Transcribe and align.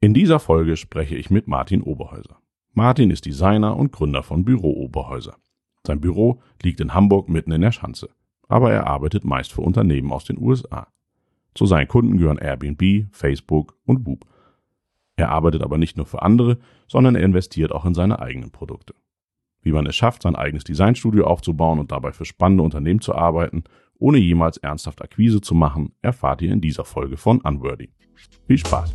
In 0.00 0.14
dieser 0.14 0.38
Folge 0.38 0.76
spreche 0.76 1.16
ich 1.16 1.28
mit 1.28 1.48
Martin 1.48 1.82
Oberhäuser. 1.82 2.38
Martin 2.72 3.10
ist 3.10 3.26
Designer 3.26 3.76
und 3.76 3.90
Gründer 3.90 4.22
von 4.22 4.44
Büro 4.44 4.70
Oberhäuser. 4.84 5.34
Sein 5.84 6.00
Büro 6.00 6.40
liegt 6.62 6.78
in 6.78 6.94
Hamburg 6.94 7.28
mitten 7.28 7.50
in 7.50 7.62
der 7.62 7.72
Schanze, 7.72 8.08
aber 8.46 8.72
er 8.72 8.86
arbeitet 8.86 9.24
meist 9.24 9.52
für 9.52 9.62
Unternehmen 9.62 10.12
aus 10.12 10.24
den 10.24 10.38
USA. 10.38 10.86
Zu 11.52 11.66
seinen 11.66 11.88
Kunden 11.88 12.16
gehören 12.16 12.38
Airbnb, 12.38 13.08
Facebook 13.10 13.76
und 13.86 14.06
Whoop. 14.06 14.24
Er 15.16 15.30
arbeitet 15.30 15.64
aber 15.64 15.78
nicht 15.78 15.96
nur 15.96 16.06
für 16.06 16.22
andere, 16.22 16.58
sondern 16.86 17.16
er 17.16 17.24
investiert 17.24 17.72
auch 17.72 17.84
in 17.84 17.94
seine 17.94 18.20
eigenen 18.20 18.52
Produkte. 18.52 18.94
Wie 19.62 19.72
man 19.72 19.86
es 19.86 19.96
schafft, 19.96 20.22
sein 20.22 20.36
eigenes 20.36 20.62
Designstudio 20.62 21.26
aufzubauen 21.26 21.80
und 21.80 21.90
dabei 21.90 22.12
für 22.12 22.24
spannende 22.24 22.62
Unternehmen 22.62 23.00
zu 23.00 23.16
arbeiten, 23.16 23.64
ohne 23.98 24.18
jemals 24.18 24.58
ernsthaft 24.58 25.02
Akquise 25.02 25.40
zu 25.40 25.56
machen, 25.56 25.92
erfahrt 26.02 26.40
ihr 26.42 26.52
in 26.52 26.60
dieser 26.60 26.84
Folge 26.84 27.16
von 27.16 27.40
Unworthy. 27.40 27.90
Viel 28.46 28.58
Spaß! 28.58 28.94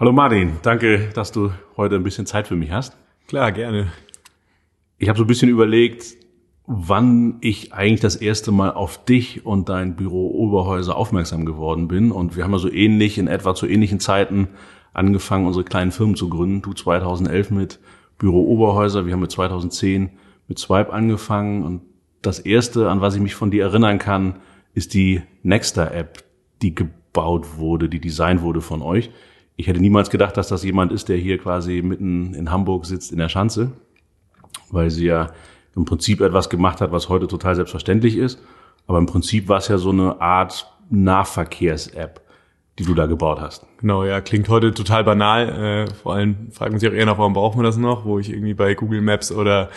Hallo 0.00 0.12
Martin, 0.12 0.52
danke, 0.62 1.10
dass 1.12 1.30
du 1.30 1.52
heute 1.76 1.96
ein 1.96 2.02
bisschen 2.02 2.24
Zeit 2.24 2.48
für 2.48 2.56
mich 2.56 2.70
hast. 2.70 2.96
Klar, 3.28 3.52
gerne. 3.52 3.92
Ich 4.96 5.10
habe 5.10 5.18
so 5.18 5.24
ein 5.24 5.26
bisschen 5.26 5.50
überlegt, 5.50 6.16
wann 6.66 7.36
ich 7.42 7.74
eigentlich 7.74 8.00
das 8.00 8.16
erste 8.16 8.50
Mal 8.50 8.70
auf 8.70 9.04
dich 9.04 9.44
und 9.44 9.68
dein 9.68 9.96
Büro 9.96 10.30
Oberhäuser 10.30 10.96
aufmerksam 10.96 11.44
geworden 11.44 11.86
bin. 11.86 12.12
Und 12.12 12.34
wir 12.34 12.44
haben 12.44 12.52
ja 12.52 12.58
so 12.58 12.72
ähnlich, 12.72 13.18
in 13.18 13.26
etwa 13.26 13.54
zu 13.54 13.66
ähnlichen 13.66 14.00
Zeiten 14.00 14.48
angefangen, 14.94 15.46
unsere 15.46 15.66
kleinen 15.66 15.92
Firmen 15.92 16.16
zu 16.16 16.30
gründen. 16.30 16.62
Du 16.62 16.72
2011 16.72 17.50
mit 17.50 17.78
Büro 18.16 18.42
Oberhäuser, 18.46 19.04
wir 19.04 19.12
haben 19.12 19.20
mit 19.20 19.32
2010 19.32 20.12
mit 20.48 20.58
Swipe 20.58 20.94
angefangen. 20.94 21.62
Und 21.62 21.82
das 22.22 22.38
erste, 22.38 22.88
an 22.88 23.02
was 23.02 23.16
ich 23.16 23.20
mich 23.20 23.34
von 23.34 23.50
dir 23.50 23.64
erinnern 23.64 23.98
kann, 23.98 24.36
ist 24.72 24.94
die 24.94 25.20
Nexter 25.42 25.92
App, 25.92 26.24
die 26.62 26.74
gebaut 26.74 27.58
wurde, 27.58 27.90
die 27.90 28.00
designt 28.00 28.40
wurde 28.40 28.62
von 28.62 28.80
euch 28.80 29.10
ich 29.60 29.66
hätte 29.66 29.80
niemals 29.80 30.08
gedacht, 30.08 30.38
dass 30.38 30.48
das 30.48 30.64
jemand 30.64 30.90
ist, 30.90 31.10
der 31.10 31.18
hier 31.18 31.36
quasi 31.36 31.82
mitten 31.82 32.32
in 32.32 32.50
Hamburg 32.50 32.86
sitzt 32.86 33.12
in 33.12 33.18
der 33.18 33.28
Schanze, 33.28 33.72
weil 34.70 34.88
sie 34.88 35.04
ja 35.04 35.32
im 35.76 35.84
Prinzip 35.84 36.22
etwas 36.22 36.48
gemacht 36.48 36.80
hat, 36.80 36.92
was 36.92 37.10
heute 37.10 37.26
total 37.26 37.54
selbstverständlich 37.54 38.16
ist. 38.16 38.40
Aber 38.86 38.98
im 38.98 39.04
Prinzip 39.04 39.48
war 39.48 39.58
es 39.58 39.68
ja 39.68 39.76
so 39.76 39.90
eine 39.90 40.18
Art 40.20 40.66
Nahverkehrs-App, 40.88 42.22
die 42.78 42.84
du 42.84 42.94
da 42.94 43.04
gebaut 43.04 43.38
hast. 43.38 43.66
Genau, 43.78 44.02
ja, 44.04 44.22
klingt 44.22 44.48
heute 44.48 44.72
total 44.72 45.04
banal. 45.04 45.48
Äh, 45.48 45.94
vor 45.94 46.14
allem 46.14 46.50
fragen 46.52 46.78
sich 46.78 46.88
auch 46.88 46.94
eher 46.94 47.04
noch, 47.06 47.18
warum 47.18 47.34
braucht 47.34 47.56
man 47.56 47.64
das 47.64 47.76
noch, 47.76 48.06
wo 48.06 48.18
ich 48.18 48.30
irgendwie 48.30 48.54
bei 48.54 48.72
Google 48.72 49.02
Maps 49.02 49.30
oder 49.30 49.68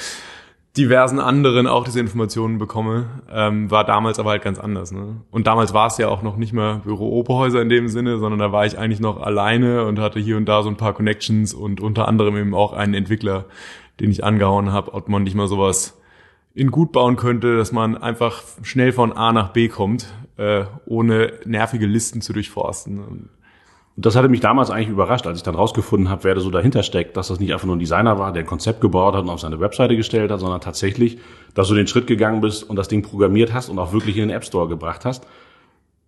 diversen 0.75 1.19
anderen 1.19 1.67
auch 1.67 1.83
diese 1.83 1.99
Informationen 1.99 2.57
bekomme, 2.57 3.05
ähm, 3.31 3.69
war 3.69 3.83
damals 3.83 4.17
aber 4.17 4.31
halt 4.31 4.41
ganz 4.41 4.57
anders. 4.57 4.91
Ne? 4.91 5.21
Und 5.29 5.45
damals 5.45 5.73
war 5.73 5.87
es 5.87 5.97
ja 5.97 6.07
auch 6.07 6.23
noch 6.23 6.35
nicht 6.35 6.51
mehr 6.51 6.81
Büro 6.83 7.09
Oberhäuser 7.09 7.61
in 7.61 7.69
dem 7.69 7.87
Sinne, 7.87 8.17
sondern 8.17 8.39
da 8.39 8.51
war 8.51 8.65
ich 8.65 8.77
eigentlich 8.77 8.99
noch 8.99 9.21
alleine 9.21 9.85
und 9.85 9.99
hatte 9.99 10.19
hier 10.19 10.35
und 10.35 10.45
da 10.45 10.63
so 10.63 10.69
ein 10.69 10.77
paar 10.77 10.93
Connections 10.93 11.53
und 11.53 11.79
unter 11.79 12.07
anderem 12.07 12.37
eben 12.37 12.55
auch 12.55 12.73
einen 12.73 12.95
Entwickler, 12.95 13.45
den 13.99 14.09
ich 14.09 14.23
angehauen 14.23 14.71
habe, 14.71 14.93
ob 14.93 15.09
man 15.09 15.23
nicht 15.23 15.35
mal 15.35 15.47
sowas 15.47 15.99
in 16.55 16.71
gut 16.71 16.91
bauen 16.91 17.17
könnte, 17.17 17.55
dass 17.55 17.71
man 17.71 17.95
einfach 17.95 18.41
schnell 18.63 18.91
von 18.93 19.13
A 19.13 19.31
nach 19.31 19.49
B 19.49 19.67
kommt, 19.67 20.07
äh, 20.37 20.65
ohne 20.85 21.33
nervige 21.45 21.85
Listen 21.85 22.21
zu 22.21 22.33
durchforsten. 22.33 23.29
Und 23.95 24.05
das 24.05 24.15
hatte 24.15 24.27
mich 24.27 24.39
damals 24.39 24.71
eigentlich 24.71 24.89
überrascht, 24.89 25.27
als 25.27 25.37
ich 25.37 25.43
dann 25.43 25.53
rausgefunden 25.53 26.09
habe, 26.09 26.23
wer 26.23 26.33
da 26.33 26.41
so 26.41 26.49
dahinter 26.49 26.81
steckt, 26.81 27.15
dass 27.15 27.27
das 27.27 27.39
nicht 27.39 27.53
einfach 27.53 27.67
nur 27.67 27.75
ein 27.75 27.79
Designer 27.79 28.17
war, 28.17 28.31
der 28.33 28.43
ein 28.43 28.47
Konzept 28.47 28.81
gebaut 28.81 29.13
hat 29.13 29.23
und 29.23 29.29
auf 29.29 29.39
seine 29.39 29.59
Webseite 29.59 29.95
gestellt 29.95 30.31
hat, 30.31 30.39
sondern 30.39 30.61
tatsächlich, 30.61 31.19
dass 31.53 31.67
du 31.67 31.75
den 31.75 31.85
Schritt 31.85 32.07
gegangen 32.07 32.41
bist 32.41 32.67
und 32.67 32.75
das 32.75 32.87
Ding 32.87 33.03
programmiert 33.03 33.53
hast 33.53 33.69
und 33.69 33.77
auch 33.77 33.93
wirklich 33.93 34.17
in 34.17 34.29
den 34.29 34.35
App 34.35 34.45
Store 34.45 34.67
gebracht 34.67 35.05
hast. 35.05 35.27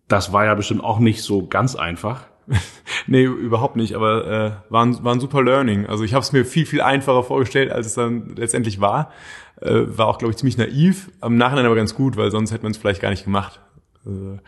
Das 0.08 0.34
war 0.34 0.46
ja 0.46 0.56
bestimmt 0.56 0.84
auch 0.84 0.98
nicht 1.00 1.22
so 1.22 1.46
ganz 1.46 1.76
einfach. 1.76 2.26
nee, 3.08 3.24
überhaupt 3.24 3.76
nicht, 3.76 3.96
aber 3.96 4.28
äh, 4.28 4.52
war, 4.72 4.86
ein, 4.86 5.04
war 5.04 5.14
ein 5.14 5.20
super 5.20 5.44
Learning. 5.44 5.86
Also 5.86 6.04
ich 6.04 6.14
habe 6.14 6.24
es 6.24 6.32
mir 6.32 6.44
viel, 6.44 6.66
viel 6.66 6.82
einfacher 6.82 7.24
vorgestellt, 7.24 7.72
als 7.72 7.86
es 7.88 7.94
dann 7.94 8.36
letztendlich 8.36 8.82
war. 8.82 9.12
Äh, 9.62 9.84
war 9.86 10.08
auch, 10.08 10.18
glaube 10.18 10.32
ich, 10.32 10.38
ziemlich 10.38 10.58
naiv, 10.58 11.12
am 11.22 11.38
Nachhinein 11.38 11.66
aber 11.66 11.76
ganz 11.76 11.94
gut, 11.94 12.18
weil 12.18 12.32
sonst 12.32 12.52
hätte 12.52 12.64
man 12.64 12.72
es 12.72 12.78
vielleicht 12.78 13.02
gar 13.02 13.10
nicht 13.10 13.26
gemacht. 13.26 13.60
Äh, 14.06 14.40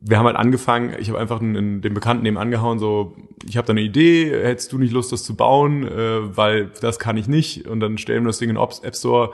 wir 0.00 0.18
haben 0.18 0.26
halt 0.26 0.36
angefangen, 0.36 0.94
ich 0.98 1.08
habe 1.08 1.18
einfach 1.18 1.38
den, 1.38 1.80
den 1.80 1.94
Bekannten 1.94 2.22
neben 2.22 2.38
angehauen, 2.38 2.78
so, 2.78 3.16
ich 3.46 3.56
habe 3.56 3.66
da 3.66 3.72
eine 3.72 3.80
Idee, 3.80 4.30
hättest 4.30 4.72
du 4.72 4.78
nicht 4.78 4.92
Lust, 4.92 5.12
das 5.12 5.24
zu 5.24 5.36
bauen, 5.36 5.86
äh, 5.86 6.36
weil 6.36 6.70
das 6.80 6.98
kann 6.98 7.16
ich 7.16 7.28
nicht. 7.28 7.66
Und 7.66 7.80
dann 7.80 7.98
stellen 7.98 8.24
wir 8.24 8.28
das 8.28 8.38
Ding 8.38 8.50
in 8.50 8.56
den 8.56 8.62
App 8.62 8.96
Store, 8.96 9.32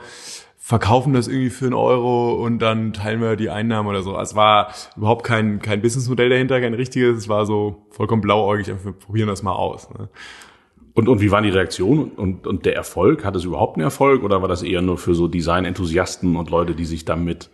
verkaufen 0.57 1.13
das 1.13 1.27
irgendwie 1.27 1.51
für 1.51 1.65
einen 1.65 1.75
Euro 1.75 2.43
und 2.43 2.59
dann 2.59 2.91
teilen 2.93 3.21
wir 3.21 3.35
die 3.35 3.49
Einnahmen 3.49 3.87
oder 3.87 4.01
so. 4.01 4.17
Es 4.17 4.35
war 4.35 4.73
überhaupt 4.97 5.23
kein, 5.23 5.59
kein 5.59 5.81
Businessmodell 5.81 6.29
dahinter, 6.29 6.59
kein 6.59 6.73
richtiges, 6.73 7.17
es 7.17 7.29
war 7.29 7.45
so 7.45 7.85
vollkommen 7.91 8.21
blauäugig, 8.21 8.71
einfach 8.71 8.85
wir 8.85 8.93
probieren 8.93 9.27
das 9.27 9.43
mal 9.43 9.53
aus. 9.53 9.89
Ne? 9.91 10.09
Und, 10.95 11.09
und 11.09 11.21
wie 11.21 11.29
waren 11.29 11.43
die 11.43 11.49
Reaktionen 11.49 12.09
und, 12.11 12.47
und 12.47 12.65
der 12.65 12.75
Erfolg? 12.75 13.25
Hat 13.25 13.35
es 13.35 13.43
überhaupt 13.43 13.75
einen 13.75 13.83
Erfolg 13.83 14.23
oder 14.23 14.41
war 14.41 14.47
das 14.47 14.63
eher 14.63 14.81
nur 14.81 14.97
für 14.97 15.13
so 15.13 15.27
Design-Enthusiasten 15.27 16.35
und 16.35 16.49
Leute, 16.49 16.73
die 16.73 16.85
sich 16.85 17.05
damit 17.05 17.49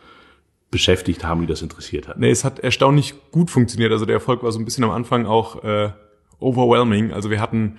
beschäftigt 0.72 1.26
haben, 1.26 1.42
die 1.42 1.48
das 1.48 1.62
interessiert 1.62 2.08
hat. 2.08 2.18
Nee, 2.18 2.32
es 2.32 2.46
hat 2.46 2.60
erstaunlich 2.60 3.14
gut 3.32 3.52
funktioniert. 3.52 3.92
Also 3.92 4.06
der 4.06 4.16
Erfolg 4.16 4.42
war 4.42 4.52
so 4.52 4.60
ein 4.60 4.66
bisschen 4.66 4.86
am 4.86 4.92
Anfang 4.92 5.26
auch 5.26 5.64
äh, 5.64 5.92
overwhelming. 6.40 7.12
Also 7.12 7.30
wir 7.30 7.42
hatten, 7.42 7.78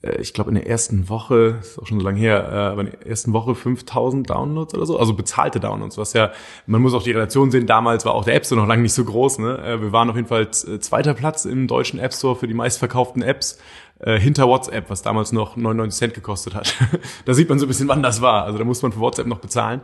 äh, 0.00 0.18
ich 0.20 0.32
glaube 0.32 0.50
in 0.50 0.54
der 0.54 0.66
ersten 0.66 1.10
Woche, 1.10 1.58
ist 1.60 1.78
auch 1.78 1.86
schon 1.86 2.00
so 2.00 2.06
lange 2.06 2.18
her, 2.18 2.48
äh, 2.50 2.54
aber 2.54 2.80
in 2.80 2.90
der 2.90 3.06
ersten 3.06 3.34
Woche 3.34 3.54
5000 3.54 4.28
Downloads 4.28 4.74
oder 4.74 4.86
so, 4.86 4.98
also 4.98 5.12
bezahlte 5.12 5.60
Downloads, 5.60 5.98
was 5.98 6.14
ja, 6.14 6.32
man 6.66 6.80
muss 6.80 6.94
auch 6.94 7.02
die 7.02 7.12
Relation 7.12 7.50
sehen, 7.50 7.66
damals 7.66 8.06
war 8.06 8.14
auch 8.14 8.24
der 8.24 8.34
App 8.34 8.46
Store 8.46 8.58
noch 8.58 8.68
lange 8.68 8.82
nicht 8.82 8.94
so 8.94 9.04
groß. 9.04 9.40
Ne? 9.40 9.58
Äh, 9.58 9.82
wir 9.82 9.92
waren 9.92 10.08
auf 10.08 10.16
jeden 10.16 10.28
Fall 10.28 10.50
zweiter 10.50 11.12
Platz 11.12 11.44
im 11.44 11.66
deutschen 11.68 12.00
App 12.00 12.14
Store 12.14 12.36
für 12.36 12.48
die 12.48 12.54
meistverkauften 12.54 13.20
Apps 13.20 13.58
äh, 14.00 14.18
hinter 14.18 14.46
WhatsApp, 14.48 14.90
was 14.90 15.02
damals 15.02 15.32
noch 15.32 15.56
99 15.56 15.98
Cent 15.98 16.14
gekostet 16.14 16.54
hat. 16.54 16.74
da 17.24 17.34
sieht 17.34 17.48
man 17.48 17.58
so 17.58 17.66
ein 17.66 17.68
bisschen, 17.68 17.88
wann 17.88 18.02
das 18.02 18.20
war. 18.20 18.44
Also 18.44 18.58
da 18.58 18.64
muss 18.64 18.82
man 18.82 18.92
für 18.92 19.00
WhatsApp 19.00 19.26
noch 19.26 19.38
bezahlen, 19.38 19.80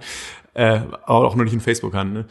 äh, 0.55 0.81
auch 1.07 1.35
noch 1.37 1.45
nicht 1.45 1.55
in 1.55 1.61
Facebook 1.61 1.95
an. 1.95 2.13
Ne? 2.13 2.27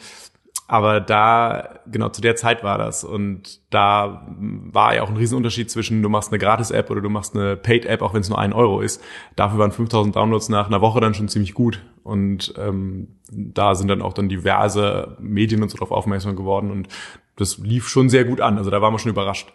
Aber 0.67 1.01
da, 1.01 1.81
genau 1.91 2.09
zu 2.09 2.22
der 2.22 2.35
Zeit 2.35 2.63
war 2.63 2.77
das. 2.77 3.03
Und 3.03 3.59
da 3.69 4.25
war 4.38 4.95
ja 4.95 5.03
auch 5.03 5.09
ein 5.09 5.17
Riesenunterschied 5.17 5.69
zwischen, 5.69 6.01
du 6.01 6.09
machst 6.09 6.31
eine 6.31 6.39
Gratis-App 6.39 6.89
oder 6.89 7.01
du 7.01 7.09
machst 7.09 7.35
eine 7.35 7.57
Paid-App, 7.57 8.01
auch 8.01 8.13
wenn 8.13 8.22
es 8.22 8.29
nur 8.29 8.39
ein 8.39 8.53
Euro 8.53 8.79
ist. 8.79 9.03
Dafür 9.35 9.59
waren 9.59 9.72
5000 9.72 10.16
Downloads 10.16 10.49
nach 10.49 10.67
einer 10.67 10.81
Woche 10.81 11.01
dann 11.01 11.13
schon 11.13 11.27
ziemlich 11.27 11.53
gut. 11.53 11.83
Und 12.03 12.53
ähm, 12.57 13.09
da 13.29 13.75
sind 13.75 13.89
dann 13.89 14.01
auch 14.01 14.13
dann 14.13 14.29
diverse 14.29 15.17
Medien 15.19 15.61
und 15.61 15.69
so 15.69 15.77
drauf 15.77 15.91
aufmerksam 15.91 16.35
geworden. 16.35 16.72
Und 16.72 16.88
das 17.35 17.57
lief 17.57 17.89
schon 17.89 18.09
sehr 18.09 18.23
gut 18.23 18.39
an. 18.39 18.57
Also 18.57 18.72
da 18.72 18.81
waren 18.81 18.93
wir 18.93 18.99
schon 18.99 19.11
überrascht. 19.11 19.51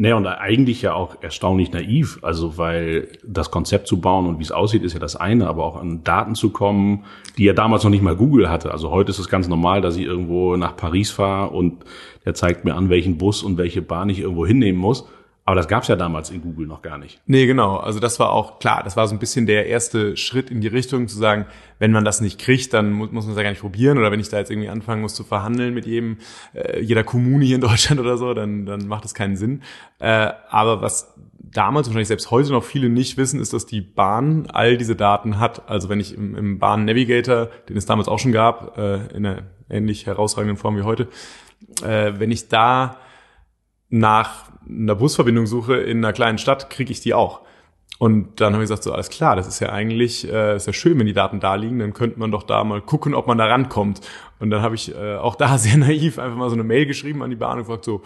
Naja, 0.00 0.14
und 0.14 0.28
eigentlich 0.28 0.80
ja 0.82 0.94
auch 0.94 1.16
erstaunlich 1.22 1.72
naiv, 1.72 2.20
also 2.22 2.56
weil 2.56 3.08
das 3.26 3.50
Konzept 3.50 3.88
zu 3.88 4.00
bauen 4.00 4.26
und 4.26 4.38
wie 4.38 4.44
es 4.44 4.52
aussieht, 4.52 4.84
ist 4.84 4.92
ja 4.92 5.00
das 5.00 5.16
eine, 5.16 5.48
aber 5.48 5.64
auch 5.64 5.74
an 5.74 6.04
Daten 6.04 6.36
zu 6.36 6.50
kommen, 6.50 7.04
die 7.36 7.42
ja 7.42 7.52
damals 7.52 7.82
noch 7.82 7.90
nicht 7.90 8.04
mal 8.04 8.14
Google 8.14 8.48
hatte. 8.48 8.70
Also 8.70 8.92
heute 8.92 9.10
ist 9.10 9.18
es 9.18 9.28
ganz 9.28 9.48
normal, 9.48 9.80
dass 9.80 9.96
ich 9.96 10.04
irgendwo 10.04 10.54
nach 10.56 10.76
Paris 10.76 11.10
fahre 11.10 11.50
und 11.50 11.84
der 12.24 12.34
zeigt 12.34 12.64
mir 12.64 12.76
an, 12.76 12.90
welchen 12.90 13.18
Bus 13.18 13.42
und 13.42 13.58
welche 13.58 13.82
Bahn 13.82 14.08
ich 14.08 14.20
irgendwo 14.20 14.46
hinnehmen 14.46 14.78
muss. 14.78 15.04
Aber 15.48 15.54
das 15.54 15.66
gab 15.66 15.80
es 15.80 15.88
ja 15.88 15.96
damals 15.96 16.28
in 16.28 16.42
Google 16.42 16.66
noch 16.66 16.82
gar 16.82 16.98
nicht. 16.98 17.22
Nee, 17.24 17.46
genau. 17.46 17.78
Also 17.78 18.00
das 18.00 18.20
war 18.20 18.32
auch 18.32 18.58
klar, 18.58 18.82
das 18.84 18.98
war 18.98 19.08
so 19.08 19.14
ein 19.14 19.18
bisschen 19.18 19.46
der 19.46 19.64
erste 19.64 20.14
Schritt 20.14 20.50
in 20.50 20.60
die 20.60 20.66
Richtung 20.66 21.08
zu 21.08 21.16
sagen, 21.16 21.46
wenn 21.78 21.90
man 21.90 22.04
das 22.04 22.20
nicht 22.20 22.38
kriegt, 22.38 22.74
dann 22.74 22.92
muss, 22.92 23.12
muss 23.12 23.24
man 23.24 23.32
es 23.32 23.38
ja 23.38 23.44
gar 23.44 23.48
nicht 23.48 23.62
probieren. 23.62 23.96
Oder 23.96 24.12
wenn 24.12 24.20
ich 24.20 24.28
da 24.28 24.36
jetzt 24.36 24.50
irgendwie 24.50 24.68
anfangen 24.68 25.00
muss 25.00 25.14
zu 25.14 25.24
verhandeln 25.24 25.72
mit 25.72 25.86
jedem, 25.86 26.18
äh, 26.52 26.82
jeder 26.82 27.02
Kommune 27.02 27.46
hier 27.46 27.54
in 27.54 27.62
Deutschland 27.62 27.98
oder 28.02 28.18
so, 28.18 28.34
dann, 28.34 28.66
dann 28.66 28.88
macht 28.88 29.04
das 29.04 29.14
keinen 29.14 29.38
Sinn. 29.38 29.62
Äh, 30.00 30.32
aber 30.50 30.82
was 30.82 31.14
damals, 31.38 31.86
wahrscheinlich 31.86 32.08
selbst 32.08 32.30
heute 32.30 32.52
noch 32.52 32.64
viele 32.64 32.90
nicht 32.90 33.16
wissen, 33.16 33.40
ist, 33.40 33.54
dass 33.54 33.64
die 33.64 33.80
Bahn 33.80 34.48
all 34.52 34.76
diese 34.76 34.96
Daten 34.96 35.38
hat. 35.40 35.66
Also 35.66 35.88
wenn 35.88 35.98
ich 35.98 36.14
im, 36.14 36.36
im 36.36 36.58
Bahn 36.58 36.84
Navigator, 36.84 37.48
den 37.70 37.78
es 37.78 37.86
damals 37.86 38.08
auch 38.08 38.18
schon 38.18 38.32
gab, 38.32 38.76
äh, 38.76 38.96
in 39.16 39.24
einer 39.24 39.44
ähnlich 39.70 40.04
herausragenden 40.04 40.58
Form 40.58 40.76
wie 40.76 40.82
heute, 40.82 41.08
äh, 41.82 42.12
wenn 42.18 42.30
ich 42.30 42.48
da 42.48 42.98
nach 43.90 44.50
einer 44.68 44.94
Busverbindung 44.94 45.46
suche 45.46 45.76
in 45.76 45.98
einer 45.98 46.12
kleinen 46.12 46.38
Stadt, 46.38 46.70
kriege 46.70 46.92
ich 46.92 47.00
die 47.00 47.14
auch. 47.14 47.40
Und 47.98 48.40
dann 48.40 48.52
habe 48.52 48.62
ich 48.62 48.68
gesagt, 48.68 48.84
so 48.84 48.92
alles 48.92 49.08
klar, 49.08 49.34
das 49.34 49.48
ist 49.48 49.58
ja 49.58 49.70
eigentlich, 49.70 50.30
äh, 50.30 50.54
ist 50.54 50.68
ja 50.68 50.72
schön, 50.72 50.98
wenn 50.98 51.06
die 51.06 51.12
Daten 51.12 51.40
da 51.40 51.56
liegen, 51.56 51.80
dann 51.80 51.94
könnte 51.94 52.18
man 52.20 52.30
doch 52.30 52.44
da 52.44 52.62
mal 52.62 52.80
gucken, 52.80 53.12
ob 53.12 53.26
man 53.26 53.38
da 53.38 53.46
rankommt. 53.46 54.00
Und 54.38 54.50
dann 54.50 54.62
habe 54.62 54.76
ich 54.76 54.94
äh, 54.94 55.16
auch 55.16 55.34
da 55.34 55.58
sehr 55.58 55.76
naiv 55.76 56.18
einfach 56.18 56.36
mal 56.36 56.48
so 56.48 56.54
eine 56.54 56.64
Mail 56.64 56.86
geschrieben 56.86 57.22
an 57.22 57.30
die 57.30 57.36
Bahn 57.36 57.58
und 57.58 57.64
gefragt, 57.64 57.84
so, 57.84 58.02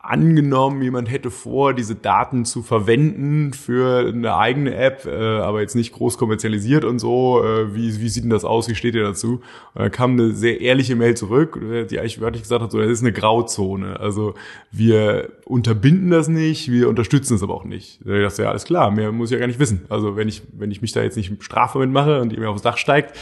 angenommen, 0.00 0.80
jemand 0.80 1.10
hätte 1.10 1.30
vor, 1.30 1.74
diese 1.74 1.96
Daten 1.96 2.44
zu 2.44 2.62
verwenden 2.62 3.52
für 3.52 4.08
eine 4.08 4.36
eigene 4.36 4.74
App, 4.74 5.06
äh, 5.06 5.10
aber 5.10 5.60
jetzt 5.60 5.74
nicht 5.74 5.92
groß 5.92 6.18
kommerzialisiert 6.18 6.84
und 6.84 7.00
so. 7.00 7.42
Äh, 7.44 7.74
wie, 7.74 8.00
wie 8.00 8.08
sieht 8.08 8.22
denn 8.22 8.30
das 8.30 8.44
aus? 8.44 8.68
Wie 8.68 8.76
steht 8.76 8.94
ihr 8.94 9.02
dazu? 9.02 9.40
Und 9.74 9.82
dann 9.82 9.90
kam 9.90 10.12
eine 10.12 10.32
sehr 10.32 10.60
ehrliche 10.60 10.94
Mail 10.94 11.16
zurück, 11.16 11.60
die 11.90 11.98
eigentlich 11.98 12.20
wörtlich 12.20 12.42
gesagt 12.42 12.62
hat, 12.62 12.70
so, 12.70 12.78
das 12.78 12.90
ist 12.90 13.00
eine 13.00 13.12
Grauzone. 13.12 13.98
Also 13.98 14.34
wir 14.70 15.30
unterbinden 15.44 16.10
das 16.10 16.28
nicht, 16.28 16.70
wir 16.70 16.88
unterstützen 16.88 17.34
es 17.34 17.42
aber 17.42 17.54
auch 17.54 17.64
nicht. 17.64 17.98
Da 18.04 18.20
dachte, 18.20 18.42
ja, 18.42 18.50
alles 18.50 18.64
klar, 18.64 18.92
mehr 18.92 19.10
muss 19.10 19.30
ich 19.30 19.34
ja 19.34 19.40
gar 19.40 19.48
nicht 19.48 19.58
wissen. 19.58 19.84
Also 19.88 20.16
wenn 20.16 20.28
ich, 20.28 20.42
wenn 20.56 20.70
ich 20.70 20.80
mich 20.80 20.92
da 20.92 21.02
jetzt 21.02 21.16
nicht 21.16 21.32
strafbar 21.42 21.82
mitmache 21.82 22.20
und 22.20 22.32
ihr 22.32 22.38
mir 22.38 22.50
aufs 22.50 22.62
Dach 22.62 22.76
steigt, 22.76 23.14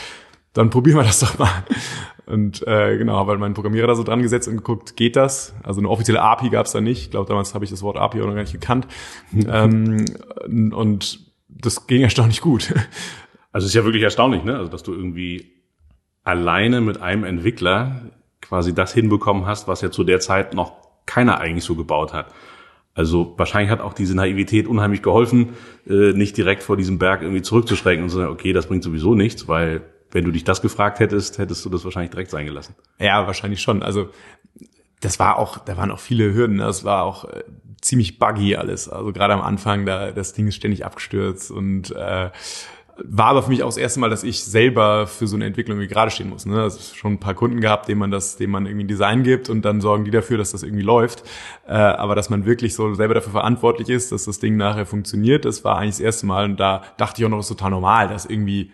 dann 0.57 0.71
probieren 0.71 0.97
wir 0.97 1.05
das 1.05 1.21
doch 1.21 1.39
mal. 1.39 1.65
Und 2.25 2.67
äh, 2.67 2.97
genau, 2.97 3.17
habe 3.17 3.33
halt 3.33 3.41
meinen 3.41 3.55
Programmierer 3.55 3.87
da 3.87 3.95
so 3.95 4.03
dran 4.03 4.23
gesetzt 4.23 4.49
und 4.49 4.57
geguckt, 4.57 4.97
geht 4.97 5.15
das? 5.15 5.55
Also 5.63 5.81
eine 5.81 5.89
offizielle 5.89 6.21
API 6.21 6.49
gab 6.49 6.67
es 6.67 6.73
da 6.73 6.81
nicht. 6.81 7.03
Ich 7.03 7.11
glaube, 7.11 7.29
damals 7.29 7.55
habe 7.55 7.65
ich 7.65 7.71
das 7.71 7.83
Wort 7.83 7.97
API 7.97 8.23
auch 8.23 8.27
noch 8.27 8.35
gar 8.35 8.41
nicht 8.41 8.53
gekannt. 8.53 8.89
ähm, 9.49 10.07
und 10.73 11.21
das 11.49 11.87
ging 11.87 12.03
erstaunlich 12.03 12.41
gut. 12.41 12.75
Also 13.53 13.65
es 13.65 13.71
ist 13.71 13.75
ja 13.75 13.85
wirklich 13.85 14.03
erstaunlich, 14.03 14.45
ne? 14.45 14.57
Also 14.57 14.71
dass 14.71 14.83
du 14.83 14.93
irgendwie 14.93 15.53
alleine 16.25 16.83
mit 16.83 17.01
einem 17.01 17.25
Entwickler 17.25 18.03
quasi 18.43 18.75
das 18.75 18.93
hinbekommen 18.93 19.47
hast, 19.47 19.67
was 19.67 19.81
ja 19.81 19.91
zu 19.91 20.05
der 20.05 20.21
Zeit 20.21 20.53
noch 20.53 20.73
keiner 21.07 21.39
eigentlich 21.39 21.65
so 21.65 21.75
gebaut 21.75 22.13
hat. 22.13 22.35
Also 22.93 23.35
wahrscheinlich 23.39 23.71
hat 23.71 23.81
auch 23.81 23.95
diese 23.95 24.15
Naivität 24.15 24.67
unheimlich 24.67 25.01
geholfen, 25.01 25.51
äh, 25.89 26.13
nicht 26.13 26.37
direkt 26.37 26.63
vor 26.63 26.77
diesem 26.77 26.99
Berg 26.99 27.23
irgendwie 27.23 27.43
zurückzuschrecken 27.43 28.03
und 28.03 28.11
zu 28.11 28.17
sagen, 28.17 28.31
okay, 28.31 28.53
das 28.53 28.67
bringt 28.67 28.83
sowieso 28.83 29.15
nichts, 29.15 29.49
weil 29.49 29.83
wenn 30.17 30.25
du 30.25 30.31
dich 30.31 30.45
das 30.45 30.63
gefragt 30.63 30.99
hättest, 30.99 31.37
hättest 31.37 31.63
du 31.67 31.69
das 31.69 31.85
wahrscheinlich 31.85 32.11
direkt 32.11 32.31
sein 32.31 32.47
gelassen. 32.47 32.75
Ja, 32.99 33.27
wahrscheinlich 33.27 33.61
schon. 33.61 33.83
Also 33.83 34.09
das 35.01 35.19
war 35.19 35.39
auch, 35.39 35.59
da 35.59 35.77
waren 35.77 35.91
auch 35.91 35.99
viele 35.99 36.33
Hürden. 36.33 36.57
Das 36.57 36.85
war 36.85 37.03
auch 37.05 37.27
äh, 37.27 37.45
ziemlich 37.83 38.19
buggy 38.19 38.57
alles. 38.57 38.89
Also 38.89 39.13
gerade 39.13 39.35
am 39.35 39.43
Anfang, 39.43 39.85
da 39.85 40.13
das 40.13 40.33
Ding 40.33 40.49
ist 40.49 40.55
ständig 40.55 40.87
abgestürzt 40.87 41.51
und 41.51 41.91
äh, 41.91 42.31
war 43.05 43.27
aber 43.27 43.43
für 43.43 43.51
mich 43.51 43.63
auch 43.63 43.69
das 43.69 43.77
erste 43.77 44.01
Mal, 44.01 44.09
dass 44.09 44.25
ich 44.25 44.43
selber 44.43 45.07
für 45.07 45.27
so 45.27 45.37
eine 45.37 45.45
Entwicklung 45.45 45.77
irgendwie 45.77 45.93
gerade 45.93 46.11
stehen 46.11 46.31
muss. 46.31 46.47
Ne? 46.47 46.63
Also 46.63 46.81
schon 46.95 47.13
ein 47.13 47.21
paar 47.21 47.35
Kunden 47.35 47.61
gehabt, 47.61 47.87
denen 47.87 48.01
man 48.01 48.11
das, 48.11 48.39
denen 48.39 48.53
man 48.53 48.65
irgendwie 48.65 48.87
Design 48.87 49.23
gibt 49.23 49.51
und 49.51 49.67
dann 49.67 49.83
sorgen 49.83 50.07
die 50.07 50.11
dafür, 50.11 50.39
dass 50.39 50.53
das 50.53 50.63
irgendwie 50.63 50.83
läuft. 50.83 51.25
Äh, 51.69 51.75
aber 51.75 52.15
dass 52.15 52.31
man 52.31 52.47
wirklich 52.47 52.75
so 52.75 52.95
selber 52.95 53.13
dafür 53.13 53.33
verantwortlich 53.33 53.91
ist, 53.91 54.13
dass 54.13 54.25
das 54.25 54.39
Ding 54.39 54.57
nachher 54.57 54.87
funktioniert, 54.87 55.45
das 55.45 55.63
war 55.63 55.77
eigentlich 55.77 55.97
das 55.97 56.01
erste 56.01 56.25
Mal. 56.25 56.47
Und 56.47 56.59
da 56.59 56.85
dachte 56.97 57.21
ich 57.21 57.27
auch 57.27 57.31
noch, 57.31 57.37
das 57.37 57.51
ist 57.51 57.59
total 57.59 57.73
normal, 57.73 58.09
dass 58.09 58.25
irgendwie 58.25 58.73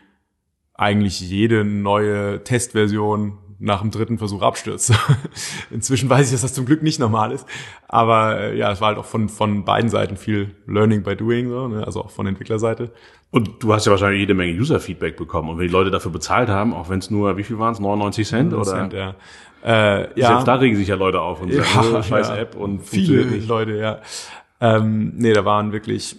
eigentlich 0.75 1.21
jede 1.21 1.65
neue 1.65 2.43
Testversion 2.45 3.39
nach 3.63 3.81
dem 3.81 3.93
dritten 3.93 4.19
Versuch 4.19 4.43
abstürzt. 4.43 4.93
Inzwischen 5.71 6.11
weiß 6.11 6.27
ich, 6.27 6.33
dass 6.33 6.43
das 6.43 6.53
zum 6.53 6.67
Glück 6.67 6.83
nicht 6.83 6.99
normal 6.99 7.31
ist. 7.31 7.47
Aber 7.87 8.41
äh, 8.41 8.59
ja, 8.59 8.73
es 8.73 8.81
war 8.81 8.89
halt 8.89 8.99
auch 8.99 9.05
von, 9.05 9.29
von 9.29 9.65
beiden 9.65 9.89
Seiten 9.89 10.17
viel 10.17 10.51
Learning 10.67 11.05
by 11.05 11.15
Doing, 11.15 11.49
so, 11.49 11.69
ne? 11.69 11.87
also 11.87 12.03
auch 12.03 12.11
von 12.11 12.27
Entwicklerseite. 12.27 12.91
Und 13.31 13.63
du 13.63 13.73
hast 13.73 13.87
ja 13.87 13.93
wahrscheinlich 13.93 14.21
jede 14.21 14.35
Menge 14.35 14.53
User-Feedback 14.59 15.17
bekommen. 15.17 15.49
Und 15.49 15.59
wenn 15.59 15.69
die 15.69 15.73
Leute 15.73 15.91
dafür 15.91 16.11
bezahlt 16.11 16.49
haben, 16.49 16.75
auch 16.75 16.91
wenn 16.91 16.99
es 16.99 17.11
nur, 17.11 17.37
wie 17.37 17.45
viel 17.45 17.59
waren 17.59 17.73
es, 17.73 17.79
99 17.79 18.27
Cent? 18.27 18.51
99 18.51 18.73
oder? 18.73 18.81
Cent, 18.81 18.93
ja. 18.93 19.15
Äh, 19.65 20.21
ja. 20.21 20.27
Selbst 20.27 20.49
da 20.49 20.55
regen 20.57 20.77
sich 20.77 20.89
ja 20.89 20.97
Leute 20.97 21.21
auf 21.21 21.41
und 21.41 21.53
sagen, 21.53 21.69
ja, 21.73 21.99
oh, 21.99 22.03
scheiß 22.03 22.29
ja. 22.29 22.37
App 22.37 22.57
und 22.57 22.83
viele 22.83 23.23
Leute, 23.23 23.77
ja. 23.79 24.01
Ähm, 24.61 25.13
nee, 25.17 25.33
da 25.33 25.45
waren 25.45 25.73
wirklich 25.73 26.17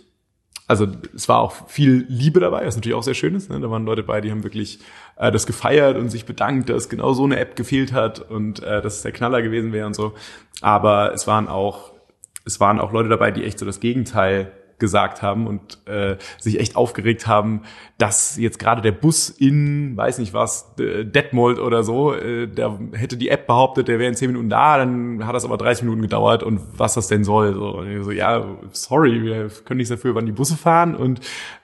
also 0.67 0.87
es 1.13 1.27
war 1.27 1.39
auch 1.39 1.67
viel 1.67 2.05
Liebe 2.07 2.39
dabei, 2.39 2.65
was 2.65 2.75
natürlich 2.75 2.95
auch 2.95 3.03
sehr 3.03 3.13
schön 3.13 3.35
ist. 3.35 3.49
Ne? 3.49 3.59
Da 3.59 3.69
waren 3.69 3.85
Leute 3.85 4.03
bei, 4.03 4.21
die 4.21 4.31
haben 4.31 4.43
wirklich 4.43 4.79
äh, 5.17 5.31
das 5.31 5.45
gefeiert 5.45 5.97
und 5.97 6.09
sich 6.09 6.25
bedankt, 6.25 6.69
dass 6.69 6.89
genau 6.89 7.13
so 7.13 7.25
eine 7.25 7.37
App 7.39 7.55
gefehlt 7.55 7.91
hat 7.93 8.19
und 8.19 8.63
äh, 8.63 8.81
dass 8.81 8.97
es 8.97 9.01
der 9.01 9.11
Knaller 9.11 9.41
gewesen 9.41 9.73
wäre 9.73 9.87
und 9.87 9.95
so. 9.95 10.13
Aber 10.61 11.13
es 11.13 11.27
waren 11.27 11.47
auch 11.47 11.93
es 12.45 12.59
waren 12.59 12.79
auch 12.79 12.91
Leute 12.91 13.09
dabei, 13.09 13.31
die 13.31 13.43
echt 13.43 13.59
so 13.59 13.65
das 13.65 13.79
Gegenteil 13.79 14.51
gesagt 14.83 15.21
haben 15.21 15.47
und 15.47 15.79
äh, 15.87 16.17
sich 16.37 16.59
echt 16.59 16.75
aufgeregt 16.75 17.25
haben, 17.25 17.61
dass 17.97 18.35
jetzt 18.35 18.59
gerade 18.59 18.81
der 18.81 18.91
Bus 18.91 19.29
in, 19.29 19.95
weiß 19.95 20.17
nicht 20.17 20.33
was, 20.33 20.75
Detmold 20.75 21.57
oder 21.57 21.83
so, 21.83 22.13
äh, 22.13 22.47
der 22.47 22.77
hätte 22.91 23.15
die 23.15 23.29
App 23.29 23.47
behauptet, 23.47 23.87
der 23.87 23.97
wäre 23.97 24.09
in 24.09 24.15
zehn 24.15 24.27
Minuten 24.27 24.49
da, 24.49 24.77
dann 24.77 25.25
hat 25.25 25.33
das 25.33 25.45
aber 25.45 25.55
30 25.55 25.85
Minuten 25.85 26.01
gedauert 26.01 26.43
und 26.43 26.59
was 26.77 26.95
das 26.95 27.07
denn 27.07 27.23
soll. 27.23 27.53
So, 27.53 27.81
so 28.03 28.11
ja, 28.11 28.45
sorry, 28.73 29.23
wir 29.23 29.49
können 29.63 29.77
nichts 29.77 29.89
dafür, 29.89 30.15
wann 30.15 30.25
die 30.25 30.33
Busse 30.33 30.57
fahren 30.57 30.95
und 30.95 31.21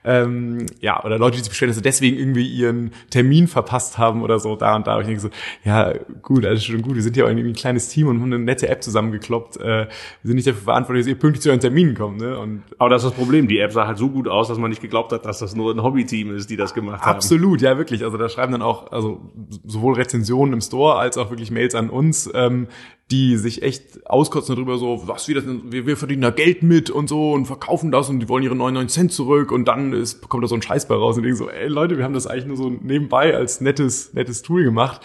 ähm, 0.10 0.66
ja, 0.82 1.04
oder 1.04 1.20
Leute, 1.20 1.38
die 1.38 1.44
sich 1.44 1.50
beschweren, 1.50 1.70
dass 1.70 1.76
sie 1.76 1.84
deswegen 1.84 2.18
irgendwie 2.18 2.48
ihren 2.48 2.92
Termin 3.12 3.48
verpasst 3.48 4.00
haben 4.00 4.24
oder 4.24 4.40
so, 4.40 4.56
da 4.56 4.76
und 4.76 4.88
da. 4.88 4.96
Und 4.96 5.02
ich 5.02 5.08
denke 5.08 5.22
so, 5.22 5.30
ja, 5.64 5.94
gut, 6.24 6.46
alles 6.48 6.66
schon 6.66 6.82
gut, 6.82 6.96
wir 6.96 7.04
sind 7.04 7.16
ja 7.16 7.26
auch 7.26 7.30
irgendwie 7.30 7.48
ein 7.48 7.54
kleines 7.54 7.90
Team 7.90 8.08
und 8.08 8.20
haben 8.20 8.34
eine 8.34 8.44
nette 8.44 8.68
App 8.70 8.84
zusammengekloppt. 8.84 9.58
Äh, 9.58 9.62
wir 9.62 9.88
sind 10.24 10.36
nicht 10.36 10.48
dafür 10.48 10.64
verantwortlich, 10.64 11.06
dass 11.06 11.10
ihr 11.10 11.20
pünktlich 11.20 11.44
zu 11.44 11.50
euren 11.50 11.60
Terminen 11.60 11.94
kommt. 11.94 12.20
Ne? 12.20 12.40
Und 12.40 12.64
aber 12.80 12.90
das 12.90 13.04
ist 13.04 13.12
das 13.12 13.18
Problem, 13.18 13.48
die 13.48 13.60
App 13.60 13.72
sah 13.72 13.86
halt 13.86 14.00
so 14.00 14.10
gut 14.10 14.28
aus, 14.28 14.48
dass 14.48 14.58
man 14.58 14.72
nicht 14.72 14.82
geglaubt 14.82 15.12
hat, 15.12 15.26
dass 15.26 15.38
das 15.40 15.56
nur 15.56 15.72
ein 15.74 15.84
Hobbyteam 15.84 16.36
ist, 16.36 16.50
die 16.50 16.58
das 16.58 16.74
gemacht 16.74 17.04
haben. 17.04 17.16
Absolut, 17.16 17.62
ja, 17.62 17.78
wirklich. 17.78 18.04
Also 18.04 18.18
da 18.18 18.30
schreiben 18.30 18.54
dann 18.54 18.64
auch, 18.64 18.92
also 18.92 19.22
sowohl 19.64 19.94
Rezensionen 19.94 20.54
im 20.54 20.62
Store 20.62 20.98
als 20.98 21.20
auch 21.20 21.30
wirklich 21.30 21.52
Mails 21.52 21.76
an 21.76 21.92
uns, 21.92 22.28
ähm, 22.34 22.68
die 23.12 23.38
sich 23.38 23.64
echt 23.64 24.08
auskotzen 24.08 24.56
darüber 24.56 24.78
so, 24.78 25.08
was 25.08 25.28
wir 25.28 25.36
das, 25.36 25.44
wir, 25.48 25.88
wir 25.88 25.98
verdienen 25.98 26.22
da 26.22 26.30
Geld 26.30 26.62
mit 26.62 26.92
und 26.92 27.10
so 27.10 27.32
und 27.32 27.46
verkaufen 27.46 27.92
das 27.92 28.08
und 28.10 28.20
die 28.20 28.30
wollen 28.30 28.44
ihre 28.44 28.56
99 28.56 28.94
Cent 28.94 29.12
zurück 29.12 29.52
und 29.52 29.68
dann 29.68 29.94
ist, 29.94 30.30
kommt 30.30 30.44
da 30.44 30.48
so 30.48 30.54
ein 30.54 30.62
Scheiß 30.62 30.88
bei 30.88 30.94
raus 30.94 31.18
und 31.18 31.24
denken 31.24 31.38
so, 31.38 31.50
ey 31.50 31.68
Leute, 31.68 31.98
wir 31.98 32.04
haben 32.04 32.14
das 32.14 32.28
eigentlich 32.28 32.46
nur 32.46 32.58
so 32.58 32.70
nebenbei 32.70 33.36
als 33.36 33.62
nettes, 33.62 34.14
nettes 34.14 34.44
Tool 34.44 34.64
gemacht. 34.64 35.02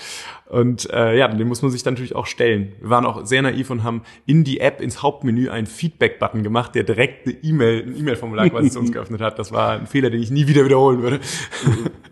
Und 0.47 0.91
äh, 0.91 1.17
ja, 1.17 1.29
dem 1.29 1.49
muss 1.49 1.63
man 1.63 1.71
sich 1.71 1.83
dann 1.83 1.95
natürlich 1.95 2.15
auch 2.15 2.27
stellen. 2.27 2.75
Wir 2.81 2.91
waren 2.91 3.07
auch 3.07 3.25
sehr 3.25 3.41
naiv 3.41 3.71
und 3.71 3.83
haben 3.83 4.03
in 4.27 4.45
die 4.45 4.61
App 4.61 4.83
ins 4.83 5.03
Hauptmenü 5.03 5.49
einen 5.49 5.67
Feedback-Button 5.67 6.43
gemacht, 6.43 6.75
der 6.75 6.85
direkt 6.85 7.27
eine 7.27 7.37
E-Mail, 7.43 7.85
ein 7.87 7.97
E-Mail-Formular 7.97 8.51
quasi 8.51 8.71
zu 8.71 8.81
uns 8.81 8.93
geöffnet 8.93 9.23
hat. 9.23 9.39
Das 9.39 9.51
war 9.51 9.73
ein 9.73 9.87
Fehler, 9.87 10.11
den 10.11 10.23
ich 10.23 10.31
nie 10.31 10.47
wieder 10.47 10.65
wiederholen 10.67 11.03
würde. 11.03 11.21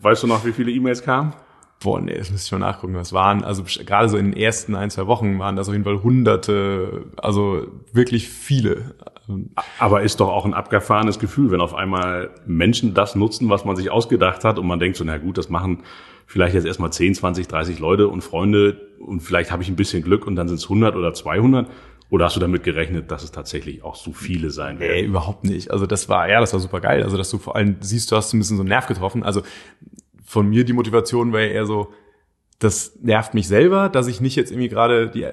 Weißt 0.01 0.23
du 0.23 0.27
noch, 0.27 0.45
wie 0.47 0.53
viele 0.53 0.73
E-Mails 0.73 1.03
kamen? 1.03 1.35
Boah, 1.83 2.01
nee, 2.01 2.17
das 2.17 2.31
müsste 2.31 2.47
ich 2.47 2.53
mal 2.53 2.67
nachgucken. 2.67 2.95
Was 2.95 3.13
waren, 3.13 3.43
also 3.45 3.65
gerade 3.85 4.09
so 4.09 4.17
in 4.17 4.33
den 4.33 4.37
ersten 4.41 4.75
ein, 4.75 4.91
zwei 4.91 5.07
Wochen 5.07 5.39
waren 5.39 5.57
das 5.57 5.69
auf 5.69 5.75
jeden 5.75 5.85
Fall 5.85 6.03
hunderte, 6.03 7.07
also 7.17 7.67
wirklich 7.93 8.29
viele. 8.29 8.95
Aber 9.79 10.03
ist 10.03 10.21
doch 10.21 10.29
auch 10.29 10.45
ein 10.45 10.55
abgefahrenes 10.55 11.19
Gefühl, 11.19 11.51
wenn 11.51 11.61
auf 11.61 11.75
einmal 11.75 12.31
Menschen 12.47 12.95
das 12.95 13.15
nutzen, 13.15 13.49
was 13.49 13.65
man 13.65 13.77
sich 13.77 13.91
ausgedacht 13.91 14.45
hat 14.45 14.59
und 14.59 14.67
man 14.67 14.79
denkt 14.79 14.97
so, 14.97 15.05
na 15.05 15.19
gut, 15.19 15.39
das 15.39 15.49
machen 15.49 15.83
vielleicht 16.27 16.55
jetzt 16.55 16.67
erstmal 16.67 16.93
10, 16.93 17.15
20, 17.15 17.49
30 17.49 17.79
Leute 17.79 18.09
und 18.09 18.23
Freunde 18.23 18.81
und 19.01 19.21
vielleicht 19.21 19.51
habe 19.51 19.63
ich 19.63 19.69
ein 19.69 19.77
bisschen 19.77 20.03
Glück 20.03 20.27
und 20.27 20.37
dann 20.37 20.49
sind 20.49 20.59
es 20.59 20.65
100 20.65 20.97
oder 20.97 21.15
200. 21.15 21.69
Oder 22.11 22.27
hast 22.27 22.37
du 22.37 22.41
damit 22.41 22.63
gerechnet, 22.63 23.11
dass 23.11 23.23
es 23.23 23.33
tatsächlich 23.33 23.83
auch 23.85 23.97
so 23.97 24.13
viele 24.13 24.51
sein 24.51 24.79
werden? 24.79 24.93
Nee, 24.93 25.03
überhaupt 25.03 25.45
nicht. 25.45 25.71
Also 25.71 25.87
das 25.87 26.11
war, 26.11 26.29
ja, 26.29 26.41
das 26.41 26.53
war 26.53 26.61
super 26.61 26.81
geil. 26.81 27.03
Also 27.03 27.17
dass 27.17 27.31
du 27.31 27.39
vor 27.39 27.57
allem 27.57 27.77
siehst, 27.81 28.13
du 28.13 28.17
hast 28.17 28.35
ein 28.35 28.39
bisschen 28.39 28.59
so 28.59 28.63
einen 28.63 28.69
Nerv 28.69 28.87
getroffen. 28.87 29.23
Also 29.23 29.41
von 30.33 30.49
mir 30.49 30.65
die 30.65 30.73
Motivation 30.73 31.35
war 31.35 31.41
ja 31.41 31.49
eher 31.49 31.67
so, 31.67 31.93
das 32.59 32.99
nervt 33.03 33.35
mich 33.35 33.49
selber, 33.49 33.91
dass 33.91 34.07
ich 34.07 34.23
nicht 34.23 34.35
jetzt 34.35 34.51
irgendwie 34.51 34.71
gerade 34.71 35.11
die, 35.11 35.27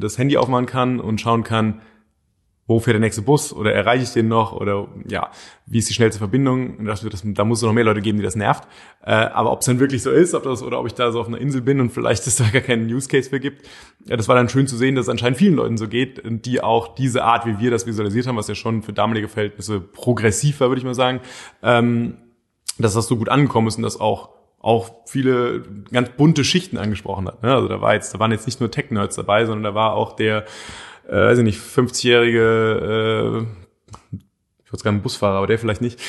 das 0.00 0.16
Handy 0.16 0.38
aufmachen 0.38 0.64
kann 0.64 0.98
und 0.98 1.20
schauen 1.20 1.42
kann, 1.42 1.82
wo 2.66 2.80
fährt 2.80 2.94
der 2.94 3.00
nächste 3.00 3.20
Bus 3.20 3.52
oder 3.52 3.74
erreiche 3.74 4.04
ich 4.04 4.14
den 4.14 4.28
noch 4.28 4.52
oder 4.52 4.88
ja, 5.06 5.30
wie 5.66 5.76
ist 5.76 5.90
die 5.90 5.92
schnellste 5.92 6.18
Verbindung? 6.18 6.86
Das, 6.86 7.02
das, 7.02 7.22
da 7.22 7.44
muss 7.44 7.58
es 7.58 7.64
noch 7.64 7.74
mehr 7.74 7.84
Leute 7.84 8.00
geben, 8.00 8.16
die 8.16 8.24
das 8.24 8.34
nervt. 8.34 8.66
Äh, 9.04 9.12
aber 9.12 9.52
ob 9.52 9.60
es 9.60 9.66
dann 9.66 9.78
wirklich 9.78 10.02
so 10.02 10.10
ist, 10.10 10.32
ob 10.32 10.44
das 10.44 10.62
oder 10.62 10.80
ob 10.80 10.86
ich 10.86 10.94
da 10.94 11.12
so 11.12 11.20
auf 11.20 11.28
einer 11.28 11.38
Insel 11.38 11.60
bin 11.60 11.78
und 11.78 11.90
vielleicht 11.90 12.26
es 12.26 12.36
da 12.36 12.48
gar 12.48 12.62
keinen 12.62 12.90
Use 12.90 13.08
Case 13.08 13.28
für 13.28 13.40
gibt, 13.40 13.68
ja, 14.06 14.16
das 14.16 14.26
war 14.26 14.36
dann 14.36 14.48
schön 14.48 14.66
zu 14.66 14.76
sehen, 14.78 14.94
dass 14.94 15.04
es 15.04 15.10
anscheinend 15.10 15.36
vielen 15.36 15.54
Leuten 15.54 15.76
so 15.76 15.86
geht, 15.86 16.22
die 16.24 16.62
auch 16.62 16.94
diese 16.94 17.24
Art, 17.24 17.44
wie 17.44 17.58
wir 17.58 17.70
das 17.70 17.86
visualisiert 17.86 18.26
haben, 18.26 18.36
was 18.36 18.48
ja 18.48 18.54
schon 18.54 18.82
für 18.82 18.94
damalige 18.94 19.28
Verhältnisse 19.28 19.80
progressiv 19.80 20.60
war, 20.60 20.68
würde 20.68 20.78
ich 20.78 20.86
mal 20.86 20.94
sagen, 20.94 21.20
ähm, 21.62 22.16
dass 22.78 22.94
das 22.94 23.06
so 23.06 23.16
gut 23.16 23.28
angekommen 23.28 23.68
ist 23.68 23.76
und 23.76 23.82
dass 23.82 24.00
auch 24.00 24.35
auch 24.66 24.90
viele 25.06 25.62
ganz 25.92 26.10
bunte 26.10 26.42
Schichten 26.42 26.76
angesprochen 26.76 27.28
hat. 27.28 27.40
Ne? 27.42 27.54
Also 27.54 27.68
da 27.68 27.80
war 27.80 27.94
jetzt, 27.94 28.12
da 28.12 28.18
waren 28.18 28.32
jetzt 28.32 28.46
nicht 28.46 28.58
nur 28.58 28.68
Tech-Nerds 28.68 29.14
dabei, 29.14 29.44
sondern 29.44 29.62
da 29.62 29.74
war 29.76 29.94
auch 29.94 30.16
der, 30.16 30.44
äh, 31.08 31.12
weiß 31.12 31.38
ich 31.38 31.44
nicht, 31.44 31.60
50-jährige, 31.60 33.44
äh, 33.44 34.18
ich 34.64 34.72
würde 34.72 34.82
sagen 34.82 35.02
Busfahrer, 35.02 35.36
aber 35.36 35.46
der 35.46 35.60
vielleicht 35.60 35.82
nicht, 35.82 36.00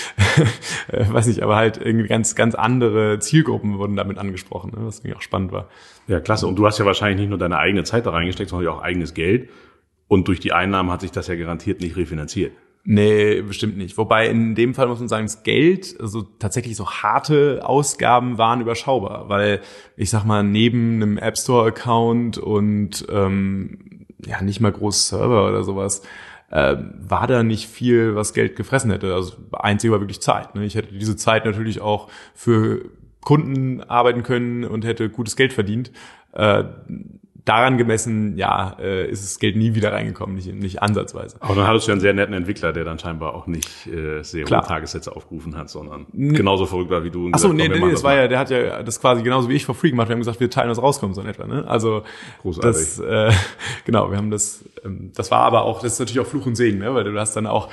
äh, 0.91 1.05
weiß 1.07 1.27
nicht, 1.27 1.43
aber 1.43 1.55
halt 1.55 1.77
irgendwie 1.77 2.07
ganz, 2.07 2.33
ganz 2.33 2.55
andere 2.55 3.19
Zielgruppen 3.19 3.77
wurden 3.77 3.95
damit 3.95 4.17
angesprochen, 4.17 4.71
ne? 4.71 4.87
was 4.87 4.99
irgendwie 4.99 5.17
auch 5.17 5.21
spannend 5.21 5.51
war. 5.51 5.67
Ja, 6.07 6.19
klasse. 6.19 6.47
Und 6.47 6.55
du 6.55 6.65
hast 6.65 6.79
ja 6.79 6.85
wahrscheinlich 6.85 7.19
nicht 7.19 7.29
nur 7.29 7.37
deine 7.37 7.59
eigene 7.59 7.83
Zeit 7.83 8.07
da 8.07 8.09
reingesteckt, 8.09 8.49
sondern 8.49 8.73
auch 8.73 8.81
eigenes 8.81 9.13
Geld. 9.13 9.49
Und 10.07 10.27
durch 10.27 10.39
die 10.39 10.53
Einnahmen 10.53 10.89
hat 10.89 11.01
sich 11.01 11.11
das 11.11 11.27
ja 11.27 11.35
garantiert 11.35 11.79
nicht 11.79 11.95
refinanziert. 11.95 12.53
Nee, 12.89 13.41
bestimmt 13.41 13.75
nicht. 13.75 13.97
Wobei 13.97 14.29
in 14.29 14.55
dem 14.55 14.73
Fall 14.73 14.87
muss 14.87 14.99
man 14.99 15.09
sagen, 15.09 15.25
das 15.25 15.43
Geld, 15.43 15.97
also 15.99 16.21
tatsächlich 16.21 16.77
so 16.77 16.89
harte 16.89 17.59
Ausgaben 17.65 18.37
waren 18.37 18.61
überschaubar, 18.61 19.27
weil 19.27 19.59
ich 19.97 20.09
sag 20.09 20.23
mal, 20.23 20.41
neben 20.41 20.95
einem 20.95 21.17
App 21.17 21.37
Store 21.37 21.67
Account 21.67 22.37
und 22.37 23.05
ähm, 23.11 24.05
ja 24.25 24.41
nicht 24.41 24.61
mal 24.61 24.71
groß 24.71 25.09
Server 25.09 25.49
oder 25.49 25.65
sowas, 25.65 26.01
äh, 26.49 26.77
war 26.97 27.27
da 27.27 27.43
nicht 27.43 27.67
viel, 27.67 28.15
was 28.15 28.33
Geld 28.33 28.55
gefressen 28.55 28.89
hätte. 28.89 29.13
Also 29.13 29.33
einzig 29.51 29.91
war 29.91 29.99
wirklich 29.99 30.21
Zeit. 30.21 30.55
Ne? 30.55 30.63
Ich 30.63 30.75
hätte 30.75 30.93
diese 30.93 31.17
Zeit 31.17 31.43
natürlich 31.43 31.81
auch 31.81 32.09
für 32.33 32.85
Kunden 33.19 33.81
arbeiten 33.81 34.23
können 34.23 34.63
und 34.63 34.85
hätte 34.85 35.09
gutes 35.09 35.35
Geld 35.35 35.51
verdient. 35.51 35.91
Äh, 36.31 36.63
daran 37.47 37.77
gemessen, 37.77 38.37
ja, 38.37 38.75
äh, 38.79 39.09
ist 39.09 39.23
das 39.23 39.39
Geld 39.39 39.55
nie 39.55 39.73
wieder 39.73 39.93
reingekommen, 39.93 40.35
nicht, 40.35 40.53
nicht 40.53 40.81
ansatzweise. 40.81 41.37
Aber 41.39 41.55
dann 41.55 41.67
hattest 41.67 41.87
du 41.87 41.91
ja 41.91 41.93
einen 41.93 42.01
sehr 42.01 42.13
netten 42.13 42.33
Entwickler, 42.33 42.73
der 42.73 42.83
dann 42.83 42.99
scheinbar 42.99 43.33
auch 43.33 43.47
nicht 43.47 43.87
äh, 43.87 44.21
sehr 44.21 44.43
Klar. 44.43 44.63
hohe 44.63 44.67
Tagessätze 44.67 45.15
aufgerufen 45.15 45.55
hat, 45.55 45.69
sondern 45.69 46.07
N 46.13 46.33
genauso 46.33 46.65
verrückt 46.65 46.91
war 46.91 47.03
wie 47.03 47.09
du. 47.09 47.29
Achso, 47.31 47.53
nee, 47.53 47.69
nee, 47.69 47.79
nee, 47.79 47.91
das 47.91 48.03
war 48.03 48.15
ja, 48.15 48.27
der 48.27 48.39
hat 48.39 48.49
ja 48.49 48.83
das 48.83 48.99
quasi 48.99 49.23
genauso 49.23 49.49
wie 49.49 49.53
ich 49.53 49.65
for 49.65 49.75
free 49.75 49.91
gemacht. 49.91 50.09
Wir 50.09 50.13
haben 50.13 50.19
gesagt, 50.19 50.39
wir 50.39 50.49
teilen 50.49 50.69
was 50.69 50.81
rauskommen, 50.81 51.13
so 51.13 51.21
in 51.21 51.27
etwa. 51.27 51.47
Ne? 51.47 51.65
Also 51.67 52.03
Großartig. 52.41 52.71
das, 52.71 52.99
äh, 52.99 53.31
genau, 53.85 54.11
wir 54.11 54.17
haben 54.17 54.29
das, 54.29 54.65
ähm, 54.83 55.11
das 55.15 55.31
war 55.31 55.39
aber 55.39 55.63
auch, 55.63 55.81
das 55.81 55.93
ist 55.93 55.99
natürlich 55.99 56.19
auch 56.19 56.27
Fluch 56.27 56.45
und 56.45 56.55
Segen, 56.55 56.79
ne? 56.79 56.93
weil 56.93 57.05
du 57.05 57.17
hast 57.17 57.35
dann 57.35 57.47
auch, 57.47 57.69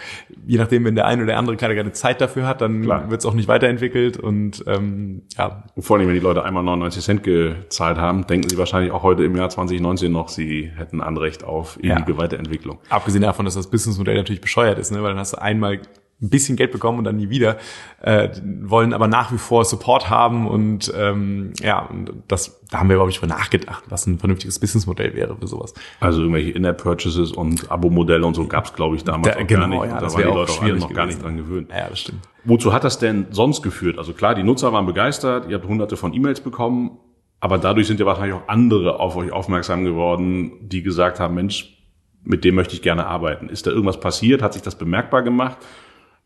je 0.47 0.59
nachdem, 0.59 0.85
wenn 0.85 0.95
der 0.95 1.07
eine 1.07 1.23
oder 1.23 1.33
der 1.33 1.39
andere 1.39 1.57
keine 1.57 1.93
Zeit 1.93 2.21
dafür 2.21 2.47
hat, 2.47 2.61
dann 2.61 2.87
wird 2.87 3.21
es 3.21 3.27
auch 3.27 3.35
nicht 3.35 3.49
weiterentwickelt 3.49 4.19
und 4.19 4.65
ähm, 4.67 5.23
ja. 5.37 5.65
Und 5.75 5.83
vor 5.83 5.99
allem, 5.99 6.07
wenn 6.07 6.15
die 6.15 6.21
Leute 6.21 6.45
einmal 6.45 6.63
99 6.63 7.03
Cent 7.03 7.23
gezahlt 7.25 7.99
haben, 7.99 8.27
denken 8.27 8.49
sie 8.49 8.59
wahrscheinlich 8.59 8.93
auch 8.93 9.03
heute 9.03 9.25
im 9.25 9.37
Jahr 9.37 9.49
2019 9.69 10.13
noch, 10.13 10.29
sie 10.29 10.71
hätten 10.77 11.01
Anrecht 11.01 11.45
auf 11.45 11.79
ewige 11.79 12.13
ja. 12.13 12.17
Weiterentwicklung. 12.17 12.79
Abgesehen 12.89 13.23
davon, 13.23 13.45
dass 13.45 13.55
das 13.55 13.69
Businessmodell 13.71 14.17
natürlich 14.17 14.41
bescheuert 14.41 14.79
ist, 14.79 14.91
ne? 14.91 15.03
weil 15.03 15.11
dann 15.11 15.19
hast 15.19 15.35
du 15.35 15.43
einmal 15.43 15.81
ein 16.23 16.31
bisschen 16.31 16.57
Geld 16.57 16.73
bekommen 16.73 16.99
und 16.99 17.05
dann 17.05 17.17
nie 17.17 17.29
wieder, 17.29 17.59
äh, 18.01 18.29
wollen 18.63 18.93
aber 18.93 19.09
nach 19.09 19.33
wie 19.33 19.39
vor 19.39 19.65
Support 19.65 20.11
haben 20.11 20.47
und 20.47 20.93
ähm, 20.97 21.53
ja, 21.61 21.81
und 21.81 22.13
das, 22.29 22.61
da 22.71 22.79
haben 22.79 22.89
wir, 22.89 22.97
glaube 22.97 23.11
ich, 23.11 23.19
drüber 23.19 23.35
nachgedacht, 23.35 23.85
was 23.89 24.07
ein 24.07 24.19
vernünftiges 24.19 24.59
Businessmodell 24.59 25.15
wäre 25.15 25.37
für 25.37 25.47
sowas. 25.47 25.75
Also 26.01 26.21
irgendwelche 26.21 26.53
In-App-Purchases 26.53 27.33
und 27.33 27.71
Abo-Modelle 27.71 28.25
und 28.25 28.35
so 28.35 28.47
gab 28.47 28.67
es, 28.67 28.75
glaube 28.75 28.97
ich, 28.97 29.05
damals 29.05 29.35
da, 29.35 29.43
auch 29.43 29.47
genau, 29.47 29.61
gar 29.61 29.69
nicht. 29.69 29.93
Ja, 29.93 30.01
da 30.01 30.13
waren 30.13 30.23
die 30.23 30.29
Leute 30.29 30.53
auch 30.53 30.89
noch 30.89 30.95
gar 30.95 31.07
nicht 31.07 31.23
dran 31.23 31.37
gewöhnt. 31.37 31.71
Ja, 31.71 31.89
das 31.89 32.01
stimmt. 32.01 32.21
Wozu 32.45 32.73
hat 32.73 32.85
das 32.85 32.99
denn 32.99 33.27
sonst 33.31 33.63
geführt? 33.63 33.99
Also 33.99 34.13
klar, 34.13 34.35
die 34.35 34.43
Nutzer 34.43 34.73
waren 34.73 34.87
begeistert, 34.87 35.49
ihr 35.49 35.57
habt 35.57 35.67
hunderte 35.67 35.97
von 35.97 36.15
E-Mails 36.15 36.41
bekommen, 36.41 36.99
aber 37.45 37.59
dadurch 37.59 37.87
sind 37.87 38.01
ja 38.01 38.07
wahrscheinlich 38.07 38.35
auch 38.35 38.49
andere 38.49 39.01
auf 39.01 39.17
euch 39.17 39.31
aufmerksam 39.31 39.85
geworden, 39.85 40.53
die 40.63 40.83
gesagt 40.83 41.21
haben, 41.21 41.35
Mensch, 41.35 41.77
mit 42.23 42.43
dem 42.43 42.55
möchte 42.55 42.73
ich 42.73 42.81
gerne 42.81 43.07
arbeiten. 43.07 43.51
Ist 43.51 43.67
da 43.67 43.71
irgendwas 43.71 44.01
passiert? 44.01 44.41
Hat 44.41 44.55
sich 44.55 44.63
das 44.63 44.79
bemerkbar 44.79 45.23
gemacht? 45.23 45.59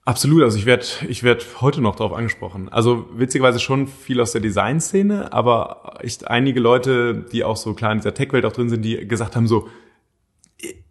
Absolut, 0.05 0.45
also 0.45 0.57
ich 0.57 0.65
werde 0.65 0.87
ich 1.09 1.25
werd 1.25 1.45
heute 1.61 1.81
noch 1.81 1.97
darauf 1.97 2.13
angesprochen. 2.13 2.69
Also 2.69 3.09
witzigerweise 3.13 3.59
schon 3.59 3.89
viel 3.89 4.21
aus 4.21 4.31
der 4.31 4.43
Designszene, 4.43 5.33
aber 5.33 5.95
echt 5.99 6.29
einige 6.29 6.61
Leute, 6.61 7.27
die 7.33 7.43
auch 7.43 7.57
so 7.57 7.75
klar 7.75 7.91
in 7.91 7.99
dieser 7.99 8.15
Tech-Welt 8.15 8.45
auch 8.45 8.53
drin 8.53 8.69
sind, 8.69 8.83
die 8.85 9.09
gesagt 9.09 9.35
haben 9.35 9.49
so, 9.49 9.67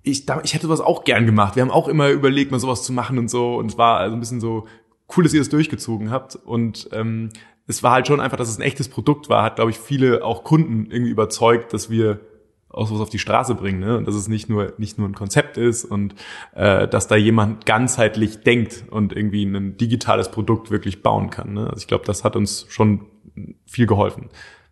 ich, 0.04 0.28
ich 0.44 0.54
hätte 0.54 0.68
sowas 0.68 0.82
auch 0.82 1.06
gern 1.06 1.26
gemacht. 1.26 1.56
Wir 1.56 1.64
haben 1.64 1.72
auch 1.72 1.88
immer 1.88 2.10
überlegt, 2.10 2.52
mal 2.52 2.60
sowas 2.60 2.84
zu 2.84 2.92
machen 2.92 3.18
und 3.18 3.30
so. 3.30 3.56
Und 3.56 3.72
es 3.72 3.78
war 3.78 4.00
also 4.00 4.14
ein 4.14 4.20
bisschen 4.20 4.42
so 4.42 4.68
cool, 5.16 5.24
dass 5.24 5.34
ihr 5.34 5.40
das 5.40 5.48
durchgezogen 5.48 6.12
habt. 6.12 6.36
Und 6.36 6.90
ähm, 6.92 7.30
es 7.68 7.84
war 7.84 7.92
halt 7.92 8.08
schon 8.08 8.22
einfach, 8.22 8.38
dass 8.38 8.50
es 8.50 8.58
ein 8.58 8.64
echtes 8.64 8.90
Produkt 8.90 9.30
war, 9.30 9.44
hat, 9.44 9.58
glaube 9.58 9.72
ich, 9.72 9.78
viele 9.78 10.24
auch 10.24 10.44
Kunden 10.44 10.90
irgendwie 10.90 11.12
überzeugt, 11.12 11.74
dass 11.74 11.90
wir 11.90 12.22
auch 12.70 12.88
sowas 12.88 13.02
auf 13.02 13.10
die 13.10 13.20
Straße 13.20 13.56
bringen, 13.56 13.80
ne? 13.80 13.98
Und 13.98 14.08
dass 14.08 14.16
es 14.16 14.28
nicht 14.28 14.50
nur 14.50 14.74
nicht 14.78 14.98
nur 14.98 15.08
ein 15.08 15.16
Konzept 15.16 15.58
ist 15.58 15.86
und 15.86 16.16
äh, 16.54 16.88
dass 16.88 17.08
da 17.08 17.16
jemand 17.16 17.66
ganzheitlich 17.66 18.44
denkt 18.44 18.86
und 18.90 19.14
irgendwie 19.14 19.44
ein 19.44 19.78
digitales 19.78 20.30
Produkt 20.30 20.70
wirklich 20.70 21.02
bauen 21.02 21.30
kann. 21.30 21.54
Ne? 21.54 21.68
Also 21.68 21.78
ich 21.78 21.88
glaube, 21.88 22.06
das 22.06 22.24
hat 22.24 22.36
uns 22.36 22.66
schon 22.70 23.06
viel 23.66 23.88
geholfen. 23.88 24.30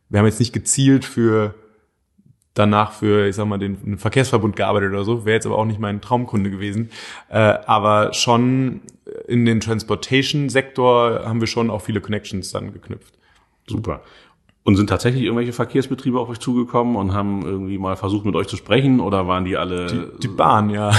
Wir 0.10 0.20
haben 0.20 0.25
jetzt 0.25 0.40
nicht 0.40 0.54
gezielt 0.54 1.06
für 1.06 1.56
danach 2.56 2.94
für, 2.94 3.28
ich 3.28 3.36
sag 3.36 3.46
mal, 3.46 3.60
den, 3.60 3.98
Verkehrsverbund 4.00 4.56
gearbeitet 4.56 4.90
oder 4.92 5.04
so, 5.04 5.26
wäre 5.26 5.36
jetzt 5.36 5.46
aber 5.46 5.58
auch 5.58 5.66
nicht 5.66 5.80
mein 5.80 6.02
Traumkunde 6.02 6.50
gewesen. 6.50 6.90
Äh, 7.30 7.38
aber 7.38 8.14
schon 8.14 8.82
in 9.28 9.46
den 9.46 9.60
Transportation-Sektor 9.60 11.26
haben 11.26 11.40
wir 11.40 11.48
schon 11.48 11.70
auch 11.70 11.82
viele 11.82 12.02
Connections 12.02 12.52
dann 12.52 12.74
geknüpft. 12.74 13.14
Super. 13.68 14.02
Und 14.68 14.78
sind 14.78 14.90
tatsächlich 14.90 15.22
irgendwelche 15.22 15.54
Verkehrsbetriebe 15.54 16.20
auf 16.20 16.28
euch 16.28 16.40
zugekommen 16.40 16.96
und 16.96 17.14
haben 17.14 17.44
irgendwie 17.46 17.78
mal 17.78 17.96
versucht, 17.96 18.26
mit 18.26 18.36
euch 18.36 18.48
zu 18.48 18.58
sprechen 18.58 19.00
oder 19.00 19.28
waren 19.28 19.46
die 19.46 19.58
alle? 19.58 19.86
Die, 19.86 20.22
die 20.24 20.28
Bahn, 20.28 20.72
ja. 20.72 20.92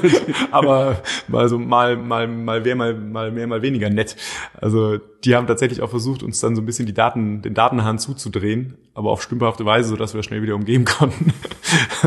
Aber 0.50 1.00
also 1.32 1.58
mal, 1.58 1.96
mal, 1.96 2.28
mal 2.28 2.60
mehr, 2.60 2.76
mal, 2.76 2.94
mal 2.94 3.32
mehr, 3.32 3.46
mal 3.46 3.62
weniger 3.62 3.88
nett. 3.88 4.16
Also 4.60 4.98
die 5.24 5.34
haben 5.34 5.46
tatsächlich 5.46 5.80
auch 5.80 5.88
versucht, 5.88 6.22
uns 6.22 6.40
dann 6.40 6.54
so 6.54 6.60
ein 6.60 6.66
bisschen 6.66 6.84
die 6.84 6.92
Daten, 6.92 7.40
den 7.40 7.54
Datenhahn 7.54 7.98
zuzudrehen, 7.98 8.76
aber 8.92 9.10
auf 9.10 9.22
stümperhafte 9.22 9.64
Weise, 9.64 9.88
sodass 9.88 10.12
wir 10.12 10.18
das 10.18 10.26
schnell 10.26 10.42
wieder 10.42 10.54
umgehen 10.54 10.84
konnten. 10.84 11.32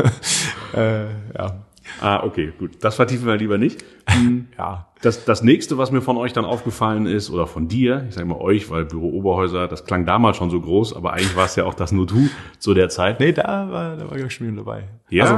äh, 0.76 1.06
ja. 1.36 1.66
Ah, 2.00 2.24
okay, 2.24 2.52
gut. 2.58 2.78
Das 2.80 2.96
vertiefen 2.96 3.26
wir 3.26 3.36
lieber 3.36 3.58
nicht. 3.58 3.84
ja. 4.58 4.86
Das, 5.02 5.24
das 5.24 5.42
nächste, 5.42 5.78
was 5.78 5.90
mir 5.90 6.02
von 6.02 6.16
euch 6.16 6.32
dann 6.32 6.44
aufgefallen 6.44 7.06
ist, 7.06 7.30
oder 7.30 7.46
von 7.46 7.68
dir, 7.68 8.06
ich 8.08 8.14
sage 8.14 8.26
mal 8.26 8.38
euch, 8.38 8.70
weil 8.70 8.84
Büro 8.84 9.10
Oberhäuser, 9.10 9.68
das 9.68 9.84
klang 9.84 10.04
damals 10.04 10.36
schon 10.36 10.50
so 10.50 10.60
groß, 10.60 10.94
aber 10.94 11.12
eigentlich 11.12 11.36
war 11.36 11.46
es 11.46 11.56
ja 11.56 11.64
auch 11.64 11.74
das 11.74 11.92
nur 11.92 12.06
du 12.06 12.28
zu 12.58 12.74
der 12.74 12.88
Zeit. 12.88 13.20
Nee, 13.20 13.32
da 13.32 13.70
war, 13.70 13.96
da 13.96 14.10
war 14.10 14.16
ich 14.16 14.32
schon 14.32 14.56
dabei. 14.56 14.88
Ja? 15.08 15.24
Also, 15.24 15.34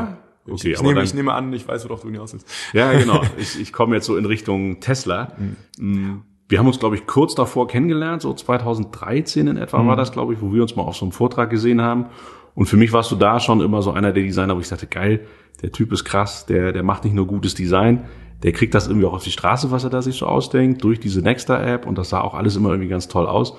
okay, 0.54 0.72
ich, 0.72 0.74
ich, 0.74 0.82
nehme, 0.82 0.94
dann, 0.94 1.04
ich 1.04 1.14
nehme 1.14 1.32
an, 1.32 1.52
ich 1.52 1.66
weiß, 1.66 1.84
worauf 1.84 2.02
du 2.02 2.10
hinaus 2.10 2.32
willst. 2.32 2.48
Ja, 2.72 2.92
genau. 2.92 3.22
Ich, 3.36 3.60
ich 3.60 3.72
komme 3.72 3.94
jetzt 3.94 4.06
so 4.06 4.16
in 4.16 4.24
Richtung 4.24 4.80
Tesla. 4.80 5.32
Mhm. 5.78 6.22
Wir 6.48 6.58
haben 6.58 6.66
uns, 6.66 6.78
glaube 6.78 6.96
ich, 6.96 7.06
kurz 7.06 7.34
davor 7.34 7.66
kennengelernt, 7.66 8.22
so 8.22 8.34
2013 8.34 9.46
in 9.46 9.56
etwa 9.56 9.78
mhm. 9.78 9.88
war 9.88 9.96
das, 9.96 10.12
glaube 10.12 10.34
ich, 10.34 10.42
wo 10.42 10.52
wir 10.52 10.62
uns 10.62 10.76
mal 10.76 10.82
auf 10.82 10.96
so 10.96 11.04
einem 11.04 11.12
Vortrag 11.12 11.50
gesehen 11.50 11.80
haben. 11.80 12.06
Und 12.54 12.66
für 12.66 12.76
mich 12.76 12.92
warst 12.92 13.10
du 13.10 13.16
da 13.16 13.40
schon 13.40 13.60
immer 13.60 13.82
so 13.82 13.92
einer 13.92 14.12
der 14.12 14.22
Designer, 14.22 14.56
wo 14.56 14.60
ich 14.60 14.68
sagte, 14.68 14.86
geil, 14.86 15.20
der 15.62 15.72
Typ 15.72 15.92
ist 15.92 16.04
krass, 16.04 16.46
der, 16.46 16.72
der 16.72 16.82
macht 16.82 17.04
nicht 17.04 17.14
nur 17.14 17.26
gutes 17.26 17.54
Design, 17.54 18.04
der 18.42 18.52
kriegt 18.52 18.74
das 18.74 18.88
irgendwie 18.88 19.06
auch 19.06 19.12
auf 19.12 19.24
die 19.24 19.30
Straße, 19.30 19.70
was 19.70 19.84
er 19.84 19.90
da 19.90 20.02
sich 20.02 20.16
so 20.16 20.26
ausdenkt, 20.26 20.82
durch 20.82 21.00
diese 21.00 21.22
Nexta-App 21.22 21.86
und 21.86 21.96
das 21.96 22.10
sah 22.10 22.20
auch 22.20 22.34
alles 22.34 22.56
immer 22.56 22.70
irgendwie 22.70 22.88
ganz 22.88 23.08
toll 23.08 23.26
aus. 23.26 23.56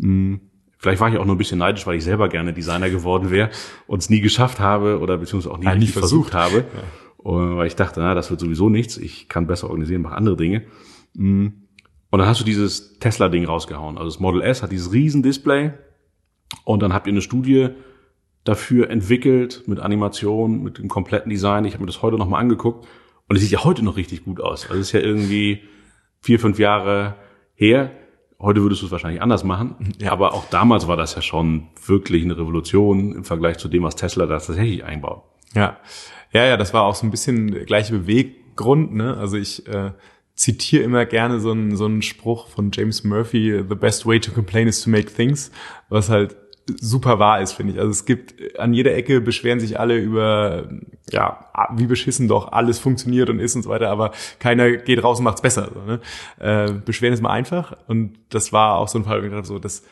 Hm, 0.00 0.40
vielleicht 0.78 1.00
war 1.00 1.08
ich 1.08 1.18
auch 1.18 1.24
nur 1.24 1.36
ein 1.36 1.38
bisschen 1.38 1.58
neidisch, 1.58 1.86
weil 1.86 1.96
ich 1.96 2.04
selber 2.04 2.28
gerne 2.28 2.52
Designer 2.52 2.90
geworden 2.90 3.30
wäre 3.30 3.50
und 3.86 4.02
es 4.02 4.10
nie 4.10 4.20
geschafft 4.20 4.60
habe 4.60 4.98
oder 4.98 5.18
beziehungsweise 5.18 5.54
auch 5.54 5.58
nie, 5.58 5.66
ja, 5.66 5.74
nie 5.74 5.86
versucht. 5.86 6.30
versucht 6.30 6.34
habe. 6.34 6.64
Ja. 7.24 7.56
weil 7.56 7.66
ich 7.66 7.76
dachte, 7.76 8.00
na, 8.00 8.14
das 8.14 8.30
wird 8.30 8.40
sowieso 8.40 8.68
nichts, 8.68 8.98
ich 8.98 9.28
kann 9.28 9.46
besser 9.46 9.68
organisieren, 9.68 10.02
mache 10.02 10.16
andere 10.16 10.36
Dinge. 10.36 10.64
Hm, 11.16 11.64
und 12.10 12.18
dann 12.18 12.28
hast 12.28 12.40
du 12.40 12.44
dieses 12.44 12.98
Tesla-Ding 12.98 13.44
rausgehauen. 13.44 13.98
Also 13.98 14.10
das 14.10 14.20
Model 14.20 14.42
S 14.42 14.62
hat 14.62 14.70
dieses 14.70 14.92
riesen 14.92 15.22
Display 15.22 15.72
und 16.64 16.82
dann 16.82 16.92
habt 16.92 17.06
ihr 17.06 17.12
eine 17.12 17.22
Studie 17.22 17.70
dafür 18.44 18.90
entwickelt 18.90 19.64
mit 19.66 19.80
Animation, 19.80 20.62
mit 20.62 20.78
dem 20.78 20.88
kompletten 20.88 21.30
Design. 21.30 21.64
Ich 21.64 21.74
habe 21.74 21.82
mir 21.82 21.88
das 21.88 22.02
heute 22.02 22.16
nochmal 22.16 22.40
angeguckt 22.40 22.86
und 23.28 23.36
es 23.36 23.42
sieht 23.42 23.50
ja 23.50 23.64
heute 23.64 23.82
noch 23.82 23.96
richtig 23.96 24.24
gut 24.24 24.40
aus. 24.40 24.64
Also 24.68 24.80
es 24.80 24.88
ist 24.88 24.92
ja 24.92 25.00
irgendwie 25.00 25.62
vier, 26.20 26.38
fünf 26.38 26.58
Jahre 26.58 27.16
her. 27.54 27.90
Heute 28.38 28.62
würdest 28.62 28.82
du 28.82 28.86
es 28.86 28.92
wahrscheinlich 28.92 29.22
anders 29.22 29.44
machen. 29.44 29.94
Ja. 30.00 30.12
Aber 30.12 30.34
auch 30.34 30.44
damals 30.50 30.86
war 30.86 30.96
das 30.96 31.14
ja 31.14 31.22
schon 31.22 31.68
wirklich 31.86 32.22
eine 32.22 32.36
Revolution 32.36 33.14
im 33.14 33.24
Vergleich 33.24 33.56
zu 33.58 33.68
dem, 33.68 33.82
was 33.82 33.96
Tesla 33.96 34.26
da 34.26 34.34
tatsächlich 34.34 34.84
einbaut. 34.84 35.22
Ja, 35.54 35.78
ja, 36.32 36.44
ja, 36.44 36.56
das 36.56 36.74
war 36.74 36.82
auch 36.82 36.94
so 36.94 37.06
ein 37.06 37.10
bisschen 37.10 37.52
der 37.52 37.64
gleiche 37.64 37.92
Beweggrund. 37.92 38.94
Ne? 38.94 39.16
Also 39.16 39.36
ich 39.36 39.66
äh, 39.68 39.92
zitiere 40.34 40.82
immer 40.82 41.06
gerne 41.06 41.40
so 41.40 41.52
einen, 41.52 41.76
so 41.76 41.84
einen 41.84 42.02
Spruch 42.02 42.48
von 42.48 42.70
James 42.72 43.04
Murphy, 43.04 43.62
The 43.66 43.74
best 43.74 44.04
way 44.04 44.18
to 44.18 44.32
complain 44.32 44.66
is 44.66 44.82
to 44.82 44.90
make 44.90 45.14
things, 45.14 45.50
was 45.88 46.10
halt 46.10 46.36
super 46.80 47.18
wahr 47.18 47.40
ist, 47.40 47.52
finde 47.52 47.74
ich. 47.74 47.78
Also 47.78 47.90
es 47.90 48.04
gibt 48.04 48.58
an 48.58 48.72
jeder 48.72 48.94
Ecke 48.94 49.20
beschweren 49.20 49.60
sich 49.60 49.78
alle 49.78 49.98
über 49.98 50.68
ja 51.10 51.46
wie 51.76 51.86
beschissen 51.86 52.28
doch 52.28 52.52
alles 52.52 52.78
funktioniert 52.78 53.30
und 53.30 53.38
ist 53.38 53.54
und 53.54 53.62
so 53.62 53.70
weiter, 53.70 53.90
aber 53.90 54.12
keiner 54.38 54.72
geht 54.72 55.02
raus 55.02 55.18
und 55.18 55.24
macht's 55.24 55.42
besser. 55.42 55.70
So, 55.74 55.80
ne? 55.80 56.00
äh, 56.38 56.72
beschweren 56.72 57.12
ist 57.12 57.22
mal 57.22 57.30
einfach 57.30 57.76
und 57.86 58.18
das 58.30 58.52
war 58.52 58.76
auch 58.78 58.88
so 58.88 58.98
ein 58.98 59.04
Fall, 59.04 59.22
wo 59.22 59.26
ich 59.26 59.32
dachte, 59.32 59.46
so 59.46 59.58
das 59.58 59.82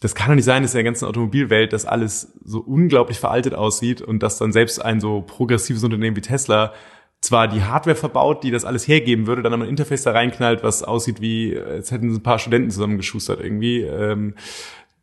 das 0.00 0.14
kann 0.14 0.28
doch 0.28 0.34
nicht 0.34 0.46
sein, 0.46 0.62
dass 0.62 0.72
in 0.72 0.78
der 0.78 0.84
ganzen 0.84 1.04
Automobilwelt 1.04 1.74
das 1.74 1.84
alles 1.84 2.32
so 2.42 2.60
unglaublich 2.60 3.18
veraltet 3.18 3.54
aussieht 3.54 4.00
und 4.00 4.22
dass 4.22 4.38
dann 4.38 4.50
selbst 4.50 4.82
ein 4.82 4.98
so 4.98 5.20
progressives 5.20 5.84
Unternehmen 5.84 6.16
wie 6.16 6.22
Tesla 6.22 6.72
zwar 7.20 7.48
die 7.48 7.62
Hardware 7.62 7.96
verbaut, 7.96 8.42
die 8.42 8.50
das 8.50 8.64
alles 8.64 8.88
hergeben 8.88 9.26
würde, 9.26 9.42
dann 9.42 9.52
aber 9.52 9.64
ein 9.64 9.68
Interface 9.68 10.04
da 10.04 10.12
reinknallt, 10.12 10.62
was 10.62 10.82
aussieht 10.82 11.20
wie, 11.20 11.58
als 11.58 11.90
hätten 11.90 12.14
ein 12.14 12.22
paar 12.22 12.38
Studenten 12.38 12.70
zusammengeschustert 12.70 13.40
irgendwie. 13.40 13.82
Ähm, 13.82 14.34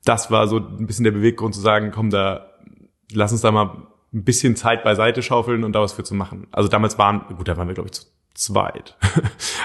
das 0.07 0.31
war 0.31 0.47
so 0.47 0.57
ein 0.57 0.87
bisschen 0.87 1.03
der 1.03 1.11
Beweggrund 1.11 1.53
zu 1.53 1.61
sagen, 1.61 1.91
komm, 1.91 2.09
da 2.09 2.51
lass 3.11 3.31
uns 3.31 3.41
da 3.41 3.51
mal 3.51 3.87
ein 4.13 4.23
bisschen 4.23 4.55
Zeit 4.55 4.83
beiseite 4.83 5.21
schaufeln 5.21 5.63
und 5.63 5.73
da 5.73 5.81
was 5.81 5.93
für 5.93 6.03
zu 6.03 6.15
machen. 6.15 6.47
Also 6.51 6.69
damals 6.69 6.97
waren, 6.97 7.25
gut, 7.35 7.47
da 7.47 7.57
waren 7.57 7.67
wir, 7.67 7.75
glaube 7.75 7.89
ich, 7.89 7.93
zu 7.93 8.05
zweit. 8.33 8.95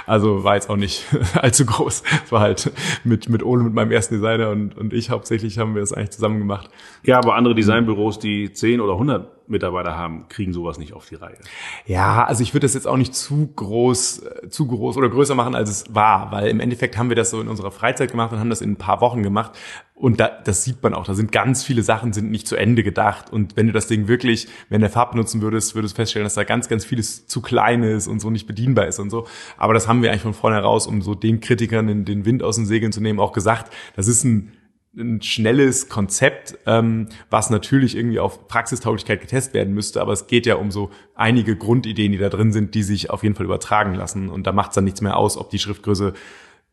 Also 0.04 0.42
war 0.42 0.56
jetzt 0.56 0.68
auch 0.68 0.76
nicht 0.76 1.04
allzu 1.40 1.64
groß. 1.64 2.02
Es 2.24 2.32
war 2.32 2.40
halt 2.40 2.72
mit, 3.04 3.28
mit 3.28 3.44
Ole, 3.44 3.62
mit 3.62 3.72
meinem 3.72 3.92
ersten 3.92 4.16
Designer 4.16 4.50
und, 4.50 4.76
und 4.76 4.92
ich 4.92 5.10
hauptsächlich 5.10 5.58
haben 5.58 5.76
wir 5.76 5.82
es 5.82 5.92
eigentlich 5.92 6.10
zusammen 6.10 6.40
gemacht. 6.40 6.70
Ja, 7.04 7.18
aber 7.18 7.36
andere 7.36 7.54
Designbüros, 7.54 8.18
die 8.18 8.52
10 8.52 8.80
oder 8.80 8.94
100 8.94 9.41
Mitarbeiter 9.52 9.96
haben, 9.96 10.26
kriegen 10.28 10.52
sowas 10.52 10.78
nicht 10.78 10.92
auf 10.92 11.08
die 11.08 11.14
Reihe. 11.14 11.38
Ja, 11.86 12.24
also 12.24 12.42
ich 12.42 12.52
würde 12.54 12.64
das 12.64 12.74
jetzt 12.74 12.86
auch 12.86 12.96
nicht 12.96 13.14
zu 13.14 13.52
groß, 13.54 14.18
äh, 14.18 14.48
zu 14.48 14.66
groß 14.66 14.96
oder 14.96 15.08
größer 15.08 15.34
machen, 15.34 15.54
als 15.54 15.70
es 15.70 15.94
war, 15.94 16.32
weil 16.32 16.48
im 16.48 16.60
Endeffekt 16.60 16.98
haben 16.98 17.08
wir 17.08 17.16
das 17.16 17.30
so 17.30 17.40
in 17.40 17.48
unserer 17.48 17.70
Freizeit 17.70 18.10
gemacht 18.10 18.32
und 18.32 18.40
haben 18.40 18.50
das 18.50 18.60
in 18.60 18.72
ein 18.72 18.76
paar 18.76 19.00
Wochen 19.00 19.22
gemacht. 19.22 19.52
Und 19.94 20.18
da, 20.18 20.28
das 20.44 20.64
sieht 20.64 20.82
man 20.82 20.94
auch. 20.94 21.04
Da 21.04 21.14
sind 21.14 21.30
ganz 21.30 21.62
viele 21.62 21.84
Sachen 21.84 22.12
sind 22.12 22.30
nicht 22.30 22.48
zu 22.48 22.56
Ende 22.56 22.82
gedacht. 22.82 23.32
Und 23.32 23.56
wenn 23.56 23.68
du 23.68 23.72
das 23.72 23.86
Ding 23.86 24.08
wirklich, 24.08 24.48
wenn 24.68 24.80
der 24.80 24.90
Farb 24.90 25.12
benutzen 25.12 25.42
würdest, 25.42 25.76
würdest 25.76 25.94
du 25.94 25.96
feststellen, 25.96 26.24
dass 26.24 26.34
da 26.34 26.42
ganz, 26.42 26.68
ganz 26.68 26.84
vieles 26.84 27.28
zu 27.28 27.40
klein 27.40 27.84
ist 27.84 28.08
und 28.08 28.18
so 28.18 28.28
nicht 28.28 28.48
bedienbar 28.48 28.88
ist 28.88 28.98
und 28.98 29.10
so. 29.10 29.28
Aber 29.58 29.74
das 29.74 29.86
haben 29.86 30.02
wir 30.02 30.10
eigentlich 30.10 30.22
von 30.22 30.34
vornherein 30.34 30.64
raus, 30.64 30.88
um 30.88 31.02
so 31.02 31.14
den 31.14 31.40
Kritikern 31.40 31.86
den, 31.86 32.04
den 32.04 32.24
Wind 32.24 32.42
aus 32.42 32.56
den 32.56 32.66
Segeln 32.66 32.90
zu 32.90 33.00
nehmen, 33.00 33.20
auch 33.20 33.32
gesagt, 33.32 33.72
das 33.94 34.08
ist 34.08 34.24
ein 34.24 34.52
ein 34.94 35.22
schnelles 35.22 35.88
Konzept, 35.88 36.58
ähm, 36.66 37.08
was 37.30 37.50
natürlich 37.50 37.96
irgendwie 37.96 38.18
auf 38.18 38.46
Praxistauglichkeit 38.46 39.20
getestet 39.20 39.54
werden 39.54 39.72
müsste, 39.72 40.02
aber 40.02 40.12
es 40.12 40.26
geht 40.26 40.44
ja 40.44 40.56
um 40.56 40.70
so 40.70 40.90
einige 41.14 41.56
Grundideen, 41.56 42.12
die 42.12 42.18
da 42.18 42.28
drin 42.28 42.52
sind, 42.52 42.74
die 42.74 42.82
sich 42.82 43.08
auf 43.08 43.22
jeden 43.22 43.34
Fall 43.34 43.46
übertragen 43.46 43.94
lassen 43.94 44.28
und 44.28 44.46
da 44.46 44.52
macht 44.52 44.70
es 44.70 44.74
dann 44.74 44.84
nichts 44.84 45.00
mehr 45.00 45.16
aus, 45.16 45.38
ob 45.38 45.48
die 45.50 45.58
Schriftgröße 45.58 46.12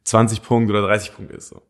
20 0.04 0.42
Punkt 0.44 0.70
oder 0.70 0.82
30 0.82 1.16
Punkt 1.16 1.32
ist. 1.32 1.50
So. 1.50 1.62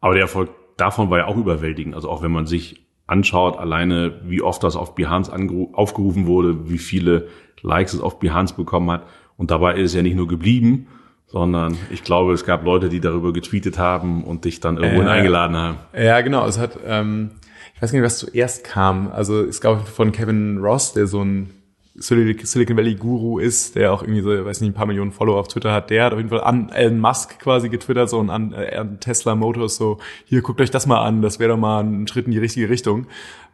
Aber 0.00 0.14
der 0.14 0.22
Erfolg 0.22 0.50
davon 0.76 1.10
war 1.10 1.18
ja 1.18 1.26
auch 1.26 1.36
überwältigend, 1.36 1.94
also 1.94 2.08
auch 2.08 2.22
wenn 2.22 2.32
man 2.32 2.46
sich 2.46 2.86
anschaut, 3.06 3.58
alleine 3.58 4.22
wie 4.24 4.40
oft 4.40 4.64
das 4.64 4.76
auf 4.76 4.94
Behance 4.94 5.30
aufgerufen 5.74 6.26
wurde, 6.26 6.70
wie 6.70 6.78
viele 6.78 7.28
Likes 7.60 7.92
es 7.92 8.00
auf 8.00 8.18
Behance 8.18 8.54
bekommen 8.54 8.90
hat 8.90 9.06
und 9.36 9.50
dabei 9.50 9.74
ist 9.74 9.90
es 9.90 9.94
ja 9.94 10.02
nicht 10.02 10.16
nur 10.16 10.28
geblieben, 10.28 10.88
sondern 11.34 11.76
ich 11.90 12.04
glaube, 12.04 12.32
es 12.32 12.44
gab 12.44 12.64
Leute, 12.64 12.88
die 12.88 13.00
darüber 13.00 13.32
getweetet 13.32 13.76
haben 13.76 14.22
und 14.22 14.44
dich 14.44 14.60
dann 14.60 14.76
irgendwo 14.76 15.02
äh, 15.02 15.06
eingeladen 15.06 15.56
haben. 15.56 15.78
Ja, 15.92 16.20
genau. 16.20 16.46
Es 16.46 16.60
hat, 16.60 16.78
ähm, 16.86 17.32
ich 17.74 17.82
weiß 17.82 17.90
gar 17.90 17.98
nicht, 17.98 18.06
was 18.06 18.18
zuerst 18.18 18.62
kam. 18.62 19.10
Also 19.10 19.42
es 19.42 19.60
gab 19.60 19.88
von 19.88 20.12
Kevin 20.12 20.58
Ross, 20.58 20.92
der 20.92 21.08
so 21.08 21.24
ein 21.24 21.50
Silicon 21.96 22.76
Valley 22.76 22.94
Guru 22.94 23.40
ist, 23.40 23.74
der 23.74 23.92
auch 23.92 24.02
irgendwie 24.02 24.20
so, 24.20 24.44
weiß 24.44 24.60
nicht, 24.60 24.70
ein 24.70 24.74
paar 24.74 24.86
Millionen 24.86 25.10
Follower 25.10 25.40
auf 25.40 25.48
Twitter 25.48 25.72
hat, 25.72 25.90
der 25.90 26.04
hat 26.04 26.12
auf 26.12 26.18
jeden 26.18 26.30
Fall 26.30 26.42
an 26.42 26.68
Elon 26.68 27.00
Musk 27.00 27.40
quasi 27.40 27.68
getwittert, 27.68 28.10
so 28.10 28.20
und 28.20 28.30
an, 28.30 28.52
äh, 28.52 28.76
an 28.76 29.00
Tesla 29.00 29.34
Motors, 29.34 29.74
so, 29.74 29.98
hier, 30.26 30.40
guckt 30.40 30.60
euch 30.60 30.70
das 30.70 30.86
mal 30.86 31.02
an, 31.04 31.20
das 31.20 31.40
wäre 31.40 31.50
doch 31.50 31.58
mal 31.58 31.82
ein 31.82 32.06
Schritt 32.06 32.26
in 32.26 32.32
die 32.32 32.38
richtige 32.38 32.68
Richtung. 32.68 33.08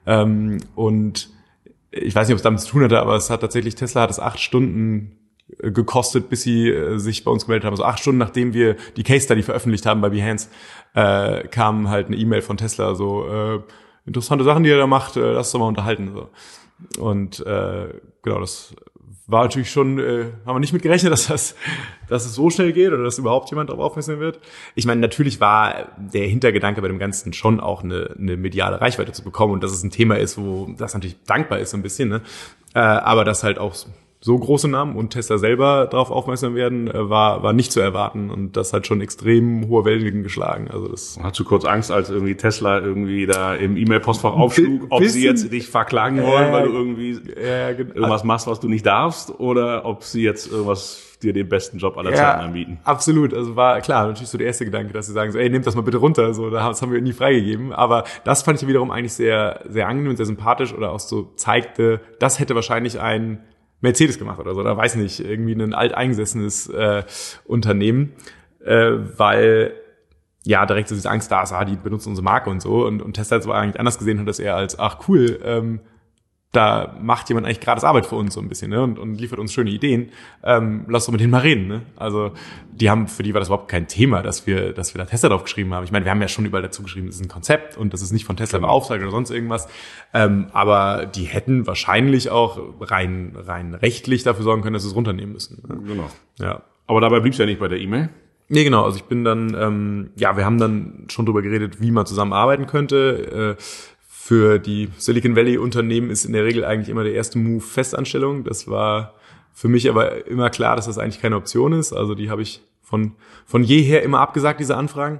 Ähm, 0.05 0.59
und 0.75 1.31
ich 1.93 2.15
weiß 2.15 2.29
nicht, 2.29 2.35
ob 2.35 2.39
es 2.39 2.43
damit 2.43 2.61
zu 2.61 2.69
tun 2.69 2.83
hatte, 2.83 3.01
aber 3.01 3.17
es 3.17 3.31
hat 3.31 3.41
tatsächlich, 3.41 3.75
Tesla 3.75 4.03
hat 4.03 4.11
es 4.11 4.21
acht 4.21 4.39
Stunden 4.39 5.17
gekostet, 5.59 6.28
bis 6.28 6.42
sie 6.42 6.69
äh, 6.69 6.99
sich 6.99 7.25
bei 7.25 7.30
uns 7.30 7.45
gemeldet 7.45 7.66
haben. 7.66 7.76
So 7.76 7.85
acht 7.85 8.00
Stunden 8.00 8.19
nachdem 8.19 8.54
wir 8.54 8.76
die 8.97 9.02
Case 9.02 9.25
Study 9.25 9.42
veröffentlicht 9.42 9.87
haben 9.87 10.00
bei 10.00 10.11
Behance, 10.11 10.49
äh, 10.95 11.47
kam 11.49 11.88
halt 11.88 12.07
eine 12.07 12.16
E-Mail 12.16 12.42
von 12.42 12.57
Tesla, 12.57 12.95
so 12.95 13.26
äh, 13.26 13.61
interessante 14.07 14.45
Sachen, 14.45 14.64
die 14.64 14.71
er 14.71 14.78
da 14.78 14.87
macht, 14.87 15.16
äh, 15.16 15.33
lass 15.33 15.49
uns 15.49 15.52
doch 15.52 15.61
mal 15.61 15.69
unterhalten. 15.69 16.12
So. 16.14 16.30
Und 17.02 17.45
äh, 17.47 17.88
genau, 18.23 18.40
das 18.40 18.75
war 19.26 19.45
natürlich 19.45 19.71
schon, 19.71 19.99
äh, 19.99 20.26
haben 20.45 20.57
wir 20.57 20.61
nicht 20.61 20.73
mit 20.73 20.83
gerechnet, 20.83 21.12
dass 21.12 21.28
das, 21.28 21.54
dass 22.09 22.26
es 22.26 22.35
so 22.35 22.50
schnell 22.50 22.73
geht 22.73 22.92
oder 22.92 23.04
dass 23.04 23.19
überhaupt 23.19 23.50
jemand 23.50 23.71
darauf 23.71 23.85
aufmerksam 23.85 24.19
wird. 24.19 24.40
Ich 24.75 24.87
meine, 24.87 25.00
natürlich 25.00 25.40
war 25.40 25.88
der 25.97 26.26
Hintergedanke 26.26 26.83
bei 26.83 26.88
dem 26.88 26.99
Ganzen 26.99 27.33
schon 27.33 27.61
auch 27.61 27.85
eine, 27.85 28.14
eine 28.19 28.37
mediale 28.37 28.80
Reichweite 28.80 29.12
zu 29.12 29.23
bekommen 29.23 29.54
und 29.54 29.62
dass 29.62 29.73
es 29.73 29.83
ein 29.83 29.90
Thema 29.90 30.16
ist, 30.19 30.38
wo 30.38 30.75
das 30.76 30.95
natürlich 30.95 31.23
dankbar 31.25 31.59
ist 31.59 31.71
so 31.71 31.76
ein 31.76 31.83
bisschen, 31.83 32.09
ne? 32.09 32.23
Äh, 32.75 32.78
aber 32.78 33.25
das 33.25 33.42
halt 33.42 33.59
auch 33.59 33.75
so 34.23 34.39
große 34.39 34.69
Namen 34.69 34.97
und 34.97 35.11
Tesla 35.11 35.39
selber 35.39 35.89
darauf 35.91 36.11
aufmerksam 36.11 36.55
werden, 36.55 36.89
äh, 36.89 37.09
war, 37.09 37.43
war 37.43 37.55
nicht 37.55 37.73
zu 37.73 37.81
erwarten 37.81 38.31
und 38.31 38.57
das 38.57 38.73
hat 38.73 38.87
schon 38.87 39.00
extrem 39.00 39.67
hohe 39.69 39.87
Wellen 39.87 40.23
geschlagen. 40.23 40.69
Also 40.71 40.89
das 40.89 41.19
Hast 41.23 41.39
du 41.41 41.45
kurz 41.45 41.65
Angst, 41.65 41.91
als 41.91 42.11
irgendwie 42.11 42.35
Tesla 42.35 42.81
irgendwie 42.81 43.27
da 43.27 43.55
im 43.55 43.79
E-Mail-Postfach 43.79 44.35
aufschlug, 44.35 44.87
ob 44.91 45.03
sie 45.05 45.25
jetzt 45.25 45.50
dich 45.50 45.69
verklagen 45.69 46.23
wollen, 46.23 46.50
äh, 46.50 46.53
weil 46.53 46.67
du 46.67 46.73
irgendwie 46.73 47.12
äh, 47.35 47.71
irgendwas 47.71 48.23
machst, 48.25 48.47
was 48.47 48.61
du 48.61 48.69
nicht 48.69 48.85
darfst, 48.85 49.41
oder 49.41 49.87
ob 49.87 50.03
sie 50.03 50.23
jetzt 50.23 50.50
irgendwas 50.50 51.07
dir 51.23 51.33
den 51.33 51.49
besten 51.49 51.79
Job 51.79 51.97
aller 51.97 52.11
ja, 52.11 52.17
Zeiten 52.17 52.41
anbieten. 52.41 52.79
Absolut. 52.85 53.35
Also 53.35 53.57
war 53.57 53.81
klar, 53.81 54.07
natürlich 54.07 54.29
so 54.29 54.39
der 54.39 54.47
erste 54.47 54.65
Gedanke, 54.65 54.93
dass 54.93 55.07
sie 55.07 55.12
sagen 55.12 55.33
so, 55.33 55.39
ey, 55.39 55.50
nehmt 55.50 55.67
das 55.67 55.75
mal 55.75 55.83
bitte 55.83 55.99
runter. 55.99 56.33
So, 56.35 56.50
das 56.50 56.81
haben 56.81 56.93
wir 56.93 57.00
nie 57.00 57.12
freigegeben. 57.12 57.73
Aber 57.73 58.05
das 58.25 58.43
fand 58.43 58.61
ich 58.61 58.69
wiederum 58.69 58.91
eigentlich 58.91 59.12
sehr, 59.12 59.61
sehr 59.69 59.89
angenehm 59.89 60.11
und 60.11 60.17
sehr 60.17 60.27
sympathisch 60.27 60.73
oder 60.73 60.93
auch 60.93 61.00
so 61.00 61.31
zeigte, 61.37 62.00
das 62.19 62.39
hätte 62.39 62.55
wahrscheinlich 62.55 63.00
ein 63.00 63.41
Mercedes 63.81 64.19
gemacht 64.19 64.39
oder 64.39 64.55
so, 64.55 64.61
oder 64.61 64.77
weiß 64.77 64.97
nicht, 64.97 65.21
irgendwie 65.21 65.53
ein 65.53 65.75
alteingesessenes 65.75 66.69
äh, 66.69 67.05
Unternehmen, 67.45 68.13
äh, 68.65 68.93
weil 69.17 69.75
ja 70.45 70.65
direkt 70.67 70.89
so 70.89 70.95
diese 70.95 71.11
Angst 71.11 71.31
da 71.31 71.43
ist, 71.43 71.53
ah, 71.53 71.65
die 71.65 71.77
benutzen 71.77 72.11
unsere 72.11 72.25
Marke 72.25 72.51
und 72.51 72.61
so. 72.61 72.87
Und, 72.87 73.03
und 73.03 73.15
Tesla 73.15 73.37
hat 73.37 73.45
es 73.45 73.51
eigentlich 73.51 73.79
anders 73.79 73.99
gesehen 73.99 74.21
hat, 74.21 74.29
dass 74.29 74.39
er 74.39 74.57
als, 74.57 74.79
ach 74.79 75.09
cool, 75.09 75.39
ähm, 75.45 75.81
da 76.52 76.97
macht 77.00 77.28
jemand 77.28 77.47
eigentlich 77.47 77.61
gratis 77.61 77.85
Arbeit 77.85 78.07
für 78.07 78.16
uns 78.16 78.35
so 78.35 78.40
ein 78.40 78.49
bisschen 78.49 78.71
ne? 78.71 78.83
und, 78.83 78.99
und 78.99 79.14
liefert 79.21 79.38
uns 79.38 79.52
schöne 79.52 79.71
Ideen. 79.71 80.11
Ähm, 80.42 80.85
lass 80.88 81.07
doch 81.07 81.12
mit 81.12 81.21
denen 81.21 81.30
mal 81.30 81.42
reden. 81.42 81.69
Ne? 81.69 81.83
Also 81.95 82.33
die 82.73 82.90
haben, 82.90 83.07
für 83.07 83.23
die 83.23 83.33
war 83.35 83.40
das 83.40 83.49
überhaupt 83.49 83.69
kein 83.69 83.87
Thema, 83.87 84.23
dass 84.23 84.49
wir, 84.49 84.73
dass 84.73 84.92
wir 84.92 84.99
da 84.99 85.04
Tesla 85.04 85.28
drauf 85.28 85.45
geschrieben 85.45 85.73
haben. 85.75 85.85
Ich 85.85 85.92
meine, 85.92 86.04
wir 86.04 86.11
haben 86.11 86.21
ja 86.21 86.26
schon 86.26 86.45
überall 86.45 86.62
dazu 86.62 86.83
geschrieben, 86.83 87.07
das 87.07 87.16
ist 87.16 87.25
ein 87.25 87.28
Konzept 87.28 87.76
und 87.76 87.92
das 87.92 88.02
ist 88.02 88.11
nicht 88.11 88.25
von 88.25 88.37
Tesla 88.37 88.59
genau. 88.59 88.69
beauftragt 88.69 89.00
oder 89.00 89.12
sonst 89.12 89.30
irgendwas. 89.30 89.69
Ähm, 90.12 90.49
aber 90.52 91.07
die 91.07 91.25
hätten 91.25 91.69
wahrscheinlich 91.69 92.30
auch 92.30 92.59
rein 92.80 93.37
rein 93.37 93.75
rechtlich 93.75 94.25
dafür 94.25 94.42
sorgen 94.42 94.62
können, 94.62 94.75
dass 94.75 94.83
sie 94.83 94.88
es 94.88 94.97
runternehmen 94.97 95.33
müssen. 95.33 95.62
Ne? 95.69 95.80
Genau. 95.87 96.11
Ja. 96.40 96.62
Aber 96.88 97.00
dabei 97.00 97.21
blieb 97.21 97.35
es 97.35 97.38
ja 97.38 97.47
nicht 97.47 97.61
bei 97.61 97.69
der 97.69 97.78
E-Mail. 97.78 98.09
Nee, 98.52 98.64
genau. 98.64 98.85
Also 98.85 98.97
ich 98.97 99.04
bin 99.04 99.23
dann, 99.23 99.54
ähm, 99.57 100.11
ja, 100.16 100.37
wir 100.37 100.45
haben 100.45 100.59
dann 100.59 101.07
schon 101.09 101.25
drüber 101.25 101.40
geredet, 101.40 101.80
wie 101.80 101.92
man 101.92 102.04
zusammenarbeiten 102.04 102.66
könnte. 102.66 103.57
Äh, 103.57 103.62
für 104.31 104.61
die 104.61 104.91
Silicon 104.97 105.35
Valley 105.35 105.59
Unternehmen 105.59 106.09
ist 106.09 106.25
in 106.25 106.33
der 106.33 106.45
Regel 106.45 106.65
eigentlich 106.65 106.89
immer 106.89 107.03
der 107.03 107.15
erste 107.15 107.37
Move 107.37 107.61
Festanstellung. 107.61 108.45
Das 108.45 108.69
war 108.69 109.15
für 109.53 109.67
mich 109.67 109.91
aber 109.91 110.25
immer 110.29 110.51
klar, 110.51 110.76
dass 110.76 110.87
das 110.87 110.99
eigentlich 110.99 111.21
keine 111.21 111.35
Option 111.35 111.73
ist. 111.73 111.93
Also 111.93 112.15
die 112.15 112.31
habe 112.31 112.41
ich 112.41 112.63
von, 112.81 113.17
von 113.45 113.65
jeher 113.65 114.04
immer 114.04 114.21
abgesagt, 114.21 114.61
diese 114.61 114.76
Anfragen. 114.76 115.19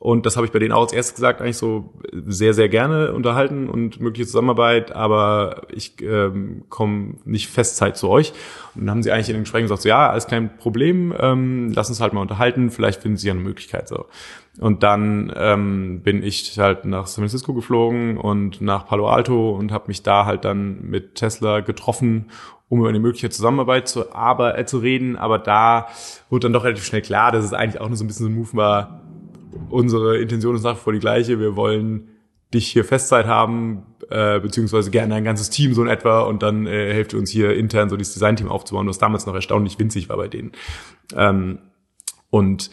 Und 0.00 0.26
das 0.26 0.36
habe 0.36 0.46
ich 0.46 0.52
bei 0.52 0.60
denen 0.60 0.72
auch 0.72 0.82
als 0.82 0.92
erstes 0.92 1.16
gesagt, 1.16 1.40
eigentlich 1.40 1.56
so 1.56 1.92
sehr, 2.12 2.54
sehr 2.54 2.68
gerne 2.68 3.12
unterhalten 3.12 3.68
und 3.68 4.00
mögliche 4.00 4.26
Zusammenarbeit, 4.26 4.92
aber 4.92 5.62
ich 5.74 6.00
ähm, 6.00 6.64
komme 6.68 7.14
nicht 7.24 7.48
Festzeit 7.48 7.96
zu 7.96 8.08
euch. 8.08 8.32
Und 8.76 8.82
dann 8.82 8.90
haben 8.90 9.02
sie 9.02 9.10
eigentlich 9.10 9.28
in 9.28 9.34
den 9.34 9.42
Gesprächen 9.42 9.64
gesagt, 9.64 9.82
so, 9.82 9.88
ja, 9.88 10.08
alles 10.08 10.28
kein 10.28 10.56
Problem, 10.56 11.12
ähm, 11.18 11.72
lass 11.74 11.88
uns 11.88 12.00
halt 12.00 12.12
mal 12.12 12.20
unterhalten, 12.20 12.70
vielleicht 12.70 13.02
finden 13.02 13.16
sie 13.16 13.26
ja 13.26 13.32
eine 13.32 13.42
Möglichkeit. 13.42 13.88
so. 13.88 14.06
Und 14.60 14.84
dann 14.84 15.32
ähm, 15.36 16.00
bin 16.02 16.22
ich 16.22 16.56
halt 16.60 16.84
nach 16.84 17.08
San 17.08 17.22
Francisco 17.22 17.52
geflogen 17.52 18.18
und 18.18 18.60
nach 18.60 18.86
Palo 18.86 19.08
Alto 19.08 19.50
und 19.50 19.72
habe 19.72 19.88
mich 19.88 20.04
da 20.04 20.26
halt 20.26 20.44
dann 20.44 20.80
mit 20.82 21.16
Tesla 21.16 21.58
getroffen, 21.58 22.30
um 22.68 22.80
über 22.80 22.88
eine 22.88 23.00
mögliche 23.00 23.30
Zusammenarbeit 23.30 23.88
zu, 23.88 24.14
aber, 24.14 24.58
äh, 24.58 24.64
zu 24.64 24.78
reden. 24.78 25.16
Aber 25.16 25.38
da 25.38 25.88
wurde 26.30 26.44
dann 26.44 26.52
doch 26.52 26.64
relativ 26.64 26.84
schnell 26.84 27.02
klar, 27.02 27.32
dass 27.32 27.44
es 27.44 27.52
eigentlich 27.52 27.80
auch 27.80 27.88
nur 27.88 27.96
so 27.96 28.04
ein 28.04 28.08
bisschen 28.08 28.26
so 28.26 28.30
ein 28.30 28.36
Move 28.36 28.54
war, 28.54 29.00
unsere 29.70 30.18
Intention 30.18 30.54
ist 30.54 30.62
nach 30.62 30.76
wie 30.76 30.80
vor 30.80 30.92
die 30.92 30.98
gleiche. 30.98 31.38
Wir 31.38 31.56
wollen 31.56 32.08
dich 32.52 32.68
hier 32.68 32.84
Festzeit 32.84 33.26
haben, 33.26 33.82
äh, 34.10 34.40
beziehungsweise 34.40 34.90
gerne 34.90 35.14
ein 35.14 35.24
ganzes 35.24 35.50
Team 35.50 35.74
so 35.74 35.82
in 35.82 35.88
etwa 35.88 36.20
und 36.20 36.42
dann 36.42 36.66
äh, 36.66 36.94
helft 36.94 37.12
ihr 37.12 37.18
uns 37.18 37.30
hier 37.30 37.54
intern 37.54 37.90
so 37.90 37.96
dieses 37.96 38.14
Designteam 38.14 38.48
aufzubauen, 38.48 38.88
was 38.88 38.98
damals 38.98 39.26
noch 39.26 39.34
erstaunlich 39.34 39.78
winzig 39.78 40.08
war 40.08 40.16
bei 40.16 40.28
denen. 40.28 40.52
Ähm, 41.14 41.58
und 42.30 42.70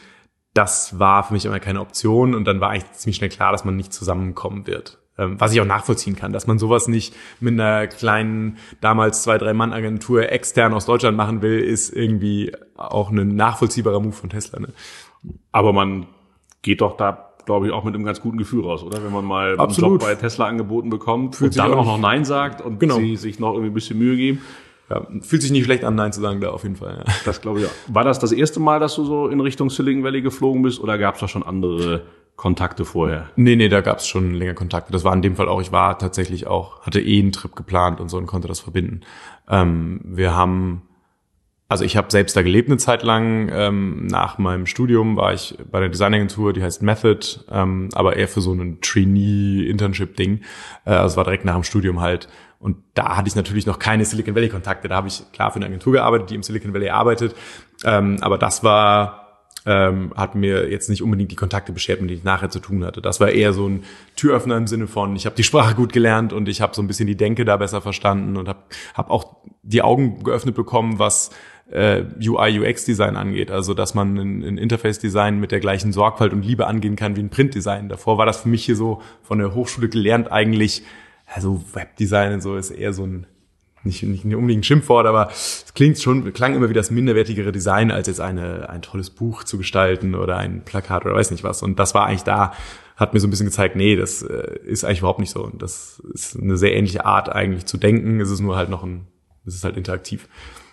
das 0.54 0.98
war 1.00 1.24
für 1.24 1.34
mich 1.34 1.46
immer 1.46 1.60
keine 1.60 1.82
Option 1.82 2.34
und 2.34 2.46
dann 2.46 2.62
war 2.62 2.70
eigentlich 2.70 2.92
ziemlich 2.94 3.18
schnell 3.18 3.30
klar, 3.30 3.52
dass 3.52 3.66
man 3.66 3.76
nicht 3.76 3.92
zusammenkommen 3.92 4.66
wird. 4.68 5.00
Ähm, 5.18 5.40
was 5.40 5.54
ich 5.54 5.60
auch 5.60 5.66
nachvollziehen 5.66 6.16
kann, 6.16 6.32
dass 6.32 6.48
man 6.48 6.58
sowas 6.58 6.88
nicht 6.88 7.14
mit 7.42 7.54
einer 7.54 7.88
kleinen, 7.88 8.58
damals 8.80 9.24
zwei, 9.24 9.38
drei 9.38 9.54
Mann 9.54 9.74
Agentur 9.74 10.32
extern 10.32 10.74
aus 10.74 10.86
Deutschland 10.86 11.18
machen 11.18 11.42
will, 11.42 11.60
ist 11.60 11.90
irgendwie 11.94 12.54
auch 12.78 13.12
ein 13.12 13.36
nachvollziehbarer 13.36 14.00
Move 14.00 14.14
von 14.14 14.30
Tesla. 14.30 14.60
Ne? 14.60 14.70
Aber 15.52 15.74
man 15.74 16.08
geht 16.66 16.82
doch 16.82 16.98
da, 16.98 17.30
glaube 17.46 17.68
ich, 17.68 17.72
auch 17.72 17.84
mit 17.84 17.94
einem 17.94 18.04
ganz 18.04 18.20
guten 18.20 18.38
Gefühl 18.38 18.64
raus, 18.66 18.84
oder? 18.84 19.04
Wenn 19.04 19.14
man 19.14 19.24
mal 19.24 19.58
Absolut. 19.58 19.92
einen 19.92 20.00
Job 20.00 20.02
bei 20.02 20.16
Tesla 20.16 20.48
angeboten 20.48 20.90
bekommt 20.90 21.36
Fühlt 21.36 21.52
und 21.52 21.58
dann 21.58 21.74
auch 21.74 21.86
noch 21.86 22.00
Nein 22.00 22.26
sagt 22.26 22.62
und 22.62 22.80
genau. 22.80 22.96
sie 22.96 23.16
sich 23.16 23.40
noch 23.40 23.54
irgendwie 23.54 23.70
ein 23.70 23.74
bisschen 23.74 24.00
Mühe 24.00 24.18
geben. 24.18 24.42
Ja, 24.90 25.08
fühlt 25.22 25.42
sich 25.42 25.52
nicht 25.52 25.66
schlecht 25.66 25.84
an, 25.84 25.96
Nein 25.96 26.12
zu 26.12 26.22
sagen, 26.22 26.42
da 26.42 26.50
auf 26.50 26.64
jeden 26.64 26.76
Fall. 26.76 27.04
Ja. 27.06 27.14
Das 27.24 27.42
glaube 27.42 27.60
ich 27.60 27.66
auch. 27.68 27.72
War 27.88 28.04
das 28.04 28.20
das 28.20 28.32
erste 28.32 28.60
Mal, 28.60 28.80
dass 28.80 28.96
du 28.96 29.06
so 29.06 29.28
in 29.28 29.40
Richtung 29.40 29.70
Silicon 29.70 30.04
Valley 30.04 30.22
geflogen 30.22 30.64
bist 30.64 30.80
oder 30.80 30.98
gab 30.98 31.16
es 31.16 31.22
da 31.22 31.28
schon 31.28 31.44
andere 31.44 32.04
Kontakte 32.36 32.84
vorher? 32.84 33.30
Nee, 33.36 33.56
nee, 33.56 33.70
da 33.70 33.82
gab 33.82 34.00
es 34.00 34.08
schon 34.08 34.34
länger 34.34 34.54
Kontakte. 34.56 34.92
Das 34.92 35.04
war 35.04 35.14
in 35.14 35.22
dem 35.22 35.36
Fall 35.36 35.48
auch, 35.48 35.62
ich 35.62 35.72
war 35.72 35.98
tatsächlich 36.00 36.48
auch, 36.48 36.82
hatte 36.82 37.00
eh 37.00 37.20
einen 37.20 37.32
Trip 37.32 37.56
geplant 37.56 38.00
und 38.00 38.10
so 38.10 38.18
und 38.18 38.26
konnte 38.26 38.48
das 38.48 38.60
verbinden. 38.60 39.02
Ähm, 39.50 40.02
wir 40.04 40.36
haben 40.36 40.82
also 41.68 41.84
ich 41.84 41.98
habe 41.98 42.12
selbst 42.12 42.36
da 42.38 42.44
gelebt 42.44 42.70
eine 42.70 42.78
Zeit 42.78 43.04
lang. 43.04 43.50
Ähm, 43.52 44.06
nach 44.06 44.38
meinem 44.38 44.66
Studium 44.66 45.18
war 45.18 45.34
ich 45.34 45.58
bei 45.72 45.80
einer 45.80 45.90
Designagentur, 45.90 46.54
die 46.54 46.62
heißt 46.62 46.84
Method, 46.84 47.20
ähm, 47.50 47.90
aber 47.94 48.18
eher 48.18 48.28
für 48.28 48.42
so 48.42 48.54
ein 48.54 48.80
Trainee-Internship-Ding. 48.82 50.42
Äh, 50.86 50.92
also 50.92 51.18
war 51.18 51.24
direkt 51.24 51.46
nach 51.46 51.56
dem 51.56 51.64
Studium 51.64 52.02
halt. 52.02 52.28
Und 52.60 52.78
da 52.94 53.18
hatte 53.18 53.28
ich 53.28 53.36
natürlich 53.36 53.66
noch 53.66 53.80
keine 53.80 54.06
Silicon 54.06 54.36
Valley-Kontakte. 54.36 54.88
Da 54.88 54.96
habe 54.96 55.08
ich 55.08 55.24
klar 55.34 55.52
für 55.52 55.58
eine 55.58 55.66
Agentur 55.66 55.94
gearbeitet, 55.94 56.30
die 56.30 56.36
im 56.36 56.44
Silicon 56.44 56.74
Valley 56.74 56.90
arbeitet. 56.90 57.36
Ähm, 57.84 58.18
aber 58.22 58.38
das 58.38 58.64
war 58.64 59.26
ähm, 59.66 60.14
hat 60.16 60.36
mir 60.36 60.70
jetzt 60.70 60.90
nicht 60.90 61.02
unbedingt 61.02 61.32
die 61.32 61.36
Kontakte 61.36 61.72
beschert, 61.72 62.00
mit 62.00 62.10
denen 62.10 62.20
ich 62.20 62.24
nachher 62.24 62.50
zu 62.50 62.60
tun 62.60 62.86
hatte. 62.86 63.02
Das 63.02 63.20
war 63.20 63.30
eher 63.30 63.52
so 63.52 63.68
ein 63.68 63.84
Türöffner 64.16 64.58
im 64.58 64.68
Sinne 64.68 64.88
von, 64.88 65.16
ich 65.16 65.26
habe 65.26 65.36
die 65.36 65.44
Sprache 65.44 65.74
gut 65.74 65.92
gelernt 65.92 66.34
und 66.34 66.48
ich 66.48 66.62
habe 66.62 66.76
so 66.76 66.82
ein 66.82 66.88
bisschen 66.88 67.08
die 67.08 67.18
Denke 67.18 67.46
da 67.46 67.58
besser 67.58 67.82
verstanden 67.82 68.38
und 68.38 68.48
habe 68.48 68.60
hab 68.94 69.10
auch 69.10 69.38
die 69.64 69.82
Augen 69.82 70.24
geöffnet 70.24 70.56
bekommen, 70.56 71.00
was 71.00 71.32
äh, 71.70 72.04
UI, 72.22 72.60
UX-Design 72.60 73.16
angeht. 73.16 73.52
Also 73.52 73.74
dass 73.74 73.94
man 73.94 74.18
ein, 74.18 74.44
ein 74.44 74.58
Interface-Design 74.58 75.40
mit 75.40 75.52
der 75.52 75.60
gleichen 75.60 75.94
Sorgfalt 75.94 76.34
und 76.34 76.44
Liebe 76.44 76.68
angehen 76.68 76.96
kann 76.96 77.16
wie 77.16 77.22
ein 77.22 77.30
Print-Design. 77.30 77.90
Davor 77.90 78.18
war 78.18 78.26
das 78.26 78.38
für 78.38 78.50
mich 78.50 78.66
hier 78.66 78.76
so 78.76 79.02
von 79.24 79.40
der 79.40 79.54
Hochschule 79.54 79.90
gelernt 79.90 80.32
eigentlich, 80.32 80.84
also 81.26 81.64
Webdesign 81.74 82.34
und 82.34 82.42
so 82.42 82.56
ist 82.56 82.72
eher 82.72 82.94
so 82.94 83.06
ein 83.06 83.26
nicht, 83.86 84.02
nicht 84.02 84.26
unbedingt 84.26 84.62
ein 84.62 84.64
Schimpfwort, 84.64 85.06
aber 85.06 85.30
es 85.30 85.72
klingt 85.76 86.00
schon, 86.00 86.34
klang 86.34 86.56
immer 86.56 86.70
wie 86.70 86.74
das 86.74 86.90
minderwertigere 86.90 87.52
Design, 87.52 87.92
als 87.92 88.08
jetzt 88.08 88.20
eine, 88.20 88.68
ein 88.68 88.82
tolles 88.82 89.12
Buch 89.12 89.44
zu 89.44 89.60
gestalten 89.60 90.16
oder 90.16 90.38
ein 90.38 90.64
Plakat 90.66 91.06
oder 91.06 91.14
weiß 91.14 91.30
nicht 91.30 91.44
was. 91.44 91.62
Und 91.62 91.78
das 91.78 91.94
war 91.94 92.08
eigentlich 92.08 92.24
da 92.24 92.54
hat 92.96 93.14
mir 93.14 93.20
so 93.20 93.28
ein 93.28 93.30
bisschen 93.30 93.48
gezeigt, 93.48 93.76
nee, 93.76 93.96
das 93.96 94.22
äh, 94.22 94.58
ist 94.66 94.86
eigentlich 94.86 95.00
überhaupt 95.00 95.20
nicht 95.20 95.32
so. 95.32 95.44
Und 95.44 95.62
das 95.62 96.02
ist 96.14 96.40
eine 96.40 96.58
sehr 96.58 96.74
ähnliche 96.74 97.06
Art 97.06 97.30
eigentlich 97.30 97.66
zu 97.66 97.78
denken. 97.78 98.22
Es 98.22 98.32
ist 98.32 98.40
nur 98.40 98.56
halt 98.56 98.70
noch 98.70 98.84
ein, 98.84 99.08
es 99.46 99.56
ist 99.56 99.64
halt 99.64 99.78
interaktiv. 99.78 100.28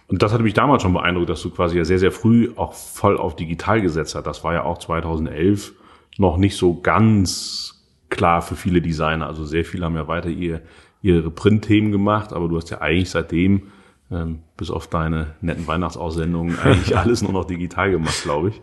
Und 0.09 0.23
das 0.23 0.33
hat 0.33 0.41
mich 0.41 0.55
damals 0.55 0.83
schon 0.83 0.93
beeindruckt, 0.93 1.31
dass 1.31 1.43
du 1.43 1.51
quasi 1.51 1.79
ja 1.79 1.85
sehr, 1.85 1.99
sehr 1.99 2.13
früh 2.13 2.51
auch 2.57 2.75
voll 2.75 3.17
auf 3.17 3.37
digital 3.37 3.81
gesetzt 3.81 4.15
hast. 4.15 4.27
Das 4.27 4.45
war 4.45 4.53
ja 4.53 4.65
auch 4.65 4.79
2011 4.79 5.73
noch 6.19 6.37
nicht 6.37 6.57
so 6.57 6.81
ganz 6.81 7.83
klar 8.11 8.43
für 8.43 8.57
viele 8.57 8.83
Designer. 8.83 9.27
Also 9.27 9.45
sehr 9.45 9.65
viele 9.65 9.87
haben 9.87 9.97
ja 9.97 10.09
weiter 10.09 10.29
ihr, 10.29 10.61
ihre 11.01 11.31
Print-Themen 11.31 11.93
gemacht, 11.93 12.33
aber 12.33 12.49
du 12.49 12.57
hast 12.57 12.71
ja 12.71 12.81
eigentlich 12.81 13.11
seitdem, 13.11 13.69
ähm, 14.13 14.41
bis 14.57 14.71
auf 14.71 14.89
deine 14.89 15.35
netten 15.41 15.67
Weihnachtsaussendungen, 15.67 16.59
eigentlich 16.59 16.97
alles 16.99 17.23
nur 17.23 17.33
noch 17.33 17.47
digital 17.47 17.91
gemacht, 17.91 18.23
glaube 18.23 18.51
ich. 18.51 18.61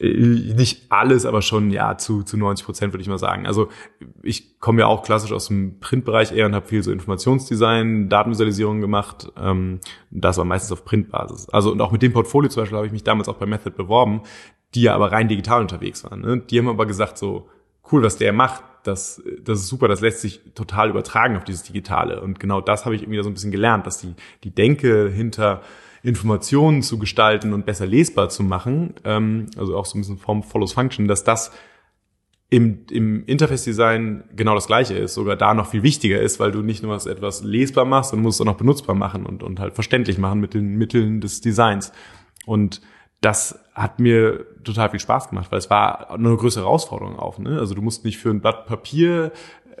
Äh, 0.00 0.54
nicht 0.54 0.90
alles, 0.90 1.24
aber 1.24 1.40
schon 1.40 1.70
ja 1.70 1.96
zu, 1.96 2.22
zu 2.22 2.36
90 2.36 2.66
Prozent 2.66 2.92
würde 2.92 3.02
ich 3.02 3.08
mal 3.08 3.18
sagen. 3.18 3.46
Also 3.46 3.68
ich 4.22 4.58
komme 4.58 4.80
ja 4.80 4.86
auch 4.86 5.02
klassisch 5.02 5.32
aus 5.32 5.48
dem 5.48 5.78
Printbereich 5.78 6.32
eher 6.32 6.46
und 6.46 6.54
habe 6.54 6.66
viel 6.66 6.82
so 6.82 6.90
Informationsdesign, 6.90 8.08
Datenvisualisierung 8.08 8.80
gemacht. 8.80 9.30
Ähm, 9.40 9.80
das 10.10 10.36
war 10.36 10.44
meistens 10.44 10.72
auf 10.72 10.84
Printbasis. 10.84 11.48
Also 11.50 11.70
und 11.72 11.80
auch 11.80 11.92
mit 11.92 12.02
dem 12.02 12.12
Portfolio 12.12 12.50
zum 12.50 12.62
Beispiel 12.62 12.76
habe 12.76 12.86
ich 12.86 12.92
mich 12.92 13.04
damals 13.04 13.28
auch 13.28 13.36
bei 13.36 13.46
Method 13.46 13.70
beworben, 13.76 14.22
die 14.74 14.82
ja 14.82 14.94
aber 14.94 15.12
rein 15.12 15.28
digital 15.28 15.60
unterwegs 15.60 16.04
waren. 16.04 16.20
Ne? 16.20 16.38
Die 16.38 16.58
haben 16.58 16.68
aber 16.68 16.86
gesagt 16.86 17.18
so, 17.18 17.48
cool, 17.90 18.02
was 18.02 18.16
der 18.18 18.32
macht, 18.32 18.62
das, 18.88 19.22
das 19.42 19.60
ist 19.60 19.68
super, 19.68 19.86
das 19.86 20.00
lässt 20.00 20.20
sich 20.20 20.40
total 20.54 20.90
übertragen 20.90 21.36
auf 21.36 21.44
dieses 21.44 21.62
Digitale. 21.62 22.20
Und 22.20 22.40
genau 22.40 22.60
das 22.60 22.84
habe 22.84 22.96
ich 22.96 23.02
irgendwie 23.02 23.22
so 23.22 23.28
ein 23.28 23.34
bisschen 23.34 23.52
gelernt, 23.52 23.86
dass 23.86 23.98
die, 23.98 24.14
die 24.44 24.50
Denke 24.50 25.08
hinter 25.08 25.62
Informationen 26.02 26.82
zu 26.82 26.98
gestalten 26.98 27.52
und 27.52 27.66
besser 27.66 27.86
lesbar 27.86 28.28
zu 28.28 28.42
machen, 28.42 28.94
ähm, 29.04 29.46
also 29.56 29.76
auch 29.76 29.84
so 29.84 29.98
ein 29.98 30.00
bisschen 30.00 30.18
Form 30.18 30.42
follows 30.42 30.72
Function, 30.72 31.08
dass 31.08 31.24
das 31.24 31.52
im, 32.50 32.86
im 32.90 33.26
Interface-Design 33.26 34.24
genau 34.34 34.54
das 34.54 34.66
gleiche 34.66 34.94
ist, 34.94 35.14
sogar 35.14 35.36
da 35.36 35.52
noch 35.52 35.66
viel 35.66 35.82
wichtiger 35.82 36.20
ist, 36.20 36.40
weil 36.40 36.50
du 36.50 36.62
nicht 36.62 36.82
nur 36.82 36.94
etwas 36.94 37.42
lesbar 37.42 37.84
machst, 37.84 38.10
sondern 38.10 38.22
musst 38.22 38.36
es 38.36 38.40
auch 38.40 38.50
noch 38.50 38.56
benutzbar 38.56 38.94
machen 38.94 39.26
und, 39.26 39.42
und 39.42 39.60
halt 39.60 39.74
verständlich 39.74 40.18
machen 40.18 40.40
mit 40.40 40.54
den 40.54 40.76
Mitteln 40.76 41.20
des 41.20 41.42
Designs. 41.42 41.92
Und 42.46 42.80
das 43.20 43.58
hat 43.74 44.00
mir 44.00 44.46
total 44.68 44.90
viel 44.90 45.00
Spaß 45.00 45.30
gemacht, 45.30 45.50
weil 45.50 45.58
es 45.58 45.70
war 45.70 46.10
eine 46.10 46.36
größere 46.36 46.64
Herausforderung 46.64 47.18
auch. 47.18 47.38
Ne? 47.38 47.58
Also 47.58 47.74
du 47.74 47.82
musst 47.82 48.04
nicht 48.04 48.18
für 48.18 48.30
ein 48.30 48.40
Blatt 48.40 48.66
Papier 48.66 49.32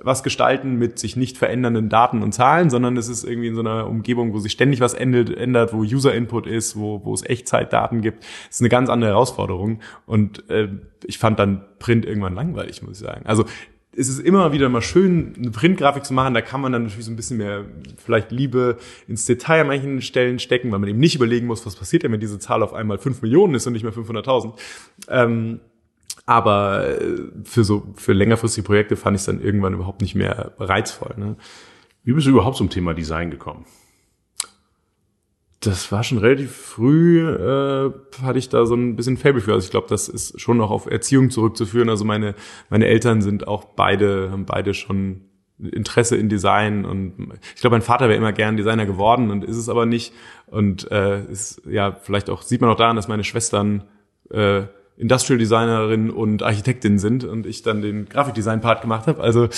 was 0.02 0.22
gestalten 0.22 0.76
mit 0.76 0.98
sich 0.98 1.16
nicht 1.16 1.38
verändernden 1.38 1.88
Daten 1.88 2.22
und 2.22 2.32
Zahlen, 2.32 2.70
sondern 2.70 2.96
es 2.96 3.08
ist 3.08 3.24
irgendwie 3.24 3.48
in 3.48 3.54
so 3.54 3.60
einer 3.60 3.86
Umgebung, 3.86 4.32
wo 4.32 4.38
sich 4.38 4.52
ständig 4.52 4.80
was 4.80 4.94
ändert, 4.94 5.30
ändert 5.36 5.72
wo 5.72 5.78
User-Input 5.78 6.46
ist, 6.46 6.78
wo, 6.78 7.04
wo 7.04 7.14
es 7.14 7.24
Echtzeitdaten 7.24 8.00
gibt. 8.00 8.22
Das 8.22 8.56
ist 8.56 8.60
eine 8.60 8.68
ganz 8.68 8.90
andere 8.90 9.10
Herausforderung. 9.10 9.80
Und 10.06 10.48
äh, 10.50 10.68
ich 11.04 11.18
fand 11.18 11.38
dann 11.38 11.64
Print 11.78 12.04
irgendwann 12.04 12.34
langweilig, 12.34 12.82
muss 12.82 13.00
ich 13.00 13.06
sagen. 13.06 13.26
Also 13.26 13.44
es 13.98 14.08
ist 14.08 14.20
immer 14.20 14.52
wieder 14.52 14.68
mal 14.68 14.80
schön, 14.80 15.34
eine 15.36 15.50
Printgrafik 15.50 16.04
zu 16.04 16.14
machen. 16.14 16.32
Da 16.32 16.40
kann 16.40 16.60
man 16.60 16.72
dann 16.72 16.84
natürlich 16.84 17.06
so 17.06 17.10
ein 17.10 17.16
bisschen 17.16 17.36
mehr 17.36 17.64
vielleicht 17.96 18.30
Liebe 18.30 18.78
ins 19.08 19.24
Detail 19.24 19.62
an 19.62 19.66
manchen 19.66 20.00
Stellen 20.02 20.38
stecken, 20.38 20.70
weil 20.70 20.78
man 20.78 20.88
eben 20.88 21.00
nicht 21.00 21.16
überlegen 21.16 21.48
muss, 21.48 21.66
was 21.66 21.74
passiert 21.74 22.04
denn, 22.04 22.12
wenn 22.12 22.20
diese 22.20 22.38
Zahl 22.38 22.62
auf 22.62 22.72
einmal 22.72 22.98
fünf 22.98 23.22
Millionen 23.22 23.56
ist 23.56 23.66
und 23.66 23.72
nicht 23.72 23.82
mehr 23.82 23.92
500.000. 23.92 24.52
Ähm, 25.08 25.60
aber 26.26 27.00
äh, 27.00 27.22
für 27.42 27.64
so 27.64 27.88
für 27.96 28.12
längerfristige 28.12 28.64
Projekte 28.64 28.96
fand 28.96 29.16
ich 29.16 29.22
es 29.22 29.26
dann 29.26 29.40
irgendwann 29.40 29.74
überhaupt 29.74 30.00
nicht 30.00 30.14
mehr 30.14 30.52
reizvoll. 30.58 31.14
Ne? 31.16 31.36
Wie 32.04 32.12
bist 32.12 32.26
du 32.26 32.30
überhaupt 32.30 32.56
zum 32.56 32.70
Thema 32.70 32.94
Design 32.94 33.30
gekommen? 33.30 33.66
Das 35.60 35.90
war 35.90 36.04
schon 36.04 36.18
relativ 36.18 36.52
früh, 36.52 37.20
äh, 37.20 37.90
hatte 38.22 38.38
ich 38.38 38.48
da 38.48 38.64
so 38.64 38.74
ein 38.74 38.94
bisschen 38.94 39.16
Fable 39.16 39.40
für. 39.40 39.52
Also 39.54 39.64
ich 39.64 39.70
glaube, 39.72 39.88
das 39.88 40.08
ist 40.08 40.40
schon 40.40 40.56
noch 40.56 40.70
auf 40.70 40.86
Erziehung 40.86 41.30
zurückzuführen. 41.30 41.88
Also 41.88 42.04
meine, 42.04 42.36
meine 42.70 42.86
Eltern 42.86 43.22
sind 43.22 43.48
auch 43.48 43.64
beide, 43.64 44.30
haben 44.30 44.46
beide 44.46 44.72
schon 44.72 45.22
Interesse 45.58 46.16
in 46.16 46.28
Design 46.28 46.84
und 46.84 47.32
ich 47.56 47.60
glaube, 47.60 47.74
mein 47.74 47.82
Vater 47.82 48.08
wäre 48.08 48.16
immer 48.16 48.32
gern 48.32 48.56
Designer 48.56 48.86
geworden 48.86 49.30
und 49.30 49.44
ist 49.44 49.56
es 49.56 49.68
aber 49.68 49.86
nicht. 49.86 50.12
Und 50.46 50.88
äh, 50.92 51.24
ist 51.24 51.62
ja 51.68 51.96
vielleicht 52.00 52.30
auch, 52.30 52.42
sieht 52.42 52.60
man 52.60 52.70
auch 52.70 52.76
daran, 52.76 52.94
dass 52.94 53.08
meine 53.08 53.24
Schwestern 53.24 53.82
äh, 54.30 54.62
Industrial 54.98 55.38
Designerin 55.38 56.10
und 56.10 56.42
Architektin 56.42 56.98
sind 56.98 57.22
und 57.22 57.46
ich 57.46 57.62
dann 57.62 57.82
den 57.82 58.08
Grafikdesign-Part 58.08 58.82
gemacht 58.82 59.06
habe. 59.06 59.22
Also 59.22 59.48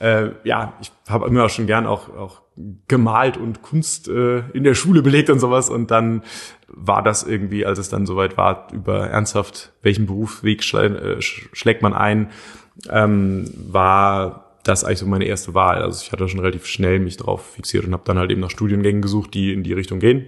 äh, 0.00 0.30
ja, 0.42 0.74
ich 0.80 0.90
habe 1.08 1.26
immer 1.28 1.48
schon 1.48 1.66
gern 1.68 1.86
auch, 1.86 2.08
auch 2.08 2.42
gemalt 2.88 3.36
und 3.36 3.62
Kunst 3.62 4.08
äh, 4.08 4.40
in 4.52 4.64
der 4.64 4.74
Schule 4.74 5.02
belegt 5.02 5.30
und 5.30 5.38
sowas. 5.38 5.70
Und 5.70 5.92
dann 5.92 6.22
war 6.66 7.04
das 7.04 7.22
irgendwie, 7.22 7.64
als 7.64 7.78
es 7.78 7.88
dann 7.88 8.06
soweit 8.06 8.36
war, 8.36 8.66
über 8.72 9.08
ernsthaft, 9.08 9.72
welchen 9.82 10.06
Berufsweg 10.06 10.64
schlä 10.64 10.86
äh, 10.86 11.22
schlägt 11.22 11.82
man 11.82 11.94
ein, 11.94 12.30
ähm, 12.90 13.44
war 13.56 14.56
das 14.64 14.82
eigentlich 14.82 14.98
so 14.98 15.06
meine 15.06 15.26
erste 15.26 15.54
Wahl. 15.54 15.80
Also 15.80 16.02
ich 16.02 16.10
hatte 16.10 16.28
schon 16.28 16.40
relativ 16.40 16.66
schnell 16.66 16.98
mich 16.98 17.16
drauf 17.16 17.52
fixiert 17.54 17.84
und 17.84 17.92
habe 17.92 18.02
dann 18.04 18.18
halt 18.18 18.32
eben 18.32 18.40
nach 18.40 18.50
Studiengängen 18.50 19.00
gesucht, 19.00 19.32
die 19.34 19.52
in 19.52 19.62
die 19.62 19.72
Richtung 19.72 20.00
gehen. 20.00 20.26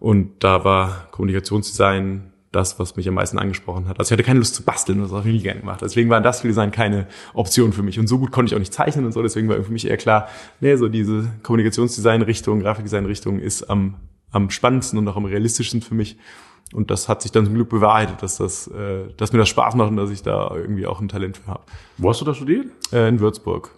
Und 0.00 0.42
da 0.42 0.64
war 0.64 1.08
Kommunikationsdesign 1.10 2.31
das, 2.52 2.78
was 2.78 2.96
mich 2.96 3.08
am 3.08 3.14
meisten 3.14 3.38
angesprochen 3.38 3.88
hat. 3.88 3.98
Also 3.98 4.08
ich 4.08 4.12
hatte 4.12 4.26
keine 4.26 4.38
Lust 4.38 4.54
zu 4.54 4.62
basteln, 4.62 5.00
das 5.00 5.10
habe 5.10 5.28
ich 5.28 5.34
nie 5.34 5.42
gerne 5.42 5.60
gemacht. 5.60 5.80
Deswegen 5.82 6.10
war 6.10 6.20
das 6.20 6.42
Design 6.42 6.70
keine 6.70 7.06
Option 7.34 7.72
für 7.72 7.82
mich. 7.82 7.98
Und 7.98 8.06
so 8.06 8.18
gut 8.18 8.30
konnte 8.30 8.50
ich 8.50 8.54
auch 8.54 8.60
nicht 8.60 8.74
zeichnen 8.74 9.06
und 9.06 9.12
so. 9.12 9.22
Deswegen 9.22 9.48
war 9.48 9.62
für 9.62 9.72
mich 9.72 9.86
eher 9.88 9.96
klar, 9.96 10.28
nee, 10.60 10.76
so 10.76 10.88
diese 10.88 11.30
Kommunikationsdesign-Richtung, 11.42 12.60
Grafikdesign-Richtung 12.60 13.40
ist 13.40 13.64
am, 13.64 13.96
am 14.30 14.50
spannendsten 14.50 14.98
und 14.98 15.08
auch 15.08 15.16
am 15.16 15.24
realistischsten 15.24 15.80
für 15.80 15.94
mich. 15.94 16.18
Und 16.72 16.90
das 16.90 17.08
hat 17.08 17.20
sich 17.22 17.32
dann 17.32 17.44
zum 17.44 17.54
Glück 17.54 17.68
bewahrheitet, 17.68 18.22
dass 18.22 18.36
das, 18.38 18.66
äh, 18.68 19.08
dass 19.16 19.32
mir 19.32 19.38
das 19.38 19.48
Spaß 19.48 19.74
macht 19.74 19.90
und 19.90 19.96
dass 19.96 20.10
ich 20.10 20.22
da 20.22 20.54
irgendwie 20.54 20.86
auch 20.86 21.00
ein 21.00 21.08
Talent 21.08 21.36
für 21.36 21.46
habe. 21.46 21.62
Wo 21.98 22.08
hast 22.08 22.20
du 22.20 22.24
da 22.24 22.34
studiert? 22.34 22.66
Äh, 22.92 23.08
in 23.08 23.20
Würzburg. 23.20 23.70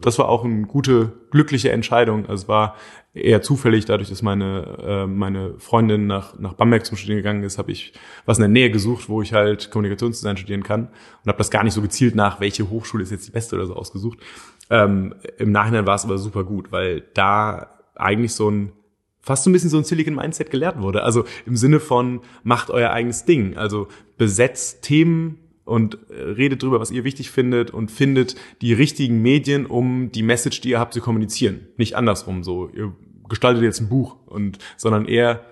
Das 0.00 0.18
war 0.18 0.28
auch 0.28 0.44
eine 0.44 0.62
gute, 0.62 1.12
glückliche 1.30 1.70
Entscheidung. 1.70 2.26
Also 2.26 2.42
es 2.42 2.48
war 2.48 2.74
eher 3.12 3.42
zufällig, 3.42 3.84
dadurch, 3.86 4.08
dass 4.08 4.22
meine 4.22 4.78
äh, 4.82 5.06
meine 5.06 5.54
Freundin 5.58 6.06
nach 6.06 6.38
nach 6.38 6.54
Bamberg 6.54 6.86
zum 6.86 6.96
Studieren 6.96 7.18
gegangen 7.18 7.42
ist, 7.42 7.58
habe 7.58 7.72
ich 7.72 7.92
was 8.24 8.38
in 8.38 8.42
der 8.42 8.48
Nähe 8.48 8.70
gesucht, 8.70 9.08
wo 9.08 9.20
ich 9.22 9.32
halt 9.32 9.70
Kommunikationsdesign 9.70 10.36
studieren 10.36 10.62
kann 10.62 10.88
und 11.22 11.28
habe 11.28 11.38
das 11.38 11.50
gar 11.50 11.64
nicht 11.64 11.74
so 11.74 11.82
gezielt 11.82 12.14
nach, 12.14 12.40
welche 12.40 12.70
Hochschule 12.70 13.02
ist 13.02 13.10
jetzt 13.10 13.26
die 13.26 13.32
beste 13.32 13.56
oder 13.56 13.66
so 13.66 13.74
ausgesucht. 13.74 14.18
Ähm, 14.70 15.14
Im 15.38 15.50
Nachhinein 15.50 15.86
war 15.86 15.96
es 15.96 16.04
aber 16.04 16.18
super 16.18 16.44
gut, 16.44 16.70
weil 16.70 17.02
da 17.14 17.78
eigentlich 17.96 18.34
so 18.34 18.50
ein 18.50 18.72
fast 19.20 19.44
so 19.44 19.50
ein 19.50 19.52
bisschen 19.52 19.70
so 19.70 19.76
ein 19.76 19.84
Silicon 19.84 20.14
Mindset 20.14 20.50
gelehrt 20.50 20.80
wurde. 20.80 21.02
Also 21.02 21.24
im 21.46 21.56
Sinne 21.56 21.80
von 21.80 22.20
macht 22.42 22.70
euer 22.70 22.90
eigenes 22.90 23.24
Ding. 23.24 23.56
Also 23.56 23.88
besetzt 24.16 24.82
Themen 24.82 25.38
und 25.70 25.98
äh, 26.10 26.22
redet 26.22 26.64
drüber, 26.64 26.80
was 26.80 26.90
ihr 26.90 27.04
wichtig 27.04 27.30
findet 27.30 27.70
und 27.70 27.92
findet 27.92 28.34
die 28.60 28.72
richtigen 28.72 29.22
Medien, 29.22 29.66
um 29.66 30.10
die 30.10 30.24
Message, 30.24 30.60
die 30.60 30.70
ihr 30.70 30.80
habt, 30.80 30.92
zu 30.92 31.00
kommunizieren. 31.00 31.68
Nicht 31.76 31.94
andersrum 31.94 32.42
so. 32.42 32.68
Ihr 32.74 32.92
gestaltet 33.28 33.62
jetzt 33.62 33.80
ein 33.80 33.88
Buch 33.88 34.16
und, 34.26 34.58
sondern 34.76 35.06
eher 35.06 35.44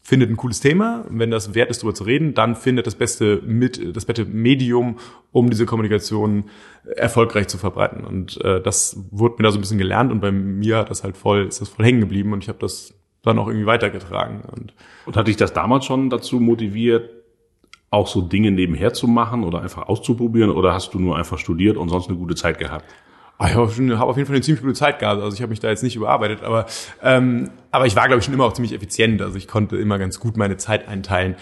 findet 0.00 0.30
ein 0.30 0.38
cooles 0.38 0.60
Thema. 0.60 1.04
Wenn 1.10 1.30
das 1.30 1.54
wert 1.54 1.68
ist, 1.68 1.82
darüber 1.82 1.94
zu 1.94 2.04
reden, 2.04 2.32
dann 2.32 2.56
findet 2.56 2.86
das 2.86 2.94
beste 2.94 3.42
mit, 3.44 3.94
das 3.94 4.06
beste 4.06 4.24
Medium, 4.24 4.96
um 5.30 5.50
diese 5.50 5.66
Kommunikation 5.66 6.44
erfolgreich 6.96 7.48
zu 7.48 7.58
verbreiten. 7.58 8.02
Und 8.02 8.42
äh, 8.42 8.62
das 8.62 8.96
wurde 9.10 9.36
mir 9.38 9.44
da 9.44 9.52
so 9.52 9.58
ein 9.58 9.60
bisschen 9.60 9.78
gelernt 9.78 10.10
und 10.10 10.20
bei 10.20 10.32
mir 10.32 10.78
hat 10.78 10.88
das 10.88 11.04
halt 11.04 11.18
voll, 11.18 11.46
ist 11.46 11.60
das 11.60 11.68
voll 11.68 11.84
hängen 11.84 12.00
geblieben 12.00 12.32
und 12.32 12.42
ich 12.42 12.48
habe 12.48 12.58
das 12.60 12.94
dann 13.20 13.38
auch 13.38 13.48
irgendwie 13.48 13.66
weitergetragen. 13.66 14.40
Und, 14.40 14.72
und 15.04 15.18
hat 15.18 15.28
dich 15.28 15.36
das 15.36 15.52
damals 15.52 15.84
schon 15.84 16.08
dazu 16.08 16.40
motiviert, 16.40 17.10
auch 17.94 18.06
so 18.06 18.20
Dinge 18.20 18.50
nebenher 18.50 18.92
zu 18.92 19.06
machen 19.06 19.44
oder 19.44 19.62
einfach 19.62 19.88
auszuprobieren 19.88 20.50
oder 20.50 20.74
hast 20.74 20.92
du 20.94 20.98
nur 20.98 21.16
einfach 21.16 21.38
studiert 21.38 21.76
und 21.76 21.88
sonst 21.88 22.08
eine 22.08 22.18
gute 22.18 22.34
Zeit 22.34 22.58
gehabt? 22.58 22.84
Ah, 23.38 23.48
ich 23.48 23.54
habe 23.54 23.62
auf 23.64 23.76
jeden 23.76 23.90
Fall 24.26 24.36
eine 24.36 24.40
ziemlich 24.42 24.62
gute 24.62 24.74
Zeit 24.74 25.00
gehabt. 25.00 25.20
Also 25.20 25.34
ich 25.34 25.42
habe 25.42 25.50
mich 25.50 25.60
da 25.60 25.68
jetzt 25.68 25.82
nicht 25.82 25.96
überarbeitet, 25.96 26.42
aber 26.42 26.66
ähm, 27.02 27.50
aber 27.70 27.86
ich 27.86 27.96
war 27.96 28.06
glaube 28.06 28.20
ich 28.20 28.24
schon 28.24 28.34
immer 28.34 28.44
auch 28.44 28.52
ziemlich 28.52 28.72
effizient. 28.72 29.20
Also 29.22 29.36
ich 29.36 29.48
konnte 29.48 29.76
immer 29.76 29.98
ganz 29.98 30.20
gut 30.20 30.36
meine 30.36 30.56
Zeit 30.56 30.86
einteilen. 30.88 31.34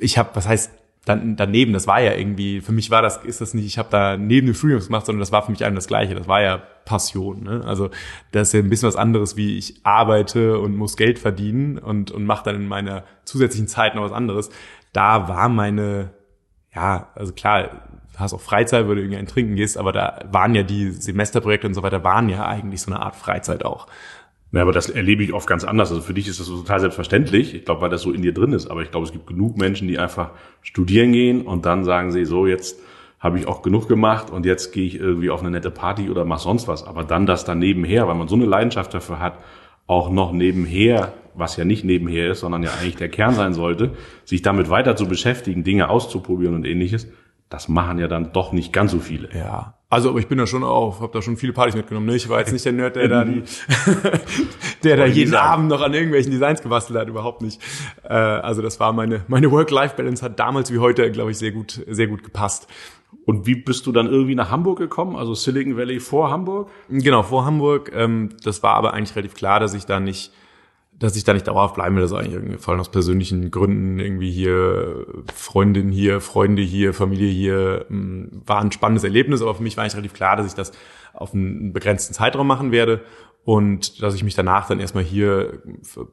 Ich 0.00 0.18
habe, 0.18 0.30
was 0.34 0.48
heißt 0.48 0.72
dann 1.04 1.34
daneben, 1.34 1.72
das 1.72 1.86
war 1.88 2.00
ja 2.00 2.14
irgendwie, 2.14 2.60
für 2.60 2.70
mich 2.70 2.90
war 2.90 3.02
das, 3.02 3.16
ist 3.24 3.40
das 3.40 3.54
nicht, 3.54 3.66
ich 3.66 3.76
habe 3.76 3.88
da 3.90 4.16
neben 4.16 4.46
dem 4.46 4.54
Studium 4.54 4.80
gemacht, 4.80 5.04
sondern 5.04 5.18
das 5.18 5.32
war 5.32 5.42
für 5.44 5.50
mich 5.50 5.64
einem 5.64 5.74
das 5.74 5.88
Gleiche. 5.88 6.14
Das 6.14 6.28
war 6.28 6.42
ja 6.42 6.62
Passion. 6.84 7.42
Ne? 7.42 7.62
Also 7.66 7.90
das 8.30 8.48
ist 8.48 8.54
ja 8.54 8.60
ein 8.60 8.70
bisschen 8.70 8.86
was 8.86 8.94
anderes, 8.96 9.36
wie 9.36 9.58
ich 9.58 9.80
arbeite 9.82 10.58
und 10.60 10.76
muss 10.76 10.96
Geld 10.96 11.18
verdienen 11.18 11.78
und, 11.78 12.12
und 12.12 12.24
mache 12.24 12.44
dann 12.44 12.56
in 12.56 12.68
meiner 12.68 13.04
zusätzlichen 13.24 13.66
Zeit 13.66 13.96
noch 13.96 14.02
was 14.02 14.12
anderes. 14.12 14.50
Da 14.92 15.28
war 15.28 15.48
meine, 15.48 16.10
ja, 16.74 17.08
also 17.14 17.32
klar, 17.32 17.70
hast 18.16 18.34
auch 18.34 18.40
Freizeit, 18.40 18.86
wo 18.86 18.94
du 18.94 19.00
irgendwie 19.00 19.16
ein 19.16 19.26
Trinken 19.26 19.56
gehst, 19.56 19.78
aber 19.78 19.92
da 19.92 20.24
waren 20.30 20.54
ja 20.54 20.62
die 20.62 20.90
Semesterprojekte 20.90 21.66
und 21.66 21.74
so 21.74 21.82
weiter, 21.82 22.04
waren 22.04 22.28
ja 22.28 22.46
eigentlich 22.46 22.82
so 22.82 22.92
eine 22.92 23.00
Art 23.00 23.16
Freizeit 23.16 23.64
auch. 23.64 23.86
Ja, 24.52 24.60
aber 24.60 24.72
das 24.72 24.90
erlebe 24.90 25.22
ich 25.22 25.32
oft 25.32 25.46
ganz 25.46 25.64
anders. 25.64 25.90
Also 25.90 26.02
für 26.02 26.12
dich 26.12 26.28
ist 26.28 26.38
das 26.38 26.46
total 26.46 26.80
selbstverständlich. 26.80 27.54
Ich 27.54 27.64
glaube, 27.64 27.80
weil 27.80 27.88
das 27.88 28.02
so 28.02 28.12
in 28.12 28.20
dir 28.20 28.34
drin 28.34 28.52
ist. 28.52 28.66
Aber 28.66 28.82
ich 28.82 28.90
glaube, 28.90 29.06
es 29.06 29.12
gibt 29.12 29.26
genug 29.26 29.56
Menschen, 29.56 29.88
die 29.88 29.98
einfach 29.98 30.32
studieren 30.60 31.12
gehen 31.12 31.46
und 31.46 31.64
dann 31.64 31.84
sagen 31.84 32.12
sie, 32.12 32.26
so 32.26 32.46
jetzt 32.46 32.78
habe 33.18 33.38
ich 33.38 33.46
auch 33.46 33.62
genug 33.62 33.88
gemacht 33.88 34.30
und 34.30 34.44
jetzt 34.44 34.72
gehe 34.72 34.84
ich 34.84 34.98
irgendwie 34.98 35.30
auf 35.30 35.40
eine 35.40 35.50
nette 35.50 35.70
Party 35.70 36.10
oder 36.10 36.26
mach 36.26 36.40
sonst 36.40 36.68
was. 36.68 36.86
Aber 36.86 37.02
dann 37.02 37.24
das 37.24 37.46
dann 37.46 37.60
nebenher, 37.60 38.08
weil 38.08 38.14
man 38.14 38.28
so 38.28 38.34
eine 38.34 38.44
Leidenschaft 38.44 38.92
dafür 38.92 39.20
hat, 39.20 39.38
auch 39.86 40.10
noch 40.10 40.32
nebenher, 40.32 41.12
was 41.34 41.56
ja 41.56 41.64
nicht 41.64 41.84
nebenher 41.84 42.30
ist, 42.30 42.40
sondern 42.40 42.62
ja 42.62 42.70
eigentlich 42.80 42.96
der 42.96 43.08
Kern 43.08 43.34
sein 43.34 43.54
sollte, 43.54 43.90
sich 44.24 44.42
damit 44.42 44.70
weiter 44.70 44.96
zu 44.96 45.06
beschäftigen, 45.06 45.64
Dinge 45.64 45.88
auszuprobieren 45.88 46.54
und 46.54 46.64
ähnliches, 46.64 47.08
das 47.48 47.68
machen 47.68 47.98
ja 47.98 48.08
dann 48.08 48.32
doch 48.32 48.52
nicht 48.52 48.72
ganz 48.72 48.92
so 48.92 48.98
viele. 48.98 49.28
Ja. 49.34 49.74
Also, 49.90 50.08
aber 50.08 50.20
ich 50.20 50.26
bin 50.26 50.38
da 50.38 50.46
schon 50.46 50.64
auch, 50.64 51.02
habe 51.02 51.12
da 51.12 51.20
schon 51.20 51.36
viele 51.36 51.52
Partys 51.52 51.74
mitgenommen. 51.74 52.06
Ne? 52.06 52.16
Ich 52.16 52.26
war 52.30 52.38
jetzt 52.38 52.50
nicht 52.50 52.64
der 52.64 52.72
Nerd, 52.72 52.96
der 52.96 53.08
da 53.08 53.24
die, 53.26 53.42
der 54.84 54.96
da 54.96 55.04
jeden 55.04 55.34
Abend 55.34 55.68
noch 55.68 55.82
an 55.82 55.92
irgendwelchen 55.92 56.32
Designs 56.32 56.62
gebastelt 56.62 56.98
hat, 56.98 57.08
überhaupt 57.08 57.42
nicht. 57.42 57.60
Äh, 58.02 58.14
also 58.14 58.62
das 58.62 58.80
war 58.80 58.94
meine 58.94 59.20
meine 59.28 59.50
Work-Life-Balance 59.50 60.24
hat 60.24 60.38
damals 60.38 60.72
wie 60.72 60.78
heute, 60.78 61.10
glaube 61.10 61.32
ich, 61.32 61.36
sehr 61.36 61.52
gut 61.52 61.84
sehr 61.86 62.06
gut 62.06 62.24
gepasst. 62.24 62.68
Und 63.24 63.46
wie 63.46 63.54
bist 63.54 63.86
du 63.86 63.92
dann 63.92 64.06
irgendwie 64.06 64.34
nach 64.34 64.50
Hamburg 64.50 64.78
gekommen? 64.78 65.16
Also 65.16 65.34
Silicon 65.34 65.76
Valley 65.76 66.00
vor 66.00 66.30
Hamburg? 66.30 66.70
Genau, 66.88 67.22
vor 67.22 67.44
Hamburg. 67.44 67.92
Ähm, 67.94 68.30
das 68.42 68.62
war 68.62 68.74
aber 68.74 68.94
eigentlich 68.94 69.14
relativ 69.14 69.34
klar, 69.34 69.60
dass 69.60 69.74
ich 69.74 69.86
da 69.86 70.00
nicht 70.00 70.32
dass 71.02 71.16
ich 71.16 71.24
da 71.24 71.32
nicht 71.32 71.48
dauerhaft 71.48 71.74
bleiben 71.74 71.96
will, 71.96 72.02
das 72.02 72.12
eigentlich 72.12 72.34
irgendwie 72.34 72.58
vor 72.58 72.72
allem 72.72 72.80
aus 72.80 72.90
persönlichen 72.90 73.50
Gründen 73.50 73.98
irgendwie 73.98 74.30
hier 74.30 75.04
Freundin 75.34 75.90
hier, 75.90 76.20
Freunde 76.20 76.62
hier, 76.62 76.94
Familie 76.94 77.28
hier, 77.28 77.86
hm, 77.88 78.42
war 78.46 78.60
ein 78.60 78.70
spannendes 78.70 79.02
Erlebnis, 79.02 79.42
aber 79.42 79.54
für 79.56 79.64
mich 79.64 79.76
war 79.76 79.82
eigentlich 79.82 79.96
relativ 79.96 80.12
klar, 80.12 80.36
dass 80.36 80.46
ich 80.46 80.54
das 80.54 80.70
auf 81.12 81.34
einen 81.34 81.72
begrenzten 81.72 82.14
Zeitraum 82.14 82.46
machen 82.46 82.70
werde 82.70 83.00
und 83.44 84.00
dass 84.00 84.14
ich 84.14 84.22
mich 84.22 84.36
danach 84.36 84.68
dann 84.68 84.78
erstmal 84.78 85.02
hier 85.02 85.62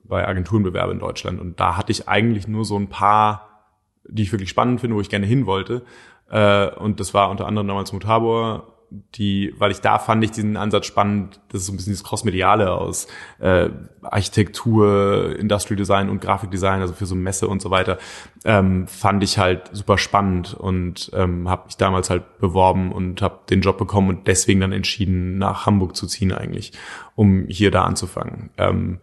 bei 0.05 0.27
Agenturen 0.27 0.63
bewerbe 0.63 0.93
in 0.93 0.99
Deutschland 0.99 1.39
und 1.39 1.59
da 1.59 1.77
hatte 1.77 1.91
ich 1.91 2.07
eigentlich 2.07 2.47
nur 2.47 2.65
so 2.65 2.75
ein 2.75 2.87
paar, 2.87 3.67
die 4.07 4.23
ich 4.23 4.31
wirklich 4.31 4.49
spannend 4.49 4.81
finde, 4.81 4.95
wo 4.95 5.01
ich 5.01 5.09
gerne 5.09 5.27
hin 5.27 5.45
wollte 5.45 5.83
äh, 6.29 6.69
und 6.75 6.99
das 6.99 7.13
war 7.13 7.29
unter 7.29 7.47
anderem 7.47 7.67
damals 7.67 7.93
Mutabor 7.93 8.75
die, 8.91 9.53
weil 9.57 9.71
ich 9.71 9.81
da 9.81 9.99
fand 9.99 10.23
ich 10.23 10.31
diesen 10.31 10.57
Ansatz 10.57 10.85
spannend, 10.85 11.39
das 11.49 11.61
ist 11.61 11.67
so 11.67 11.73
ein 11.73 11.77
bisschen 11.77 11.91
dieses 11.91 12.03
Crossmediale 12.03 12.71
aus 12.71 13.07
äh, 13.39 13.69
Architektur, 14.01 15.35
Industrial 15.37 15.77
Design 15.77 16.09
und 16.09 16.21
Grafikdesign, 16.21 16.81
also 16.81 16.93
für 16.93 17.05
so 17.05 17.15
Messe 17.15 17.47
und 17.47 17.61
so 17.61 17.69
weiter, 17.69 17.99
ähm, 18.45 18.87
fand 18.87 19.23
ich 19.23 19.37
halt 19.37 19.69
super 19.73 19.97
spannend 19.97 20.53
und 20.53 21.11
ähm, 21.13 21.47
habe 21.49 21.65
mich 21.65 21.77
damals 21.77 22.09
halt 22.09 22.39
beworben 22.39 22.91
und 22.91 23.21
habe 23.21 23.41
den 23.49 23.61
Job 23.61 23.77
bekommen 23.77 24.09
und 24.09 24.27
deswegen 24.27 24.59
dann 24.59 24.71
entschieden, 24.71 25.37
nach 25.37 25.65
Hamburg 25.65 25.95
zu 25.95 26.07
ziehen 26.07 26.31
eigentlich, 26.31 26.73
um 27.15 27.45
hier 27.47 27.71
da 27.71 27.83
anzufangen. 27.83 28.49
Ähm, 28.57 28.99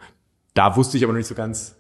da 0.55 0.77
wusste 0.77 0.97
ich 0.97 1.05
aber 1.05 1.13
noch 1.13 1.19
nicht 1.19 1.29
so 1.29 1.35
ganz, 1.35 1.77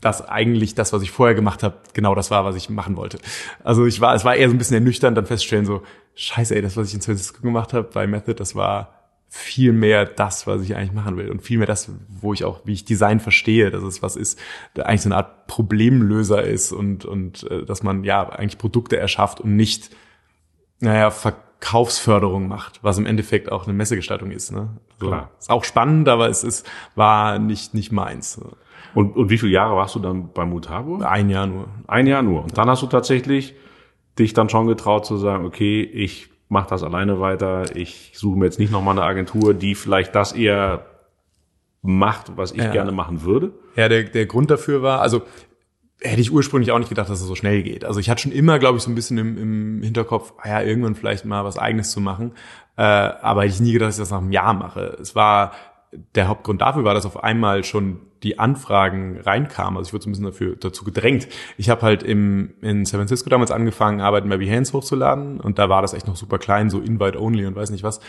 dass 0.00 0.26
eigentlich 0.26 0.74
das, 0.74 0.92
was 0.92 1.02
ich 1.02 1.10
vorher 1.10 1.34
gemacht 1.34 1.62
habe, 1.62 1.76
genau 1.92 2.14
das 2.14 2.30
war, 2.30 2.44
was 2.44 2.56
ich 2.56 2.70
machen 2.70 2.96
wollte. 2.96 3.18
Also 3.62 3.86
ich 3.86 4.00
war, 4.00 4.14
es 4.14 4.24
war 4.24 4.34
eher 4.34 4.48
so 4.48 4.54
ein 4.54 4.58
bisschen 4.58 4.74
ernüchternd, 4.74 5.16
dann 5.16 5.26
feststellen 5.26 5.66
so, 5.66 5.82
scheiße, 6.14 6.54
ey, 6.54 6.62
das, 6.62 6.76
was 6.76 6.88
ich 6.88 6.94
in 6.94 7.00
San 7.00 7.14
Francisco 7.14 7.42
gemacht 7.42 7.72
habe 7.72 7.88
bei 7.92 8.06
Method, 8.06 8.34
das 8.34 8.54
war 8.54 9.00
viel 9.28 9.72
mehr 9.72 10.06
das, 10.06 10.48
was 10.48 10.62
ich 10.62 10.74
eigentlich 10.74 10.92
machen 10.92 11.16
will 11.16 11.30
und 11.30 11.40
viel 11.42 11.58
mehr 11.58 11.66
das, 11.68 11.92
wo 12.08 12.32
ich 12.32 12.44
auch, 12.44 12.62
wie 12.64 12.72
ich 12.72 12.84
Design 12.84 13.20
verstehe, 13.20 13.70
dass 13.70 13.82
es 13.84 14.02
was 14.02 14.16
ist, 14.16 14.40
der 14.74 14.86
eigentlich 14.86 15.02
so 15.02 15.08
eine 15.08 15.16
Art 15.18 15.46
Problemlöser 15.46 16.42
ist 16.42 16.72
und 16.72 17.04
und 17.04 17.48
äh, 17.48 17.64
dass 17.64 17.84
man 17.84 18.02
ja 18.02 18.28
eigentlich 18.28 18.58
Produkte 18.58 18.96
erschafft 18.96 19.40
und 19.40 19.54
nicht, 19.54 19.90
naja, 20.80 21.12
Verkaufsförderung 21.60 22.48
macht, 22.48 22.82
was 22.82 22.98
im 22.98 23.06
Endeffekt 23.06 23.52
auch 23.52 23.64
eine 23.64 23.74
Messegestaltung 23.74 24.30
ist. 24.30 24.50
Ne? 24.50 24.70
So, 24.98 25.08
Klar. 25.08 25.30
Ist 25.38 25.50
auch 25.50 25.64
spannend, 25.64 26.08
aber 26.08 26.28
es 26.28 26.42
ist 26.42 26.68
war 26.94 27.38
nicht 27.38 27.74
nicht 27.74 27.92
meins. 27.92 28.40
Und, 28.94 29.14
und 29.14 29.30
wie 29.30 29.38
viele 29.38 29.52
Jahre 29.52 29.76
warst 29.76 29.94
du 29.94 30.00
dann 30.00 30.32
bei 30.32 30.44
Mutabo? 30.44 31.00
Ein 31.02 31.30
Jahr 31.30 31.46
nur. 31.46 31.68
Ein 31.86 32.06
Jahr 32.06 32.22
nur. 32.22 32.42
Und 32.42 32.56
dann 32.58 32.68
hast 32.68 32.82
du 32.82 32.86
tatsächlich 32.86 33.54
dich 34.18 34.32
dann 34.32 34.48
schon 34.48 34.66
getraut 34.66 35.06
zu 35.06 35.16
sagen, 35.16 35.44
okay, 35.44 35.82
ich 35.82 36.30
mache 36.48 36.68
das 36.70 36.82
alleine 36.82 37.20
weiter, 37.20 37.76
ich 37.76 38.12
suche 38.14 38.38
mir 38.38 38.46
jetzt 38.46 38.58
nicht 38.58 38.72
nochmal 38.72 38.98
eine 38.98 39.06
Agentur, 39.06 39.54
die 39.54 39.76
vielleicht 39.76 40.14
das 40.16 40.32
eher 40.32 40.86
macht, 41.82 42.36
was 42.36 42.50
ich 42.52 42.58
ja. 42.58 42.72
gerne 42.72 42.90
machen 42.90 43.22
würde? 43.22 43.52
Ja, 43.76 43.88
der, 43.88 44.04
der 44.04 44.26
Grund 44.26 44.50
dafür 44.50 44.82
war, 44.82 45.00
also 45.00 45.22
hätte 46.00 46.20
ich 46.20 46.32
ursprünglich 46.32 46.72
auch 46.72 46.78
nicht 46.78 46.88
gedacht, 46.88 47.10
dass 47.10 47.20
es 47.20 47.26
so 47.26 47.34
schnell 47.34 47.62
geht. 47.62 47.84
Also 47.84 48.00
ich 48.00 48.08
hatte 48.08 48.22
schon 48.22 48.32
immer, 48.32 48.58
glaube 48.58 48.78
ich, 48.78 48.82
so 48.82 48.90
ein 48.90 48.94
bisschen 48.94 49.18
im, 49.18 49.36
im 49.38 49.82
Hinterkopf, 49.82 50.32
ah 50.38 50.48
ja, 50.48 50.62
irgendwann 50.62 50.94
vielleicht 50.94 51.24
mal 51.24 51.44
was 51.44 51.58
Eigenes 51.58 51.90
zu 51.90 52.00
machen. 52.00 52.32
Äh, 52.76 52.82
aber 52.82 53.44
ich 53.44 53.60
nie 53.60 53.72
gedacht, 53.72 53.88
dass 53.88 53.96
ich 53.96 54.02
das 54.02 54.10
nach 54.10 54.18
einem 54.18 54.32
Jahr 54.32 54.54
mache. 54.54 54.96
Es 55.00 55.14
war 55.14 55.52
der 56.14 56.28
Hauptgrund 56.28 56.60
dafür 56.60 56.84
war, 56.84 56.94
dass 56.94 57.06
auf 57.06 57.22
einmal 57.22 57.64
schon 57.64 58.00
die 58.22 58.38
Anfragen 58.38 59.18
reinkamen. 59.18 59.76
Also 59.76 59.88
ich 59.88 59.92
wurde 59.92 60.04
so 60.04 60.10
ein 60.10 60.12
bisschen 60.12 60.26
dafür, 60.26 60.56
dazu 60.56 60.84
gedrängt. 60.84 61.26
Ich 61.56 61.70
habe 61.70 61.82
halt 61.82 62.02
im, 62.02 62.54
in 62.60 62.84
San 62.84 63.00
Francisco 63.00 63.30
damals 63.30 63.50
angefangen, 63.50 64.00
Arbeiten 64.00 64.28
bei 64.28 64.36
Behance 64.36 64.72
hochzuladen 64.72 65.40
und 65.40 65.58
da 65.58 65.68
war 65.68 65.82
das 65.82 65.94
echt 65.94 66.06
noch 66.06 66.16
super 66.16 66.38
klein, 66.38 66.70
so 66.70 66.80
Invite-only 66.80 67.46
und 67.46 67.56
weiß 67.56 67.70
nicht 67.70 67.82
was. 67.82 68.00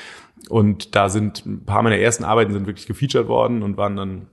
Und 0.49 0.95
da 0.95 1.09
sind 1.09 1.45
ein 1.45 1.65
paar 1.65 1.81
meiner 1.81 1.97
ersten 1.97 2.23
Arbeiten 2.23 2.53
sind 2.53 2.67
wirklich 2.67 2.87
gefeatured 2.87 3.27
worden 3.27 3.63
und 3.63 3.77
waren 3.77 3.95
dann 3.95 4.27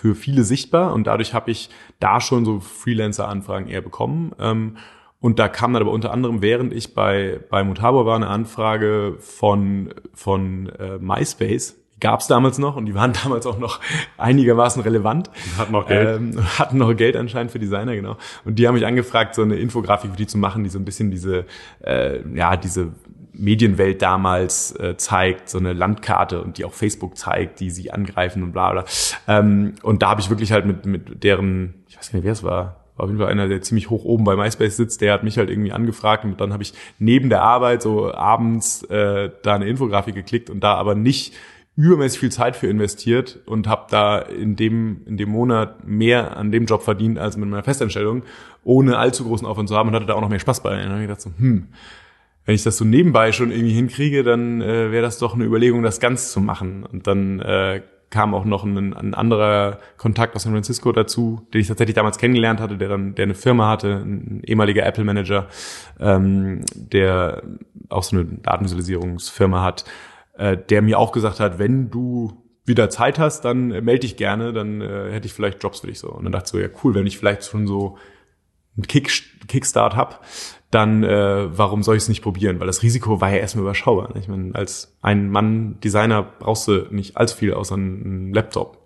für 0.00 0.14
viele 0.14 0.44
sichtbar 0.44 0.94
und 0.94 1.06
dadurch 1.06 1.34
habe 1.34 1.50
ich 1.50 1.68
da 1.98 2.22
schon 2.22 2.46
so 2.46 2.60
Freelancer-Anfragen 2.60 3.68
eher 3.68 3.82
bekommen. 3.82 4.32
Ähm, 4.40 4.78
und 5.20 5.38
da 5.38 5.48
kam 5.48 5.74
dann 5.74 5.82
aber 5.82 5.90
unter 5.90 6.10
anderem, 6.10 6.40
während 6.40 6.72
ich 6.72 6.94
bei, 6.94 7.38
bei 7.50 7.62
Mutabor 7.62 8.06
war, 8.06 8.16
eine 8.16 8.28
Anfrage 8.28 9.16
von, 9.18 9.92
von 10.14 10.70
äh, 10.70 10.96
MySpace, 10.98 11.76
gab 12.00 12.20
es 12.20 12.28
damals 12.28 12.56
noch 12.56 12.76
und 12.76 12.86
die 12.86 12.94
waren 12.94 13.12
damals 13.24 13.44
auch 13.44 13.58
noch 13.58 13.78
einigermaßen 14.16 14.80
relevant. 14.82 15.30
Hatten 15.58 15.72
noch 15.72 15.86
Geld. 15.86 16.16
Ähm, 16.16 16.58
hatten 16.58 16.78
noch 16.78 16.96
Geld 16.96 17.14
anscheinend 17.14 17.52
für 17.52 17.58
Designer, 17.58 17.94
genau. 17.94 18.16
Und 18.46 18.58
die 18.58 18.66
haben 18.66 18.76
mich 18.76 18.86
angefragt, 18.86 19.34
so 19.34 19.42
eine 19.42 19.56
Infografik 19.56 20.12
für 20.12 20.16
die 20.16 20.26
zu 20.26 20.38
machen, 20.38 20.64
die 20.64 20.70
so 20.70 20.78
ein 20.78 20.86
bisschen 20.86 21.10
diese, 21.10 21.44
äh, 21.84 22.20
ja, 22.34 22.56
diese 22.56 22.92
Medienwelt 23.40 24.02
damals 24.02 24.72
äh, 24.78 24.96
zeigt, 24.96 25.48
so 25.48 25.58
eine 25.58 25.72
Landkarte 25.72 26.42
und 26.42 26.58
die 26.58 26.64
auch 26.64 26.72
Facebook 26.72 27.16
zeigt, 27.16 27.60
die 27.60 27.70
sie 27.70 27.90
angreifen 27.90 28.42
und 28.42 28.52
bla 28.52 28.72
bla. 28.72 28.84
Ähm, 29.26 29.74
und 29.82 30.02
da 30.02 30.10
habe 30.10 30.20
ich 30.20 30.30
wirklich 30.30 30.52
halt 30.52 30.66
mit, 30.66 30.86
mit 30.86 31.24
deren, 31.24 31.82
ich 31.88 31.96
weiß 31.96 32.12
nicht, 32.12 32.24
wer 32.24 32.32
es 32.32 32.42
war, 32.42 32.84
war 32.96 33.04
auf 33.04 33.08
jeden 33.08 33.18
Fall 33.18 33.30
einer, 33.30 33.48
der 33.48 33.62
ziemlich 33.62 33.88
hoch 33.90 34.04
oben 34.04 34.24
bei 34.24 34.36
MySpace 34.36 34.76
sitzt, 34.76 35.00
der 35.00 35.14
hat 35.14 35.24
mich 35.24 35.38
halt 35.38 35.50
irgendwie 35.50 35.72
angefragt 35.72 36.24
und 36.24 36.40
dann 36.40 36.52
habe 36.52 36.62
ich 36.62 36.74
neben 36.98 37.30
der 37.30 37.42
Arbeit 37.42 37.82
so 37.82 38.12
abends 38.12 38.82
äh, 38.84 39.30
da 39.42 39.54
eine 39.54 39.66
Infografik 39.66 40.14
geklickt 40.14 40.50
und 40.50 40.60
da 40.60 40.74
aber 40.74 40.94
nicht 40.94 41.34
übermäßig 41.76 42.20
viel 42.20 42.30
Zeit 42.32 42.56
für 42.56 42.66
investiert 42.66 43.40
und 43.46 43.66
habe 43.66 43.86
da 43.90 44.18
in 44.18 44.54
dem, 44.54 45.00
in 45.06 45.16
dem 45.16 45.30
Monat 45.30 45.86
mehr 45.86 46.36
an 46.36 46.52
dem 46.52 46.66
Job 46.66 46.82
verdient 46.82 47.18
als 47.18 47.38
mit 47.38 47.48
meiner 47.48 47.62
Festanstellung, 47.62 48.22
ohne 48.64 48.98
allzu 48.98 49.24
großen 49.24 49.46
Aufwand 49.46 49.68
zu 49.68 49.76
haben 49.76 49.88
und 49.88 49.94
hatte 49.94 50.06
da 50.06 50.14
auch 50.14 50.20
noch 50.20 50.28
mehr 50.28 50.40
Spaß 50.40 50.62
bei. 50.62 50.74
Und 50.74 50.82
dann 50.82 50.90
habe 50.90 51.00
ich 51.00 51.06
gedacht 51.06 51.22
so, 51.22 51.30
hm, 51.38 51.68
wenn 52.50 52.56
ich 52.56 52.64
das 52.64 52.78
so 52.78 52.84
nebenbei 52.84 53.30
schon 53.30 53.52
irgendwie 53.52 53.74
hinkriege, 53.74 54.24
dann 54.24 54.60
äh, 54.60 54.90
wäre 54.90 55.02
das 55.02 55.18
doch 55.18 55.34
eine 55.34 55.44
Überlegung, 55.44 55.84
das 55.84 56.00
ganz 56.00 56.32
zu 56.32 56.40
machen. 56.40 56.84
Und 56.84 57.06
dann 57.06 57.38
äh, 57.38 57.80
kam 58.10 58.34
auch 58.34 58.44
noch 58.44 58.64
ein, 58.64 58.92
ein 58.92 59.14
anderer 59.14 59.78
Kontakt 59.98 60.34
aus 60.34 60.42
San 60.42 60.52
Francisco 60.52 60.90
dazu, 60.90 61.46
den 61.54 61.60
ich 61.60 61.68
tatsächlich 61.68 61.94
damals 61.94 62.18
kennengelernt 62.18 62.58
hatte, 62.58 62.76
der 62.76 62.88
dann, 62.88 63.14
der 63.14 63.22
eine 63.22 63.36
Firma 63.36 63.68
hatte, 63.68 64.02
ein 64.04 64.42
ehemaliger 64.44 64.84
Apple 64.84 65.04
Manager, 65.04 65.46
ähm, 66.00 66.62
der 66.74 67.44
auch 67.88 68.02
so 68.02 68.16
eine 68.16 68.24
Datenvisualisierungsfirma 68.24 69.62
hat, 69.62 69.84
äh, 70.36 70.56
der 70.56 70.82
mir 70.82 70.98
auch 70.98 71.12
gesagt 71.12 71.38
hat, 71.38 71.60
wenn 71.60 71.88
du 71.88 72.32
wieder 72.64 72.90
Zeit 72.90 73.20
hast, 73.20 73.44
dann 73.44 73.70
äh, 73.70 73.80
melde 73.80 74.00
dich 74.00 74.16
gerne, 74.16 74.52
dann 74.52 74.80
äh, 74.80 75.12
hätte 75.12 75.26
ich 75.26 75.32
vielleicht 75.34 75.62
Jobs 75.62 75.78
für 75.78 75.86
dich 75.86 76.00
so. 76.00 76.10
Und 76.10 76.24
dann 76.24 76.32
dachte 76.32 76.46
ich 76.46 76.50
so, 76.50 76.58
ja 76.58 76.68
cool, 76.82 76.96
wenn 76.96 77.06
ich 77.06 77.16
vielleicht 77.16 77.44
schon 77.44 77.68
so 77.68 77.96
einen 78.76 78.88
Kick, 78.88 79.08
Kickstart 79.46 79.94
hab, 79.94 80.24
dann 80.70 81.02
äh, 81.02 81.56
warum 81.56 81.82
soll 81.82 81.96
ich 81.96 82.04
es 82.04 82.08
nicht 82.08 82.22
probieren? 82.22 82.60
Weil 82.60 82.66
das 82.66 82.82
Risiko 82.82 83.20
war 83.20 83.30
ja 83.30 83.38
erstmal 83.38 83.62
überschaubar. 83.62 84.14
Ich 84.16 84.28
meine, 84.28 84.54
als 84.54 84.96
ein 85.02 85.28
Mann 85.30 85.80
Designer 85.80 86.22
brauchst 86.38 86.68
du 86.68 86.86
nicht 86.90 87.16
allzu 87.16 87.36
viel 87.36 87.54
außer 87.54 87.74
einem 87.74 88.32
Laptop. 88.32 88.78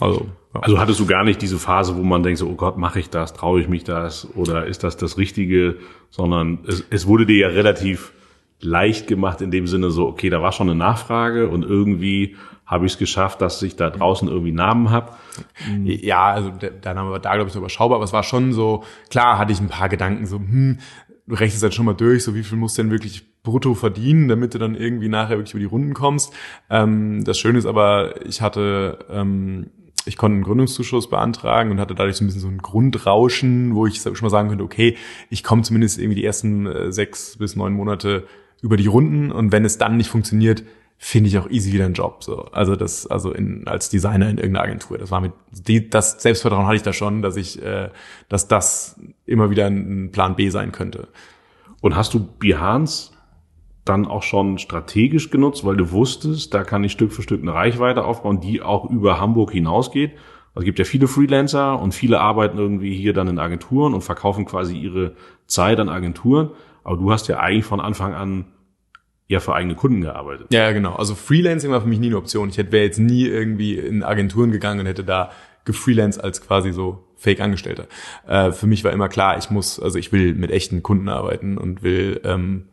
Also, 0.00 0.26
ja. 0.54 0.60
also 0.60 0.78
hattest 0.78 1.00
du 1.00 1.06
gar 1.06 1.24
nicht 1.24 1.40
diese 1.42 1.58
Phase, 1.58 1.96
wo 1.96 2.02
man 2.02 2.22
denkt 2.22 2.38
so, 2.38 2.48
oh 2.48 2.54
Gott, 2.54 2.76
mache 2.76 3.00
ich 3.00 3.10
das, 3.10 3.32
traue 3.32 3.60
ich 3.60 3.68
mich 3.68 3.84
das 3.84 4.28
oder 4.34 4.66
ist 4.66 4.84
das 4.84 4.96
das 4.96 5.18
Richtige, 5.18 5.76
sondern 6.10 6.60
es, 6.66 6.84
es 6.90 7.06
wurde 7.06 7.26
dir 7.26 7.38
ja 7.38 7.48
relativ 7.48 8.12
leicht 8.60 9.06
gemacht 9.06 9.40
in 9.40 9.50
dem 9.50 9.66
Sinne 9.66 9.90
so, 9.90 10.06
okay, 10.06 10.30
da 10.30 10.40
war 10.42 10.52
schon 10.52 10.68
eine 10.68 10.78
Nachfrage 10.78 11.48
und 11.48 11.64
irgendwie 11.64 12.36
habe 12.66 12.86
ich 12.86 12.92
es 12.92 12.98
geschafft, 12.98 13.42
dass 13.42 13.62
ich 13.62 13.76
da 13.76 13.90
draußen 13.90 14.26
irgendwie 14.26 14.52
Namen 14.52 14.90
habe. 14.90 15.12
Ja, 15.84 16.32
also 16.32 16.50
der, 16.50 16.70
der 16.70 16.94
Name 16.94 17.10
war 17.10 17.18
da, 17.18 17.34
glaube 17.34 17.48
ich, 17.48 17.52
so 17.52 17.58
überschaubar, 17.58 17.96
aber 17.96 18.04
es 18.04 18.14
war 18.14 18.22
schon 18.22 18.54
so, 18.54 18.84
klar 19.10 19.38
hatte 19.38 19.52
ich 19.52 19.60
ein 19.60 19.68
paar 19.68 19.90
Gedanken, 19.90 20.26
so, 20.26 20.38
hm, 20.38 20.78
du 21.26 21.34
rechnest 21.34 21.62
dann 21.62 21.72
schon 21.72 21.86
mal 21.86 21.94
durch, 21.94 22.24
so 22.24 22.34
wie 22.34 22.42
viel 22.42 22.58
musst 22.58 22.78
du 22.78 22.82
denn 22.82 22.90
wirklich 22.90 23.42
brutto 23.42 23.74
verdienen, 23.74 24.28
damit 24.28 24.54
du 24.54 24.58
dann 24.58 24.74
irgendwie 24.74 25.08
nachher 25.08 25.36
wirklich 25.36 25.54
über 25.54 25.60
die 25.60 25.66
Runden 25.66 25.94
kommst. 25.94 26.32
Ähm, 26.70 27.24
das 27.24 27.38
Schöne 27.38 27.58
ist 27.58 27.66
aber, 27.66 28.26
ich 28.26 28.40
hatte 28.40 28.98
ähm, 29.10 29.70
ich 30.06 30.16
konnte 30.16 30.34
einen 30.34 30.44
Gründungszuschuss 30.44 31.08
beantragen 31.08 31.70
und 31.70 31.80
hatte 31.80 31.94
dadurch 31.94 32.16
so 32.16 32.24
ein 32.24 32.26
bisschen 32.26 32.42
so 32.42 32.48
ein 32.48 32.58
Grundrauschen, 32.58 33.74
wo 33.74 33.86
ich 33.86 34.00
schon 34.00 34.14
mal 34.20 34.30
sagen 34.30 34.48
könnte, 34.48 34.64
okay, 34.64 34.96
ich 35.30 35.42
komme 35.42 35.62
zumindest 35.62 35.98
irgendwie 35.98 36.16
die 36.16 36.24
ersten 36.24 36.66
äh, 36.66 36.92
sechs 36.92 37.36
bis 37.38 37.56
neun 37.56 37.72
Monate 37.72 38.26
über 38.60 38.76
die 38.76 38.86
Runden 38.86 39.30
und 39.30 39.52
wenn 39.52 39.64
es 39.64 39.78
dann 39.78 39.96
nicht 39.96 40.08
funktioniert, 40.08 40.62
finde 40.96 41.28
ich 41.28 41.38
auch 41.38 41.48
easy 41.50 41.72
wieder 41.72 41.84
einen 41.84 41.94
Job. 41.94 42.24
So. 42.24 42.46
Also 42.52 42.76
das, 42.76 43.06
also 43.06 43.32
in, 43.32 43.66
als 43.66 43.90
Designer 43.90 44.28
in 44.28 44.38
irgendeiner 44.38 44.64
Agentur. 44.64 44.98
Das 44.98 45.10
war 45.10 45.20
mit 45.20 45.32
die, 45.50 45.90
das 45.90 46.22
Selbstvertrauen 46.22 46.66
hatte 46.66 46.76
ich 46.76 46.82
da 46.82 46.92
schon, 46.92 47.22
dass 47.22 47.36
ich, 47.36 47.62
äh, 47.62 47.90
dass 48.28 48.48
das 48.48 48.98
immer 49.26 49.50
wieder 49.50 49.66
ein 49.66 50.10
Plan 50.12 50.36
B 50.36 50.48
sein 50.48 50.72
könnte. 50.72 51.08
Und 51.80 51.96
hast 51.96 52.14
du 52.14 52.26
Behance 52.38 53.12
dann 53.84 54.06
auch 54.06 54.22
schon 54.22 54.58
strategisch 54.58 55.30
genutzt, 55.30 55.64
weil 55.64 55.76
du 55.76 55.90
wusstest, 55.90 56.54
da 56.54 56.64
kann 56.64 56.82
ich 56.84 56.92
Stück 56.92 57.12
für 57.12 57.22
Stück 57.22 57.42
eine 57.42 57.52
Reichweite 57.52 58.04
aufbauen, 58.04 58.40
die 58.40 58.62
auch 58.62 58.88
über 58.88 59.20
Hamburg 59.20 59.52
hinausgeht? 59.52 60.12
Also 60.54 60.60
es 60.60 60.64
gibt 60.64 60.78
ja 60.78 60.84
viele 60.84 61.08
Freelancer 61.08 61.78
und 61.78 61.92
viele 61.92 62.20
arbeiten 62.20 62.56
irgendwie 62.56 62.96
hier 62.96 63.12
dann 63.12 63.28
in 63.28 63.38
Agenturen 63.38 63.92
und 63.92 64.00
verkaufen 64.00 64.46
quasi 64.46 64.78
ihre 64.78 65.16
Zeit 65.46 65.80
an 65.80 65.88
Agenturen. 65.88 66.50
Aber 66.84 66.96
du 66.96 67.10
hast 67.10 67.28
ja 67.28 67.40
eigentlich 67.40 67.64
von 67.64 67.80
Anfang 67.80 68.14
an 68.14 68.46
ja 69.26 69.40
für 69.40 69.54
eigene 69.54 69.74
Kunden 69.74 70.02
gearbeitet. 70.02 70.48
Ja, 70.52 70.72
genau. 70.72 70.94
Also 70.94 71.14
Freelancing 71.14 71.70
war 71.70 71.80
für 71.80 71.88
mich 71.88 71.98
nie 71.98 72.08
eine 72.08 72.18
Option. 72.18 72.48
Ich 72.48 72.58
wäre 72.58 72.84
jetzt 72.84 72.98
nie 72.98 73.26
irgendwie 73.26 73.74
in 73.74 74.02
Agenturen 74.02 74.50
gegangen 74.50 74.80
und 74.80 74.86
hätte 74.86 75.04
da 75.04 75.30
gefreelanced 75.64 76.22
als 76.22 76.42
quasi 76.42 76.72
so 76.72 77.04
Fake-Angestellter. 77.16 77.86
Äh, 78.26 78.52
für 78.52 78.66
mich 78.66 78.84
war 78.84 78.92
immer 78.92 79.08
klar, 79.08 79.38
ich 79.38 79.50
muss, 79.50 79.80
also 79.80 79.98
ich 79.98 80.12
will 80.12 80.34
mit 80.34 80.50
echten 80.50 80.82
Kunden 80.82 81.08
arbeiten 81.08 81.56
und 81.56 81.82
will 81.82 82.20
ähm, 82.24 82.68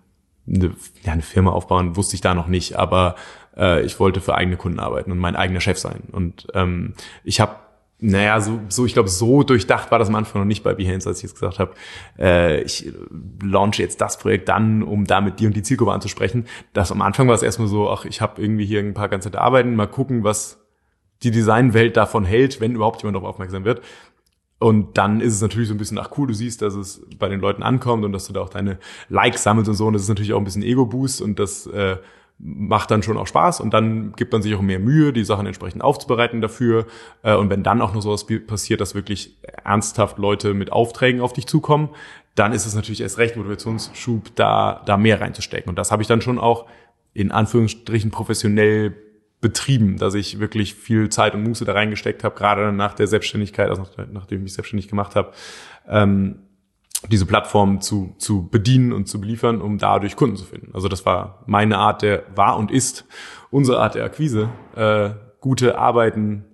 eine, 0.48 0.76
ja, 1.04 1.14
eine 1.14 1.22
Firma 1.22 1.52
aufbauen, 1.52 1.96
wusste 1.96 2.16
ich 2.16 2.22
da 2.22 2.34
noch 2.34 2.48
nicht, 2.48 2.76
aber 2.76 3.16
äh, 3.56 3.84
ich 3.86 4.00
wollte 4.00 4.20
für 4.20 4.36
eigene 4.36 4.58
Kunden 4.58 4.80
arbeiten 4.80 5.12
und 5.12 5.20
mein 5.20 5.38
eigener 5.38 5.62
Chef 5.62 5.78
sein. 5.78 6.04
Und 6.12 6.48
ähm, 6.54 6.96
ich 7.24 7.40
habe 7.40 7.56
naja, 8.04 8.42
so, 8.42 8.60
so 8.68 8.86
ich 8.88 8.94
glaube, 8.94 9.10
so 9.10 9.44
durchdacht 9.44 9.92
war 9.92 10.00
das 10.00 10.10
am 10.10 10.16
Anfang 10.16 10.42
noch 10.42 10.48
nicht 10.48 10.64
bei 10.64 10.74
Behance, 10.74 11.08
als 11.08 11.20
ich 11.20 11.24
jetzt 11.24 11.36
gesagt 11.36 11.60
habe, 11.60 11.76
äh, 12.18 12.62
ich 12.64 12.92
launche 13.44 13.84
jetzt 13.84 14.02
das 14.02 14.18
Projekt 14.18 14.50
dann, 14.50 14.82
um 14.82 15.06
damit 15.06 15.40
die 15.40 15.46
und 15.46 15.56
die 15.56 15.62
Zielgruppe 15.62 15.94
anzusprechen. 15.94 16.48
Das 16.74 16.92
am 16.92 17.04
Anfang 17.04 17.28
war 17.28 17.36
es 17.36 17.44
erstmal 17.44 17.68
so, 17.68 17.92
ach, 17.92 18.06
ich 18.06 18.20
habe 18.20 18.42
irgendwie 18.42 18.66
hier 18.66 18.80
ein 18.80 18.96
paar 18.96 19.08
ganze 19.08 19.40
Arbeiten, 19.40 19.76
mal 19.76 19.86
gucken, 19.86 20.24
was 20.24 20.60
die 21.22 21.30
Designwelt 21.30 21.96
davon 21.96 22.26
hält, 22.26 22.60
wenn 22.60 22.74
überhaupt 22.74 23.04
jemand 23.04 23.18
darauf 23.18 23.30
aufmerksam 23.36 23.66
wird. 23.66 23.82
Und 24.58 24.98
dann 24.98 25.22
ist 25.22 25.36
es 25.36 25.42
natürlich 25.42 25.68
so 25.68 25.76
ein 25.76 25.78
bisschen, 25.78 26.00
ach 26.00 26.10
cool, 26.18 26.28
du 26.28 26.34
siehst, 26.34 26.64
dass 26.64 26.74
es 26.74 27.06
bei 27.20 27.30
den 27.30 27.40
Leuten 27.40 27.62
ankommt 27.62 28.04
und 28.04 28.14
dass 28.14 28.26
du 28.26 28.34
da 28.34 28.42
auch 28.42 28.50
deine 28.50 28.80
Likes 29.10 29.44
sammelst 29.44 29.70
und 29.70 29.76
so. 29.76 29.86
Und 29.86 29.94
das 29.94 30.02
ist 30.02 30.10
natürlich 30.10 30.34
auch 30.34 30.40
ein 30.40 30.44
bisschen 30.44 30.64
Ego-Boost 30.64 31.22
und 31.22 31.38
das 31.38 31.68
äh, 31.68 31.98
macht 32.44 32.90
dann 32.90 33.04
schon 33.04 33.18
auch 33.18 33.28
Spaß 33.28 33.60
und 33.60 33.74
dann 33.74 34.14
gibt 34.14 34.34
man 34.34 34.42
sich 34.42 34.56
auch 34.56 34.62
mehr 34.62 34.80
Mühe, 34.80 35.14
die 35.14 35.24
Sachen 35.24 35.46
entsprechend 35.46 35.84
aufzubereiten 35.84 36.42
dafür. 36.42 36.88
Äh, 37.24 37.36
und 37.36 37.50
wenn 37.50 37.64
dann 37.64 37.82
auch 37.82 37.94
noch 37.94 38.02
sowas 38.02 38.26
passiert, 38.48 38.82
dass 38.82 38.96
wirklich 38.96 39.38
ernsthaft 39.64 40.18
Leute 40.18 40.54
mit 40.54 40.72
Aufträgen 40.72 41.22
auf 41.22 41.34
dich 41.34 41.46
zukommen, 41.46 41.90
dann 42.36 42.54
ist 42.54 42.66
es 42.66 42.74
natürlich 42.76 43.02
erst 43.02 43.18
recht 43.18 43.36
Motivationsschub, 43.36 44.36
da, 44.36 44.82
da 44.86 44.98
mehr 44.98 45.22
reinzustecken. 45.22 45.70
Und 45.70 45.76
das 45.76 45.92
habe 45.92 46.02
ich 46.02 46.08
dann 46.08 46.22
schon 46.22 46.40
auch 46.40 46.66
in 47.14 47.32
Anführungsstrichen 47.32 48.10
professionell 48.10 48.96
betrieben, 49.42 49.98
dass 49.98 50.14
ich 50.14 50.40
wirklich 50.40 50.76
viel 50.76 51.10
Zeit 51.10 51.34
und 51.34 51.44
Muße 51.44 51.66
da 51.66 51.74
reingesteckt 51.74 52.24
habe, 52.24 52.36
gerade 52.36 52.72
nach 52.72 52.94
der 52.94 53.08
Selbstständigkeit, 53.08 53.70
also 53.70 53.86
nachdem 54.12 54.38
ich 54.38 54.44
mich 54.44 54.54
selbstständig 54.54 54.88
gemacht 54.88 55.16
habe. 55.16 55.32
Ähm, 55.90 56.40
diese 57.10 57.26
Plattform 57.26 57.82
zu, 57.82 58.14
zu 58.18 58.48
bedienen 58.50 58.94
und 58.94 59.08
zu 59.08 59.20
beliefern, 59.20 59.62
um 59.62 59.78
dadurch 59.78 60.16
Kunden 60.16 60.36
zu 60.36 60.46
finden. 60.46 60.72
Also 60.74 60.88
das 60.88 61.06
war 61.06 61.44
meine 61.48 61.78
Art 61.78 62.02
der, 62.02 62.24
war 62.36 62.58
und 62.58 62.72
ist 62.72 63.06
unsere 63.50 63.80
Art 63.80 63.96
der 63.96 64.06
Akquise, 64.06 64.50
äh, 64.76 65.12
gute 65.40 65.78
Arbeiten 65.78 66.46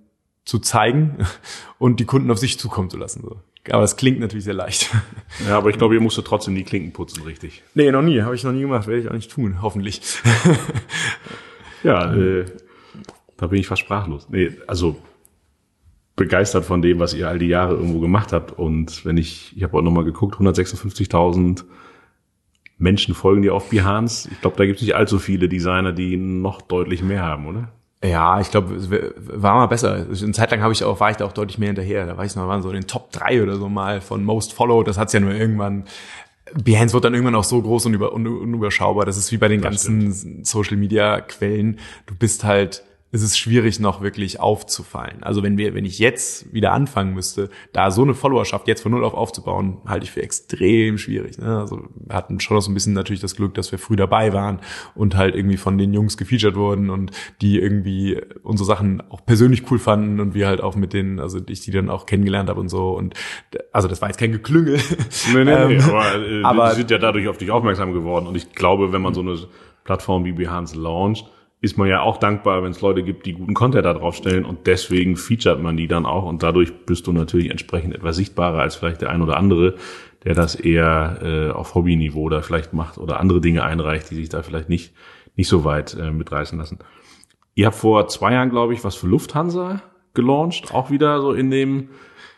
zu 0.44 0.58
zeigen 0.58 1.18
und 1.78 2.00
die 2.00 2.06
Kunden 2.06 2.30
auf 2.30 2.38
sich 2.38 2.58
zukommen 2.58 2.90
zu 2.90 2.96
lassen. 2.96 3.22
So. 3.22 3.36
Aber 3.70 3.82
das 3.82 3.96
klingt 3.96 4.20
natürlich 4.20 4.44
sehr 4.44 4.54
leicht. 4.54 4.90
Ja, 5.46 5.58
aber 5.58 5.70
ich 5.70 5.78
glaube, 5.78 5.94
ihr 5.94 6.00
musstet 6.00 6.26
trotzdem 6.26 6.54
die 6.54 6.64
Klinken 6.64 6.92
putzen, 6.92 7.22
richtig? 7.22 7.62
Nee, 7.74 7.92
noch 7.92 8.02
nie. 8.02 8.22
Habe 8.22 8.34
ich 8.34 8.42
noch 8.42 8.52
nie 8.52 8.62
gemacht. 8.62 8.88
Werde 8.88 9.02
ich 9.02 9.08
auch 9.08 9.12
nicht 9.12 9.30
tun, 9.30 9.58
hoffentlich. 9.62 10.00
ja, 11.84 12.12
äh, 12.12 12.46
da 13.36 13.46
bin 13.46 13.60
ich 13.60 13.68
fast 13.68 13.82
sprachlos. 13.82 14.26
Nee, 14.30 14.52
also 14.66 14.96
begeistert 16.18 16.66
von 16.66 16.82
dem, 16.82 16.98
was 16.98 17.14
ihr 17.14 17.28
all 17.28 17.38
die 17.38 17.46
Jahre 17.46 17.74
irgendwo 17.74 18.00
gemacht 18.00 18.32
habt. 18.32 18.52
Und 18.52 19.06
wenn 19.06 19.16
ich, 19.16 19.56
ich 19.56 19.62
habe 19.62 19.78
auch 19.78 19.82
nochmal 19.82 20.04
geguckt, 20.04 20.36
156.000 20.36 21.64
Menschen 22.76 23.14
folgen 23.14 23.42
dir 23.42 23.54
auf 23.54 23.70
Behance. 23.70 24.28
Ich 24.30 24.40
glaube, 24.40 24.56
da 24.56 24.66
gibt 24.66 24.76
es 24.76 24.82
nicht 24.82 24.94
allzu 24.94 25.18
viele 25.18 25.48
Designer, 25.48 25.92
die 25.92 26.16
noch 26.16 26.60
deutlich 26.60 27.02
mehr 27.02 27.22
haben, 27.22 27.46
oder? 27.46 27.72
Ja, 28.04 28.40
ich 28.40 28.50
glaube, 28.50 28.76
es 28.76 28.88
war 28.90 29.56
mal 29.56 29.66
besser. 29.66 30.06
Eine 30.06 30.32
Zeit 30.32 30.50
lang 30.52 30.60
habe 30.60 30.72
ich 30.72 30.84
auch, 30.84 31.00
war 31.00 31.10
ich 31.10 31.16
da 31.16 31.24
auch 31.24 31.32
deutlich 31.32 31.58
mehr 31.58 31.68
hinterher. 31.68 32.06
Da 32.06 32.16
war 32.16 32.24
ich 32.24 32.36
noch, 32.36 32.46
waren 32.46 32.62
so 32.62 32.68
in 32.68 32.76
den 32.76 32.86
Top 32.86 33.10
3 33.10 33.42
oder 33.42 33.56
so 33.56 33.68
mal 33.68 34.00
von 34.00 34.22
Most 34.22 34.52
Followed. 34.52 34.86
Das 34.86 34.98
hat's 34.98 35.12
ja 35.12 35.20
nur 35.20 35.32
irgendwann. 35.32 35.84
Behance 36.54 36.94
wird 36.94 37.04
dann 37.04 37.14
irgendwann 37.14 37.34
auch 37.34 37.44
so 37.44 37.60
groß 37.60 37.86
und 37.86 37.94
über, 37.94 38.12
unüberschaubar. 38.12 39.04
Das 39.04 39.16
ist 39.16 39.32
wie 39.32 39.36
bei 39.36 39.48
den 39.48 39.60
das 39.60 39.70
ganzen 39.70 40.12
stimmt. 40.14 40.46
Social 40.46 40.76
Media 40.76 41.20
Quellen. 41.20 41.80
Du 42.06 42.14
bist 42.14 42.44
halt 42.44 42.84
ist 43.10 43.22
es 43.22 43.38
schwierig 43.38 43.80
noch 43.80 44.02
wirklich 44.02 44.38
aufzufallen. 44.38 45.22
Also 45.22 45.42
wenn 45.42 45.56
wir, 45.56 45.74
wenn 45.74 45.86
ich 45.86 45.98
jetzt 45.98 46.52
wieder 46.52 46.72
anfangen 46.72 47.14
müsste, 47.14 47.48
da 47.72 47.90
so 47.90 48.02
eine 48.02 48.12
Followerschaft 48.12 48.68
jetzt 48.68 48.82
von 48.82 48.92
null 48.92 49.04
auf 49.04 49.14
aufzubauen, 49.14 49.78
halte 49.86 50.04
ich 50.04 50.10
für 50.10 50.22
extrem 50.22 50.98
schwierig. 50.98 51.38
Ne? 51.38 51.58
Also 51.58 51.88
wir 51.94 52.14
hatten 52.14 52.38
schon 52.38 52.56
noch 52.56 52.60
so 52.60 52.70
ein 52.70 52.74
bisschen 52.74 52.92
natürlich 52.92 53.20
das 53.20 53.34
Glück, 53.34 53.54
dass 53.54 53.72
wir 53.72 53.78
früh 53.78 53.96
dabei 53.96 54.34
waren 54.34 54.60
und 54.94 55.16
halt 55.16 55.34
irgendwie 55.34 55.56
von 55.56 55.78
den 55.78 55.94
Jungs 55.94 56.18
gefeatured 56.18 56.54
wurden 56.54 56.90
und 56.90 57.12
die 57.40 57.58
irgendwie 57.58 58.20
unsere 58.42 58.66
Sachen 58.66 59.02
auch 59.10 59.24
persönlich 59.24 59.70
cool 59.70 59.78
fanden 59.78 60.20
und 60.20 60.34
wir 60.34 60.46
halt 60.46 60.60
auch 60.60 60.76
mit 60.76 60.92
denen, 60.92 61.18
also 61.18 61.40
ich 61.48 61.62
die 61.62 61.70
dann 61.70 61.88
auch 61.88 62.04
kennengelernt 62.04 62.50
habe 62.50 62.60
und 62.60 62.68
so. 62.68 62.90
Und 62.90 63.14
also 63.72 63.88
das 63.88 64.02
war 64.02 64.08
jetzt 64.10 64.18
kein 64.18 64.32
Geklüngel. 64.32 64.78
Nee, 65.32 65.44
nee, 65.44 65.66
nee, 65.66 65.74
ähm, 65.76 65.84
aber, 65.84 66.14
äh, 66.14 66.42
aber 66.42 66.68
die 66.70 66.76
sind 66.76 66.90
ja 66.90 66.98
dadurch 66.98 67.26
auf 67.28 67.38
dich 67.38 67.50
aufmerksam 67.50 67.94
geworden. 67.94 68.26
Und 68.26 68.34
ich 68.34 68.52
glaube, 68.52 68.92
wenn 68.92 69.00
man 69.00 69.14
so 69.14 69.22
eine 69.22 69.38
Plattform 69.84 70.26
wie 70.26 70.32
Behance 70.32 70.78
launcht, 70.78 71.24
ist 71.60 71.76
man 71.76 71.88
ja 71.88 72.00
auch 72.00 72.18
dankbar, 72.18 72.62
wenn 72.62 72.70
es 72.70 72.80
Leute 72.80 73.02
gibt, 73.02 73.26
die 73.26 73.32
guten 73.32 73.54
Content 73.54 73.84
da 73.84 73.92
drauf 73.92 74.14
stellen 74.14 74.44
und 74.44 74.66
deswegen 74.66 75.16
featuret 75.16 75.60
man 75.60 75.76
die 75.76 75.88
dann 75.88 76.06
auch 76.06 76.24
und 76.24 76.42
dadurch 76.42 76.72
bist 76.86 77.06
du 77.06 77.12
natürlich 77.12 77.50
entsprechend 77.50 77.94
etwas 77.94 78.16
sichtbarer 78.16 78.60
als 78.60 78.76
vielleicht 78.76 79.00
der 79.00 79.10
ein 79.10 79.22
oder 79.22 79.36
andere, 79.36 79.74
der 80.24 80.34
das 80.34 80.54
eher 80.54 81.18
äh, 81.22 81.50
auf 81.50 81.74
Hobbyniveau 81.74 82.28
da 82.28 82.42
vielleicht 82.42 82.72
macht 82.72 82.98
oder 82.98 83.18
andere 83.18 83.40
Dinge 83.40 83.64
einreicht, 83.64 84.10
die 84.10 84.14
sich 84.14 84.28
da 84.28 84.42
vielleicht 84.42 84.68
nicht, 84.68 84.92
nicht 85.36 85.48
so 85.48 85.64
weit 85.64 85.94
äh, 85.94 86.10
mitreißen 86.10 86.58
lassen. 86.58 86.78
Ihr 87.54 87.66
habt 87.66 87.76
vor 87.76 88.06
zwei 88.06 88.34
Jahren, 88.34 88.50
glaube 88.50 88.72
ich, 88.74 88.84
was 88.84 88.94
für 88.94 89.08
Lufthansa 89.08 89.82
gelauncht, 90.14 90.72
auch 90.72 90.90
wieder 90.90 91.20
so 91.20 91.32
in 91.32 91.50
dem 91.50 91.88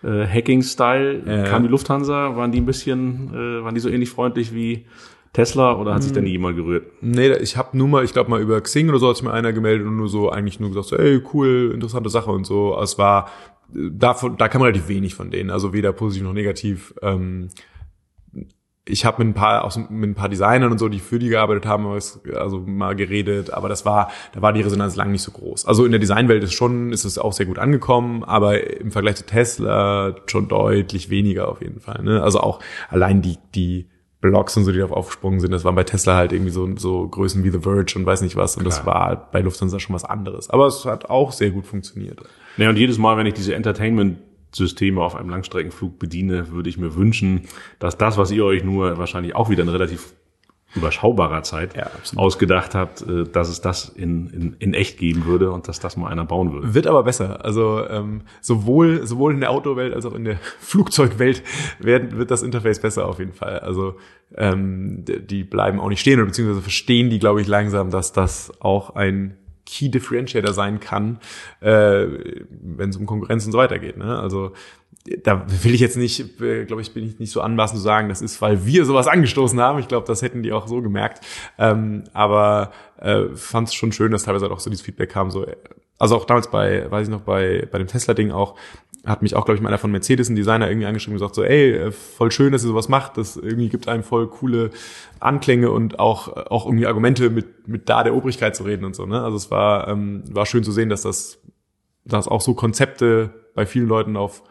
äh, 0.03 0.27
Hacking-Style. 0.27 1.23
Äh. 1.27 1.45
Kam 1.49 1.63
die 1.63 1.69
Lufthansa, 1.69 2.37
waren 2.37 2.53
die 2.53 2.61
ein 2.61 2.67
bisschen, 2.67 3.35
äh, 3.35 3.63
waren 3.63 3.75
die 3.75 3.81
so 3.81 3.91
ähnlich 3.91 4.09
freundlich 4.09 4.55
wie 4.55 4.87
Tesla 5.33 5.77
oder 5.77 5.95
hat 5.95 6.03
sich 6.03 6.13
da 6.13 6.21
nie 6.21 6.31
jemand 6.31 6.57
gerührt? 6.57 6.87
Nee, 7.01 7.33
ich 7.35 7.57
habe 7.57 7.77
nur 7.77 7.87
mal, 7.87 8.05
ich 8.05 8.13
glaube 8.13 8.31
mal 8.31 8.41
über 8.41 8.61
Xing 8.61 8.89
oder 8.89 8.99
so 8.99 9.09
hat 9.09 9.17
sich 9.17 9.25
mal 9.25 9.33
einer 9.33 9.53
gemeldet 9.53 9.87
und 9.87 9.97
nur 9.97 10.09
so 10.09 10.31
eigentlich 10.31 10.59
nur 10.59 10.71
gesagt, 10.71 10.89
so, 10.89 10.97
ey, 10.97 11.23
cool, 11.33 11.71
interessante 11.73 12.11
Sache 12.11 12.31
und 12.31 12.45
so. 12.45 12.77
Es 12.83 12.99
war 12.99 13.29
davon, 13.73 14.37
da 14.37 14.49
kam 14.49 14.63
relativ 14.63 14.89
wenig 14.89 15.15
von 15.15 15.31
denen, 15.31 15.51
also 15.51 15.73
weder 15.73 15.93
positiv 15.93 16.25
noch 16.25 16.33
negativ. 16.33 16.95
Ähm, 17.03 17.51
ich 18.87 19.05
habe 19.05 19.25
mit 19.25 19.29
ein 19.33 19.39
paar 19.39 19.65
auch 19.65 19.77
mit 19.77 20.11
ein 20.11 20.15
paar 20.15 20.29
Designern 20.29 20.73
und 20.73 20.79
so, 20.79 20.89
die 20.89 20.99
für 20.99 21.19
die 21.19 21.29
gearbeitet 21.29 21.65
haben, 21.65 21.87
also 21.87 22.61
mal 22.61 22.97
geredet, 22.97 23.51
aber 23.51 23.69
das 23.69 23.85
war, 23.85 24.11
da 24.33 24.43
war 24.43 24.53
die 24.53 24.63
Resonanz 24.63 24.97
lang 24.97 25.13
nicht 25.13 25.23
so 25.23 25.31
groß. 25.31 25.67
Also 25.67 25.85
in 25.85 25.93
der 25.93 26.01
Designwelt 26.01 26.43
ist 26.43 26.55
schon, 26.55 26.93
ist 26.93 27.05
es 27.05 27.19
auch 27.19 27.33
sehr 27.33 27.47
gut 27.47 27.59
angekommen, 27.59 28.25
aber 28.25 28.81
im 28.81 28.91
Vergleich 28.91 29.17
zu 29.17 29.27
Tesla 29.27 30.17
schon 30.27 30.49
deutlich 30.49 31.09
weniger 31.09 31.49
auf 31.49 31.61
jeden 31.61 31.79
Fall. 31.79 32.03
Ne? 32.03 32.23
Also 32.23 32.41
auch 32.41 32.61
allein 32.89 33.23
die 33.23 33.37
die 33.55 33.87
Blogs 34.21 34.57
und 34.57 34.65
so, 34.65 34.73
die 34.73 34.79
darauf 34.79 34.97
aufgesprungen 34.97 35.41
sind. 35.41 35.51
Das 35.53 35.65
waren 35.65 35.75
bei 35.75 35.85
Tesla 35.85 36.17
halt 36.17 36.33
irgendwie 36.33 36.51
so, 36.51 36.69
so 36.77 37.09
Größen 37.09 37.43
wie 37.43 37.51
The 37.51 37.61
Verge 37.61 37.95
und 37.97 38.05
weiß 38.05 38.21
nicht 38.21 38.37
was. 38.37 38.57
Und 38.57 38.65
Klar. 38.65 38.77
das 38.77 38.87
war 38.87 39.29
bei 39.33 39.41
Lufthansa 39.41 39.79
schon 39.79 39.95
was 39.95 40.05
anderes. 40.05 40.51
Aber 40.51 40.67
es 40.67 40.85
hat 40.85 41.09
auch 41.09 41.33
sehr 41.33 41.51
gut 41.51 41.67
funktioniert. 41.67 42.21
Ja, 42.57 42.69
und 42.69 42.77
jedes 42.77 42.99
Mal, 42.99 43.17
wenn 43.17 43.27
ich 43.27 43.35
diese 43.35 43.55
Entertainment-Systeme 43.55 45.01
auf 45.01 45.17
einem 45.17 45.31
Langstreckenflug 45.31 45.99
bediene, 45.99 46.51
würde 46.51 46.69
ich 46.69 46.77
mir 46.77 46.95
wünschen, 46.95 47.43
dass 47.79 47.97
das, 47.97 48.19
was 48.19 48.31
ihr 48.31 48.45
euch 48.45 48.63
nur 48.63 48.99
wahrscheinlich 48.99 49.35
auch 49.35 49.49
wieder 49.49 49.63
eine 49.63 49.73
relativ 49.73 50.13
überschaubarer 50.75 51.43
Zeit 51.43 51.77
ja, 51.77 51.91
ausgedacht 52.17 52.75
habt, 52.75 53.03
äh, 53.03 53.25
dass 53.25 53.49
es 53.49 53.61
das 53.61 53.89
in, 53.89 54.29
in, 54.31 54.57
in 54.59 54.75
echt 54.75 54.99
geben 54.99 55.25
würde 55.25 55.51
und 55.51 55.69
dass 55.69 55.81
das 55.81 55.97
mal 55.97 56.09
einer 56.09 56.25
bauen 56.25 56.53
würde. 56.53 56.75
Wird 56.75 56.87
aber 56.87 57.03
besser. 57.03 57.45
Also 57.45 57.87
ähm, 57.89 58.23
sowohl, 58.41 59.07
sowohl 59.07 59.35
in 59.35 59.41
der 59.41 59.51
Autowelt 59.51 59.95
als 59.95 60.07
auch 60.07 60.15
in 60.15 60.25
der 60.25 60.37
Flugzeugwelt 60.61 61.43
werden, 61.79 62.19
wird 62.19 62.31
das 62.31 62.43
Interface 62.43 62.81
besser 62.81 63.07
auf 63.07 63.19
jeden 63.19 63.33
Fall. 63.33 63.59
Also 63.61 63.97
ähm, 64.37 65.05
die 65.05 65.45
bleiben 65.45 65.81
auch 65.81 65.89
nicht 65.89 66.01
stehen 66.01 66.19
oder 66.19 66.27
beziehungsweise 66.27 66.63
verstehen 66.63 67.11
die, 67.11 67.19
glaube 67.19 67.41
ich, 67.41 67.49
langsam, 67.49 67.91
dass 67.91 68.13
das 68.13 68.53
auch 68.61 68.95
ein 68.95 69.37
Key 69.67 69.89
Differentiator 69.89 70.53
sein 70.53 70.81
kann, 70.81 71.21
äh, 71.61 72.07
wenn 72.51 72.91
es 72.91 72.97
um 72.97 73.07
Konkurrenz 73.07 73.47
und 73.47 73.53
so 73.53 73.59
weiter 73.59 73.79
geht. 73.79 73.97
Ne? 73.97 74.19
Also 74.19 74.53
da 75.23 75.47
will 75.63 75.75
ich 75.75 75.81
jetzt 75.81 75.97
nicht, 75.97 76.41
äh, 76.41 76.65
glaube 76.65 76.83
ich, 76.83 76.93
bin 76.93 77.05
ich 77.05 77.19
nicht 77.19 77.33
so 77.33 77.41
anmaßend 77.41 77.79
zu 77.79 77.83
sagen, 77.83 78.09
das 78.09 78.21
ist, 78.21 78.41
weil 78.43 78.67
wir 78.67 78.85
sowas 78.85 79.07
angestoßen 79.07 79.59
haben. 79.61 79.79
Ich 79.79 79.89
glaube, 79.89 80.07
das 80.07 80.23
hätten 80.23 80.43
die 80.43 80.53
auch 80.53 80.67
so 80.67 80.83
gemerkt. 80.83 81.25
Ähm, 81.59 82.05
aber 82.13 82.73
äh, 82.99 83.25
fand 83.35 83.69
es 83.69 83.75
schon 83.75 83.93
schön, 83.93 84.13
dass 84.13 84.25
teilweise 84.25 84.51
auch 84.51 84.61
so 84.61 84.69
dieses 84.69 84.85
Feedback 84.85 85.11
kam. 85.11 85.31
So, 85.31 85.47
also 85.99 86.17
auch 86.17 86.27
damals 86.27 86.51
bei, 86.51 86.91
weiß 86.91 87.09
ich 87.09 87.13
noch, 87.13 87.23
bei, 87.23 87.67
bei 87.71 87.79
dem 87.79 87.87
Tesla-Ding 87.87 88.31
auch, 88.31 88.57
hat 89.07 89.23
mich 89.23 89.35
auch, 89.35 89.47
glaube 89.47 89.57
ich, 89.57 89.63
mal 89.63 89.71
einer 89.71 89.79
von 89.79 89.91
Mercedes, 89.91 90.29
ein 90.29 90.37
Designer, 90.37 90.69
irgendwie 90.69 90.87
angeschrieben 90.87 91.15
und 91.15 91.21
gesagt, 91.21 91.35
so, 91.35 91.43
ey, 91.43 91.73
äh, 91.73 91.91
voll 91.93 92.31
schön, 92.31 92.53
dass 92.53 92.63
ihr 92.63 92.69
sowas 92.69 92.91
macht. 92.91 93.17
Das 93.17 93.37
irgendwie 93.37 93.71
gibt 93.71 93.89
einem 93.89 94.03
voll 94.03 94.29
coole 94.29 94.71
Anklänge 95.19 95.71
und 95.71 95.99
auch, 95.99 96.29
auch 96.29 96.67
irgendwie 96.67 96.87
Argumente, 96.87 97.31
mit, 97.31 97.67
mit 97.67 97.89
da 97.89 98.05
der 98.05 98.15
Obrigkeit 98.15 98.55
zu 98.55 98.65
reden 98.65 98.85
und 98.85 98.95
so. 98.95 99.07
Ne? 99.07 99.23
Also 99.23 99.39
es 99.39 99.51
war, 99.51 99.89
ähm, 99.89 100.25
war 100.31 100.45
schön 100.45 100.63
zu 100.63 100.73
sehen, 100.73 100.91
dass 100.91 101.03
das, 101.03 101.39
dass 102.05 102.29
auch 102.29 102.43
so 102.43 102.53
Konzepte 102.53 103.31
bei 103.55 103.65
vielen 103.65 103.89
Leuten 103.89 104.19
auf 104.19 104.43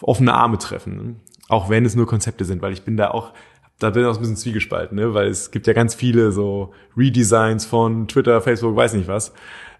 offene 0.00 0.34
Arme 0.34 0.58
treffen. 0.58 1.20
Auch 1.48 1.68
wenn 1.68 1.84
es 1.84 1.94
nur 1.94 2.06
Konzepte 2.06 2.44
sind, 2.44 2.62
weil 2.62 2.72
ich 2.72 2.82
bin 2.82 2.96
da 2.96 3.10
auch, 3.10 3.32
da 3.78 3.90
bin 3.90 4.02
ich 4.02 4.08
auch 4.08 4.14
ein 4.14 4.20
bisschen 4.20 4.36
zwiegespalten, 4.36 4.96
ne? 4.96 5.14
weil 5.14 5.28
es 5.28 5.50
gibt 5.50 5.66
ja 5.66 5.72
ganz 5.72 5.94
viele 5.94 6.32
so 6.32 6.72
Redesigns 6.96 7.66
von 7.66 8.08
Twitter, 8.08 8.40
Facebook, 8.40 8.76
weiß 8.76 8.94
nicht 8.94 9.08
was. 9.08 9.32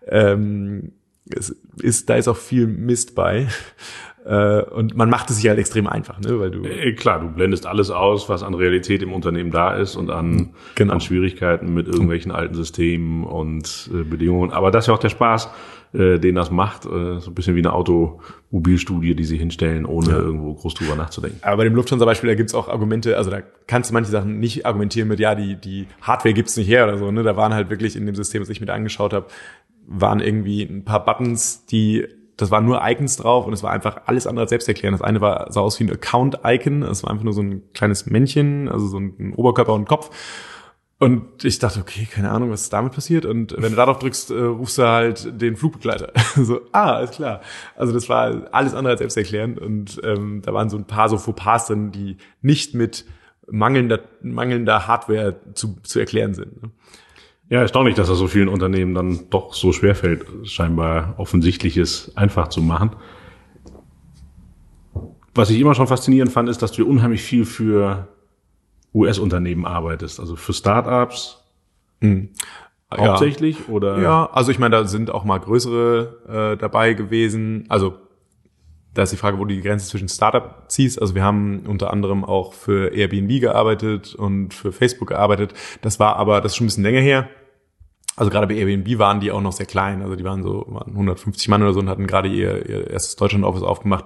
Ähm, 0.07 0.93
es 1.31 1.55
ist, 1.81 2.11
da 2.11 2.17
ist 2.17 2.29
auch 2.29 2.37
viel 2.37 2.67
Mist 2.67 3.15
bei. 3.15 3.49
Äh, 4.27 4.63
und 4.63 4.97
man 4.97 5.11
macht 5.11 5.29
es 5.29 5.37
sich 5.37 5.49
halt 5.49 5.59
extrem 5.59 5.87
einfach, 5.87 6.19
ne? 6.19 6.41
Weil 6.41 6.51
du 6.51 6.65
äh, 6.65 6.95
klar, 6.95 7.21
du 7.21 7.29
blendest 7.29 7.67
alles 7.67 7.91
aus, 7.91 8.27
was 8.31 8.43
an 8.43 8.55
Realität 8.55 9.03
im 9.03 9.13
Unternehmen 9.13 9.51
da 9.51 9.75
ist 9.75 9.97
und 9.97 10.11
an, 10.11 10.55
genau. 10.77 10.95
an 10.95 11.01
Schwierigkeiten 11.03 11.75
mit 11.75 11.89
irgendwelchen 11.89 12.33
alten 12.33 12.55
Systemen 12.55 13.25
und 13.25 13.91
äh, 13.93 14.03
Bedingungen. 14.03 14.51
Aber 14.51 14.71
das 14.71 14.85
ist 14.85 14.89
ja 14.89 14.95
auch 14.95 14.99
der 14.99 15.11
Spaß, 15.11 15.51
äh, 15.95 16.19
den 16.19 16.35
das 16.35 16.51
macht. 16.51 16.87
Äh, 16.87 17.21
so 17.21 17.31
ein 17.31 17.35
bisschen 17.35 17.55
wie 17.55 17.61
eine 17.61 17.73
Automobilstudie, 17.73 19.15
die 19.15 19.25
sie 19.25 19.37
hinstellen, 19.37 19.85
ohne 19.85 20.11
ja. 20.11 20.19
irgendwo 20.19 20.55
groß 20.55 20.75
drüber 20.75 20.97
nachzudenken. 20.97 21.39
Aber 21.43 21.59
bei 21.59 21.65
dem 21.65 21.75
Lufthansa-Beispiel, 21.75 22.31
da 22.31 22.35
gibt's 22.35 22.55
auch 22.55 22.69
Argumente, 22.69 23.17
also 23.17 23.31
da 23.31 23.43
kannst 23.67 23.91
du 23.91 23.95
manche 23.95 24.11
Sachen 24.11 24.41
nicht 24.41 24.67
argumentieren 24.67 25.09
mit, 25.09 25.21
ja, 25.21 25.35
die, 25.35 25.57
die 25.57 25.87
Hardware 26.01 26.35
gibt's 26.35 26.57
nicht 26.57 26.69
her 26.69 26.85
oder 26.85 26.99
so. 26.99 27.11
Ne? 27.13 27.23
Da 27.23 27.37
waren 27.37 27.55
halt 27.55 27.71
wirklich 27.71 27.95
in 27.95 28.07
dem 28.07 28.15
System, 28.15 28.41
das 28.43 28.49
ich 28.49 28.61
mir 28.61 28.73
angeschaut 28.73 29.13
habe, 29.13 29.27
waren 29.87 30.21
irgendwie 30.21 30.63
ein 30.63 30.85
paar 30.85 31.05
Buttons, 31.05 31.67
die 31.67 32.07
das 32.37 32.51
waren 32.51 32.67
nur 32.67 32.81
Icons 32.85 33.17
drauf 33.17 33.47
und 33.47 33.53
es 33.53 33.63
war 33.63 33.71
einfach 33.71 34.03
alles 34.07 34.27
andere 34.27 34.43
als 34.43 34.51
selbsterklärend. 34.51 34.99
Das 34.99 35.07
eine 35.07 35.21
war, 35.21 35.53
sah 35.53 35.61
aus 35.61 35.79
wie 35.79 35.85
ein 35.85 35.91
Account-Icon, 35.93 36.83
es 36.83 37.05
war 37.05 37.11
einfach 37.11 37.25
nur 37.25 37.33
so 37.33 37.43
ein 37.43 37.63
kleines 37.75 38.07
Männchen, 38.07 38.69
also 38.69 38.89
so 38.89 38.99
ein 38.99 39.35
Oberkörper 39.35 39.73
und 39.73 39.87
Kopf. 39.87 40.11
Und 40.99 41.45
ich 41.45 41.59
dachte, 41.59 41.81
okay, 41.81 42.09
keine 42.11 42.31
Ahnung, 42.31 42.51
was 42.51 42.71
damit 42.71 42.93
passiert. 42.93 43.27
Und 43.27 43.55
wenn 43.59 43.71
du 43.71 43.77
darauf 43.77 43.99
drückst, 43.99 44.31
äh, 44.31 44.41
rufst 44.41 44.79
du 44.79 44.89
halt 44.89 45.41
den 45.41 45.57
Flugbegleiter. 45.57 46.13
so, 46.37 46.61
ah, 46.73 47.01
ist 47.01 47.15
klar. 47.15 47.41
Also 47.77 47.93
das 47.93 48.09
war 48.09 48.49
alles 48.53 48.75
andere 48.75 48.93
als 48.93 49.01
selbsterklärend. 49.01 49.59
Und 49.59 50.01
ähm, 50.05 50.41
da 50.43 50.55
waren 50.55 50.71
so 50.71 50.79
ein 50.79 50.87
paar 50.87 51.09
so 51.09 51.19
Fauxpas 51.19 51.67
drin, 51.67 51.91
die 51.91 52.17
nicht 52.43 52.75
mit 52.75 53.05
mangelnder, 53.51 54.01
mangelnder 54.23 54.87
Hardware 54.87 55.37
zu, 55.55 55.77
zu 55.83 55.99
erklären 55.99 56.33
sind. 56.33 56.63
Ne? 56.63 56.71
Ja, 57.51 57.61
erstaunlich, 57.61 57.95
dass 57.95 58.09
das 58.09 58.19
so 58.19 58.27
vielen 58.27 58.49
Unternehmen 58.49 58.95
dann 58.95 59.29
doch 59.31 59.53
so 59.53 59.73
schwerfällt, 59.73 60.27
scheinbar 60.45 61.15
Offensichtliches 61.19 62.17
einfach 62.17 62.49
zu 62.49 62.63
machen. 62.63 62.97
Was 65.35 65.51
ich 65.51 65.61
immer 65.61 65.75
schon 65.75 65.87
faszinierend 65.87 66.33
fand, 66.33 66.49
ist, 66.49 66.63
dass 66.63 66.73
du 66.73 66.87
unheimlich 66.87 67.23
viel 67.23 67.45
für 67.45 68.09
US-Unternehmen 68.95 69.67
arbeitest, 69.67 70.21
also 70.21 70.37
für 70.37 70.53
Startups. 70.53 71.45
Mhm. 72.01 72.31
Hauptsächlich 72.97 73.59
ja. 73.67 73.75
oder? 73.75 73.99
Ja, 74.01 74.31
also 74.33 74.53
ich 74.53 74.59
meine, 74.59 74.77
da 74.77 74.85
sind 74.87 75.11
auch 75.11 75.25
mal 75.25 75.39
größere 75.39 76.55
äh, 76.55 76.57
dabei 76.57 76.95
gewesen. 76.95 77.65
Also 77.69 77.95
da 78.95 79.03
ist 79.03 79.13
die 79.13 79.17
Frage, 79.17 79.39
wo 79.39 79.45
du 79.45 79.55
die 79.55 79.61
Grenze 79.61 79.89
zwischen 79.89 80.09
Startup 80.09 80.65
ziehst. 80.69 81.01
Also 81.01 81.15
wir 81.15 81.23
haben 81.23 81.65
unter 81.67 81.93
anderem 81.93 82.25
auch 82.25 82.53
für 82.53 82.95
Airbnb 82.95 83.41
gearbeitet 83.41 84.15
und 84.15 84.55
für 84.55 84.73
Facebook 84.73 85.09
gearbeitet. 85.09 85.53
Das 85.83 85.99
war 85.99 86.17
aber, 86.17 86.41
das 86.41 86.53
ist 86.53 86.57
schon 86.57 86.65
ein 86.65 86.69
bisschen 86.69 86.85
länger 86.85 87.01
her. 87.01 87.29
Also 88.17 88.31
gerade 88.31 88.47
bei 88.47 88.55
Airbnb 88.55 88.99
waren 88.99 89.19
die 89.19 89.33
auch 89.33 89.41
noch 89.41 89.53
sehr 89.53 89.67
klein. 89.67 90.03
Also 90.03 90.15
die 90.15 90.25
waren 90.25 90.43
so 90.45 90.65
waren 90.69 90.93
150 90.93 91.49
Mann 91.49 91.63
oder 91.63 91.73
so 91.73 91.81
und 91.81 91.89
hatten 91.89 92.07
gerade 92.07 92.29
ihr, 92.29 92.69
ihr 92.69 92.91
erstes 92.91 93.17
Deutschland-Office 93.17 93.65
aufgemacht. 93.65 94.05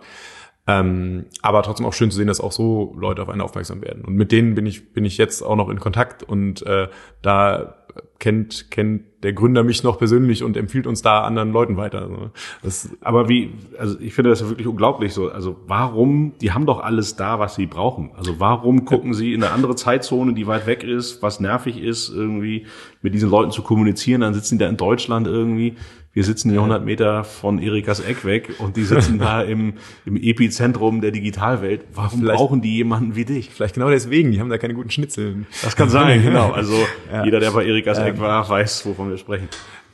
Ähm, 0.66 1.26
aber 1.42 1.62
trotzdem 1.62 1.86
auch 1.86 1.94
schön 1.94 2.10
zu 2.10 2.16
sehen, 2.16 2.26
dass 2.26 2.40
auch 2.40 2.52
so 2.52 2.94
Leute 2.98 3.22
auf 3.22 3.28
einen 3.28 3.40
aufmerksam 3.40 3.82
werden. 3.82 4.04
Und 4.04 4.14
mit 4.14 4.32
denen 4.32 4.54
bin 4.54 4.66
ich, 4.66 4.92
bin 4.92 5.04
ich 5.04 5.18
jetzt 5.18 5.42
auch 5.42 5.56
noch 5.56 5.68
in 5.68 5.80
Kontakt 5.80 6.22
und 6.22 6.64
äh, 6.66 6.88
da 7.22 7.86
kennt, 8.18 8.70
kennt 8.70 9.02
der 9.22 9.32
Gründer 9.32 9.64
mich 9.64 9.82
noch 9.82 9.98
persönlich 9.98 10.44
und 10.44 10.56
empfiehlt 10.56 10.86
uns 10.86 11.02
da 11.02 11.22
anderen 11.22 11.52
Leuten 11.52 11.76
weiter. 11.76 12.02
Also 12.02 12.30
das, 12.62 12.90
aber 13.00 13.28
wie, 13.28 13.52
also 13.76 13.98
ich 13.98 14.14
finde 14.14 14.30
das 14.30 14.40
ja 14.40 14.48
wirklich 14.48 14.68
unglaublich 14.68 15.12
so. 15.12 15.28
Also 15.28 15.56
warum, 15.66 16.34
die 16.40 16.52
haben 16.52 16.66
doch 16.66 16.80
alles 16.80 17.16
da, 17.16 17.40
was 17.40 17.56
sie 17.56 17.66
brauchen. 17.66 18.10
Also 18.16 18.38
warum 18.38 18.84
gucken 18.84 19.14
sie 19.14 19.34
in 19.34 19.42
eine 19.42 19.52
andere 19.52 19.74
Zeitzone, 19.74 20.34
die 20.34 20.46
weit 20.46 20.66
weg 20.66 20.84
ist, 20.84 21.20
was 21.20 21.40
nervig 21.40 21.82
ist, 21.82 22.10
irgendwie 22.10 22.66
mit 23.02 23.12
diesen 23.12 23.28
Leuten 23.28 23.50
zu 23.50 23.62
kommunizieren, 23.62 24.20
dann 24.20 24.34
sitzen 24.34 24.58
die 24.58 24.64
da 24.64 24.70
in 24.70 24.76
Deutschland 24.76 25.26
irgendwie. 25.26 25.74
Wir 26.18 26.24
sitzen 26.24 26.50
hier 26.50 26.58
100 26.58 26.84
Meter 26.84 27.22
von 27.22 27.60
Erikas 27.60 28.00
Eck 28.00 28.24
weg 28.24 28.56
und 28.58 28.76
die 28.76 28.82
sitzen 28.82 29.18
da 29.20 29.40
im, 29.40 29.74
im 30.04 30.16
Epizentrum 30.16 31.00
der 31.00 31.12
Digitalwelt. 31.12 31.84
Warum 31.94 32.18
vielleicht, 32.18 32.38
brauchen 32.38 32.60
die 32.60 32.74
jemanden 32.74 33.14
wie 33.14 33.24
dich? 33.24 33.50
Vielleicht 33.50 33.74
genau 33.76 33.88
deswegen, 33.88 34.32
die 34.32 34.40
haben 34.40 34.50
da 34.50 34.58
keine 34.58 34.74
guten 34.74 34.90
Schnitzel. 34.90 35.46
Das 35.62 35.76
kann 35.76 35.88
sein, 35.88 36.20
genau. 36.24 36.50
Also 36.50 36.74
ja. 37.12 37.24
jeder, 37.24 37.38
der 37.38 37.52
bei 37.52 37.64
Erikas 37.64 37.98
Eck 37.98 38.16
ähm, 38.16 38.20
war, 38.20 38.48
weiß, 38.48 38.84
wovon 38.86 39.10
wir 39.10 39.16
sprechen. 39.16 39.48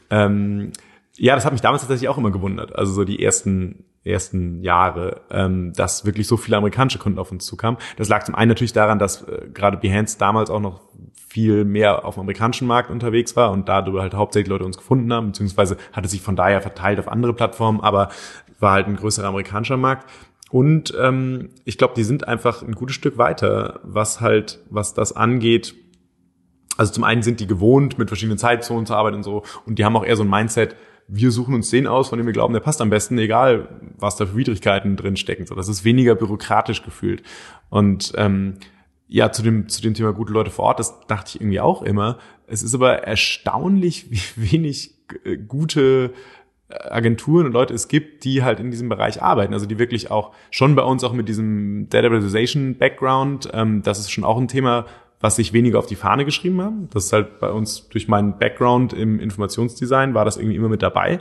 Ähm, 0.08 0.72
ja, 1.18 1.34
das 1.34 1.44
hat 1.44 1.52
mich 1.52 1.60
damals 1.60 1.82
tatsächlich 1.82 2.08
auch 2.08 2.16
immer 2.16 2.30
gewundert. 2.30 2.74
Also 2.74 2.94
so 2.94 3.04
die 3.04 3.22
ersten 3.22 3.84
ersten 4.04 4.62
Jahre, 4.62 5.22
ähm, 5.30 5.72
dass 5.74 6.04
wirklich 6.04 6.26
so 6.26 6.36
viele 6.36 6.56
amerikanische 6.56 6.98
Kunden 6.98 7.18
auf 7.18 7.32
uns 7.32 7.46
zukamen. 7.46 7.78
Das 7.96 8.08
lag 8.08 8.24
zum 8.24 8.34
einen 8.34 8.50
natürlich 8.50 8.72
daran, 8.72 8.98
dass 8.98 9.22
äh, 9.22 9.48
gerade 9.52 9.78
Behance 9.78 10.18
damals 10.18 10.50
auch 10.50 10.60
noch 10.60 10.80
viel 11.34 11.64
mehr 11.64 12.04
auf 12.04 12.14
dem 12.14 12.20
amerikanischen 12.20 12.68
Markt 12.68 12.90
unterwegs 12.90 13.34
war 13.34 13.50
und 13.50 13.68
darüber 13.68 14.02
halt 14.02 14.14
hauptsächlich 14.14 14.48
Leute 14.48 14.64
uns 14.64 14.76
gefunden 14.76 15.12
haben, 15.12 15.26
beziehungsweise 15.32 15.76
hatte 15.92 16.06
sich 16.06 16.22
von 16.22 16.36
daher 16.36 16.62
verteilt 16.62 17.00
auf 17.00 17.08
andere 17.08 17.34
Plattformen, 17.34 17.80
aber 17.80 18.10
war 18.60 18.74
halt 18.74 18.86
ein 18.86 18.94
größerer 18.94 19.26
amerikanischer 19.26 19.76
Markt. 19.76 20.08
Und 20.52 20.94
ähm, 20.96 21.48
ich 21.64 21.76
glaube, 21.76 21.94
die 21.96 22.04
sind 22.04 22.28
einfach 22.28 22.62
ein 22.62 22.76
gutes 22.76 22.94
Stück 22.94 23.18
weiter, 23.18 23.80
was 23.82 24.20
halt, 24.20 24.60
was 24.70 24.94
das 24.94 25.16
angeht. 25.16 25.74
Also 26.76 26.92
zum 26.92 27.02
einen 27.02 27.22
sind 27.22 27.40
die 27.40 27.48
gewohnt, 27.48 27.98
mit 27.98 28.08
verschiedenen 28.10 28.38
Zeitzonen 28.38 28.86
zu 28.86 28.94
arbeiten 28.94 29.16
und 29.16 29.24
so, 29.24 29.42
und 29.66 29.80
die 29.80 29.84
haben 29.84 29.96
auch 29.96 30.04
eher 30.04 30.14
so 30.14 30.22
ein 30.22 30.30
Mindset, 30.30 30.76
wir 31.08 31.32
suchen 31.32 31.54
uns 31.54 31.68
den 31.68 31.88
aus, 31.88 32.10
von 32.10 32.18
dem 32.18 32.26
wir 32.26 32.32
glauben, 32.32 32.54
der 32.54 32.60
passt 32.60 32.80
am 32.80 32.90
besten, 32.90 33.18
egal 33.18 33.80
was 33.98 34.14
da 34.14 34.26
für 34.26 34.36
Widrigkeiten 34.36 34.94
drin 34.94 35.16
stecken. 35.16 35.46
So, 35.46 35.56
das 35.56 35.66
ist 35.66 35.84
weniger 35.84 36.14
bürokratisch 36.14 36.84
gefühlt. 36.84 37.24
Und 37.70 38.12
ähm, 38.16 38.54
ja, 39.14 39.30
zu 39.30 39.44
dem, 39.44 39.68
zu 39.68 39.80
dem 39.80 39.94
Thema 39.94 40.12
gute 40.12 40.32
Leute 40.32 40.50
vor 40.50 40.64
Ort, 40.64 40.80
das 40.80 41.06
dachte 41.06 41.28
ich 41.28 41.40
irgendwie 41.40 41.60
auch 41.60 41.82
immer. 41.82 42.18
Es 42.48 42.64
ist 42.64 42.74
aber 42.74 43.04
erstaunlich, 43.04 44.10
wie 44.10 44.50
wenig 44.52 44.96
äh, 45.24 45.36
gute 45.36 46.12
äh, 46.68 46.88
Agenturen 46.88 47.46
und 47.46 47.52
Leute 47.52 47.74
es 47.74 47.86
gibt, 47.86 48.24
die 48.24 48.42
halt 48.42 48.58
in 48.58 48.72
diesem 48.72 48.88
Bereich 48.88 49.22
arbeiten. 49.22 49.54
Also 49.54 49.66
die 49.66 49.78
wirklich 49.78 50.10
auch 50.10 50.32
schon 50.50 50.74
bei 50.74 50.82
uns 50.82 51.04
auch 51.04 51.12
mit 51.12 51.28
diesem 51.28 51.88
Datavisation 51.90 52.76
Background, 52.76 53.48
ähm, 53.52 53.82
das 53.82 54.00
ist 54.00 54.10
schon 54.10 54.24
auch 54.24 54.36
ein 54.36 54.48
Thema, 54.48 54.84
was 55.20 55.36
sich 55.36 55.52
weniger 55.52 55.78
auf 55.78 55.86
die 55.86 55.94
Fahne 55.94 56.24
geschrieben 56.24 56.60
haben. 56.60 56.88
Das 56.90 57.04
ist 57.04 57.12
halt 57.12 57.38
bei 57.38 57.52
uns 57.52 57.88
durch 57.90 58.08
meinen 58.08 58.36
Background 58.36 58.92
im 58.92 59.20
Informationsdesign 59.20 60.14
war 60.14 60.24
das 60.24 60.38
irgendwie 60.38 60.56
immer 60.56 60.68
mit 60.68 60.82
dabei. 60.82 61.20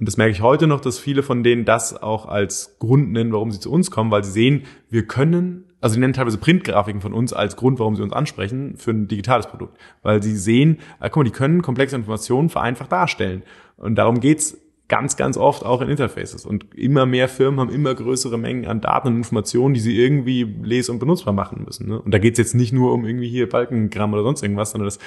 Und 0.00 0.08
das 0.08 0.16
merke 0.16 0.32
ich 0.32 0.40
heute 0.40 0.66
noch, 0.66 0.80
dass 0.80 0.98
viele 0.98 1.22
von 1.22 1.42
denen 1.42 1.66
das 1.66 2.02
auch 2.02 2.24
als 2.24 2.78
Grund 2.78 3.12
nennen, 3.12 3.32
warum 3.32 3.50
sie 3.50 3.60
zu 3.60 3.70
uns 3.70 3.90
kommen, 3.90 4.10
weil 4.10 4.24
sie 4.24 4.32
sehen, 4.32 4.64
wir 4.88 5.06
können 5.06 5.65
also 5.80 5.94
die 5.94 6.00
nennen 6.00 6.14
teilweise 6.14 6.38
Printgrafiken 6.38 7.00
von 7.00 7.12
uns 7.12 7.32
als 7.32 7.56
Grund, 7.56 7.78
warum 7.78 7.96
sie 7.96 8.02
uns 8.02 8.12
ansprechen 8.12 8.76
für 8.76 8.92
ein 8.92 9.08
digitales 9.08 9.46
Produkt. 9.46 9.78
Weil 10.02 10.22
sie 10.22 10.36
sehen, 10.36 10.78
äh, 11.00 11.10
guck 11.10 11.16
mal, 11.16 11.24
die 11.24 11.30
können 11.30 11.62
komplexe 11.62 11.96
Informationen 11.96 12.48
vereinfacht 12.48 12.90
darstellen. 12.90 13.42
Und 13.76 13.96
darum 13.96 14.20
geht's 14.20 14.58
ganz, 14.88 15.16
ganz 15.16 15.36
oft 15.36 15.64
auch 15.64 15.80
in 15.80 15.88
Interfaces. 15.88 16.46
Und 16.46 16.74
immer 16.74 17.06
mehr 17.06 17.28
Firmen 17.28 17.60
haben 17.60 17.70
immer 17.70 17.94
größere 17.94 18.38
Mengen 18.38 18.66
an 18.66 18.80
Daten 18.80 19.08
und 19.08 19.16
Informationen, 19.16 19.74
die 19.74 19.80
sie 19.80 20.00
irgendwie 20.00 20.44
les- 20.62 20.88
und 20.88 20.98
benutzbar 20.98 21.34
machen 21.34 21.64
müssen. 21.64 21.88
Ne? 21.88 22.00
Und 22.00 22.14
da 22.14 22.18
geht's 22.18 22.38
jetzt 22.38 22.54
nicht 22.54 22.72
nur 22.72 22.92
um 22.92 23.04
irgendwie 23.04 23.28
hier 23.28 23.48
Balkengramm 23.48 24.12
oder 24.12 24.22
sonst 24.22 24.42
irgendwas, 24.42 24.70
sondern 24.70 24.86
das 24.86 24.98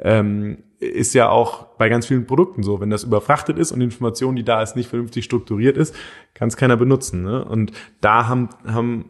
ähm, 0.00 0.58
ist 0.80 1.14
ja 1.14 1.28
auch 1.28 1.66
bei 1.78 1.88
ganz 1.88 2.06
vielen 2.06 2.26
Produkten 2.26 2.62
so. 2.62 2.80
Wenn 2.80 2.90
das 2.90 3.04
überfrachtet 3.04 3.58
ist 3.58 3.70
und 3.70 3.78
die 3.78 3.84
Information, 3.84 4.34
die 4.34 4.44
da 4.44 4.60
ist, 4.60 4.74
nicht 4.74 4.88
vernünftig 4.88 5.24
strukturiert 5.24 5.76
ist, 5.76 5.94
kann 6.34 6.48
es 6.48 6.56
keiner 6.56 6.76
benutzen. 6.76 7.22
Ne? 7.22 7.44
Und 7.44 7.72
da 8.00 8.26
haben, 8.26 8.48
haben 8.66 9.04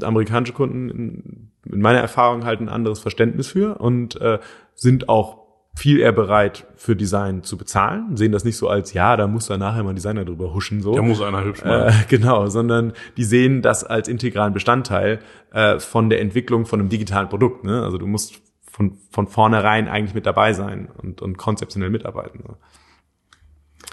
amerikanische 0.00 0.52
Kunden 0.52 0.88
in, 0.90 1.52
in 1.70 1.80
meiner 1.80 2.00
Erfahrung 2.00 2.44
halt 2.44 2.60
ein 2.60 2.68
anderes 2.68 3.00
Verständnis 3.00 3.48
für 3.48 3.80
und 3.80 4.20
äh, 4.20 4.38
sind 4.74 5.08
auch 5.08 5.42
viel 5.74 6.00
eher 6.00 6.12
bereit 6.12 6.66
für 6.76 6.94
Design 6.94 7.42
zu 7.44 7.56
bezahlen, 7.56 8.16
sehen 8.16 8.30
das 8.30 8.44
nicht 8.44 8.58
so 8.58 8.68
als, 8.68 8.92
ja, 8.92 9.16
da 9.16 9.26
muss 9.26 9.46
da 9.46 9.56
nachher 9.56 9.82
mal 9.82 9.90
ein 9.90 9.96
Designer 9.96 10.24
drüber 10.24 10.52
huschen, 10.52 10.82
so. 10.82 10.94
Da 10.94 11.00
muss 11.00 11.22
einer 11.22 11.44
hübsch 11.44 11.64
machen. 11.64 11.88
Äh, 11.88 11.92
genau, 12.08 12.46
sondern 12.48 12.92
die 13.16 13.24
sehen 13.24 13.62
das 13.62 13.82
als 13.82 14.08
integralen 14.08 14.52
Bestandteil 14.52 15.20
äh, 15.52 15.78
von 15.78 16.10
der 16.10 16.20
Entwicklung 16.20 16.66
von 16.66 16.80
einem 16.80 16.88
digitalen 16.90 17.28
Produkt. 17.28 17.64
Ne? 17.64 17.82
Also 17.82 17.96
du 17.96 18.06
musst 18.06 18.42
von, 18.70 18.98
von 19.10 19.26
vornherein 19.26 19.88
eigentlich 19.88 20.14
mit 20.14 20.26
dabei 20.26 20.52
sein 20.52 20.88
und, 21.02 21.22
und 21.22 21.38
konzeptionell 21.38 21.90
mitarbeiten. 21.90 22.40
Ne? 22.46 22.56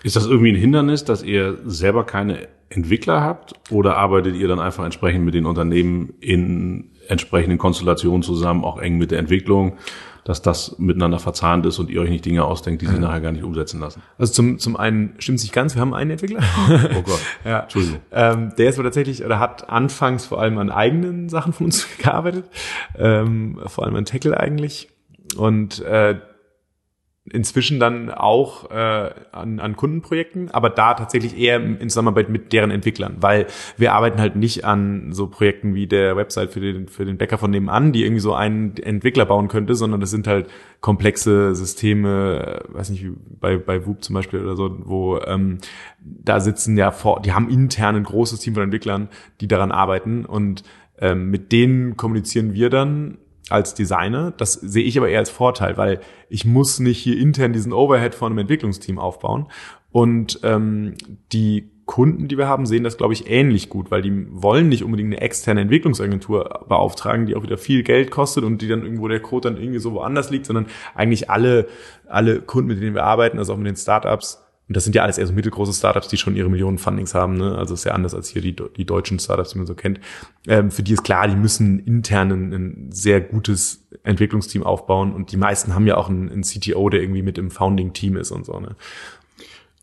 Ist 0.04 0.18
das 0.18 0.26
irgendwie 0.26 0.52
ein 0.52 0.60
Hindernis, 0.60 1.06
dass 1.06 1.24
ihr 1.24 1.60
selber 1.66 2.06
keine 2.06 2.48
Entwickler 2.70 3.22
habt 3.22 3.54
oder 3.72 3.98
arbeitet 3.98 4.36
ihr 4.36 4.48
dann 4.48 4.60
einfach 4.60 4.86
entsprechend 4.86 5.26
mit 5.26 5.34
den 5.34 5.46
Unternehmen 5.46 6.14
in 6.20 6.92
entsprechenden 7.08 7.58
Konstellationen 7.58 8.22
zusammen, 8.22 8.64
auch 8.64 8.78
eng 8.78 8.98
mit 8.98 9.12
der 9.12 9.20
Entwicklung, 9.20 9.78
dass 10.24 10.44
das 10.44 10.78
miteinander 10.78 11.18
verzahnt 11.18 11.66
ist 11.66 11.80
und 11.80 11.90
ihr 11.90 12.02
euch 12.02 12.12
nicht 12.12 12.24
Dinge 12.24 12.46
ausdenkt, 12.46 12.84
die 12.84 12.86
sich 12.86 12.96
ja. 12.96 13.02
nachher 13.02 13.22
gar 13.22 13.32
nicht 13.32 13.44
umsetzen 13.44 13.80
lassen? 13.80 14.04
Also 14.20 14.32
zum, 14.34 14.60
zum 14.60 14.78
einen 14.78 15.16
stimmt 15.18 15.40
sich 15.40 15.52
ganz, 15.52 15.74
wir 15.74 15.82
haben 15.82 15.96
einen 15.96 16.12
Entwickler. 16.12 16.42
Oh 16.96 17.02
Gott, 17.02 17.20
ja. 17.46 17.62
Entschuldigung. 17.62 18.00
Ähm, 18.12 18.54
der 18.56 18.70
ist 18.70 18.76
aber 18.78 18.84
tatsächlich, 18.84 19.26
oder 19.26 19.40
hat 19.40 19.70
anfangs 19.70 20.28
vor 20.28 20.40
allem 20.40 20.60
an 20.60 20.70
eigenen 20.70 21.30
Sachen 21.30 21.54
von 21.54 21.66
uns 21.66 21.88
gearbeitet, 21.98 22.46
ähm, 22.96 23.60
vor 23.66 23.86
allem 23.86 23.96
an 23.96 24.06
Tackle 24.06 24.40
eigentlich. 24.40 24.90
Und 25.36 25.82
äh, 25.82 26.20
inzwischen 27.32 27.80
dann 27.80 28.10
auch 28.10 28.70
äh, 28.72 29.10
an, 29.32 29.60
an 29.60 29.76
Kundenprojekten, 29.76 30.52
aber 30.52 30.70
da 30.70 30.94
tatsächlich 30.94 31.38
eher 31.38 31.58
in 31.58 31.90
Zusammenarbeit 31.90 32.30
mit 32.30 32.54
deren 32.54 32.72
Entwicklern, 32.72 33.18
weil 33.20 33.48
wir 33.78 33.94
arbeiten 33.94 34.20
halt 34.20 34.36
nicht 34.36 34.66
an 34.66 35.12
so 35.14 35.28
Projekten 35.28 35.76
wie 35.76 35.88
der 35.88 36.16
Website 36.16 36.52
für 36.52 36.60
den, 36.60 36.88
für 36.88 37.06
den 37.06 37.18
Bäcker 37.18 37.38
von 37.38 37.52
nebenan, 37.52 37.92
die 37.92 38.04
irgendwie 38.04 38.22
so 38.22 38.34
einen 38.34 38.76
Entwickler 38.78 39.26
bauen 39.26 39.48
könnte, 39.48 39.76
sondern 39.76 40.00
das 40.02 40.12
sind 40.12 40.28
halt 40.28 40.48
komplexe 40.82 41.56
Systeme, 41.56 42.64
äh, 42.70 42.74
weiß 42.74 42.90
nicht, 42.90 43.04
wie 43.04 43.14
bei, 43.40 43.58
bei 43.58 43.86
Whoop 43.86 44.04
zum 44.04 44.16
Beispiel 44.16 44.42
oder 44.42 44.56
so, 44.56 44.78
wo 44.84 45.20
ähm, 45.20 45.60
da 46.00 46.40
sitzen 46.40 46.78
ja 46.78 46.92
vor, 46.92 47.22
die 47.22 47.34
haben 47.34 47.50
intern 47.50 47.96
ein 47.96 48.04
großes 48.04 48.40
Team 48.40 48.54
von 48.54 48.64
Entwicklern, 48.64 49.10
die 49.42 49.48
daran 49.48 49.72
arbeiten 49.72 50.26
und 50.26 50.64
ähm, 51.00 51.30
mit 51.30 51.52
denen 51.52 51.98
kommunizieren 51.98 52.54
wir 52.54 52.70
dann 52.70 53.18
als 53.52 53.74
Designer. 53.74 54.32
Das 54.32 54.54
sehe 54.54 54.84
ich 54.84 54.98
aber 54.98 55.10
eher 55.10 55.20
als 55.20 55.30
Vorteil, 55.30 55.78
weil 55.78 56.02
ich 56.30 56.46
muss 56.46 56.80
nicht 56.80 57.00
hier 57.00 57.18
intern 57.18 57.54
diesen 57.54 57.74
Overhead 57.74 58.16
von 58.16 58.32
einem 58.32 58.40
Entwicklungsteam 58.40 59.00
aufbauen. 59.00 59.48
Und 59.92 60.40
ähm, 60.44 60.96
die 61.32 61.72
Kunden, 61.90 62.28
die 62.28 62.38
wir 62.38 62.48
haben, 62.48 62.68
sehen 62.68 62.84
das, 62.84 62.98
glaube 62.98 63.14
ich, 63.14 63.32
ähnlich 63.32 63.68
gut, 63.68 63.90
weil 63.90 64.04
die 64.04 64.28
wollen 64.30 64.70
nicht 64.70 64.84
unbedingt 64.84 65.12
eine 65.12 65.22
externe 65.22 65.62
Entwicklungsagentur 65.62 66.66
beauftragen, 66.70 67.26
die 67.26 67.36
auch 67.36 67.42
wieder 67.42 67.58
viel 67.58 67.82
Geld 67.82 68.12
kostet 68.12 68.44
und 68.44 68.62
die 68.62 68.68
dann 68.68 68.84
irgendwo 68.84 69.08
der 69.08 69.20
Code 69.22 69.50
dann 69.50 69.60
irgendwie 69.60 69.80
so 69.80 69.94
woanders 69.94 70.30
liegt, 70.30 70.46
sondern 70.46 70.68
eigentlich 70.94 71.32
alle, 71.32 71.68
alle 72.08 72.42
Kunden, 72.42 72.68
mit 72.68 72.80
denen 72.80 72.94
wir 72.94 73.06
arbeiten, 73.06 73.40
also 73.40 73.54
auch 73.54 73.58
mit 73.58 73.66
den 73.66 73.76
Startups, 73.76 74.40
und 74.70 74.76
das 74.76 74.84
sind 74.84 74.96
ja 74.96 75.02
alles 75.02 75.18
eher 75.18 75.26
so 75.26 75.34
mittelgroße 75.34 75.74
Startups, 75.74 76.10
die 76.10 76.18
schon 76.18 76.36
ihre 76.36 76.48
Millionen 76.48 76.78
Fundings 76.78 77.16
haben. 77.16 77.38
Ne? 77.38 77.58
Also 77.58 77.74
ist 77.74 77.86
ja 77.86 77.94
anders 77.94 78.14
als 78.14 78.30
hier 78.30 78.44
die, 78.44 78.56
die 78.56 78.86
deutschen 78.86 79.18
Startups, 79.18 79.50
die 79.50 79.58
man 79.58 79.66
so 79.66 79.74
kennt. 79.74 80.00
Ähm, 80.48 80.70
für 80.70 80.84
die 80.84 80.94
ist 80.94 81.04
klar, 81.04 81.28
die 81.28 81.36
müssen 81.36 81.80
intern 81.80 82.32
ein, 82.32 82.54
ein, 82.54 82.92
sehr 82.92 83.20
gutes 83.20 83.88
Entwicklungsteam 84.04 84.62
aufbauen. 84.62 85.12
Und 85.12 85.32
die 85.32 85.38
meisten 85.38 85.74
haben 85.74 85.88
ja 85.88 85.98
auch 85.98 86.08
einen, 86.08 86.32
einen 86.32 86.44
CTO, 86.44 86.88
der 86.90 87.02
irgendwie 87.02 87.24
mit 87.24 87.40
im 87.40 87.50
Founding-Team 87.50 88.16
ist 88.16 88.30
und 88.30 88.46
so. 88.46 88.60
Ne? 88.60 88.76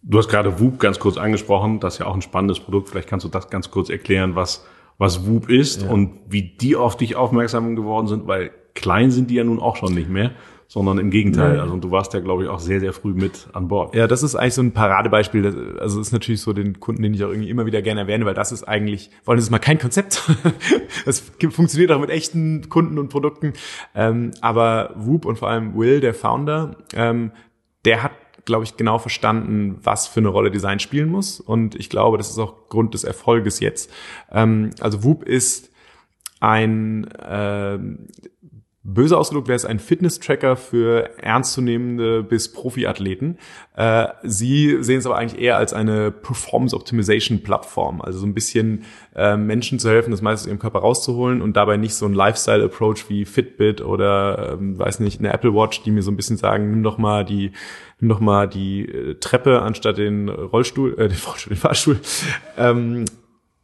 Du 0.02 0.18
hast 0.18 0.28
gerade 0.28 0.60
Whoop 0.60 0.78
ganz 0.78 1.00
kurz 1.00 1.16
angesprochen. 1.16 1.80
Das 1.80 1.94
ist 1.94 1.98
ja 1.98 2.06
auch 2.06 2.14
ein 2.14 2.22
spannendes 2.22 2.60
Produkt. 2.60 2.88
Vielleicht 2.88 3.08
kannst 3.08 3.24
du 3.24 3.28
das 3.28 3.50
ganz 3.50 3.72
kurz 3.72 3.90
erklären, 3.90 4.36
was, 4.36 4.64
was 4.98 5.26
Whoop 5.26 5.50
ist 5.50 5.82
ja. 5.82 5.88
und 5.88 6.20
wie 6.28 6.42
die 6.42 6.76
auf 6.76 6.96
dich 6.96 7.16
aufmerksam 7.16 7.74
geworden 7.74 8.06
sind, 8.06 8.28
weil 8.28 8.52
klein 8.74 9.10
sind 9.10 9.30
die 9.30 9.34
ja 9.34 9.42
nun 9.42 9.58
auch 9.58 9.74
schon 9.74 9.94
nicht 9.94 10.08
mehr 10.08 10.30
sondern 10.68 10.98
im 10.98 11.10
Gegenteil. 11.10 11.60
Also 11.60 11.76
du 11.76 11.90
warst 11.90 12.12
ja, 12.14 12.20
glaube 12.20 12.44
ich, 12.44 12.48
auch 12.48 12.58
sehr, 12.58 12.80
sehr 12.80 12.92
früh 12.92 13.14
mit 13.14 13.48
an 13.52 13.68
Bord. 13.68 13.94
Ja, 13.94 14.06
das 14.06 14.22
ist 14.22 14.34
eigentlich 14.34 14.54
so 14.54 14.62
ein 14.62 14.72
Paradebeispiel. 14.72 15.78
Also 15.80 16.00
ist 16.00 16.12
natürlich 16.12 16.40
so 16.40 16.52
den 16.52 16.80
Kunden, 16.80 17.02
den 17.02 17.14
ich 17.14 17.24
auch 17.24 17.30
irgendwie 17.30 17.50
immer 17.50 17.66
wieder 17.66 17.82
gerne 17.82 18.00
erwähne, 18.00 18.26
weil 18.26 18.34
das 18.34 18.52
ist 18.52 18.64
eigentlich, 18.64 19.10
wollen 19.24 19.36
das 19.36 19.44
ist 19.44 19.50
mal 19.50 19.58
kein 19.58 19.78
Konzept. 19.78 20.22
das 21.04 21.22
funktioniert 21.50 21.92
auch 21.92 22.00
mit 22.00 22.10
echten 22.10 22.68
Kunden 22.68 22.98
und 22.98 23.08
Produkten. 23.08 23.52
Ähm, 23.94 24.32
aber 24.40 24.94
Whoop 24.96 25.24
und 25.24 25.38
vor 25.38 25.48
allem 25.48 25.76
Will, 25.76 26.00
der 26.00 26.14
Founder, 26.14 26.76
ähm, 26.94 27.30
der 27.84 28.02
hat 28.02 28.12
glaube 28.46 28.64
ich, 28.64 28.76
genau 28.76 28.98
verstanden, 28.98 29.78
was 29.82 30.06
für 30.06 30.20
eine 30.20 30.28
Rolle 30.28 30.52
Design 30.52 30.78
spielen 30.78 31.10
muss. 31.10 31.40
Und 31.40 31.74
ich 31.74 31.90
glaube, 31.90 32.16
das 32.16 32.30
ist 32.30 32.38
auch 32.38 32.68
Grund 32.68 32.94
des 32.94 33.04
Erfolges 33.04 33.60
jetzt. 33.60 33.92
Ähm, 34.30 34.70
also 34.80 35.04
Whoop 35.04 35.24
ist 35.24 35.70
ein 36.40 37.04
äh, 37.12 37.78
Böse 38.86 39.18
ausgedrückt 39.18 39.48
wäre 39.48 39.56
es 39.56 39.64
ein 39.64 39.80
Fitness-Tracker 39.80 40.56
für 40.56 41.18
ernstzunehmende 41.18 42.22
bis 42.22 42.52
Profiathleten. 42.52 43.38
Äh, 43.74 44.06
Sie 44.22 44.82
sehen 44.82 45.00
es 45.00 45.06
aber 45.06 45.16
eigentlich 45.16 45.40
eher 45.42 45.56
als 45.56 45.72
eine 45.72 46.12
Performance-Optimization-Plattform, 46.12 48.00
also 48.00 48.20
so 48.20 48.26
ein 48.26 48.34
bisschen 48.34 48.84
äh, 49.16 49.36
Menschen 49.36 49.80
zu 49.80 49.88
helfen, 49.88 50.12
das 50.12 50.22
meiste 50.22 50.44
aus 50.44 50.46
ihrem 50.46 50.60
Körper 50.60 50.78
rauszuholen 50.78 51.42
und 51.42 51.56
dabei 51.56 51.76
nicht 51.76 51.94
so 51.94 52.06
ein 52.06 52.14
Lifestyle-Approach 52.14 53.08
wie 53.08 53.24
Fitbit 53.24 53.80
oder, 53.80 54.52
ähm, 54.52 54.78
weiß 54.78 55.00
nicht, 55.00 55.18
eine 55.18 55.32
Apple 55.32 55.52
Watch, 55.52 55.82
die 55.82 55.90
mir 55.90 56.02
so 56.02 56.12
ein 56.12 56.16
bisschen 56.16 56.36
sagen, 56.36 56.70
nimm 56.70 56.82
doch 56.84 56.98
mal 56.98 57.24
die 57.24 57.52
nimm 57.98 58.10
doch 58.10 58.20
mal 58.20 58.46
die 58.46 58.86
äh, 58.86 59.14
Treppe 59.18 59.62
anstatt 59.62 59.98
den 59.98 60.28
Rollstuhl, 60.28 60.92
äh, 60.98 61.08
den, 61.08 61.18
Rollstuhl, 61.26 61.50
den 61.54 61.58
Fahrstuhl. 61.58 62.00
Ähm, 62.56 63.06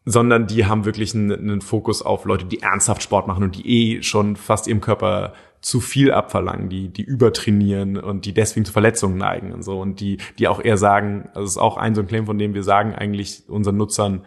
sondern 0.04 0.46
die 0.46 0.66
haben 0.66 0.84
wirklich 0.84 1.14
einen, 1.14 1.32
einen, 1.32 1.60
Fokus 1.60 2.02
auf 2.02 2.24
Leute, 2.24 2.44
die 2.46 2.60
ernsthaft 2.60 3.02
Sport 3.02 3.26
machen 3.26 3.44
und 3.44 3.56
die 3.56 3.96
eh 3.96 4.02
schon 4.02 4.36
fast 4.36 4.66
ihrem 4.66 4.80
Körper 4.80 5.32
zu 5.60 5.80
viel 5.80 6.10
abverlangen, 6.10 6.68
die, 6.68 6.88
die 6.88 7.02
übertrainieren 7.02 7.96
und 7.96 8.26
die 8.26 8.34
deswegen 8.34 8.64
zu 8.64 8.72
Verletzungen 8.72 9.16
neigen 9.16 9.52
und 9.52 9.62
so. 9.62 9.80
Und 9.80 10.00
die, 10.00 10.18
die 10.38 10.48
auch 10.48 10.60
eher 10.62 10.76
sagen, 10.76 11.28
also 11.34 11.46
ist 11.46 11.56
auch 11.56 11.76
ein 11.76 11.94
so 11.94 12.00
ein 12.00 12.08
Claim, 12.08 12.26
von 12.26 12.38
dem 12.38 12.52
wir 12.52 12.64
sagen 12.64 12.94
eigentlich 12.94 13.48
unseren 13.48 13.76
Nutzern, 13.76 14.24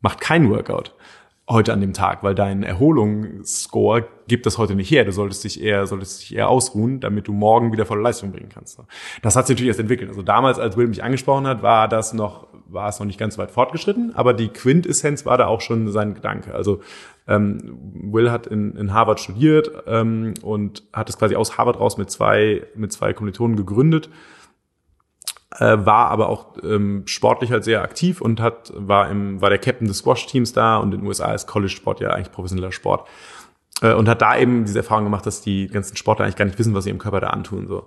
macht 0.00 0.20
kein 0.20 0.48
Workout 0.48 0.94
heute 1.48 1.72
an 1.72 1.80
dem 1.80 1.94
Tag, 1.94 2.22
weil 2.22 2.34
dein 2.34 2.62
Erholungsscore 2.62 4.06
gibt 4.26 4.44
das 4.44 4.58
heute 4.58 4.74
nicht 4.74 4.90
her. 4.90 5.04
Du 5.04 5.12
solltest 5.12 5.44
dich 5.44 5.62
eher, 5.62 5.86
solltest 5.86 6.20
dich 6.20 6.36
eher 6.36 6.50
ausruhen, 6.50 7.00
damit 7.00 7.26
du 7.26 7.32
morgen 7.32 7.72
wieder 7.72 7.86
volle 7.86 8.02
Leistung 8.02 8.32
bringen 8.32 8.50
kannst. 8.52 8.78
Das 9.22 9.34
hat 9.34 9.46
sich 9.46 9.54
natürlich 9.54 9.68
erst 9.68 9.80
entwickelt. 9.80 10.10
Also 10.10 10.22
damals, 10.22 10.58
als 10.58 10.76
Will 10.76 10.86
mich 10.86 11.02
angesprochen 11.02 11.46
hat, 11.46 11.62
war 11.62 11.88
das 11.88 12.12
noch, 12.12 12.48
war 12.68 12.90
es 12.90 12.98
noch 12.98 13.06
nicht 13.06 13.18
ganz 13.18 13.38
weit 13.38 13.50
fortgeschritten, 13.50 14.14
aber 14.14 14.34
die 14.34 14.48
Quintessenz 14.48 15.24
war 15.24 15.38
da 15.38 15.46
auch 15.46 15.62
schon 15.62 15.90
sein 15.90 16.12
Gedanke. 16.14 16.54
Also 16.54 16.80
ähm, 17.26 17.78
Will 18.12 18.30
hat 18.30 18.46
in, 18.46 18.76
in 18.76 18.92
Harvard 18.92 19.18
studiert 19.18 19.70
ähm, 19.86 20.34
und 20.42 20.82
hat 20.92 21.08
es 21.08 21.18
quasi 21.18 21.34
aus 21.34 21.56
Harvard 21.56 21.80
raus 21.80 21.96
mit 21.96 22.10
zwei, 22.10 22.66
mit 22.74 22.92
zwei 22.92 23.14
Kommilitonen 23.14 23.56
gegründet 23.56 24.10
äh, 25.56 25.78
war 25.78 26.10
aber 26.10 26.28
auch 26.28 26.56
ähm, 26.62 27.02
sportlich 27.06 27.50
halt 27.50 27.64
sehr 27.64 27.82
aktiv 27.82 28.20
und 28.20 28.40
hat 28.40 28.72
war 28.74 29.10
im 29.10 29.40
war 29.40 29.50
der 29.50 29.58
Captain 29.58 29.88
des 29.88 29.98
Squash 29.98 30.26
Teams 30.26 30.52
da 30.52 30.76
und 30.76 30.92
in 30.92 31.00
den 31.00 31.06
USA 31.06 31.32
ist 31.32 31.46
College 31.46 31.72
Sport 31.72 32.00
ja 32.00 32.10
eigentlich 32.10 32.32
professioneller 32.32 32.72
Sport. 32.72 33.08
Äh, 33.80 33.94
und 33.94 34.08
hat 34.08 34.22
da 34.22 34.36
eben 34.36 34.64
diese 34.64 34.80
Erfahrung 34.80 35.04
gemacht, 35.04 35.26
dass 35.26 35.40
die 35.40 35.68
ganzen 35.68 35.96
Sportler 35.96 36.24
eigentlich 36.24 36.36
gar 36.36 36.44
nicht 36.44 36.58
wissen, 36.58 36.74
was 36.74 36.84
sie 36.84 36.90
im 36.90 36.98
Körper 36.98 37.20
da 37.20 37.28
antun 37.28 37.66
so 37.66 37.86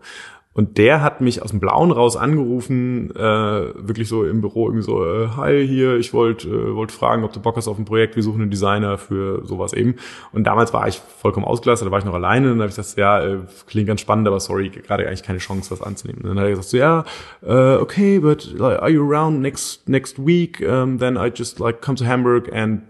und 0.54 0.78
der 0.78 1.02
hat 1.02 1.22
mich 1.22 1.42
aus 1.42 1.52
dem 1.52 1.62
Blauen 1.62 1.92
raus 1.92 2.18
angerufen, 2.18 3.10
äh, 3.16 3.20
wirklich 3.20 4.10
so 4.10 4.26
im 4.26 4.42
Büro, 4.42 4.68
irgendwie 4.68 4.84
so, 4.84 5.06
äh, 5.06 5.30
hi 5.38 5.66
hier, 5.66 5.96
ich 5.96 6.14
wollte 6.14 6.50
äh, 6.50 6.76
wollt 6.76 6.92
fragen, 6.92 7.24
ob 7.24 7.32
du 7.32 7.40
Bock 7.40 7.56
hast 7.56 7.70
auf 7.70 7.80
ein 7.80 7.86
Projekt, 7.86 8.18
wir 8.18 8.24
suchen 8.24 8.42
einen 8.42 8.52
Designer 8.52 8.98
für 8.98 9.46
sowas 9.46 9.72
eben. 9.72 9.96
Und 10.34 10.46
damals 10.46 10.74
war 10.74 10.88
ich 10.90 11.00
vollkommen 11.00 11.46
ausgelastet, 11.46 11.88
da 11.88 11.92
war 11.92 12.00
ich 12.00 12.06
noch 12.06 12.14
alleine 12.14 12.48
und 12.48 12.58
dann 12.58 12.64
habe 12.64 12.70
ich 12.70 12.76
gesagt, 12.76 12.98
ja, 12.98 13.24
äh, 13.24 13.38
klingt 13.68 13.88
ganz 13.88 14.02
spannend, 14.02 14.28
aber 14.28 14.42
sorry, 14.42 14.70
gerade 14.70 15.08
eigentlich 15.08 15.24
keine 15.24 15.40
Chance, 15.40 15.72
was 15.72 15.82
anzunehmen. 15.82 16.22
Und 16.24 16.30
dann 16.30 16.40
hat 16.40 16.46
er 16.46 16.50
gesagt, 16.50 16.68
so, 16.68 16.78
ja, 16.78 17.06
uh, 17.44 17.82
okay, 17.82 18.20
but 18.20 18.46
like, 18.54 18.82
are 18.82 18.90
you 18.90 19.10
around 19.10 19.42
next 19.42 19.88
next 19.88 20.20
week? 20.20 20.62
Um, 20.62 21.00
then 21.00 21.16
I 21.16 21.32
just 21.34 21.60
like 21.60 21.82
come 21.82 21.96
to 21.96 22.06
Hamburg 22.06 22.50
and 22.54 22.82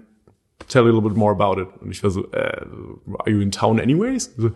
tell 0.68 0.82
a 0.82 0.86
little 0.86 1.02
bit 1.02 1.16
more 1.16 1.32
about 1.32 1.62
it. 1.62 1.68
Und 1.80 1.92
ich 1.92 2.02
war 2.02 2.10
so, 2.10 2.22
uh, 2.34 2.66
are 3.20 3.30
you 3.30 3.40
in 3.42 3.52
town 3.52 3.80
anyways? 3.80 4.34
So, 4.38 4.52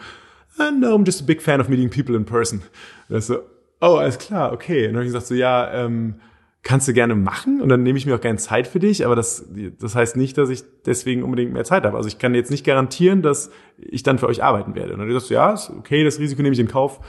uh, 0.59 0.71
no, 0.71 0.95
I'm 0.95 1.05
just 1.05 1.21
a 1.21 1.23
big 1.23 1.41
fan 1.41 1.59
of 1.59 1.69
meeting 1.69 1.89
people 1.89 2.15
in 2.15 2.25
person. 2.25 2.63
Und 3.09 3.23
so, 3.23 3.39
oh, 3.81 3.95
alles 3.95 4.17
klar, 4.17 4.53
okay. 4.53 4.87
Und 4.87 4.93
dann 4.93 4.95
habe 4.95 5.05
ich 5.05 5.09
gesagt 5.09 5.27
so, 5.27 5.35
ja, 5.35 5.71
ähm, 5.73 6.15
kannst 6.65 6.87
du 6.87 6.93
gerne 6.93 7.13
machen 7.13 7.61
und 7.61 7.69
dann 7.69 7.83
nehme 7.83 7.97
ich 7.97 8.07
mir 8.07 8.15
auch 8.15 8.21
gerne 8.21 8.39
Zeit 8.39 8.65
für 8.65 8.79
dich, 8.79 9.05
aber 9.05 9.15
das, 9.15 9.47
das 9.79 9.93
heißt 9.93 10.17
nicht, 10.17 10.35
dass 10.39 10.49
ich 10.49 10.63
deswegen 10.83 11.21
unbedingt 11.21 11.53
mehr 11.53 11.63
Zeit 11.63 11.83
habe. 11.83 11.95
Also 11.95 12.07
ich 12.07 12.17
kann 12.17 12.33
jetzt 12.33 12.49
nicht 12.49 12.65
garantieren, 12.65 13.21
dass 13.21 13.51
ich 13.77 14.01
dann 14.01 14.17
für 14.17 14.27
euch 14.27 14.43
arbeiten 14.43 14.73
werde. 14.73 14.93
Und 14.93 14.99
dann 14.99 15.11
sagst 15.11 15.29
du, 15.29 15.35
ja, 15.35 15.53
ist 15.53 15.69
okay, 15.69 16.03
das 16.03 16.17
Risiko 16.17 16.41
nehme 16.41 16.53
ich 16.53 16.59
in 16.59 16.67
Kauf, 16.67 17.01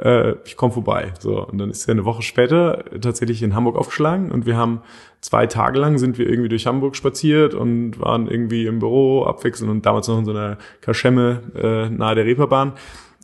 äh, 0.00 0.34
ich 0.44 0.56
komme 0.56 0.72
vorbei. 0.72 1.12
So, 1.18 1.44
und 1.44 1.58
dann 1.58 1.70
ist 1.70 1.88
er 1.88 1.92
eine 1.92 2.04
Woche 2.04 2.22
später 2.22 2.84
tatsächlich 3.00 3.42
in 3.42 3.56
Hamburg 3.56 3.76
aufgeschlagen 3.76 4.30
und 4.30 4.46
wir 4.46 4.56
haben 4.56 4.82
zwei 5.20 5.48
Tage 5.48 5.80
lang 5.80 5.98
sind 5.98 6.16
wir 6.16 6.28
irgendwie 6.28 6.48
durch 6.48 6.66
Hamburg 6.66 6.94
spaziert 6.94 7.54
und 7.54 7.98
waren 8.00 8.28
irgendwie 8.28 8.66
im 8.66 8.78
Büro 8.78 9.24
abwechselnd 9.24 9.72
und 9.72 9.86
damals 9.86 10.06
noch 10.06 10.20
in 10.20 10.24
so 10.24 10.30
einer 10.30 10.56
Kaschemme 10.82 11.42
äh, 11.56 11.90
nahe 11.90 12.14
der 12.14 12.26
Reeperbahn. 12.26 12.74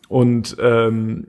Und 0.09 0.57
ähm, 0.59 1.29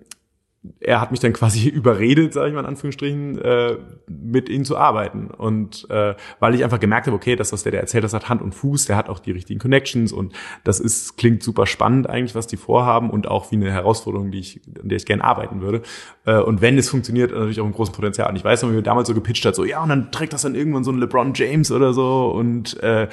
er 0.79 1.01
hat 1.01 1.11
mich 1.11 1.19
dann 1.19 1.33
quasi 1.41 1.67
überredet, 1.67 2.33
sage 2.33 2.49
ich 2.49 2.53
mal 2.53 2.61
in 2.61 2.65
Anführungsstrichen, 2.67 3.39
äh, 3.39 3.77
mit 4.07 4.49
ihnen 4.49 4.65
zu 4.65 4.77
arbeiten. 4.77 5.27
Und 5.27 5.89
äh, 5.89 6.15
weil 6.39 6.55
ich 6.55 6.63
einfach 6.63 6.79
gemerkt 6.79 7.07
habe, 7.07 7.15
okay, 7.15 7.35
das, 7.35 7.51
was 7.51 7.63
der, 7.63 7.71
der 7.71 7.81
erzählt, 7.81 8.03
das 8.03 8.13
hat 8.13 8.29
Hand 8.29 8.41
und 8.41 8.53
Fuß, 8.53 8.85
der 8.85 8.95
hat 8.95 9.09
auch 9.09 9.19
die 9.19 9.31
richtigen 9.31 9.59
Connections 9.59 10.11
und 10.11 10.33
das 10.63 10.79
ist 10.79 11.17
klingt 11.17 11.43
super 11.43 11.65
spannend 11.65 12.09
eigentlich, 12.09 12.35
was 12.35 12.47
die 12.47 12.57
vorhaben 12.57 13.09
und 13.09 13.27
auch 13.27 13.51
wie 13.51 13.55
eine 13.55 13.71
Herausforderung, 13.71 14.31
die 14.31 14.39
ich, 14.39 14.61
an 14.81 14.89
der 14.89 14.97
ich 14.97 15.05
gerne 15.05 15.23
arbeiten 15.23 15.61
würde. 15.61 15.81
Äh, 16.25 16.37
und 16.37 16.61
wenn 16.61 16.77
es 16.77 16.89
funktioniert, 16.89 17.31
natürlich 17.31 17.59
auch 17.59 17.65
ein 17.65 17.73
großes 17.73 17.93
Potenzial. 17.93 18.29
Und 18.29 18.35
ich 18.35 18.43
weiß 18.43 18.61
noch, 18.63 18.69
wie 18.69 18.75
wir 18.75 18.81
damals 18.81 19.07
so 19.07 19.13
gepitcht 19.13 19.45
hat, 19.45 19.55
so 19.55 19.65
ja, 19.65 19.81
und 19.81 19.89
dann 19.89 20.11
trägt 20.11 20.33
das 20.33 20.43
dann 20.43 20.55
irgendwann 20.55 20.83
so 20.83 20.91
ein 20.91 20.99
LeBron 20.99 21.33
James 21.33 21.71
oder 21.71 21.93
so 21.93 22.31
und 22.31 22.81
äh, 22.83 23.07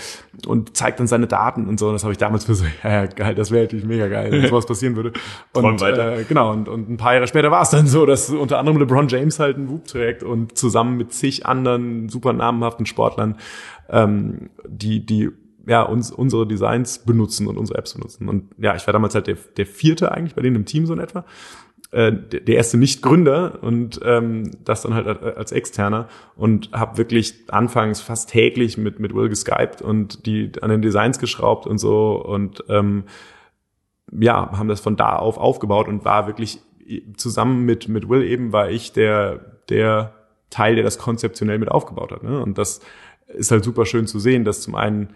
und 0.47 0.77
zeigt 0.77 1.01
dann 1.01 1.07
seine 1.07 1.27
Daten 1.27 1.67
und 1.67 1.79
so. 1.79 1.87
Und 1.89 1.95
das 1.95 2.05
habe 2.05 2.13
ich 2.13 2.19
damals 2.19 2.45
für 2.45 2.55
so, 2.55 2.65
ja, 2.85 3.07
geil, 3.07 3.35
das 3.35 3.51
wäre 3.51 3.65
natürlich 3.65 3.87
mega 3.87 4.09
geil, 4.09 4.31
wenn 4.33 4.47
sowas 4.47 4.67
passieren 4.67 4.97
würde. 4.97 5.13
Und 5.55 5.83
äh, 5.83 6.25
genau, 6.29 6.53
und, 6.53 6.69
und 6.69 6.89
ein 6.91 6.97
paar 6.97 7.15
Jahre 7.15 7.27
später 7.27 7.38
war 7.43 7.63
es 7.63 7.71
dann 7.71 7.87
so, 7.87 8.07
dass 8.07 8.31
unter 8.31 8.59
anderem 8.59 8.79
LeBron 8.79 9.09
James 9.09 9.39
halt 9.39 9.57
einen 9.57 9.69
Whoop 9.71 9.87
trägt 9.87 10.23
und 10.23 10.57
zusammen 10.57 10.97
mit 10.97 11.13
zig 11.13 11.47
anderen 11.47 12.09
super 12.09 12.33
namenhaften 12.33 12.87
Sportlern, 12.87 13.37
ähm, 13.89 14.51
die, 14.67 15.05
die 15.05 15.31
ja, 15.67 15.83
uns, 15.83 16.11
unsere 16.11 16.47
Designs 16.47 17.01
benutzen 17.01 17.47
und 17.47 17.59
unsere 17.59 17.79
Apps 17.79 17.95
benutzen. 17.95 18.29
Und 18.29 18.51
ja, 18.59 18.75
ich 18.75 18.87
war 18.87 18.93
damals 18.93 19.15
halt 19.15 19.27
der, 19.27 19.37
der 19.57 19.67
vierte 19.67 20.13
eigentlich 20.13 20.35
bei 20.35 20.43
denen 20.43 20.57
im 20.57 20.65
Team 20.65 20.87
so 20.87 20.95
in 20.95 21.01
etwa. 21.01 21.25
Äh, 21.91 22.13
der 22.13 22.57
erste 22.57 22.77
Nicht-Gründer 22.77 23.63
und 23.63 23.99
ähm, 24.05 24.51
das 24.63 24.83
dann 24.83 24.93
halt 24.93 25.07
als 25.07 25.53
Externer 25.53 26.09
und 26.37 26.71
habe 26.73 26.99
wirklich 26.99 27.33
anfangs 27.49 28.03
fast 28.03 28.29
täglich 28.29 28.77
mit 28.77 29.01
mit 29.01 29.15
Will 29.15 29.31
geskypt 29.31 29.81
und 29.81 30.27
die 30.27 30.53
an 30.61 30.69
den 30.69 30.83
Designs 30.83 31.19
geschraubt 31.19 31.67
und 31.67 31.79
so 31.79 32.23
und 32.23 32.63
ähm, 32.69 33.05
ja 34.13 34.51
haben 34.59 34.69
das 34.69 34.81
von 34.81 34.97
da 34.97 35.17
auf 35.17 35.39
aufgebaut 35.39 35.89
und 35.89 36.05
war 36.05 36.27
wirklich 36.27 36.61
zusammen 37.17 37.65
mit, 37.65 37.89
mit 37.89 38.09
Will 38.09 38.23
eben 38.23 38.53
war 38.53 38.71
ich 38.71 38.93
der, 38.93 39.41
der 39.69 40.15
Teil, 40.51 40.75
der 40.75 40.85
das 40.85 40.99
konzeptionell 40.99 41.59
mit 41.59 41.71
aufgebaut 41.71 42.13
hat. 42.13 42.23
Ne? 42.23 42.41
Und 42.41 42.59
das 42.59 42.81
ist 43.29 43.51
halt 43.51 43.65
super 43.65 43.87
schön 43.87 44.07
zu 44.07 44.19
sehen, 44.19 44.45
dass 44.45 44.63
zum 44.63 44.75
einen 44.75 45.15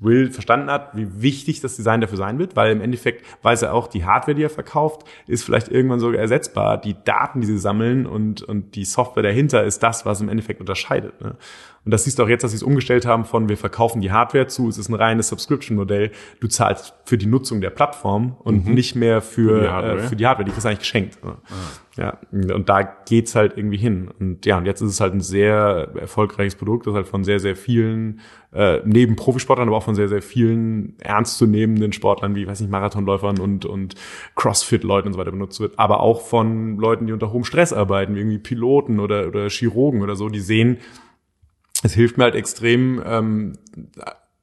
Will 0.00 0.30
verstanden 0.30 0.70
hat, 0.70 0.94
wie 0.96 1.22
wichtig 1.22 1.60
das 1.60 1.76
Design 1.76 2.02
dafür 2.02 2.18
sein 2.18 2.38
wird, 2.38 2.56
weil 2.56 2.72
im 2.72 2.82
Endeffekt 2.82 3.24
weiß 3.42 3.62
er 3.62 3.72
auch, 3.72 3.88
die 3.88 4.04
Hardware, 4.04 4.34
die 4.34 4.42
er 4.42 4.50
verkauft, 4.50 5.06
ist 5.26 5.44
vielleicht 5.44 5.68
irgendwann 5.68 5.98
sogar 5.98 6.20
ersetzbar. 6.20 6.78
Die 6.78 6.94
Daten, 7.04 7.40
die 7.40 7.46
sie 7.46 7.58
sammeln 7.58 8.06
und, 8.06 8.42
und 8.42 8.74
die 8.74 8.84
Software 8.84 9.22
dahinter 9.22 9.64
ist 9.64 9.82
das, 9.82 10.04
was 10.04 10.20
im 10.20 10.28
Endeffekt 10.28 10.60
unterscheidet. 10.60 11.18
Ne? 11.22 11.36
Und 11.84 11.92
das 11.92 12.04
siehst 12.04 12.18
du 12.18 12.24
auch 12.24 12.28
jetzt, 12.28 12.42
dass 12.44 12.50
sie 12.50 12.56
es 12.56 12.62
umgestellt 12.62 13.06
haben 13.06 13.24
von 13.24 13.48
wir 13.48 13.56
verkaufen 13.56 14.00
die 14.00 14.12
Hardware 14.12 14.46
zu, 14.46 14.68
es 14.68 14.78
ist 14.78 14.88
ein 14.88 14.94
reines 14.94 15.28
Subscription-Modell. 15.28 16.10
Du 16.40 16.48
zahlst 16.48 16.94
für 17.04 17.16
die 17.16 17.26
Nutzung 17.26 17.60
der 17.60 17.70
Plattform 17.70 18.36
und 18.40 18.66
mhm. 18.66 18.74
nicht 18.74 18.94
mehr 18.94 19.22
für, 19.22 19.62
die 19.62 19.68
Hardware. 19.68 19.98
Äh, 19.98 20.08
für 20.08 20.16
die 20.16 20.26
Hardware. 20.26 20.44
Die 20.44 20.50
kriegst 20.50 20.64
du 20.64 20.68
eigentlich 20.68 20.80
geschenkt. 20.80 21.18
Ah. 21.22 21.36
Ja, 21.98 22.16
und 22.30 22.68
da 22.68 22.82
geht's 22.82 23.34
halt 23.34 23.56
irgendwie 23.56 23.76
hin. 23.76 24.08
Und 24.20 24.46
ja, 24.46 24.56
und 24.56 24.66
jetzt 24.66 24.80
ist 24.80 24.90
es 24.90 25.00
halt 25.00 25.14
ein 25.14 25.20
sehr 25.20 25.88
erfolgreiches 25.98 26.54
Produkt, 26.54 26.86
das 26.86 26.94
halt 26.94 27.08
von 27.08 27.24
sehr, 27.24 27.40
sehr 27.40 27.56
vielen, 27.56 28.20
äh, 28.52 28.80
neben 28.84 29.16
Profisportlern, 29.16 29.66
aber 29.66 29.78
auch 29.78 29.82
von 29.82 29.96
sehr, 29.96 30.08
sehr 30.08 30.22
vielen 30.22 30.94
ernstzunehmenden 31.00 31.92
Sportlern 31.92 32.36
wie, 32.36 32.46
weiß 32.46 32.60
nicht, 32.60 32.70
Marathonläufern 32.70 33.40
und, 33.40 33.64
und 33.64 33.96
Crossfit-Leuten 34.36 35.08
und 35.08 35.14
so 35.14 35.18
weiter 35.18 35.32
benutzt 35.32 35.58
wird. 35.58 35.76
Aber 35.76 35.98
auch 35.98 36.20
von 36.20 36.76
Leuten, 36.78 37.08
die 37.08 37.12
unter 37.12 37.32
hohem 37.32 37.42
Stress 37.42 37.72
arbeiten, 37.72 38.14
wie 38.14 38.20
irgendwie 38.20 38.38
Piloten 38.38 39.00
oder, 39.00 39.26
oder 39.26 39.48
Chirurgen 39.48 40.00
oder 40.00 40.14
so, 40.14 40.28
die 40.28 40.40
sehen, 40.40 40.78
es 41.82 41.94
hilft 41.94 42.18
mir 42.18 42.24
halt 42.24 42.34
extrem, 42.34 43.02
ähm, 43.04 43.52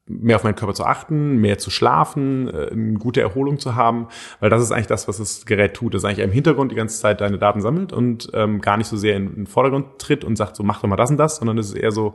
mehr 0.08 0.36
auf 0.36 0.44
meinen 0.44 0.54
Körper 0.54 0.74
zu 0.74 0.84
achten, 0.84 1.38
mehr 1.38 1.58
zu 1.58 1.70
schlafen, 1.70 2.48
äh, 2.48 2.70
eine 2.70 2.94
gute 2.94 3.20
Erholung 3.20 3.58
zu 3.58 3.74
haben, 3.74 4.08
weil 4.40 4.50
das 4.50 4.62
ist 4.62 4.70
eigentlich 4.70 4.86
das, 4.86 5.08
was 5.08 5.18
das 5.18 5.46
Gerät 5.46 5.74
tut. 5.74 5.94
Das 5.94 6.04
eigentlich 6.04 6.20
im 6.20 6.30
Hintergrund 6.30 6.70
die 6.70 6.76
ganze 6.76 7.00
Zeit 7.00 7.20
deine 7.20 7.38
Daten 7.38 7.60
sammelt 7.60 7.92
und 7.92 8.30
ähm, 8.32 8.60
gar 8.60 8.76
nicht 8.76 8.86
so 8.86 8.96
sehr 8.96 9.16
in, 9.16 9.28
in 9.28 9.34
den 9.34 9.46
Vordergrund 9.46 9.98
tritt 9.98 10.24
und 10.24 10.36
sagt, 10.36 10.56
so 10.56 10.62
mach 10.62 10.80
doch 10.80 10.88
mal 10.88 10.96
das 10.96 11.10
und 11.10 11.16
das, 11.16 11.36
sondern 11.36 11.58
es 11.58 11.70
ist 11.70 11.76
eher 11.76 11.90
so, 11.90 12.14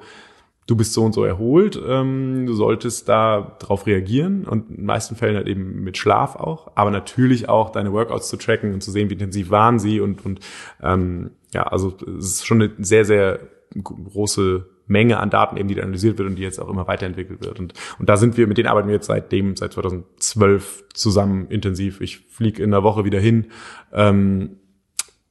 du 0.68 0.76
bist 0.78 0.94
so 0.94 1.04
und 1.04 1.14
so 1.14 1.26
erholt, 1.26 1.80
ähm, 1.86 2.46
du 2.46 2.54
solltest 2.54 3.10
da 3.10 3.58
drauf 3.60 3.86
reagieren 3.86 4.46
und 4.46 4.70
in 4.70 4.76
den 4.78 4.86
meisten 4.86 5.18
Fällen 5.18 5.36
halt 5.36 5.48
eben 5.48 5.84
mit 5.84 5.98
Schlaf 5.98 6.38
auch, 6.38 6.72
aber 6.76 6.92
natürlich 6.92 7.50
auch 7.50 7.72
deine 7.72 7.92
Workouts 7.92 8.30
zu 8.30 8.38
tracken 8.38 8.74
und 8.74 8.82
zu 8.82 8.92
sehen, 8.92 9.10
wie 9.10 9.16
intensiv 9.16 9.50
waren 9.50 9.80
sie 9.80 10.00
und, 10.00 10.26
und 10.26 10.40
ähm, 10.82 11.32
ja, 11.54 11.64
also 11.64 11.98
es 12.18 12.26
ist 12.26 12.48
schon 12.48 12.62
eine 12.62 12.72
sehr, 12.78 13.04
sehr 13.04 13.40
große 13.84 14.66
Menge 14.92 15.20
an 15.20 15.30
Daten 15.30 15.58
eben, 15.58 15.68
die 15.68 15.82
analysiert 15.82 16.18
wird 16.18 16.30
und 16.30 16.36
die 16.36 16.44
jetzt 16.44 16.60
auch 16.60 16.70
immer 16.70 16.88
weiterentwickelt 16.88 17.44
wird. 17.44 17.60
Und, 17.60 17.74
und 17.98 18.10
da 18.10 18.18
sind 18.18 18.38
wir, 18.38 18.46
mit 18.48 18.58
denen 18.58 18.68
arbeiten 18.68 18.88
wir 18.88 18.96
jetzt 18.96 19.08
seitdem, 19.08 19.56
seit 19.56 19.74
2012 19.74 20.86
zusammen 20.94 21.48
intensiv. 21.50 22.02
Ich 22.02 22.20
fliege 22.20 22.62
in 22.62 22.72
der 22.72 22.84
Woche 22.84 23.06
wieder 23.06 23.20
hin. 23.20 23.48
Ähm, 23.94 24.58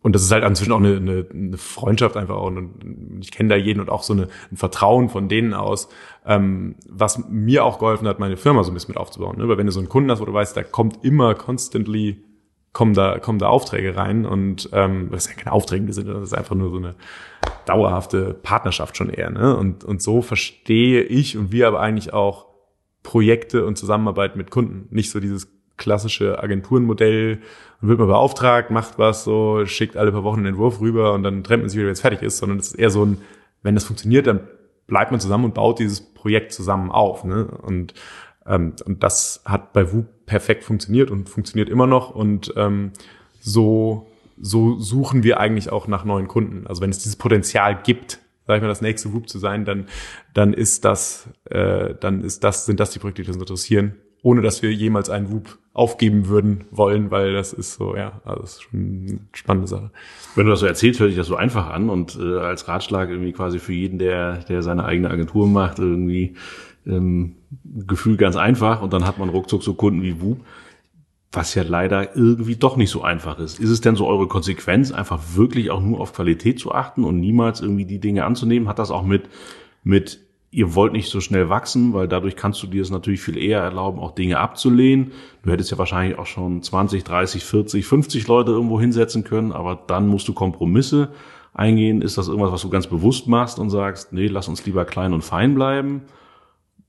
und 0.02 0.14
das 0.14 0.22
ist 0.22 0.32
halt 0.32 0.44
inzwischen 0.44 0.72
auch 0.72 0.78
eine, 0.78 0.96
eine, 0.96 1.26
eine 1.30 1.58
Freundschaft 1.58 2.16
einfach 2.16 2.36
auch. 2.36 2.46
Und 2.46 3.20
ich 3.20 3.30
kenne 3.30 3.50
da 3.50 3.56
jeden 3.56 3.80
und 3.80 3.90
auch 3.90 4.02
so 4.02 4.14
eine, 4.14 4.28
ein 4.50 4.56
Vertrauen 4.56 5.10
von 5.10 5.28
denen 5.28 5.52
aus, 5.52 5.90
ähm, 6.24 6.76
was 6.88 7.28
mir 7.28 7.64
auch 7.64 7.78
geholfen 7.78 8.08
hat, 8.08 8.18
meine 8.18 8.38
Firma 8.38 8.64
so 8.64 8.70
ein 8.70 8.74
bisschen 8.74 8.92
mit 8.92 8.96
aufzubauen. 8.96 9.36
Ne? 9.36 9.46
Weil 9.48 9.58
wenn 9.58 9.66
du 9.66 9.72
so 9.72 9.80
einen 9.80 9.90
Kunden 9.90 10.10
hast, 10.10 10.20
wo 10.20 10.24
du 10.24 10.32
weißt, 10.32 10.56
da 10.56 10.62
kommt 10.62 11.04
immer 11.04 11.34
constantly 11.34 12.22
kommen 12.72 12.94
da, 12.94 13.18
kommen 13.18 13.38
da 13.38 13.48
Aufträge 13.48 13.96
rein 13.96 14.24
und 14.24 14.68
ähm, 14.72 15.08
das 15.10 15.28
ja 15.28 15.34
keine 15.34 15.52
Aufträge, 15.52 15.92
sind, 15.92 16.08
das 16.08 16.22
ist 16.22 16.34
einfach 16.34 16.54
nur 16.54 16.70
so 16.70 16.76
eine 16.76 16.94
dauerhafte 17.66 18.34
Partnerschaft 18.34 18.96
schon 18.96 19.10
eher. 19.10 19.30
Ne? 19.30 19.56
Und, 19.56 19.84
und 19.84 20.02
so 20.02 20.22
verstehe 20.22 21.02
ich 21.02 21.36
und 21.36 21.52
wir 21.52 21.66
aber 21.68 21.80
eigentlich 21.80 22.12
auch 22.12 22.46
Projekte 23.02 23.64
und 23.64 23.76
Zusammenarbeit 23.76 24.36
mit 24.36 24.50
Kunden. 24.50 24.86
Nicht 24.94 25.10
so 25.10 25.20
dieses 25.20 25.48
klassische 25.76 26.42
Agenturenmodell, 26.42 27.40
man 27.80 27.88
wird 27.88 27.98
mal 27.98 28.06
beauftragt, 28.06 28.70
macht 28.70 28.98
was 28.98 29.24
so, 29.24 29.64
schickt 29.66 29.96
alle 29.96 30.12
paar 30.12 30.24
Wochen 30.24 30.38
einen 30.38 30.46
Entwurf 30.46 30.80
rüber 30.80 31.14
und 31.14 31.22
dann 31.22 31.42
trennt 31.42 31.62
man 31.62 31.70
sich 31.70 31.78
wieder, 31.78 31.86
wenn 31.86 31.94
es 31.94 32.02
fertig 32.02 32.22
ist, 32.22 32.38
sondern 32.38 32.58
es 32.58 32.68
ist 32.68 32.74
eher 32.74 32.90
so 32.90 33.04
ein, 33.04 33.18
wenn 33.62 33.74
das 33.74 33.84
funktioniert, 33.84 34.26
dann 34.26 34.46
bleibt 34.86 35.10
man 35.10 35.20
zusammen 35.20 35.46
und 35.46 35.54
baut 35.54 35.78
dieses 35.78 36.00
Projekt 36.14 36.52
zusammen 36.52 36.90
auf. 36.90 37.24
Ne? 37.24 37.46
Und 37.46 37.94
ähm, 38.46 38.74
und 38.84 39.02
das 39.02 39.42
hat 39.44 39.72
bei 39.72 39.92
WU 39.92 40.04
perfekt 40.30 40.62
funktioniert 40.62 41.10
und 41.10 41.28
funktioniert 41.28 41.68
immer 41.68 41.88
noch. 41.88 42.14
Und 42.14 42.54
ähm, 42.56 42.92
so, 43.40 44.06
so 44.40 44.78
suchen 44.78 45.24
wir 45.24 45.40
eigentlich 45.40 45.72
auch 45.72 45.88
nach 45.88 46.04
neuen 46.04 46.28
Kunden. 46.28 46.68
Also 46.68 46.82
wenn 46.82 46.90
es 46.90 46.98
dieses 46.98 47.16
Potenzial 47.16 47.82
gibt, 47.82 48.20
sag 48.46 48.54
ich 48.56 48.62
mal, 48.62 48.68
das 48.68 48.80
nächste 48.80 49.12
WUP 49.12 49.28
zu 49.28 49.40
sein, 49.40 49.64
dann, 49.64 49.86
dann 50.32 50.52
ist 50.54 50.84
das, 50.84 51.28
äh, 51.46 51.96
dann 51.98 52.22
ist 52.22 52.44
das, 52.44 52.64
sind 52.64 52.78
das 52.78 52.92
die 52.92 53.00
Projekte, 53.00 53.22
die 53.22 53.28
uns 53.28 53.38
interessieren, 53.38 53.96
ohne 54.22 54.40
dass 54.40 54.62
wir 54.62 54.72
jemals 54.72 55.10
einen 55.10 55.32
WUP 55.32 55.58
aufgeben 55.72 56.28
würden 56.28 56.64
wollen, 56.70 57.10
weil 57.10 57.32
das 57.32 57.52
ist 57.52 57.74
so, 57.74 57.96
ja, 57.96 58.20
also 58.24 58.42
das 58.42 58.52
ist 58.52 58.62
schon 58.62 59.06
eine 59.08 59.18
spannende 59.32 59.66
Sache. 59.66 59.90
Wenn 60.36 60.44
du 60.46 60.52
das 60.52 60.60
so 60.60 60.66
erzählst, 60.66 61.00
hört 61.00 61.10
sich 61.10 61.18
das 61.18 61.26
so 61.26 61.34
einfach 61.34 61.70
an 61.70 61.90
und 61.90 62.16
äh, 62.16 62.38
als 62.38 62.68
Ratschlag 62.68 63.10
irgendwie 63.10 63.32
quasi 63.32 63.58
für 63.58 63.72
jeden, 63.72 63.98
der, 63.98 64.44
der 64.44 64.62
seine 64.62 64.84
eigene 64.84 65.10
Agentur 65.10 65.48
macht, 65.48 65.80
irgendwie 65.80 66.36
ähm, 66.86 67.34
Gefühl 67.86 68.16
ganz 68.16 68.36
einfach 68.36 68.82
und 68.82 68.92
dann 68.92 69.06
hat 69.06 69.18
man 69.18 69.28
ruckzuck 69.28 69.62
so 69.62 69.74
Kunden 69.74 70.02
wie 70.02 70.20
Wub, 70.20 70.40
was 71.32 71.54
ja 71.54 71.62
leider 71.62 72.16
irgendwie 72.16 72.56
doch 72.56 72.76
nicht 72.76 72.90
so 72.90 73.02
einfach 73.02 73.38
ist. 73.38 73.60
Ist 73.60 73.70
es 73.70 73.80
denn 73.80 73.96
so 73.96 74.06
eure 74.06 74.28
Konsequenz, 74.28 74.92
einfach 74.92 75.20
wirklich 75.34 75.70
auch 75.70 75.80
nur 75.80 76.00
auf 76.00 76.12
Qualität 76.12 76.58
zu 76.58 76.72
achten 76.72 77.04
und 77.04 77.20
niemals 77.20 77.60
irgendwie 77.60 77.84
die 77.84 78.00
Dinge 78.00 78.24
anzunehmen? 78.24 78.68
Hat 78.68 78.78
das 78.78 78.90
auch 78.90 79.04
mit, 79.04 79.28
mit 79.84 80.20
ihr 80.50 80.74
wollt 80.74 80.92
nicht 80.92 81.08
so 81.08 81.20
schnell 81.20 81.48
wachsen, 81.48 81.92
weil 81.92 82.08
dadurch 82.08 82.34
kannst 82.34 82.62
du 82.62 82.66
dir 82.66 82.82
es 82.82 82.90
natürlich 82.90 83.20
viel 83.20 83.38
eher 83.38 83.60
erlauben, 83.60 84.00
auch 84.00 84.12
Dinge 84.12 84.38
abzulehnen. 84.38 85.12
Du 85.44 85.50
hättest 85.50 85.70
ja 85.70 85.78
wahrscheinlich 85.78 86.18
auch 86.18 86.26
schon 86.26 86.62
20, 86.62 87.04
30, 87.04 87.44
40, 87.44 87.86
50 87.86 88.26
Leute 88.26 88.50
irgendwo 88.50 88.80
hinsetzen 88.80 89.22
können, 89.22 89.52
aber 89.52 89.78
dann 89.86 90.08
musst 90.08 90.26
du 90.26 90.32
Kompromisse 90.32 91.10
eingehen. 91.54 92.02
Ist 92.02 92.18
das 92.18 92.26
irgendwas, 92.26 92.52
was 92.52 92.62
du 92.62 92.70
ganz 92.70 92.88
bewusst 92.88 93.28
machst 93.28 93.60
und 93.60 93.70
sagst, 93.70 94.12
nee, 94.12 94.26
lass 94.26 94.48
uns 94.48 94.66
lieber 94.66 94.84
klein 94.84 95.12
und 95.12 95.22
fein 95.22 95.54
bleiben? 95.54 96.02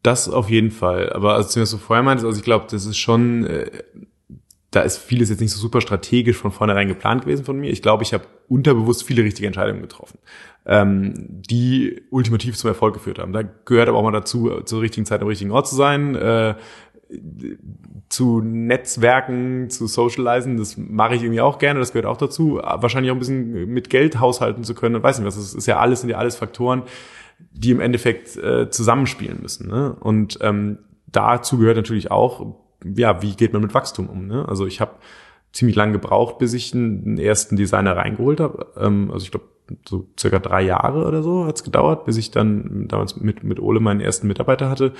Das 0.04 0.30
auf 0.30 0.50
jeden 0.50 0.72
Fall. 0.72 1.12
Aber 1.14 1.36
als 1.36 1.54
du 1.54 1.66
vorher 1.78 2.04
meintest, 2.04 2.26
also 2.26 2.38
ich 2.38 2.44
glaube, 2.44 2.66
das 2.70 2.86
ist 2.86 2.98
schon, 2.98 3.46
äh, 3.46 3.70
da 4.72 4.82
ist 4.82 4.98
vieles 4.98 5.30
jetzt 5.30 5.42
nicht 5.42 5.52
so 5.52 5.60
super 5.60 5.82
strategisch 5.82 6.38
von 6.38 6.52
vornherein 6.52 6.88
geplant 6.88 7.24
gewesen 7.24 7.46
von 7.46 7.60
mir. 7.60 7.70
Ich 7.70 7.82
glaube, 7.82 8.04
ich 8.04 8.14
habe 8.14 8.26
unterbewusst 8.48 9.04
viele 9.04 9.24
richtige 9.24 9.48
Entscheidungen 9.48 9.82
getroffen, 9.82 10.18
ähm, 10.66 11.14
die 11.28 12.02
ultimativ 12.10 12.58
zum 12.58 12.70
Erfolg 12.70 12.94
geführt 12.94 13.20
haben. 13.20 13.34
Da 13.34 13.44
gehört 13.44 13.90
aber 13.90 13.98
auch 13.98 14.04
mal 14.04 14.12
dazu, 14.12 14.62
zur 14.66 14.82
richtigen 14.82 15.06
Zeit 15.06 15.22
am 15.22 15.28
richtigen 15.28 15.52
Ort 15.52 15.68
zu 15.68 15.76
sein. 15.76 16.16
Äh, 16.16 16.56
zu 18.10 18.42
Netzwerken, 18.42 19.70
zu 19.70 19.88
socialisen, 19.88 20.58
das 20.58 20.78
mache 20.78 21.16
ich 21.16 21.24
irgendwie 21.24 21.42
auch 21.42 21.60
gerne, 21.60 21.80
das 21.80 21.94
gehört 21.94 22.06
auch 22.06 22.18
dazu. 22.18 22.60
Wahrscheinlich 22.62 23.12
auch 23.12 23.16
ein 23.16 23.20
bisschen 23.20 23.68
mit 23.68 23.90
Geld 23.90 24.20
haushalten 24.20 24.64
zu 24.64 24.76
können, 24.76 25.02
weiß 25.02 25.20
nicht 25.20 25.28
was, 25.28 25.36
das 25.36 25.54
ist 25.54 25.66
ja 25.66 25.80
alles, 25.80 26.02
sind 26.02 26.10
ja 26.10 26.18
alles 26.18 26.36
Faktoren, 26.36 26.84
die 27.52 27.72
im 27.72 27.80
Endeffekt 27.80 28.38
äh, 28.38 28.70
zusammenspielen 28.70 29.42
müssen. 29.42 29.70
Ne? 29.70 29.96
Und 30.00 30.40
ähm, 30.42 30.80
dazu 31.08 31.58
gehört 31.58 31.78
natürlich 31.78 32.12
auch, 32.12 32.56
ja, 32.84 33.22
wie 33.22 33.36
geht 33.36 33.54
man 33.54 33.62
mit 33.62 33.74
Wachstum 33.74 34.10
um? 34.10 34.28
Ne? 34.28 34.48
Also 34.48 34.66
ich 34.66 34.82
habe 34.82 34.96
ziemlich 35.52 35.76
lange 35.76 35.94
gebraucht, 35.94 36.38
bis 36.38 36.54
ich 36.54 36.74
einen 36.74 37.18
ersten 37.18 37.56
Designer 37.56 37.96
reingeholt 37.98 38.40
habe. 38.40 38.68
Ähm, 38.78 39.12
also 39.12 39.24
ich 39.24 39.32
glaube, 39.32 39.46
so 39.88 40.08
circa 40.20 40.40
drei 40.40 40.62
Jahre 40.64 41.06
oder 41.06 41.24
so 41.24 41.46
hat's 41.46 41.64
gedauert, 41.64 42.06
bis 42.06 42.18
ich 42.18 42.32
dann 42.32 42.88
damals 42.88 43.18
mit, 43.18 43.44
mit 43.44 43.60
Ole 43.60 43.80
meinen 43.80 44.02
ersten 44.02 44.28
Mitarbeiter 44.28 44.70
hatte 44.70 44.94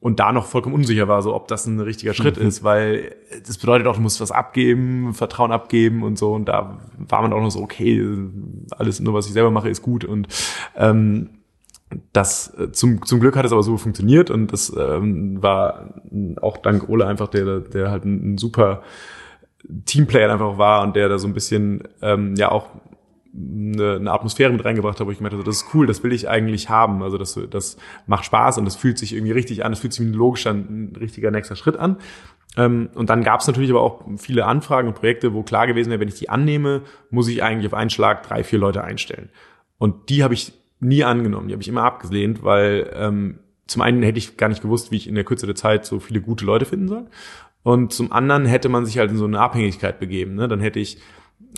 und 0.00 0.18
da 0.18 0.32
noch 0.32 0.46
vollkommen 0.46 0.74
unsicher 0.74 1.08
war, 1.08 1.20
so 1.20 1.34
ob 1.34 1.46
das 1.48 1.66
ein 1.66 1.78
richtiger 1.78 2.14
Schritt 2.14 2.40
mhm. 2.40 2.46
ist, 2.46 2.64
weil 2.64 3.14
das 3.46 3.58
bedeutet 3.58 3.86
auch, 3.86 3.96
du 3.96 4.00
musst 4.00 4.20
was 4.20 4.32
abgeben, 4.32 5.12
Vertrauen 5.12 5.52
abgeben 5.52 6.02
und 6.02 6.18
so. 6.18 6.32
Und 6.32 6.46
da 6.46 6.78
war 6.96 7.20
man 7.20 7.34
auch 7.34 7.42
noch 7.42 7.50
so, 7.50 7.60
okay, 7.60 8.02
alles 8.70 9.00
nur, 9.00 9.12
was 9.12 9.26
ich 9.26 9.34
selber 9.34 9.50
mache, 9.50 9.68
ist 9.68 9.82
gut. 9.82 10.06
Und 10.06 10.28
ähm, 10.74 11.28
das 12.12 12.54
äh, 12.58 12.72
zum, 12.72 13.04
zum 13.04 13.20
Glück 13.20 13.36
hat 13.36 13.44
es 13.44 13.52
aber 13.52 13.62
so 13.62 13.76
funktioniert 13.76 14.30
und 14.30 14.52
das 14.52 14.74
ähm, 14.76 15.42
war 15.42 15.94
auch 16.40 16.56
dank 16.58 16.88
Ole 16.88 17.06
einfach, 17.06 17.28
der, 17.28 17.60
der 17.60 17.90
halt 17.90 18.04
ein, 18.04 18.34
ein 18.34 18.38
super 18.38 18.82
Teamplayer 19.84 20.32
einfach 20.32 20.58
war 20.58 20.82
und 20.82 20.96
der 20.96 21.08
da 21.08 21.18
so 21.18 21.26
ein 21.26 21.34
bisschen 21.34 21.82
ähm, 22.02 22.34
ja 22.36 22.50
auch 22.50 22.68
eine, 23.34 23.96
eine 23.96 24.12
Atmosphäre 24.12 24.52
mit 24.52 24.64
reingebracht 24.64 24.98
hat, 24.98 25.06
wo 25.06 25.10
ich 25.10 25.18
gemeint 25.18 25.34
habe, 25.34 25.44
das 25.44 25.62
ist 25.62 25.74
cool, 25.74 25.86
das 25.86 26.02
will 26.02 26.12
ich 26.12 26.28
eigentlich 26.28 26.68
haben. 26.68 27.02
Also 27.02 27.18
das, 27.18 27.38
das 27.50 27.76
macht 28.06 28.24
Spaß 28.24 28.58
und 28.58 28.64
das 28.64 28.76
fühlt 28.76 28.98
sich 28.98 29.14
irgendwie 29.14 29.32
richtig 29.32 29.64
an, 29.64 29.72
das 29.72 29.80
fühlt 29.80 29.92
sich 29.92 30.04
wie 30.04 30.10
ein 30.10 30.14
logischer, 30.14 30.50
ein 30.50 30.96
richtiger 30.98 31.30
nächster 31.30 31.56
Schritt 31.56 31.76
an. 31.76 31.96
Ähm, 32.56 32.90
und 32.94 33.10
dann 33.10 33.22
gab 33.22 33.40
es 33.40 33.46
natürlich 33.46 33.70
aber 33.70 33.82
auch 33.82 34.02
viele 34.16 34.46
Anfragen 34.46 34.88
und 34.88 34.94
Projekte, 34.94 35.34
wo 35.34 35.42
klar 35.42 35.66
gewesen 35.66 35.90
wäre, 35.90 36.00
wenn 36.00 36.08
ich 36.08 36.14
die 36.18 36.28
annehme, 36.28 36.82
muss 37.10 37.28
ich 37.28 37.42
eigentlich 37.42 37.66
auf 37.66 37.74
einen 37.74 37.90
Schlag 37.90 38.26
drei, 38.26 38.42
vier 38.42 38.58
Leute 38.58 38.82
einstellen. 38.82 39.30
Und 39.78 40.10
die 40.10 40.24
habe 40.24 40.34
ich 40.34 40.52
nie 40.80 41.04
angenommen. 41.04 41.48
Die 41.48 41.54
habe 41.54 41.62
ich 41.62 41.68
immer 41.68 41.84
abgelehnt, 41.84 42.42
weil 42.42 42.90
ähm, 42.94 43.38
zum 43.66 43.82
einen 43.82 44.02
hätte 44.02 44.18
ich 44.18 44.36
gar 44.36 44.48
nicht 44.48 44.62
gewusst, 44.62 44.90
wie 44.90 44.96
ich 44.96 45.06
in 45.08 45.14
der 45.14 45.24
Kürze 45.24 45.46
der 45.46 45.54
Zeit 45.54 45.84
so 45.84 46.00
viele 46.00 46.20
gute 46.20 46.44
Leute 46.44 46.64
finden 46.64 46.88
soll. 46.88 47.06
Und 47.62 47.92
zum 47.92 48.10
anderen 48.10 48.46
hätte 48.46 48.68
man 48.68 48.86
sich 48.86 48.98
halt 48.98 49.10
in 49.10 49.16
so 49.16 49.26
eine 49.26 49.40
Abhängigkeit 49.40 50.00
begeben. 50.00 50.34
Ne? 50.34 50.48
Dann 50.48 50.60
hätte 50.60 50.80
ich, 50.80 50.98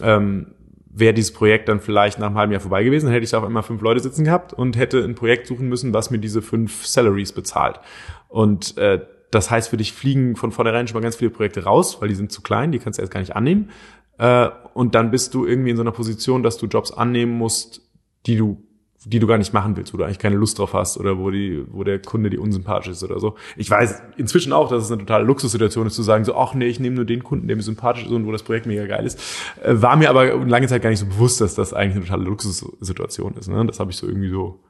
ähm, 0.02 0.48
wäre 0.90 1.14
dieses 1.14 1.32
Projekt 1.32 1.68
dann 1.68 1.80
vielleicht 1.80 2.18
nach 2.18 2.26
einem 2.26 2.36
halben 2.36 2.52
Jahr 2.52 2.60
vorbei 2.60 2.84
gewesen, 2.84 3.06
dann 3.06 3.14
hätte 3.14 3.24
ich 3.24 3.30
da 3.30 3.38
auf 3.38 3.44
einmal 3.44 3.62
fünf 3.62 3.80
Leute 3.80 4.00
sitzen 4.00 4.24
gehabt 4.24 4.52
und 4.52 4.76
hätte 4.76 5.02
ein 5.02 5.14
Projekt 5.14 5.46
suchen 5.46 5.68
müssen, 5.68 5.94
was 5.94 6.10
mir 6.10 6.18
diese 6.18 6.42
fünf 6.42 6.84
Salaries 6.84 7.32
bezahlt. 7.32 7.80
Und 8.28 8.76
äh, 8.76 9.00
das 9.30 9.50
heißt, 9.50 9.70
für 9.70 9.78
dich 9.78 9.92
fliegen 9.94 10.36
von 10.36 10.52
vornherein 10.52 10.86
schon 10.86 10.96
mal 10.96 11.02
ganz 11.02 11.16
viele 11.16 11.30
Projekte 11.30 11.64
raus, 11.64 12.00
weil 12.00 12.08
die 12.08 12.14
sind 12.14 12.30
zu 12.30 12.42
klein, 12.42 12.72
die 12.72 12.78
kannst 12.78 12.98
du 12.98 13.02
erst 13.02 13.12
gar 13.12 13.20
nicht 13.20 13.34
annehmen. 13.34 13.70
Äh, 14.18 14.50
und 14.74 14.94
dann 14.94 15.10
bist 15.10 15.32
du 15.32 15.46
irgendwie 15.46 15.70
in 15.70 15.76
so 15.76 15.82
einer 15.82 15.92
Position, 15.92 16.42
dass 16.42 16.58
du 16.58 16.66
Jobs 16.66 16.92
annehmen 16.92 17.32
musst, 17.32 17.80
die 18.26 18.36
du 18.36 18.62
die 19.04 19.18
du 19.18 19.26
gar 19.26 19.38
nicht 19.38 19.52
machen 19.52 19.76
willst, 19.76 19.92
wo 19.92 19.98
du 19.98 20.04
eigentlich 20.04 20.18
keine 20.18 20.36
Lust 20.36 20.58
drauf 20.58 20.74
hast 20.74 20.98
oder 20.98 21.18
wo 21.18 21.30
die, 21.30 21.64
wo 21.70 21.84
der 21.84 22.00
Kunde 22.00 22.30
dir 22.30 22.40
unsympathisch 22.40 22.92
ist 22.92 23.02
oder 23.02 23.18
so. 23.18 23.34
Ich 23.56 23.70
weiß 23.70 24.02
inzwischen 24.16 24.52
auch, 24.52 24.68
dass 24.68 24.84
es 24.84 24.90
eine 24.90 25.00
totale 25.00 25.24
Luxussituation 25.24 25.86
ist, 25.86 25.94
zu 25.94 26.02
sagen 26.02 26.24
so, 26.24 26.36
ach 26.36 26.54
nee, 26.54 26.66
ich 26.66 26.80
nehme 26.80 26.96
nur 26.96 27.04
den 27.04 27.22
Kunden, 27.24 27.48
der 27.48 27.56
mir 27.56 27.62
sympathisch 27.62 28.04
ist 28.04 28.12
und 28.12 28.26
wo 28.26 28.32
das 28.32 28.42
Projekt 28.42 28.66
mega 28.66 28.86
geil 28.86 29.04
ist. 29.04 29.20
Äh, 29.62 29.80
war 29.82 29.96
mir 29.96 30.10
aber 30.10 30.36
lange 30.46 30.68
Zeit 30.68 30.82
gar 30.82 30.90
nicht 30.90 31.00
so 31.00 31.06
bewusst, 31.06 31.40
dass 31.40 31.54
das 31.54 31.72
eigentlich 31.72 31.96
eine 31.96 32.04
totale 32.04 32.24
Luxussituation 32.24 33.34
ist. 33.34 33.48
Ne? 33.48 33.64
Das 33.66 33.80
habe 33.80 33.90
ich 33.90 33.96
so 33.96 34.06
irgendwie 34.06 34.30
so 34.30 34.60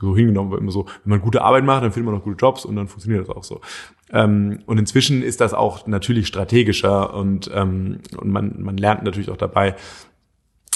so 0.00 0.14
hingenommen, 0.14 0.50
weil 0.50 0.58
immer 0.58 0.72
so, 0.72 0.86
wenn 1.04 1.10
man 1.10 1.20
gute 1.20 1.42
Arbeit 1.42 1.64
macht, 1.64 1.82
dann 1.82 1.92
findet 1.92 2.10
man 2.10 2.20
auch 2.20 2.24
gute 2.24 2.36
Jobs 2.36 2.64
und 2.64 2.76
dann 2.76 2.88
funktioniert 2.88 3.26
das 3.26 3.34
auch 3.34 3.44
so. 3.44 3.60
Ähm, 4.12 4.60
und 4.66 4.78
inzwischen 4.78 5.22
ist 5.22 5.40
das 5.40 5.54
auch 5.54 5.86
natürlich 5.86 6.26
strategischer 6.26 7.14
und, 7.14 7.50
ähm, 7.54 8.00
und 8.18 8.30
man, 8.30 8.56
man 8.58 8.76
lernt 8.76 9.02
natürlich 9.04 9.30
auch 9.30 9.36
dabei, 9.36 9.74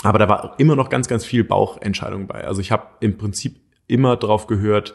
aber 0.02 0.18
da 0.18 0.28
war 0.28 0.54
immer 0.58 0.76
noch 0.76 0.88
ganz, 0.88 1.08
ganz 1.08 1.24
viel 1.24 1.44
Bauchentscheidung 1.44 2.26
bei. 2.26 2.44
Also 2.44 2.60
ich 2.60 2.72
habe 2.72 2.86
im 3.00 3.18
Prinzip 3.18 3.60
immer 3.86 4.16
drauf 4.16 4.46
gehört, 4.46 4.94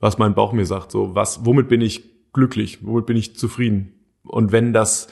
was 0.00 0.18
mein 0.18 0.34
Bauch 0.34 0.52
mir 0.52 0.66
sagt. 0.66 0.90
So, 0.90 1.14
was, 1.14 1.44
womit 1.44 1.68
bin 1.68 1.80
ich 1.80 2.32
glücklich? 2.32 2.78
Womit 2.86 3.06
bin 3.06 3.16
ich 3.16 3.36
zufrieden? 3.36 3.94
Und 4.22 4.52
wenn 4.52 4.72
das, 4.72 5.08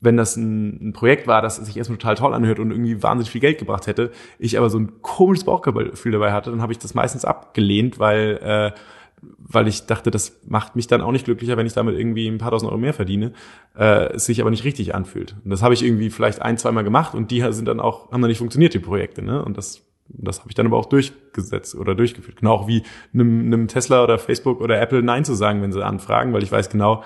wenn 0.00 0.16
das 0.16 0.36
ein, 0.36 0.88
ein 0.88 0.92
Projekt 0.92 1.26
war, 1.26 1.42
das 1.42 1.56
sich 1.56 1.76
erstmal 1.76 1.98
total 1.98 2.14
toll 2.14 2.34
anhört 2.34 2.58
und 2.58 2.70
irgendwie 2.70 3.02
wahnsinnig 3.02 3.30
viel 3.30 3.40
Geld 3.40 3.58
gebracht 3.58 3.86
hätte, 3.86 4.12
ich 4.38 4.56
aber 4.56 4.70
so 4.70 4.78
ein 4.78 5.02
komisches 5.02 5.44
Bauchgefühl 5.44 6.12
dabei 6.12 6.32
hatte, 6.32 6.50
dann 6.50 6.62
habe 6.62 6.72
ich 6.72 6.78
das 6.78 6.94
meistens 6.94 7.24
abgelehnt, 7.24 7.98
weil 7.98 8.38
äh, 8.42 8.78
weil 9.38 9.68
ich 9.68 9.86
dachte, 9.86 10.10
das 10.10 10.40
macht 10.46 10.76
mich 10.76 10.86
dann 10.86 11.00
auch 11.00 11.12
nicht 11.12 11.24
glücklicher, 11.24 11.56
wenn 11.56 11.66
ich 11.66 11.72
damit 11.72 11.98
irgendwie 11.98 12.28
ein 12.28 12.38
paar 12.38 12.50
tausend 12.50 12.70
Euro 12.70 12.80
mehr 12.80 12.94
verdiene, 12.94 13.32
äh, 13.76 14.18
sich 14.18 14.40
aber 14.40 14.50
nicht 14.50 14.64
richtig 14.64 14.94
anfühlt. 14.94 15.36
Und 15.44 15.50
das 15.50 15.62
habe 15.62 15.74
ich 15.74 15.84
irgendwie 15.84 16.10
vielleicht 16.10 16.42
ein, 16.42 16.58
zweimal 16.58 16.84
gemacht 16.84 17.14
und 17.14 17.30
die 17.30 17.40
sind 17.52 17.66
dann 17.66 17.80
auch, 17.80 18.10
haben 18.10 18.22
dann 18.22 18.28
nicht 18.28 18.38
funktioniert, 18.38 18.74
die 18.74 18.78
Projekte, 18.78 19.22
ne? 19.22 19.44
Und 19.44 19.56
das, 19.56 19.82
das 20.08 20.40
habe 20.40 20.50
ich 20.50 20.54
dann 20.54 20.66
aber 20.66 20.76
auch 20.76 20.86
durchgesetzt 20.86 21.74
oder 21.74 21.94
durchgeführt. 21.94 22.38
Genau 22.38 22.52
auch 22.52 22.68
wie 22.68 22.82
einem, 23.12 23.46
einem 23.46 23.68
Tesla 23.68 24.02
oder 24.02 24.18
Facebook 24.18 24.60
oder 24.60 24.80
Apple 24.80 25.02
Nein 25.02 25.24
zu 25.24 25.34
sagen, 25.34 25.62
wenn 25.62 25.72
sie 25.72 25.84
anfragen, 25.84 26.32
weil 26.32 26.42
ich 26.42 26.52
weiß 26.52 26.70
genau, 26.70 27.02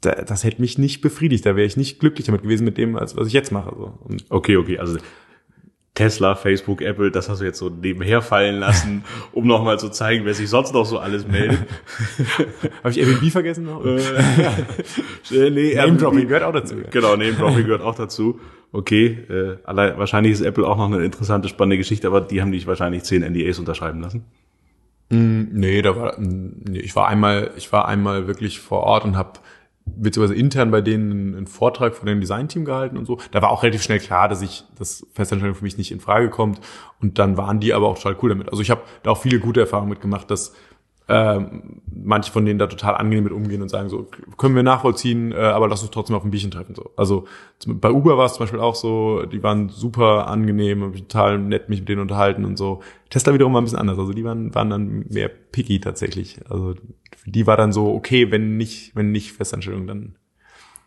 das 0.00 0.44
hätte 0.44 0.60
mich 0.60 0.78
nicht 0.78 1.00
befriedigt. 1.00 1.46
Da 1.46 1.56
wäre 1.56 1.66
ich 1.66 1.76
nicht 1.76 1.98
glücklich 1.98 2.26
damit 2.26 2.42
gewesen 2.42 2.64
mit 2.64 2.76
dem, 2.78 2.96
als 2.96 3.16
was 3.16 3.26
ich 3.26 3.32
jetzt 3.32 3.52
mache. 3.52 3.74
So. 3.76 3.98
Und 4.04 4.24
okay, 4.28 4.56
okay. 4.56 4.78
Also 4.78 4.98
Tesla, 5.94 6.34
Facebook, 6.34 6.82
Apple, 6.82 7.12
das 7.12 7.28
hast 7.28 7.40
du 7.40 7.44
jetzt 7.44 7.58
so 7.58 7.68
nebenher 7.68 8.20
fallen 8.20 8.58
lassen, 8.58 9.04
um 9.32 9.46
nochmal 9.46 9.78
zu 9.78 9.90
zeigen, 9.90 10.24
wer 10.24 10.34
sich 10.34 10.50
sonst 10.50 10.74
noch 10.74 10.84
so 10.84 10.98
alles 10.98 11.26
meldet. 11.26 11.60
Habe 12.82 12.90
ich 12.90 12.98
Airbnb 12.98 13.30
vergessen 13.30 13.66
noch? 13.66 13.84
Äh, 13.84 14.00
nee, 15.50 15.74
Name 15.76 15.96
Dropping 15.96 16.26
gehört 16.26 16.42
auch 16.42 16.52
dazu. 16.52 16.76
Genau, 16.90 17.10
Name 17.16 17.34
Dropping 17.34 17.64
gehört 17.64 17.82
auch 17.82 17.94
dazu. 17.94 18.40
Okay, 18.72 19.18
äh, 19.30 19.58
allein, 19.62 19.96
wahrscheinlich 19.96 20.32
ist 20.32 20.40
Apple 20.40 20.66
auch 20.66 20.76
noch 20.76 20.86
eine 20.86 21.04
interessante, 21.04 21.48
spannende 21.48 21.78
Geschichte, 21.78 22.08
aber 22.08 22.20
die 22.20 22.42
haben 22.42 22.50
dich 22.50 22.66
wahrscheinlich 22.66 23.04
zehn 23.04 23.22
NDAs 23.22 23.60
unterschreiben 23.60 24.00
lassen. 24.00 24.24
Mm, 25.10 25.44
nee, 25.52 25.80
da 25.80 25.94
war, 25.94 26.16
nee, 26.18 26.80
ich 26.80 26.96
war 26.96 27.06
einmal, 27.06 27.52
ich 27.56 27.72
war 27.72 27.86
einmal 27.86 28.26
wirklich 28.26 28.58
vor 28.58 28.80
Ort 28.80 29.04
und 29.04 29.16
habe 29.16 29.38
beziehungsweise 29.86 30.38
intern 30.38 30.70
bei 30.70 30.80
denen 30.80 31.36
einen 31.36 31.46
Vortrag 31.46 31.94
von 31.94 32.06
dem 32.06 32.20
Designteam 32.20 32.64
gehalten 32.64 32.96
und 32.96 33.06
so. 33.06 33.18
Da 33.32 33.42
war 33.42 33.50
auch 33.50 33.62
relativ 33.62 33.82
schnell 33.82 34.00
klar, 34.00 34.28
dass 34.28 34.42
ich 34.42 34.64
das 34.78 35.06
Festanstellung 35.12 35.54
für 35.54 35.64
mich 35.64 35.78
nicht 35.78 35.92
in 35.92 36.00
Frage 36.00 36.30
kommt. 36.30 36.60
Und 37.00 37.18
dann 37.18 37.36
waren 37.36 37.60
die 37.60 37.74
aber 37.74 37.88
auch 37.88 37.96
total 37.96 38.16
cool 38.22 38.30
damit. 38.30 38.48
Also 38.50 38.62
ich 38.62 38.70
habe 38.70 38.82
da 39.02 39.10
auch 39.10 39.20
viele 39.20 39.40
gute 39.40 39.60
Erfahrungen 39.60 39.90
mitgemacht, 39.90 40.30
dass 40.30 40.54
ähm, 41.06 41.82
manche 41.92 42.32
von 42.32 42.46
denen 42.46 42.58
da 42.58 42.66
total 42.66 42.94
angenehm 42.94 43.24
mit 43.24 43.32
umgehen 43.34 43.60
und 43.60 43.68
sagen 43.68 43.90
so, 43.90 44.08
können 44.38 44.54
wir 44.54 44.62
nachvollziehen, 44.62 45.32
äh, 45.32 45.36
aber 45.36 45.68
lass 45.68 45.82
uns 45.82 45.90
trotzdem 45.90 46.16
auf 46.16 46.24
ein 46.24 46.30
Bierchen 46.30 46.50
treffen. 46.50 46.74
So. 46.74 46.92
Also 46.96 47.26
zum, 47.58 47.78
bei 47.78 47.90
Uber 47.90 48.16
war 48.16 48.24
es 48.24 48.34
zum 48.34 48.44
Beispiel 48.44 48.60
auch 48.60 48.74
so, 48.74 49.26
die 49.26 49.42
waren 49.42 49.68
super 49.68 50.28
angenehm, 50.28 50.94
total 50.94 51.38
nett 51.38 51.68
mich 51.68 51.80
mit 51.80 51.90
denen 51.90 52.00
unterhalten 52.00 52.46
und 52.46 52.56
so. 52.56 52.80
Tesla 53.10 53.34
wiederum 53.34 53.52
war 53.52 53.60
ein 53.60 53.64
bisschen 53.64 53.78
anders, 53.78 53.98
also 53.98 54.14
die 54.14 54.24
waren, 54.24 54.54
waren 54.54 54.70
dann 54.70 55.04
mehr 55.10 55.28
picky 55.28 55.78
tatsächlich. 55.78 56.40
Also 56.48 56.74
für 57.24 57.30
die 57.30 57.46
war 57.46 57.56
dann 57.56 57.72
so, 57.72 57.92
okay, 57.94 58.30
wenn 58.30 58.58
nicht, 58.58 58.94
wenn 58.94 59.10
nicht 59.10 59.32
Festanstellung, 59.32 59.86
dann 59.86 60.16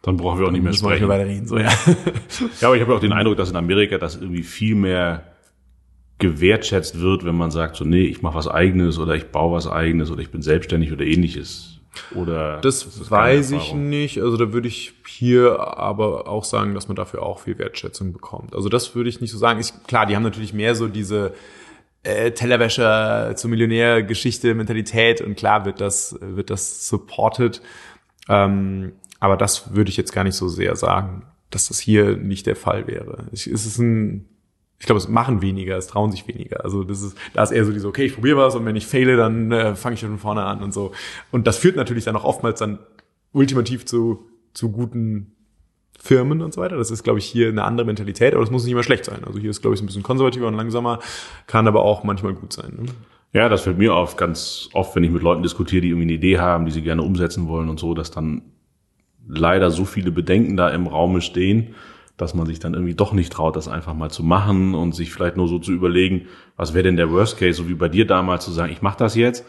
dann 0.03 0.17
brauchen 0.17 0.39
wir 0.39 0.47
auch 0.47 0.51
nicht 0.51 0.63
mehr 0.63 0.71
sprechen. 0.71 1.07
Weiter 1.07 1.25
reden, 1.25 1.47
so, 1.47 1.57
ja. 1.57 1.69
ja, 2.61 2.67
aber 2.67 2.75
ich 2.75 2.81
habe 2.81 2.95
auch 2.95 2.99
den 2.99 3.11
Eindruck, 3.11 3.35
dass 3.35 3.49
in 3.49 3.55
Amerika 3.55 3.97
das 3.97 4.15
irgendwie 4.15 4.43
viel 4.43 4.75
mehr 4.75 5.23
gewertschätzt 6.19 7.01
wird, 7.01 7.25
wenn 7.25 7.35
man 7.35 7.51
sagt, 7.51 7.75
so, 7.75 7.83
nee, 7.83 8.03
ich 8.03 8.21
mache 8.21 8.35
was 8.35 8.47
eigenes 8.47 8.99
oder 8.99 9.15
ich 9.15 9.31
baue 9.31 9.55
was 9.55 9.67
eigenes 9.67 10.11
oder 10.11 10.21
ich 10.21 10.29
bin 10.29 10.41
selbstständig 10.41 10.93
oder 10.93 11.03
ähnliches. 11.03 11.79
Oder 12.13 12.61
das, 12.61 12.85
das 12.85 13.09
weiß 13.09 13.51
ich 13.51 13.73
nicht. 13.73 14.21
Also 14.21 14.37
da 14.37 14.53
würde 14.53 14.67
ich 14.67 14.93
hier 15.07 15.59
aber 15.59 16.27
auch 16.27 16.43
sagen, 16.43 16.75
dass 16.75 16.87
man 16.87 16.95
dafür 16.95 17.23
auch 17.23 17.39
viel 17.39 17.57
Wertschätzung 17.57 18.13
bekommt. 18.13 18.55
Also 18.55 18.69
das 18.69 18.93
würde 18.93 19.09
ich 19.09 19.19
nicht 19.19 19.31
so 19.31 19.39
sagen. 19.39 19.59
Ich, 19.59 19.73
klar, 19.87 20.05
die 20.05 20.15
haben 20.15 20.23
natürlich 20.23 20.53
mehr 20.53 20.75
so 20.75 20.87
diese 20.87 21.33
äh, 22.07 22.31
Tellerwäscher 22.31 23.35
zu 23.35 23.49
Millionär-Geschichte, 23.49 24.55
Mentalität 24.55 25.21
und 25.21 25.35
klar 25.35 25.65
wird 25.65 25.81
das, 25.81 26.17
wird 26.21 26.49
das 26.49 26.87
supported. 26.87 27.61
Ähm, 28.29 28.93
aber 29.19 29.37
das 29.37 29.73
würde 29.75 29.89
ich 29.89 29.97
jetzt 29.97 30.13
gar 30.13 30.23
nicht 30.23 30.35
so 30.35 30.47
sehr 30.47 30.75
sagen, 30.75 31.23
dass 31.49 31.67
das 31.67 31.79
hier 31.79 32.17
nicht 32.17 32.45
der 32.45 32.55
Fall 32.55 32.87
wäre. 32.87 33.27
Es 33.31 33.47
ist 33.47 33.77
ein 33.79 34.29
ich 34.79 34.85
glaube, 34.85 34.99
es 34.99 35.07
machen 35.07 35.41
weniger, 35.41 35.75
es 35.75 35.87
trauen 35.87 36.11
sich 36.11 36.27
weniger. 36.27 36.63
Also 36.63 36.83
das 36.83 37.01
ist, 37.01 37.17
da 37.33 37.43
ist 37.43 37.51
eher 37.51 37.65
so 37.65 37.71
diese, 37.71 37.87
okay, 37.87 38.05
ich 38.05 38.13
probiere 38.13 38.37
was 38.37 38.55
und 38.55 38.65
wenn 38.65 38.75
ich 38.75 38.85
fehle, 38.85 39.17
dann 39.17 39.51
äh, 39.51 39.75
fange 39.75 39.95
ich 39.95 40.01
von 40.01 40.19
vorne 40.19 40.43
an 40.43 40.61
und 40.61 40.71
so. 40.71 40.91
Und 41.31 41.47
das 41.47 41.57
führt 41.57 41.75
natürlich 41.75 42.03
dann 42.03 42.15
auch 42.15 42.23
oftmals 42.23 42.59
dann 42.59 42.79
ultimativ 43.31 43.85
zu, 43.85 44.27
zu 44.53 44.71
guten 44.71 45.35
Firmen 45.97 46.41
und 46.41 46.53
so 46.53 46.61
weiter. 46.61 46.77
Das 46.77 46.91
ist, 46.91 47.03
glaube 47.03 47.19
ich, 47.19 47.25
hier 47.25 47.49
eine 47.49 47.63
andere 47.63 47.85
Mentalität, 47.85 48.33
aber 48.33 48.43
das 48.43 48.51
muss 48.51 48.63
nicht 48.63 48.71
immer 48.71 48.83
schlecht 48.83 49.05
sein. 49.05 49.23
Also 49.25 49.39
hier 49.39 49.49
ist, 49.49 49.61
glaube 49.61 49.75
ich, 49.75 49.81
ein 49.81 49.87
bisschen 49.87 50.03
konservativer 50.03 50.47
und 50.47 50.53
langsamer, 50.53 50.99
kann 51.47 51.67
aber 51.67 51.81
auch 51.83 52.03
manchmal 52.03 52.33
gut 52.33 52.53
sein. 52.53 52.73
Ne? 52.77 52.85
Ja, 53.33 53.49
das 53.49 53.61
fällt 53.61 53.77
mir 53.77 53.93
auf 53.93 54.15
ganz 54.15 54.69
oft, 54.73 54.95
wenn 54.95 55.03
ich 55.03 55.11
mit 55.11 55.21
Leuten 55.21 55.43
diskutiere, 55.43 55.81
die 55.81 55.89
irgendwie 55.89 56.05
eine 56.05 56.13
Idee 56.13 56.39
haben, 56.39 56.65
die 56.65 56.71
sie 56.71 56.81
gerne 56.81 57.01
umsetzen 57.01 57.47
wollen 57.47 57.69
und 57.69 57.79
so, 57.79 57.93
dass 57.93 58.11
dann 58.11 58.41
leider 59.27 59.71
so 59.71 59.85
viele 59.85 60.11
Bedenken 60.11 60.55
da 60.55 60.69
im 60.69 60.87
Raume 60.87 61.21
stehen, 61.21 61.75
dass 62.15 62.33
man 62.33 62.47
sich 62.47 62.59
dann 62.59 62.73
irgendwie 62.73 62.95
doch 62.95 63.13
nicht 63.13 63.31
traut, 63.31 63.55
das 63.55 63.67
einfach 63.67 63.93
mal 63.93 64.09
zu 64.09 64.23
machen 64.23 64.73
und 64.73 64.95
sich 64.95 65.11
vielleicht 65.11 65.37
nur 65.37 65.47
so 65.47 65.59
zu 65.59 65.71
überlegen, 65.71 66.27
was 66.55 66.73
wäre 66.73 66.83
denn 66.83 66.95
der 66.95 67.11
Worst 67.11 67.37
Case, 67.37 67.53
so 67.53 67.69
wie 67.69 67.75
bei 67.75 67.89
dir 67.89 68.07
damals 68.07 68.45
zu 68.45 68.51
sagen, 68.51 68.71
ich 68.71 68.81
mache 68.81 68.97
das 68.97 69.15
jetzt, 69.15 69.45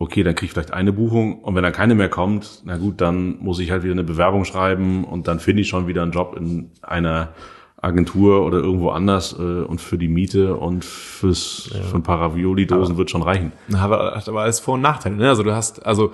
okay, 0.00 0.22
dann 0.22 0.34
kriege 0.34 0.46
ich 0.46 0.52
vielleicht 0.52 0.72
eine 0.72 0.92
Buchung 0.92 1.40
und 1.40 1.54
wenn 1.54 1.62
dann 1.62 1.74
keine 1.74 1.94
mehr 1.94 2.08
kommt, 2.08 2.62
na 2.64 2.78
gut, 2.78 3.02
dann 3.02 3.38
muss 3.38 3.60
ich 3.60 3.70
halt 3.70 3.82
wieder 3.82 3.92
eine 3.92 4.02
Bewerbung 4.02 4.46
schreiben 4.46 5.04
und 5.04 5.28
dann 5.28 5.38
finde 5.40 5.60
ich 5.60 5.68
schon 5.68 5.86
wieder 5.86 6.02
einen 6.02 6.12
Job 6.12 6.34
in 6.38 6.70
einer 6.80 7.34
Agentur 7.76 8.44
oder 8.44 8.58
irgendwo 8.58 8.90
anders 8.90 9.36
äh, 9.38 9.42
und 9.42 9.80
für 9.80 9.98
die 9.98 10.08
Miete 10.08 10.56
und 10.56 10.86
fürs 10.86 11.70
ja. 11.72 11.82
für 11.82 11.96
ein 11.96 12.02
paar 12.02 12.18
Ravioli-Dosen 12.18 12.96
wird 12.96 13.10
schon 13.10 13.22
reichen. 13.22 13.52
Aber, 13.74 14.16
aber 14.26 14.40
alles 14.40 14.58
Vor- 14.58 14.74
und 14.74 14.80
Nachteile. 14.80 15.16
Ne? 15.16 15.28
Also 15.28 15.42
du 15.42 15.54
hast, 15.54 15.84
also 15.84 16.12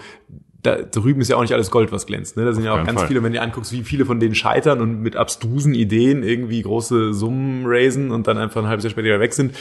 da 0.63 0.77
drüben 0.77 1.21
ist 1.21 1.29
ja 1.29 1.37
auch 1.37 1.43
nicht 1.43 1.55
alles 1.55 1.71
Gold, 1.71 1.93
was 1.93 2.07
glänzt. 2.07 2.37
Ne? 2.37 2.45
Da 2.45 2.53
sind 2.53 2.65
ja 2.65 2.73
auch 2.73 2.85
ganz 2.85 3.01
Fall. 3.01 3.09
viele, 3.09 3.23
wenn 3.23 3.33
du 3.33 3.41
anguckst, 3.41 3.73
wie 3.73 3.85
viele 3.85 4.05
von 4.05 4.19
denen 4.19 4.35
scheitern 4.35 4.81
und 4.81 5.01
mit 5.01 5.15
abstrusen 5.15 5.75
Ideen 5.75 6.25
irgendwie 6.25 6.61
große 6.63 7.15
Summen 7.15 7.63
raisen 7.67 8.11
und 8.11 8.27
dann 8.27 8.37
einfach 8.37 8.63
ein 8.63 8.69
halbes 8.69 8.85
Jahr 8.85 8.91
später 8.91 9.07
wieder 9.07 9.21
weg 9.21 9.33
sind, 9.33 9.55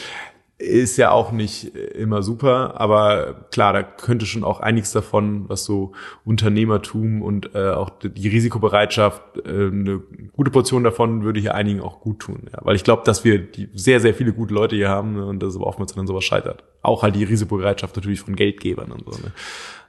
ist 0.57 0.95
ja 0.95 1.11
auch 1.11 1.33
nicht 1.33 1.75
immer 1.75 2.23
super. 2.23 2.79
Aber 2.79 3.45
klar, 3.51 3.73
da 3.73 3.83
könnte 3.83 4.25
schon 4.25 4.45
auch 4.45 4.61
einiges 4.61 4.91
davon, 4.93 5.49
was 5.49 5.65
so 5.65 5.91
Unternehmertum 6.23 7.21
und 7.21 7.53
äh, 7.55 7.71
auch 7.71 7.89
die 8.01 8.29
Risikobereitschaft, 8.29 9.21
äh, 9.45 9.49
eine 9.49 10.01
gute 10.31 10.51
Portion 10.51 10.85
davon 10.85 11.23
würde 11.23 11.41
hier 11.41 11.55
einigen 11.55 11.81
auch 11.81 11.99
gut 11.99 12.19
tun. 12.19 12.47
Ja? 12.53 12.59
Weil 12.61 12.77
ich 12.77 12.85
glaube, 12.85 13.03
dass 13.05 13.25
wir 13.25 13.39
die 13.39 13.67
sehr, 13.73 13.99
sehr 13.99 14.13
viele 14.13 14.31
gute 14.31 14.53
Leute 14.53 14.77
hier 14.77 14.89
haben 14.89 15.15
ne? 15.15 15.25
und 15.25 15.43
das 15.43 15.57
aber 15.57 15.67
oftmals 15.67 15.93
dann 15.93 16.07
sowas 16.07 16.23
scheitert. 16.23 16.63
Auch 16.81 17.03
halt 17.03 17.15
die 17.15 17.25
Risikobereitschaft 17.25 17.95
natürlich 17.97 18.21
von 18.21 18.35
Geldgebern 18.35 18.91
und 18.91 19.03
so. 19.13 19.21
Ne? 19.21 19.33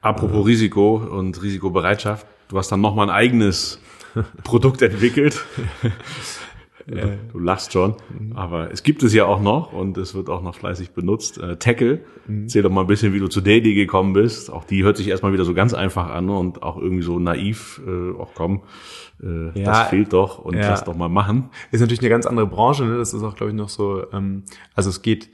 Apropos 0.00 0.46
Risiko 0.46 0.96
und 0.96 1.40
Risikobereitschaft, 1.42 2.26
du 2.48 2.58
hast 2.58 2.72
dann 2.72 2.80
nochmal 2.80 3.08
ein 3.08 3.14
eigenes 3.14 3.80
Produkt 4.42 4.82
entwickelt. 4.82 5.44
Du, 6.89 7.18
du 7.32 7.39
lachst 7.41 7.72
schon, 7.72 7.97
aber 8.34 8.70
es 8.70 8.84
gibt 8.84 9.03
es 9.03 9.12
ja 9.12 9.24
auch 9.26 9.41
noch 9.41 9.72
und 9.72 9.99
es 9.99 10.14
wird 10.14 10.28
auch 10.28 10.41
noch 10.41 10.55
fleißig 10.55 10.93
benutzt. 10.93 11.37
Äh, 11.37 11.57
Tackle, 11.57 12.03
mhm. 12.28 12.43
erzähl 12.43 12.62
doch 12.62 12.70
mal 12.70 12.82
ein 12.82 12.87
bisschen, 12.87 13.12
wie 13.12 13.18
du 13.18 13.26
zu 13.26 13.41
der 13.41 13.57
Idee 13.57 13.74
gekommen 13.74 14.12
bist. 14.12 14.53
Auch 14.53 14.62
die 14.62 14.84
hört 14.84 14.97
sich 14.97 15.09
erstmal 15.09 15.32
wieder 15.32 15.45
so 15.45 15.53
ganz 15.53 15.74
einfach 15.74 16.09
an 16.11 16.30
und 16.30 16.62
auch 16.62 16.76
irgendwie 16.76 17.03
so 17.03 17.18
naiv. 17.18 17.80
Äh, 17.84 18.16
auch 18.16 18.30
komm, 18.37 18.62
äh, 19.20 19.59
ja, 19.59 19.64
das 19.64 19.89
fehlt 19.89 20.12
doch 20.12 20.39
und 20.39 20.55
ja. 20.55 20.68
lass 20.68 20.84
doch 20.84 20.95
mal 20.95 21.09
machen. 21.09 21.51
Ist 21.72 21.80
natürlich 21.80 22.01
eine 22.01 22.09
ganz 22.09 22.24
andere 22.24 22.47
Branche. 22.47 22.84
Ne? 22.84 22.99
Das 22.99 23.12
ist 23.12 23.22
auch, 23.24 23.34
glaube 23.34 23.51
ich, 23.51 23.57
noch 23.57 23.68
so. 23.68 24.05
Ähm, 24.12 24.45
also 24.76 24.91
es 24.91 25.03
geht 25.03 25.28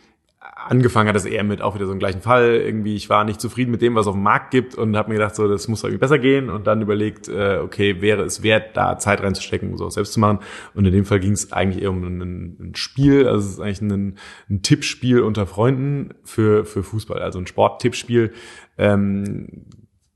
angefangen 0.67 1.09
hat 1.09 1.17
es 1.17 1.25
eher 1.25 1.45
mit 1.45 1.63
auch 1.63 1.75
wieder 1.75 1.87
so 1.87 1.93
einem 1.93 1.99
gleichen 1.99 2.21
Fall. 2.21 2.57
Irgendwie, 2.57 2.95
ich 2.95 3.09
war 3.09 3.25
nicht 3.25 3.41
zufrieden 3.41 3.71
mit 3.71 3.83
dem, 3.83 3.95
was 3.95 4.03
es 4.03 4.09
auf 4.09 4.15
dem 4.15 4.23
Markt 4.23 4.51
gibt 4.51 4.75
und 4.75 4.97
habe 4.97 5.11
mir 5.11 5.17
gedacht, 5.17 5.35
so, 5.35 5.49
das 5.49 5.69
muss 5.69 5.83
irgendwie 5.83 5.99
besser 5.99 6.19
gehen 6.19 6.51
und 6.51 6.67
dann 6.67 6.83
überlegt, 6.83 7.29
äh, 7.29 7.59
okay, 7.63 8.01
wäre 8.01 8.23
es 8.23 8.43
wert, 8.43 8.77
da 8.77 8.99
Zeit 8.99 9.23
reinzustecken, 9.23 9.71
um 9.71 9.77
sowas 9.77 9.95
selbst 9.95 10.13
zu 10.13 10.21
machen. 10.21 10.39
Und 10.75 10.85
in 10.87 10.93
dem 10.93 11.05
Fall 11.05 11.21
ging 11.21 11.33
es 11.33 11.53
eigentlich 11.53 11.83
eher 11.83 11.91
um 11.91 12.03
ein, 12.03 12.57
ein, 12.61 12.75
Spiel, 12.75 13.27
also 13.27 13.39
es 13.47 13.53
ist 13.55 13.61
eigentlich 13.61 13.81
ein, 13.83 14.19
ein 14.51 14.63
Tippspiel 14.63 15.21
unter 15.21 15.47
Freunden 15.47 16.15
für, 16.25 16.65
für 16.65 16.83
Fußball, 16.83 17.21
also 17.21 17.39
ein 17.39 17.47
Sporttippspiel. 17.47 18.33
Ähm, 18.79 19.67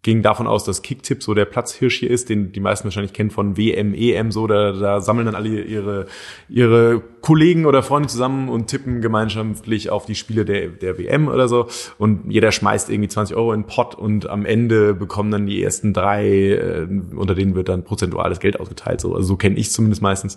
ging 0.07 0.23
davon 0.23 0.47
aus, 0.47 0.63
dass 0.63 0.83
Kicktip 0.83 1.21
so 1.21 1.35
der 1.35 1.47
Platzhirsch 1.47 1.99
hier 1.99 2.13
ist, 2.13 2.29
den 2.29 2.53
die 2.53 2.61
meisten 2.61 2.85
wahrscheinlich 2.85 3.13
kennen 3.13 3.31
von 3.31 3.57
WM, 3.57 3.93
EM, 3.93 4.31
so, 4.31 4.47
da, 4.47 4.71
da 4.71 5.01
sammeln 5.01 5.27
dann 5.27 5.35
alle 5.35 5.63
ihre, 5.63 6.07
ihre 6.49 7.03
Kollegen 7.23 7.67
oder 7.67 7.83
Freunde 7.83 8.09
zusammen 8.09 8.49
und 8.49 8.69
tippen 8.69 9.01
gemeinschaftlich 9.01 9.91
auf 9.91 10.07
die 10.07 10.15
Spiele 10.15 10.45
der, 10.45 10.69
der 10.69 10.97
WM 10.97 11.27
oder 11.27 11.49
so. 11.49 11.67
Und 11.99 12.31
jeder 12.31 12.53
schmeißt 12.53 12.89
irgendwie 12.89 13.09
20 13.09 13.37
Euro 13.37 13.53
in 13.53 13.63
den 13.63 13.67
Pot 13.67 13.97
und 13.97 14.29
am 14.29 14.47
Ende 14.47 14.95
bekommen 14.95 15.33
dann 15.33 15.47
die 15.47 15.61
ersten 15.61 15.93
drei, 15.93 16.29
äh, 16.29 16.87
unter 17.17 17.35
denen 17.35 17.57
wird 17.57 17.69
dann 17.69 17.83
prozentuales 17.83 18.39
Geld 18.39 18.61
ausgeteilt. 18.61 19.01
So, 19.01 19.13
also 19.13 19.27
so 19.27 19.37
kenne 19.37 19.57
ich 19.57 19.73
zumindest 19.73 20.03
meistens. 20.03 20.37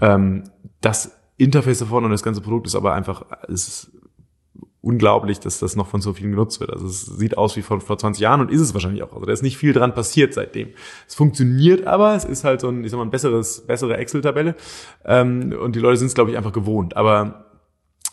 Ähm, 0.00 0.44
das 0.80 1.14
Interface 1.36 1.80
davon 1.80 2.06
und 2.06 2.10
das 2.10 2.22
ganze 2.22 2.40
Produkt 2.40 2.68
ist 2.68 2.74
aber 2.74 2.94
einfach, 2.94 3.26
ist 3.48 3.90
unglaublich, 4.84 5.40
dass 5.40 5.58
das 5.58 5.76
noch 5.76 5.88
von 5.88 6.00
so 6.00 6.12
vielen 6.12 6.32
genutzt 6.32 6.60
wird. 6.60 6.70
Also 6.70 6.86
es 6.86 7.06
sieht 7.06 7.38
aus 7.38 7.56
wie 7.56 7.62
von 7.62 7.80
vor 7.80 7.96
20 7.98 8.20
Jahren 8.20 8.40
und 8.40 8.50
ist 8.50 8.60
es 8.60 8.74
wahrscheinlich 8.74 9.02
auch. 9.02 9.12
Also 9.12 9.24
da 9.24 9.32
ist 9.32 9.42
nicht 9.42 9.56
viel 9.56 9.72
dran 9.72 9.94
passiert 9.94 10.34
seitdem. 10.34 10.68
Es 11.08 11.14
funktioniert 11.14 11.86
aber, 11.86 12.14
es 12.14 12.24
ist 12.24 12.44
halt 12.44 12.60
so 12.60 12.68
ein, 12.68 12.84
ich 12.84 12.90
sag 12.90 12.98
mal, 12.98 13.04
ein 13.04 13.10
besseres, 13.10 13.62
bessere 13.62 13.96
Excel-Tabelle. 13.96 14.54
Ähm, 15.04 15.54
und 15.58 15.74
die 15.74 15.80
Leute 15.80 15.96
sind 15.96 16.08
es, 16.08 16.14
glaube 16.14 16.30
ich, 16.30 16.36
einfach 16.36 16.52
gewohnt. 16.52 16.96
Aber 16.96 17.46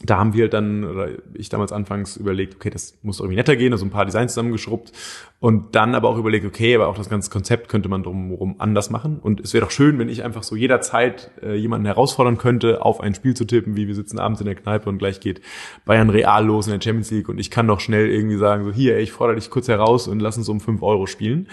da 0.04 0.18
haben 0.18 0.34
wir 0.34 0.50
dann, 0.50 0.84
oder 0.84 1.10
ich 1.34 1.50
damals 1.50 1.72
anfangs 1.72 2.18
überlegt, 2.18 2.56
okay, 2.56 2.70
das 2.70 2.98
muss 3.04 3.20
irgendwie 3.20 3.36
netter 3.36 3.56
gehen, 3.56 3.72
also 3.72 3.86
ein 3.86 3.92
paar 3.92 4.06
Designs 4.06 4.34
zusammengeschrubbt. 4.34 4.92
Und 5.40 5.76
dann 5.76 5.96
aber 5.96 6.10
auch 6.10 6.18
überlegt, 6.18 6.46
okay, 6.46 6.76
aber 6.76 6.88
auch 6.88 6.96
das 6.96 7.10
ganze 7.10 7.32
Konzept 7.32 7.68
könnte 7.68 7.90
man 7.90 8.04
drumherum 8.04 8.56
anders 8.60 8.90
machen. 8.90 9.20
Und 9.20 9.40
es 9.42 9.54
wäre 9.54 9.66
doch 9.66 9.72
schön, 9.72 9.98
wenn 10.00 10.10
ich 10.10 10.24
einfach 10.24 10.44
so 10.44 10.56
jederzeit 10.56 11.32
äh, 11.42 11.56
jemanden 11.56 11.86
herausfordern 11.86 12.38
könnte, 12.38 12.84
auf 12.84 13.02
ein 13.02 13.16
Spiel 13.16 13.36
zu 13.36 13.46
tippen, 13.46 13.76
wie 13.76 13.88
wir 13.88 13.96
sitzen 13.96 14.20
abends 14.20 14.40
in 14.42 14.46
der 14.46 14.56
Kneipe 14.56 14.90
und 14.90 15.00
gleich 15.00 15.20
geht 15.20 15.42
Bayern 15.86 16.10
Real 16.10 16.46
los 16.46 16.68
in 16.68 16.74
der 16.74 16.82
Champions 16.82 17.12
League. 17.12 17.30
Und 17.30 17.40
ich 17.40 17.50
kann 17.50 17.68
doch 17.68 17.80
schnell 17.80 18.10
irgendwie 18.10 18.38
sagen, 18.38 18.66
so 18.66 18.72
hier, 18.72 18.96
ey, 18.96 19.04
ich 19.04 19.12
fordere 19.12 19.36
dich 19.36 19.50
kurz 19.50 19.68
heraus 19.68 20.08
und 20.08 20.20
lass 20.20 20.38
uns 20.38 20.50
um 20.50 20.60
fünf 20.60 20.84
Euro 20.84 21.08
spielen. 21.08 21.48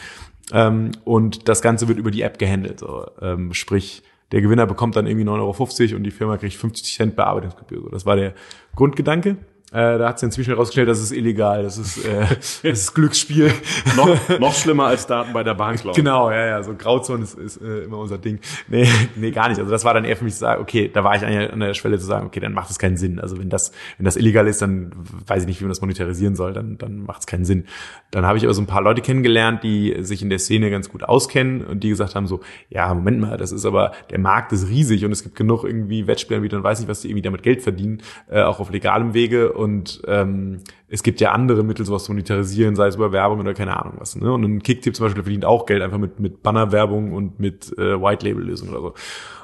Ähm, 0.53 0.93
und 1.05 1.49
das 1.49 1.63
Ganze 1.63 1.89
wird 1.89 1.99
über 1.99 2.11
die 2.11 2.23
App 2.23 2.39
gehandelt, 2.39 2.81
so, 2.81 3.07
ähm, 3.21 3.53
sprich, 3.53 4.03
der 4.33 4.43
Gewinner 4.43 4.67
bekommt 4.67 4.97
dann 4.97 5.07
irgendwie 5.07 5.27
9,50 5.27 5.91
Euro 5.91 5.97
und 5.97 6.03
die 6.05 6.11
Firma 6.11 6.37
kriegt 6.37 6.55
50 6.55 6.95
Cent 6.95 7.17
Bearbeitungsgebühr. 7.17 7.89
Das 7.91 8.05
war 8.07 8.17
der 8.17 8.35
Grundgedanke. 8.77 9.37
Äh, 9.71 9.99
da 9.99 10.09
hat 10.09 10.19
sich 10.19 10.27
inzwischen 10.27 10.51
herausgestellt, 10.51 10.89
das 10.89 10.99
ist 10.99 11.13
illegal, 11.13 11.63
das 11.63 11.77
ist, 11.77 12.03
äh, 12.03 12.25
das 12.31 12.63
ist 12.63 12.95
Glücksspiel. 12.95 13.53
noch, 13.97 14.09
noch 14.41 14.55
schlimmer 14.55 14.87
als 14.87 15.07
Daten 15.07 15.35
bei 15.35 15.43
der 15.43 15.53
Bank, 15.53 15.83
glaube 15.83 15.95
Genau, 15.95 16.31
ja, 16.31 16.47
ja, 16.47 16.63
so 16.63 16.75
Grauzone 16.75 17.23
ist, 17.23 17.39
ist 17.39 17.61
äh, 17.61 17.81
immer 17.81 17.99
unser 17.99 18.17
Ding. 18.17 18.39
Nee, 18.69 18.89
nee, 19.17 19.31
gar 19.31 19.51
nicht. 19.51 19.59
Also 19.59 19.71
das 19.71 19.85
war 19.85 19.93
dann 19.93 20.07
eher 20.07 20.17
für 20.17 20.25
mich 20.25 20.33
zu 20.33 20.41
sagen, 20.41 20.63
okay, 20.63 20.91
da 20.91 21.05
war 21.05 21.17
ich 21.17 21.25
an 21.25 21.61
der 21.61 21.75
Schwelle 21.75 21.99
zu 21.99 22.07
sagen, 22.07 22.27
okay, 22.27 22.41
dann 22.41 22.55
macht 22.55 22.71
es 22.71 22.79
keinen 22.79 22.97
Sinn. 22.97 23.21
Also 23.21 23.39
wenn 23.39 23.51
das, 23.51 23.73
wenn 23.99 24.07
das 24.07 24.17
illegal 24.17 24.47
ist, 24.47 24.63
dann 24.63 24.91
weiß 25.27 25.43
ich 25.43 25.49
nicht, 25.49 25.61
wie 25.61 25.65
man 25.65 25.71
das 25.71 25.83
monetarisieren 25.83 26.35
soll, 26.35 26.55
dann, 26.55 26.79
dann 26.79 27.03
macht 27.03 27.21
es 27.21 27.27
keinen 27.27 27.45
Sinn. 27.45 27.67
Dann 28.11 28.25
habe 28.25 28.39
ich 28.39 28.45
aber 28.45 28.55
so 28.55 28.63
ein 28.63 28.67
paar 28.67 28.81
Leute 28.81 29.03
kennengelernt, 29.03 29.63
die 29.65 29.97
sich 30.01 30.23
in 30.23 30.31
der 30.31 30.39
Szene 30.39 30.71
ganz 30.71 30.89
gut 30.89 31.05
auskennen 31.05 31.63
und 31.63 31.85
die 31.85 31.91
gesagt 31.91 32.15
haben 32.15 32.27
so, 32.27 32.41
ja, 32.71 32.93
Moment 32.95 33.21
mal, 33.21 33.37
das 33.37 33.53
ist 33.53 33.67
aber, 33.67 33.93
der 34.11 34.19
Markt 34.19 34.51
ist 34.53 34.69
riesig 34.69 35.05
und 35.05 35.13
es 35.13 35.23
gibt 35.23 35.37
genug 35.37 35.65
irgendwie 35.65 36.07
Wettspielern, 36.07 36.49
dann 36.49 36.63
weiß 36.63 36.81
nicht, 36.81 36.89
was 36.89 37.03
die 37.03 37.09
irgendwie 37.09 37.23
damit 37.23 37.43
Geld 37.43 37.61
verdienen, 37.61 38.01
äh, 38.31 38.41
auch 38.41 38.61
auf 38.61 38.71
legalem 38.71 39.13
Wege 39.13 39.58
und 39.59 40.01
ähm, 40.07 40.61
es 40.89 41.03
gibt 41.03 41.21
ja 41.21 41.33
andere 41.33 41.65
Mittel, 41.65 41.85
sowas 41.85 42.05
zu 42.05 42.13
monetarisieren, 42.13 42.77
sei 42.77 42.87
es 42.87 42.97
über 42.97 43.13
Werbung 43.13 43.41
oder 43.41 43.53
keine 43.55 43.77
Ahnung 43.77 43.95
was. 43.99 44.17
Ne? 44.17 44.33
Und 44.33 44.45
ein 44.45 44.63
Kicktip 44.63 44.95
zum 44.95 45.07
Beispiel 45.07 45.23
verdient 45.23 45.45
auch 45.45 45.67
Geld 45.67 45.83
einfach 45.83 45.99
mit, 45.99 46.21
mit 46.21 46.43
Bannerwerbung 46.43 47.13
und 47.13 47.41
mit 47.41 47.77
äh, 47.77 48.01
White-Label-Lösungen 48.01 48.73
oder 48.73 48.81
so. 48.81 48.95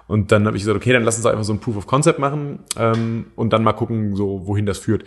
Und 0.07 0.33
dann 0.33 0.47
habe 0.47 0.57
ich 0.57 0.63
gesagt, 0.63 0.77
okay, 0.77 0.93
dann 0.93 1.03
lass 1.03 1.17
uns 1.17 1.27
einfach 1.27 1.45
so 1.45 1.53
ein 1.53 1.61
Proof 1.61 1.77
of 1.77 1.87
Concept 1.87 2.19
machen 2.19 2.61
ähm, 2.79 3.27
und 3.37 3.53
dann 3.53 3.65
mal 3.65 3.73
gucken, 3.73 4.17
so 4.17 4.47
wohin 4.47 4.67
das 4.67 4.79
führt. 4.79 5.05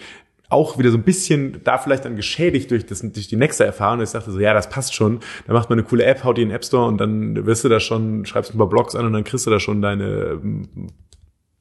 Auch 0.49 0.78
wieder 0.78 0.91
so 0.91 0.97
ein 0.97 1.03
bisschen 1.03 1.62
da 1.64 1.78
vielleicht 1.78 2.05
dann 2.05 2.16
geschädigt 2.16 2.72
durch, 2.72 2.86
das, 2.86 3.01
durch 3.01 3.28
die 3.28 3.36
nächste 3.36 3.66
Erfahrung. 3.66 4.01
Ich 4.01 4.12
dachte 4.12 4.32
so, 4.32 4.39
ja, 4.39 4.53
das 4.53 4.70
passt 4.70 4.93
schon. 4.93 5.20
Dann 5.45 5.55
macht 5.55 5.70
man 5.70 5.80
eine 5.80 5.88
coole 5.88 6.05
App, 6.05 6.24
haut 6.24 6.38
die 6.38 6.41
in 6.41 6.49
den 6.49 6.55
App 6.55 6.66
Store 6.66 6.88
und 6.88 6.99
dann 6.99 7.45
wirst 7.45 7.64
du 7.64 7.70
da 7.70 7.80
schon, 7.80 8.26
schreibst 8.26 8.53
ein 8.53 8.58
paar 8.58 8.70
Blogs 8.70 8.95
an 8.95 9.05
und 9.05 9.14
dann 9.14 9.24
kriegst 9.24 9.45
du 9.45 9.51
da 9.51 9.60
schon 9.60 9.82
deine 9.82 10.39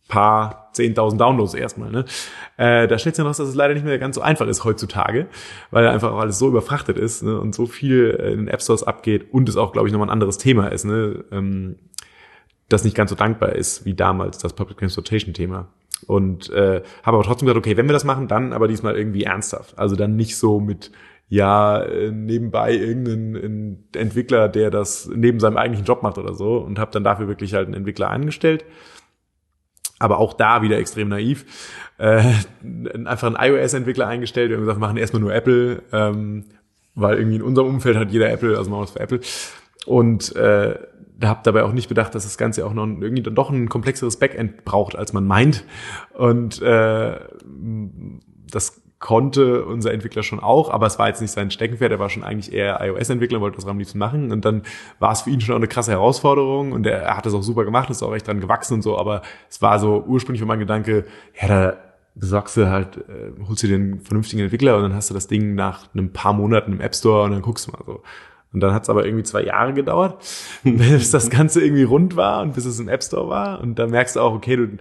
paar 0.09 0.71
10.000 0.75 1.17
Downloads 1.17 1.55
erstmal. 1.55 1.91
Ne? 1.91 2.05
Äh, 2.57 2.87
da 2.87 2.99
stellt 2.99 3.17
sich 3.17 3.25
heraus, 3.25 3.39
dass 3.39 3.49
es 3.49 3.55
leider 3.55 3.75
nicht 3.75 3.85
mehr 3.85 3.99
ganz 3.99 4.15
so 4.15 4.21
einfach 4.21 4.47
ist 4.47 4.65
heutzutage, 4.65 5.27
weil 5.71 5.87
einfach 5.89 6.15
alles 6.15 6.39
so 6.39 6.49
überfrachtet 6.49 6.99
ist 6.99 7.23
ne? 7.23 7.41
und 7.41 7.55
so 7.55 7.67
viel 7.67 8.11
in 8.11 8.39
den 8.39 8.49
App 8.49 8.63
Stores 8.63 8.83
abgeht 8.83 9.33
und 9.33 9.49
es 9.49 9.57
auch, 9.57 9.73
glaube 9.73 9.89
ich, 9.89 9.93
nochmal 9.93 10.09
ein 10.09 10.13
anderes 10.13 10.39
Thema 10.39 10.69
ist, 10.69 10.85
ne? 10.85 11.25
ähm, 11.33 11.77
das 12.69 12.85
nicht 12.85 12.97
ganz 12.97 13.11
so 13.11 13.17
dankbar 13.17 13.53
ist 13.53 13.85
wie 13.85 13.95
damals 13.95 14.39
das 14.39 14.53
Public 14.53 14.79
Transportation 14.79 15.35
Thema. 15.35 15.69
Und 16.07 16.51
äh, 16.51 16.83
habe 17.03 17.17
aber 17.17 17.23
trotzdem 17.23 17.47
gesagt, 17.47 17.65
okay, 17.65 17.77
wenn 17.77 17.87
wir 17.87 17.93
das 17.93 18.05
machen, 18.05 18.29
dann 18.29 18.53
aber 18.53 18.69
diesmal 18.69 18.97
irgendwie 18.97 19.25
ernsthaft. 19.25 19.79
Also 19.79 19.97
dann 19.97 20.17
nicht 20.17 20.37
so 20.37 20.61
mit 20.61 20.93
ja 21.29 21.81
äh, 21.83 22.11
nebenbei 22.11 22.75
irgendeinen 22.75 23.89
Entwickler, 23.95 24.49
der 24.49 24.71
das 24.71 25.09
neben 25.13 25.41
seinem 25.41 25.57
eigentlichen 25.57 25.87
Job 25.87 26.03
macht 26.03 26.19
oder 26.19 26.35
so 26.35 26.59
und 26.59 26.79
habe 26.79 26.91
dann 26.93 27.03
dafür 27.03 27.29
wirklich 27.29 27.55
halt 27.55 27.67
einen 27.67 27.75
Entwickler 27.75 28.11
eingestellt 28.11 28.65
aber 29.99 30.19
auch 30.19 30.35
da 30.35 30.63
wieder 30.63 30.79
extrem 30.79 31.09
naiv. 31.09 31.45
Äh, 31.99 32.23
einfach 33.05 33.35
einen 33.35 33.37
iOS-Entwickler 33.39 34.07
eingestellt 34.07 34.53
und 34.53 34.61
gesagt, 34.61 34.79
machen 34.79 34.97
erstmal 34.97 35.23
nur 35.23 35.35
Apple, 35.35 35.83
ähm, 35.93 36.45
weil 36.95 37.19
irgendwie 37.19 37.37
in 37.37 37.43
unserem 37.43 37.69
Umfeld 37.69 37.97
hat 37.97 38.11
jeder 38.11 38.31
Apple, 38.31 38.57
also 38.57 38.71
machen 38.71 38.81
wir 38.81 38.85
es 38.85 38.91
für 38.91 39.01
Apple. 39.01 39.21
Und 39.87 40.35
äh, 40.37 40.79
da 41.19 41.29
habe 41.29 41.41
dabei 41.45 41.63
auch 41.63 41.73
nicht 41.73 41.89
bedacht, 41.89 42.15
dass 42.15 42.25
das 42.25 42.37
Ganze 42.37 42.67
auch 42.67 42.75
noch 42.75 42.87
irgendwie 42.87 43.23
dann 43.23 43.35
doch 43.35 43.51
ein 43.51 43.69
komplexeres 43.69 44.19
Backend 44.19 44.65
braucht, 44.65 44.97
als 44.97 45.13
man 45.13 45.27
meint. 45.27 45.65
Und 46.13 46.61
äh, 46.61 47.19
das 48.51 48.83
konnte 48.99 49.65
unser 49.65 49.93
Entwickler 49.93 50.23
schon 50.23 50.41
auch, 50.41 50.71
aber 50.71 50.87
es 50.87 50.99
war 50.99 51.09
jetzt 51.09 51.21
nicht 51.21 51.31
sein 51.31 51.51
Steckenpferd, 51.51 51.93
er 51.93 51.99
war 51.99 52.09
schon 52.09 52.25
eigentlich 52.25 52.53
eher 52.53 52.81
iOS-Entwickler, 52.81 53.41
wollte 53.41 53.57
das 53.57 53.67
am 53.67 53.79
liebsten 53.79 53.99
machen 53.99 54.33
und 54.33 54.45
dann 54.45 54.63
war 54.99 55.13
es 55.13 55.23
für 55.23 55.31
ihn 55.31 55.41
schon 55.41 55.55
auch 55.55 55.59
eine 55.59 55.69
krasse 55.69 55.93
Herausforderung 55.93 56.73
und 56.73 56.87
er, 56.87 57.03
er 57.03 57.17
hat 57.17 57.27
das 57.27 57.35
auch 57.35 57.43
super 57.43 57.65
gemacht, 57.65 57.91
ist 57.91 58.03
auch 58.03 58.15
echt 58.15 58.27
dran 58.27 58.41
gewachsen 58.41 58.75
und 58.75 58.83
so, 58.83 58.99
aber 58.99 59.23
es 59.51 59.61
war 59.61 59.79
so 59.79 60.03
ursprünglich 60.07 60.45
mein 60.47 60.59
Gedanke, 60.59 61.05
ja, 61.41 61.49
da 61.49 61.77
besorgst 62.15 62.57
du 62.57 62.71
halt, 62.71 62.97
äh, 62.97 63.33
holst 63.47 63.63
du 63.63 63.69
den 63.69 64.01
vernünftigen 64.01 64.43
Entwickler 64.43 64.77
und 64.77 64.83
dann 64.83 64.95
hast 64.95 65.11
du 65.11 65.15
das 65.15 65.27
Ding 65.27 65.55
nach 65.55 65.93
einem 65.95 66.13
paar 66.13 66.33
Monaten 66.33 66.73
im 66.73 66.81
App 66.81 66.95
Store 66.95 67.25
und 67.25 67.33
dann 67.33 67.43
guckst 67.43 67.69
du 67.69 67.73
mal 67.73 67.83
so. 67.85 68.03
Und 68.53 68.61
dann 68.61 68.73
hat 68.73 68.85
es 68.85 68.89
aber 68.89 69.05
irgendwie 69.05 69.25
zwei 69.25 69.43
Jahre 69.43 69.75
gedauert, 69.75 70.25
bis 70.65 71.11
das 71.11 71.29
Ganze 71.29 71.63
irgendwie 71.63 71.83
rund 71.83 72.17
war 72.17 72.41
und 72.41 72.55
bis 72.55 72.65
es 72.65 72.81
im 72.81 72.89
App 72.89 73.05
Store 73.05 73.29
war. 73.29 73.61
Und 73.61 73.79
dann 73.79 73.91
merkst 73.91 74.17
du 74.17 74.21
auch, 74.21 74.33
okay, 74.33 74.57
du 74.57 74.79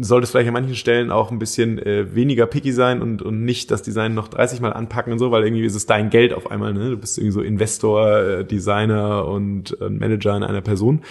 solltest 0.00 0.32
vielleicht 0.32 0.48
an 0.48 0.54
manchen 0.54 0.74
Stellen 0.74 1.10
auch 1.10 1.30
ein 1.30 1.38
bisschen 1.38 1.78
äh, 1.78 2.14
weniger 2.14 2.46
picky 2.46 2.72
sein 2.72 3.02
und, 3.02 3.22
und 3.22 3.44
nicht 3.44 3.70
das 3.70 3.82
Design 3.82 4.14
noch 4.14 4.28
30 4.28 4.60
Mal 4.60 4.72
anpacken 4.72 5.12
und 5.12 5.18
so, 5.18 5.30
weil 5.30 5.44
irgendwie 5.44 5.64
ist 5.64 5.74
es 5.74 5.86
dein 5.86 6.10
Geld 6.10 6.32
auf 6.32 6.50
einmal. 6.50 6.72
Ne? 6.72 6.90
Du 6.90 6.96
bist 6.96 7.18
irgendwie 7.18 7.32
so 7.32 7.42
Investor, 7.42 8.18
äh, 8.18 8.44
Designer 8.44 9.26
und 9.26 9.78
äh, 9.80 9.90
Manager 9.90 10.36
in 10.36 10.42
einer 10.42 10.62
Person. 10.62 11.02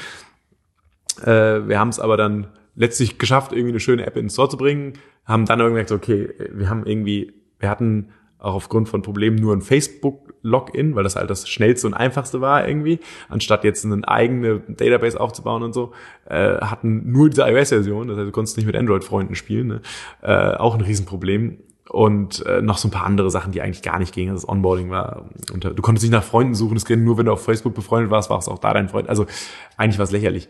Äh, 1.24 1.68
wir 1.68 1.80
haben 1.80 1.90
es 1.90 2.00
aber 2.00 2.18
dann 2.18 2.48
letztlich 2.76 3.20
geschafft, 3.20 3.52
irgendwie 3.52 3.72
eine 3.72 3.80
schöne 3.80 4.06
App 4.06 4.16
in 4.16 4.26
den 4.26 4.30
Store 4.30 4.50
zu 4.50 4.58
bringen, 4.58 4.94
haben 5.26 5.46
dann 5.46 5.60
irgendwie 5.60 5.84
gesagt, 5.84 6.04
okay, 6.04 6.30
wir 6.52 6.70
haben 6.70 6.86
irgendwie, 6.86 7.34
wir 7.60 7.70
hatten 7.70 8.10
auch 8.40 8.56
aufgrund 8.56 8.90
von 8.90 9.04
Problemen 9.04 9.38
nur 9.38 9.56
ein 9.56 9.62
Facebook-Login, 10.42 10.96
weil 10.96 11.04
das 11.04 11.16
halt 11.16 11.30
das 11.30 11.48
schnellste 11.48 11.88
und 11.88 11.94
einfachste 11.94 12.42
war 12.42 12.68
irgendwie, 12.68 13.00
anstatt 13.30 13.64
jetzt 13.64 13.86
eine 13.86 14.08
eigene 14.08 14.60
Database 14.68 15.20
aufzubauen 15.20 15.64
und 15.64 15.74
so, 15.74 15.92
äh, 16.30 16.58
hatten 16.60 17.12
nur 17.12 17.30
diese 17.30 17.44
iOS-Version, 17.44 18.08
das 18.08 18.18
heißt, 18.18 18.28
du 18.28 18.32
konntest 18.32 18.58
nicht 18.58 18.66
mit 18.66 18.76
Android-Freunden 18.76 19.36
spielen, 19.36 19.68
ne? 19.68 19.82
äh, 20.22 20.56
auch 20.56 20.76
ein 20.76 20.82
Riesenproblem. 20.82 21.58
Und 21.90 22.46
äh, 22.46 22.62
noch 22.62 22.78
so 22.78 22.88
ein 22.88 22.92
paar 22.92 23.06
andere 23.06 23.30
Sachen, 23.30 23.52
die 23.52 23.62
eigentlich 23.62 23.82
gar 23.82 24.00
nicht 24.00 24.14
gingen. 24.14 24.34
Das 24.34 24.48
Onboarding 24.48 24.92
war, 24.92 25.26
und, 25.52 25.66
du 25.66 25.82
konntest 25.82 26.04
nicht 26.04 26.14
nach 26.14 26.24
Freunden 26.24 26.56
suchen, 26.56 26.78
es 26.78 26.86
ging 26.86 27.04
nur, 27.04 27.18
wenn 27.18 27.26
du 27.26 27.34
auf 27.34 27.44
Facebook 27.44 27.74
befreundet 27.74 28.10
warst, 28.10 28.30
war 28.30 28.40
es 28.40 28.48
auch 28.48 28.60
da 28.60 28.74
dein 28.74 28.88
Freund. 28.88 29.10
Also 29.10 29.26
eigentlich 29.76 29.98
war 29.98 30.06
es 30.06 30.12
lächerlich. 30.12 30.48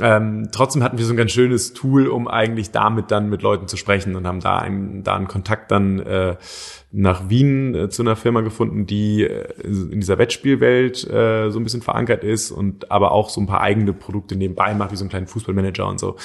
Ähm, 0.00 0.48
trotzdem 0.52 0.82
hatten 0.82 0.98
wir 0.98 1.04
so 1.04 1.12
ein 1.12 1.16
ganz 1.16 1.32
schönes 1.32 1.74
Tool, 1.74 2.08
um 2.08 2.28
eigentlich 2.28 2.70
damit 2.70 3.10
dann 3.10 3.28
mit 3.28 3.42
Leuten 3.42 3.68
zu 3.68 3.76
sprechen 3.76 4.16
und 4.16 4.26
haben 4.26 4.40
da 4.40 4.58
einen, 4.58 5.02
da 5.02 5.16
einen 5.16 5.28
Kontakt 5.28 5.70
dann 5.70 6.00
äh, 6.00 6.36
nach 6.92 7.28
Wien 7.28 7.74
äh, 7.74 7.88
zu 7.88 8.02
einer 8.02 8.16
Firma 8.16 8.40
gefunden, 8.40 8.86
die 8.86 9.22
äh, 9.22 9.46
in 9.62 10.00
dieser 10.00 10.18
Wettspielwelt 10.18 11.08
äh, 11.08 11.50
so 11.50 11.60
ein 11.60 11.64
bisschen 11.64 11.82
verankert 11.82 12.24
ist 12.24 12.50
und 12.50 12.90
aber 12.90 13.12
auch 13.12 13.30
so 13.30 13.40
ein 13.40 13.46
paar 13.46 13.60
eigene 13.60 13.92
Produkte 13.92 14.36
nebenbei 14.36 14.74
macht, 14.74 14.90
wie 14.90 14.96
so 14.96 15.04
einen 15.04 15.10
kleinen 15.10 15.26
Fußballmanager 15.28 15.86
und 15.86 16.00
so. 16.00 16.16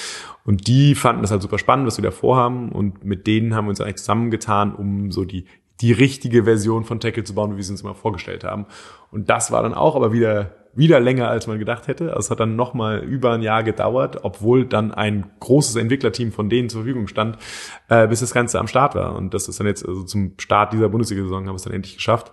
Und 0.44 0.66
die 0.66 0.94
fanden 0.94 1.22
das 1.22 1.30
halt 1.30 1.42
super 1.42 1.58
spannend, 1.58 1.86
was 1.86 1.98
wir 1.98 2.02
da 2.02 2.10
vorhaben 2.10 2.70
und 2.72 3.04
mit 3.04 3.26
denen 3.26 3.54
haben 3.54 3.66
wir 3.66 3.70
uns 3.70 3.80
eigentlich 3.80 3.96
zusammengetan, 3.96 4.74
um 4.74 5.12
so 5.12 5.24
die 5.24 5.46
die 5.80 5.92
richtige 5.92 6.44
Version 6.44 6.84
von 6.84 7.00
Tackle 7.00 7.24
zu 7.24 7.34
bauen, 7.34 7.52
wie 7.52 7.56
wir 7.56 7.60
es 7.60 7.70
uns 7.70 7.82
immer 7.82 7.94
vorgestellt 7.94 8.44
haben. 8.44 8.66
Und 9.10 9.28
das 9.28 9.50
war 9.50 9.62
dann 9.62 9.74
auch 9.74 9.96
aber 9.96 10.12
wieder 10.12 10.52
wieder 10.76 11.00
länger, 11.00 11.28
als 11.28 11.46
man 11.46 11.58
gedacht 11.58 11.88
hätte. 11.88 12.08
Also 12.10 12.26
es 12.26 12.30
hat 12.30 12.38
dann 12.38 12.54
nochmal 12.54 12.98
über 12.98 13.32
ein 13.32 13.42
Jahr 13.42 13.62
gedauert, 13.62 14.18
obwohl 14.22 14.66
dann 14.66 14.92
ein 14.92 15.30
großes 15.40 15.76
Entwicklerteam 15.76 16.32
von 16.32 16.50
denen 16.50 16.68
zur 16.68 16.82
Verfügung 16.82 17.08
stand, 17.08 17.38
äh, 17.88 18.06
bis 18.06 18.20
das 18.20 18.34
Ganze 18.34 18.60
am 18.60 18.68
Start 18.68 18.94
war. 18.94 19.16
Und 19.16 19.32
das 19.32 19.48
ist 19.48 19.58
dann 19.58 19.66
jetzt, 19.66 19.88
also 19.88 20.02
zum 20.02 20.34
Start 20.38 20.74
dieser 20.74 20.90
Bundesliga-Saison 20.90 21.46
haben 21.46 21.54
wir 21.54 21.56
es 21.56 21.62
dann 21.62 21.72
endlich 21.72 21.96
geschafft, 21.96 22.32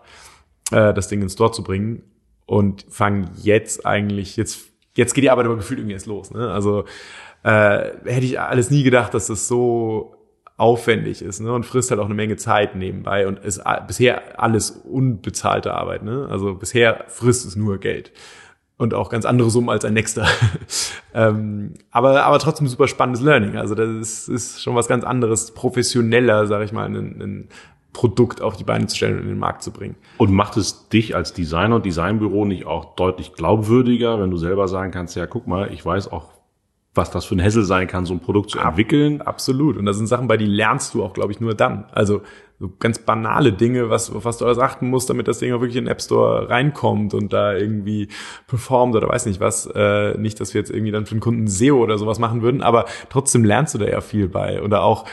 äh, 0.71 0.93
das 0.93 1.07
Ding 1.07 1.21
ins 1.21 1.33
Store 1.33 1.53
zu 1.53 1.63
bringen 1.63 2.03
und 2.45 2.85
fangen 2.89 3.31
jetzt 3.41 3.85
eigentlich, 3.85 4.35
jetzt, 4.35 4.67
jetzt 4.97 5.13
geht 5.13 5.23
die 5.23 5.29
Arbeit 5.29 5.45
aber 5.45 5.55
gefühlt 5.55 5.79
irgendwie 5.79 5.93
erst 5.93 6.07
los. 6.07 6.31
Ne? 6.31 6.51
Also 6.51 6.83
äh, 7.43 7.91
hätte 8.03 8.25
ich 8.25 8.41
alles 8.41 8.69
nie 8.69 8.83
gedacht, 8.83 9.13
dass 9.13 9.27
das 9.27 9.47
so 9.47 10.15
aufwendig 10.57 11.21
ist 11.21 11.39
ne? 11.39 11.51
und 11.51 11.65
frisst 11.65 11.89
halt 11.89 11.99
auch 11.99 12.05
eine 12.05 12.13
Menge 12.13 12.35
Zeit 12.37 12.75
nebenbei 12.75 13.27
und 13.27 13.39
ist 13.39 13.61
bisher 13.87 14.39
alles 14.39 14.71
unbezahlte 14.71 15.73
Arbeit. 15.73 16.03
Ne? 16.03 16.27
Also 16.29 16.55
bisher 16.55 17.05
frisst 17.07 17.45
es 17.45 17.55
nur 17.55 17.79
Geld 17.79 18.11
und 18.77 18.93
auch 18.93 19.09
ganz 19.09 19.25
andere 19.25 19.49
Summen 19.49 19.69
als 19.69 19.85
ein 19.85 19.93
Nächster. 19.93 20.27
ähm, 21.13 21.73
aber, 21.91 22.23
aber 22.23 22.39
trotzdem 22.39 22.67
super 22.67 22.87
spannendes 22.87 23.23
Learning. 23.23 23.57
Also 23.57 23.75
das 23.75 23.89
ist, 23.89 24.27
ist 24.29 24.61
schon 24.61 24.75
was 24.75 24.87
ganz 24.87 25.03
anderes, 25.03 25.51
professioneller, 25.53 26.47
sage 26.47 26.65
ich 26.65 26.71
mal, 26.71 26.85
ein, 26.85 26.95
ein 26.95 27.49
Produkt 27.93 28.41
auf 28.41 28.57
die 28.57 28.63
Beine 28.63 28.87
zu 28.87 28.97
stellen 28.97 29.15
und 29.17 29.23
in 29.23 29.29
den 29.29 29.39
Markt 29.39 29.63
zu 29.63 29.71
bringen. 29.71 29.95
Und 30.17 30.31
macht 30.31 30.57
es 30.57 30.89
dich 30.89 31.15
als 31.15 31.33
Designer 31.33 31.75
und 31.75 31.85
Designbüro 31.85 32.43
nicht 32.45 32.65
auch 32.65 32.95
deutlich 32.95 33.33
glaubwürdiger, 33.33 34.19
wenn 34.19 34.31
du 34.31 34.37
selber 34.37 34.67
sagen 34.67 34.91
kannst, 34.91 35.15
ja, 35.15 35.27
guck 35.27 35.47
mal, 35.47 35.71
ich 35.71 35.85
weiß 35.85 36.11
auch, 36.11 36.32
was 36.95 37.11
das 37.11 37.25
für 37.25 37.35
ein 37.35 37.39
Hessel 37.39 37.63
sein 37.63 37.87
kann, 37.87 38.05
so 38.05 38.13
ein 38.13 38.19
Produkt 38.19 38.51
zu 38.51 38.59
entwickeln. 38.59 39.21
Absolut. 39.21 39.77
Und 39.77 39.85
da 39.85 39.93
sind 39.93 40.07
Sachen 40.07 40.27
bei, 40.27 40.37
die 40.37 40.45
lernst 40.45 40.93
du 40.93 41.03
auch, 41.03 41.13
glaube 41.13 41.31
ich, 41.31 41.39
nur 41.39 41.55
dann. 41.55 41.85
Also 41.91 42.21
so 42.63 42.71
ganz 42.79 42.97
banale 42.97 43.51
Dinge, 43.51 43.89
was, 43.89 44.09
auf 44.09 44.23
was 44.23 44.37
du 44.37 44.45
alles 44.45 44.57
achten 44.57 44.87
musst, 44.87 45.09
damit 45.09 45.27
das 45.27 45.39
Ding 45.39 45.51
auch 45.51 45.59
wirklich 45.59 45.75
in 45.75 45.83
den 45.83 45.91
App 45.91 46.01
Store 46.01 46.49
reinkommt 46.49 47.13
und 47.13 47.33
da 47.33 47.53
irgendwie 47.53 48.07
performt 48.47 48.95
oder 48.95 49.09
weiß 49.09 49.25
nicht 49.25 49.41
was. 49.41 49.65
Äh, 49.65 50.17
nicht, 50.17 50.39
dass 50.39 50.53
wir 50.53 50.61
jetzt 50.61 50.71
irgendwie 50.71 50.93
dann 50.93 51.05
für 51.05 51.15
den 51.15 51.19
Kunden 51.19 51.47
SEO 51.47 51.83
oder 51.83 51.97
sowas 51.97 52.19
machen 52.19 52.41
würden, 52.41 52.61
aber 52.61 52.85
trotzdem 53.09 53.43
lernst 53.43 53.73
du 53.73 53.79
da 53.79 53.85
ja 53.85 53.99
viel 53.99 54.29
bei. 54.29 54.61
Oder 54.61 54.83
auch 54.83 55.03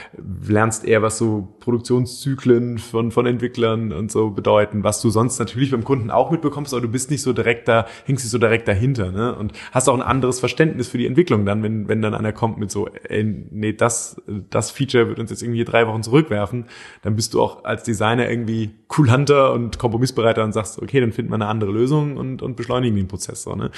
lernst 0.46 0.84
eher, 0.84 1.02
was 1.02 1.18
so 1.18 1.48
Produktionszyklen 1.58 2.78
von, 2.78 3.10
von 3.10 3.26
Entwicklern 3.26 3.92
und 3.92 4.12
so 4.12 4.30
bedeuten, 4.30 4.84
was 4.84 5.02
du 5.02 5.10
sonst 5.10 5.40
natürlich 5.40 5.72
beim 5.72 5.82
Kunden 5.82 6.12
auch 6.12 6.30
mitbekommst, 6.30 6.72
aber 6.72 6.82
du 6.82 6.88
bist 6.88 7.10
nicht 7.10 7.22
so 7.22 7.32
direkt 7.32 7.66
da, 7.66 7.86
hängst 8.04 8.24
nicht 8.24 8.30
so 8.30 8.38
direkt 8.38 8.68
dahinter, 8.68 9.10
ne? 9.10 9.34
Und 9.34 9.54
hast 9.72 9.88
auch 9.88 9.94
ein 9.94 10.02
anderes 10.02 10.38
Verständnis 10.38 10.86
für 10.86 10.98
die 10.98 11.06
Entwicklung 11.06 11.44
dann, 11.44 11.64
wenn, 11.64 11.88
wenn 11.88 12.00
dann 12.00 12.14
einer 12.14 12.32
kommt 12.32 12.58
mit 12.58 12.70
so, 12.70 12.86
ey, 13.08 13.24
nee, 13.24 13.72
das, 13.72 14.22
das 14.50 14.70
Feature 14.70 15.08
wird 15.08 15.18
uns 15.18 15.30
jetzt 15.30 15.42
irgendwie 15.42 15.64
drei 15.64 15.88
Wochen 15.88 16.04
zurückwerfen, 16.04 16.66
dann 17.02 17.16
bist 17.16 17.34
du 17.34 17.39
auch 17.40 17.64
als 17.64 17.82
Designer 17.82 18.28
irgendwie 18.28 18.70
kulanter 18.88 19.52
und 19.52 19.78
kompromissbereiter 19.78 20.44
und 20.44 20.52
sagst, 20.52 20.80
okay, 20.80 21.00
dann 21.00 21.12
finden 21.12 21.30
wir 21.30 21.36
eine 21.36 21.46
andere 21.46 21.72
Lösung 21.72 22.16
und, 22.16 22.42
und 22.42 22.56
beschleunigen 22.56 22.96
den 22.96 23.08
Prozess. 23.08 23.42
So, 23.42 23.54
ne? 23.54 23.70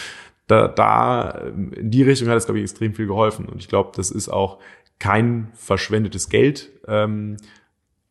da, 0.46 0.68
da, 0.68 1.30
in 1.76 1.90
die 1.90 2.02
Richtung 2.02 2.28
hat 2.28 2.36
es, 2.36 2.44
glaube 2.44 2.58
ich, 2.58 2.64
extrem 2.64 2.94
viel 2.94 3.06
geholfen. 3.06 3.46
Und 3.46 3.60
ich 3.60 3.68
glaube, 3.68 3.92
das 3.96 4.10
ist 4.10 4.28
auch 4.28 4.58
kein 4.98 5.48
verschwendetes 5.54 6.28
Geld. 6.28 6.70
Ähm, 6.86 7.36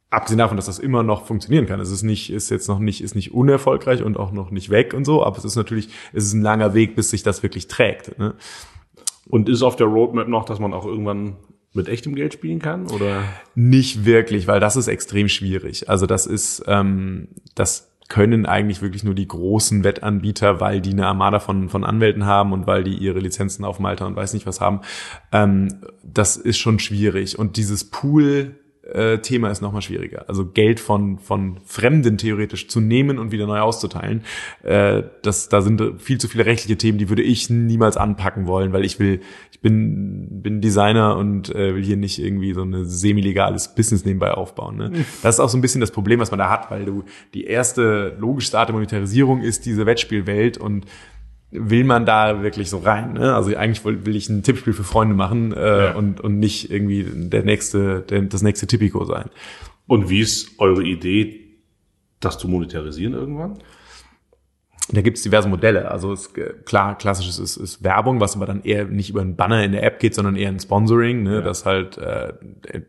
abgesehen 0.10 0.40
davon, 0.40 0.58
dass 0.58 0.66
das 0.66 0.80
immer 0.80 1.04
noch 1.04 1.26
funktionieren 1.26 1.66
kann. 1.66 1.80
Es 1.80 1.92
ist 1.92 2.04
nicht, 2.04 2.32
ist 2.32 2.50
jetzt 2.50 2.68
noch 2.68 2.80
nicht, 2.80 3.02
ist 3.02 3.16
nicht 3.16 3.34
unerfolgreich 3.34 4.04
und 4.04 4.18
auch 4.18 4.32
noch 4.32 4.52
nicht 4.52 4.70
weg 4.70 4.94
und 4.94 5.06
so, 5.06 5.24
aber 5.24 5.38
es 5.38 5.46
ist 5.46 5.56
natürlich, 5.56 5.90
es 6.14 6.26
ist 6.26 6.34
ein 6.34 6.42
langer 6.42 6.74
Weg, 6.74 6.96
bis 6.96 7.10
sich 7.10 7.24
das 7.24 7.44
wirklich 7.44 7.68
trägt. 7.68 8.18
Ne? 8.20 8.36
Und 9.30 9.48
ist 9.48 9.62
auf 9.62 9.76
der 9.76 9.88
Roadmap 9.88 10.28
noch, 10.28 10.44
dass 10.44 10.60
man 10.60 10.74
auch 10.74 10.86
irgendwann 10.86 11.38
mit 11.74 11.88
echtem 11.88 12.16
Geld 12.16 12.34
spielen 12.34 12.60
kann 12.60 12.88
oder 12.90 13.24
nicht 13.56 14.06
wirklich, 14.06 14.48
weil 14.48 14.60
das 14.60 14.76
ist 14.76 14.88
extrem 14.88 15.30
schwierig. 15.30 15.90
Also 15.90 16.06
das 16.06 16.26
ist 16.26 16.64
ähm, 16.68 17.30
das 17.56 17.92
können 18.12 18.46
eigentlich 18.46 18.82
wirklich 18.82 19.06
nur 19.06 19.16
die 19.16 19.28
großen 19.28 19.86
Wettanbieter, 19.86 20.60
weil 20.60 20.82
die 20.82 20.90
eine 20.90 21.08
Armada 21.08 21.40
von, 21.40 21.70
von 21.70 21.86
Anwälten 21.86 22.26
haben 22.26 22.52
und 22.52 22.68
weil 22.68 22.84
die 22.84 22.98
ihre 22.98 23.20
Lizenzen 23.20 23.64
auf 23.64 23.80
Malta 23.80 24.06
und 24.06 24.18
weiß 24.18 24.34
nicht 24.34 24.46
was 24.46 24.60
haben. 24.60 24.82
Ähm, 25.32 25.80
das 26.04 26.36
ist 26.36 26.58
schon 26.58 26.80
schwierig. 26.80 27.40
Und 27.40 27.56
dieses 27.56 27.90
Pool 27.90 28.58
äh, 28.84 29.20
Thema 29.20 29.50
ist 29.50 29.62
nochmal 29.62 29.82
schwieriger. 29.82 30.26
Also 30.28 30.46
Geld 30.46 30.80
von, 30.80 31.20
von 31.20 31.58
Fremden 31.66 32.18
theoretisch 32.18 32.68
zu 32.68 32.80
nehmen 32.80 33.20
und 33.20 33.32
wieder 33.32 33.46
neu 33.46 33.60
auszuteilen. 33.60 34.24
Äh, 34.64 35.04
das, 35.22 35.50
da 35.50 35.62
sind 35.62 36.02
viel 36.02 36.20
zu 36.20 36.28
viele 36.28 36.46
rechtliche 36.46 36.78
Themen, 36.78 36.98
die 36.98 37.10
würde 37.10 37.22
ich 37.22 37.50
niemals 37.50 37.96
anpacken 37.96 38.48
wollen, 38.48 38.74
weil 38.74 38.84
ich 38.84 39.00
will, 39.00 39.22
ich 39.52 39.62
bin, 39.62 40.42
bin 40.42 40.62
Designer 40.62 41.16
und 41.18 41.54
äh, 41.54 41.76
will 41.76 41.84
hier 41.84 41.98
nicht 41.98 42.20
irgendwie 42.20 42.54
so 42.54 42.64
ein 42.64 42.86
semi-legales 42.86 43.76
Business 43.76 44.04
nebenbei 44.04 44.32
aufbauen. 44.32 44.78
Ne? 44.78 44.90
Mhm. 44.90 45.06
Das 45.22 45.36
ist 45.36 45.40
auch 45.40 45.50
so 45.50 45.58
ein 45.58 45.62
bisschen 45.62 45.82
das 45.82 45.92
Problem, 45.92 46.20
was 46.20 46.32
man 46.32 46.40
da 46.40 46.50
hat, 46.50 46.72
weil 46.72 46.86
du 46.86 47.04
die 47.34 47.44
erste 47.44 48.16
logische 48.20 48.58
Art 48.58 48.70
der 48.70 48.74
Monetarisierung 48.74 49.42
ist 49.42 49.66
diese 49.66 49.86
Wettspielwelt 49.86 50.58
und 50.58 50.86
will 51.52 51.84
man 51.84 52.06
da 52.06 52.42
wirklich 52.42 52.70
so 52.70 52.80
rein. 52.80 53.14
Ne? 53.14 53.36
Also 53.36 53.56
eigentlich 53.56 53.84
will, 53.84 54.06
will 54.06 54.16
ich 54.16 54.30
ein 54.30 54.42
Tippspiel 54.44 54.74
für 54.74 54.84
Freunde 54.84 55.16
machen 55.16 55.54
äh, 55.54 55.86
ja. 55.86 55.96
und, 55.96 56.22
und 56.22 56.40
nicht 56.40 56.72
irgendwie 56.72 57.06
der 57.06 57.44
nächste, 57.44 58.02
der, 58.02 58.22
das 58.22 58.42
nächste 58.42 58.68
Tipico 58.68 59.04
sein. 59.06 59.30
Und 59.86 60.10
wie 60.10 60.22
ist 60.22 60.60
eure 60.60 60.84
Idee, 60.84 61.58
das 62.22 62.38
zu 62.38 62.48
monetarisieren 62.48 63.14
irgendwann? 63.14 63.60
Da 64.94 65.02
gibt 65.02 65.18
es 65.18 65.24
diverse 65.24 65.48
Modelle. 65.48 65.92
Also 65.92 66.12
es, 66.12 66.34
klar, 66.66 66.98
klassisches 66.98 67.40
ist, 67.40 67.58
ist 67.58 67.84
Werbung, 67.84 68.20
was 68.20 68.36
aber 68.36 68.46
dann 68.46 68.64
eher 68.64 68.86
nicht 68.86 69.10
über 69.10 69.22
einen 69.22 69.36
Banner 69.36 69.64
in 69.64 69.72
der 69.72 69.84
App 69.84 70.00
geht, 70.00 70.16
sondern 70.16 70.36
eher 70.36 70.50
ein 70.50 70.60
Sponsoring, 70.60 71.24
ne? 71.24 71.36
Ja. 71.36 71.42
dass 71.42 71.66
halt 71.66 71.98
äh, 71.98 72.34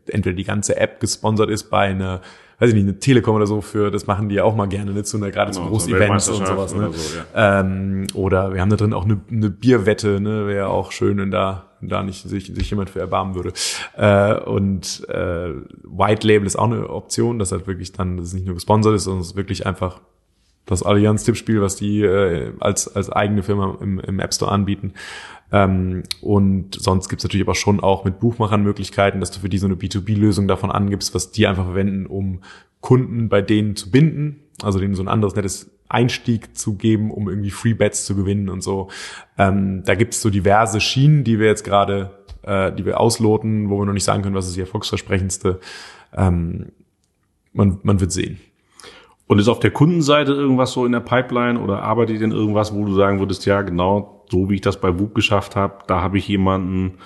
entweder 0.07 0.35
die 0.35 0.43
ganze 0.43 0.77
App 0.77 0.99
gesponsert 0.99 1.49
ist 1.49 1.69
bei 1.69 1.87
einer 1.87 2.21
weiß 2.63 2.69
ich 2.69 2.75
nicht, 2.75 2.87
eine 2.87 2.97
Telekom 2.97 3.35
oder 3.35 3.45
so 3.45 3.59
für, 3.59 3.91
das 3.91 4.07
machen 4.07 4.29
die 4.29 4.35
ja 4.35 4.45
auch 4.45 4.55
mal 4.55 4.67
gerne, 4.67 4.93
ne, 4.93 5.03
zu 5.03 5.17
einer, 5.17 5.31
gerade 5.31 5.51
genau, 5.51 5.65
zu 5.65 5.69
großen 5.69 5.93
Events 5.93 6.29
und 6.29 6.47
sowas, 6.47 6.73
ne. 6.73 6.87
Oder, 6.87 6.97
so, 6.97 7.17
ja. 7.17 7.59
ähm, 7.59 8.07
oder 8.13 8.53
wir 8.53 8.61
haben 8.61 8.69
da 8.69 8.77
drin 8.77 8.93
auch 8.93 9.03
eine, 9.03 9.19
eine 9.29 9.49
Bierwette, 9.49 10.21
ne, 10.21 10.47
wäre 10.47 10.69
auch 10.69 10.93
schön, 10.93 11.17
wenn 11.17 11.29
da, 11.29 11.65
da 11.81 12.03
nicht 12.03 12.23
sich, 12.23 12.45
sich 12.45 12.69
jemand 12.69 12.89
für 12.89 13.01
erbarmen 13.01 13.35
würde. 13.35 13.51
Äh, 13.97 14.39
und 14.45 15.05
äh, 15.09 15.49
White 15.83 16.25
Label 16.25 16.47
ist 16.47 16.55
auch 16.55 16.71
eine 16.71 16.89
Option, 16.89 17.37
dass 17.37 17.51
halt 17.51 17.67
wirklich 17.67 17.91
dann, 17.91 18.15
dass 18.15 18.27
es 18.27 18.33
nicht 18.33 18.45
nur 18.45 18.55
gesponsert 18.55 18.95
ist, 18.95 19.03
sondern 19.03 19.21
es 19.21 19.31
ist 19.31 19.35
wirklich 19.35 19.65
einfach 19.65 19.99
das 20.65 20.83
Allianz-Tippspiel, 20.83 21.61
was 21.61 21.75
die 21.75 22.01
äh, 22.01 22.53
als, 22.61 22.95
als 22.95 23.11
eigene 23.11 23.43
Firma 23.43 23.77
im, 23.81 23.99
im 23.99 24.19
App 24.21 24.33
Store 24.33 24.51
anbieten. 24.51 24.93
Ähm, 25.53 26.01
und 26.19 26.75
sonst 26.75 27.07
gibt's 27.07 27.23
natürlich 27.23 27.45
aber 27.45 27.55
schon 27.55 27.79
auch 27.79 28.03
mit 28.03 28.19
Buchmachern 28.19 28.63
Möglichkeiten, 28.63 29.19
dass 29.19 29.29
du 29.29 29.39
für 29.39 29.49
die 29.49 29.59
so 29.59 29.67
eine 29.67 29.75
B2B-Lösung 29.75 30.47
davon 30.47 30.71
angibst, 30.71 31.13
was 31.13 31.31
die 31.31 31.45
einfach 31.45 31.65
verwenden, 31.65 32.07
um 32.07 32.41
Kunden 32.81 33.29
bei 33.29 33.41
denen 33.41 33.75
zu 33.75 33.91
binden, 33.91 34.39
also 34.63 34.79
denen 34.79 34.95
so 34.95 35.03
ein 35.03 35.07
anderes 35.07 35.35
nettes 35.35 35.69
Einstieg 35.87 36.57
zu 36.57 36.75
geben, 36.75 37.11
um 37.11 37.29
irgendwie 37.29 37.51
Free 37.51 37.75
Bets 37.75 38.05
zu 38.05 38.15
gewinnen 38.15 38.49
und 38.49 38.63
so. 38.63 38.89
Ähm, 39.37 39.83
da 39.85 39.93
gibt's 39.93 40.21
so 40.21 40.31
diverse 40.31 40.81
Schienen, 40.81 41.23
die 41.23 41.39
wir 41.39 41.45
jetzt 41.45 41.63
gerade, 41.63 42.11
äh, 42.41 42.71
die 42.71 42.83
wir 42.83 42.99
ausloten, 42.99 43.69
wo 43.69 43.79
wir 43.79 43.85
noch 43.85 43.93
nicht 43.93 44.03
sagen 44.03 44.23
können, 44.23 44.35
was 44.35 44.47
ist 44.47 44.55
die 44.55 44.61
erfolgsversprechendste. 44.61 45.59
Ähm, 46.13 46.71
man, 47.53 47.79
man 47.83 47.99
wird 47.99 48.11
sehen. 48.11 48.39
Und 49.33 49.39
ist 49.39 49.47
auf 49.47 49.59
der 49.59 49.71
Kundenseite 49.71 50.31
irgendwas 50.31 50.73
so 50.73 50.85
in 50.85 50.91
der 50.91 50.99
Pipeline 50.99 51.59
oder 51.59 51.81
arbeitet 51.81 52.21
denn 52.21 52.29
irgendwas, 52.29 52.71
wo 52.71 52.85
du 52.85 52.93
sagen 52.93 53.17
würdest, 53.17 53.47
ja, 53.47 53.63
genau, 53.63 54.23
so 54.29 54.47
wie 54.47 54.53
ich 54.53 54.61
das 54.61 54.79
bei 54.79 54.99
WUP 54.99 55.15
geschafft 55.15 55.55
habe, 55.55 55.79
da 55.87 56.01
habe 56.01 56.19
ich 56.19 56.27
jemanden, 56.27 56.99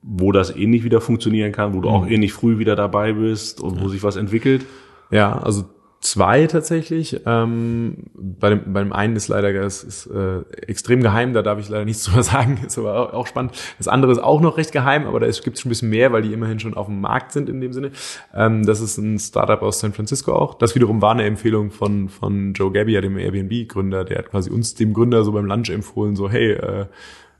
wo 0.00 0.32
das 0.32 0.56
ähnlich 0.56 0.84
wieder 0.84 1.02
funktionieren 1.02 1.52
kann, 1.52 1.74
wo 1.74 1.82
du 1.82 1.90
mhm. 1.90 1.94
auch 1.94 2.06
ähnlich 2.06 2.32
früh 2.32 2.56
wieder 2.56 2.76
dabei 2.76 3.12
bist 3.12 3.60
und 3.60 3.76
ja. 3.76 3.82
wo 3.82 3.88
sich 3.88 4.02
was 4.02 4.16
entwickelt? 4.16 4.64
Ja, 5.10 5.36
also 5.36 5.64
zwei 6.10 6.46
tatsächlich. 6.46 7.20
Ähm, 7.26 8.04
bei, 8.14 8.50
dem, 8.50 8.72
bei 8.72 8.80
dem 8.80 8.92
einen 8.92 9.16
ist 9.16 9.28
leider 9.28 9.52
es 9.54 9.82
ist, 9.82 10.06
äh, 10.06 10.40
extrem 10.66 11.02
geheim, 11.02 11.32
da 11.32 11.42
darf 11.42 11.58
ich 11.58 11.68
leider 11.68 11.84
nichts 11.84 12.04
drüber 12.06 12.22
sagen, 12.22 12.60
ist 12.66 12.78
aber 12.78 13.14
auch 13.14 13.26
spannend. 13.26 13.52
Das 13.78 13.88
andere 13.88 14.12
ist 14.12 14.18
auch 14.18 14.40
noch 14.40 14.56
recht 14.56 14.72
geheim, 14.72 15.06
aber 15.06 15.20
da 15.20 15.26
gibt 15.26 15.56
es 15.56 15.60
schon 15.60 15.68
ein 15.68 15.70
bisschen 15.70 15.90
mehr, 15.90 16.12
weil 16.12 16.22
die 16.22 16.32
immerhin 16.32 16.60
schon 16.60 16.74
auf 16.74 16.86
dem 16.86 17.00
Markt 17.00 17.32
sind 17.32 17.48
in 17.48 17.60
dem 17.60 17.72
Sinne. 17.72 17.90
Ähm, 18.34 18.64
das 18.64 18.80
ist 18.80 18.98
ein 18.98 19.18
Startup 19.18 19.60
aus 19.62 19.80
San 19.80 19.92
Francisco 19.92 20.32
auch. 20.32 20.54
Das 20.54 20.74
wiederum 20.74 21.02
war 21.02 21.12
eine 21.12 21.24
Empfehlung 21.24 21.70
von, 21.70 22.08
von 22.08 22.52
Joe 22.52 22.70
Gabbia, 22.70 23.00
dem 23.00 23.18
Airbnb-Gründer, 23.18 24.04
der 24.04 24.18
hat 24.18 24.30
quasi 24.30 24.50
uns, 24.50 24.74
dem 24.74 24.92
Gründer, 24.92 25.24
so 25.24 25.32
beim 25.32 25.46
Lunch 25.46 25.70
empfohlen, 25.70 26.16
so 26.16 26.30
hey, 26.30 26.52
äh, 26.52 26.86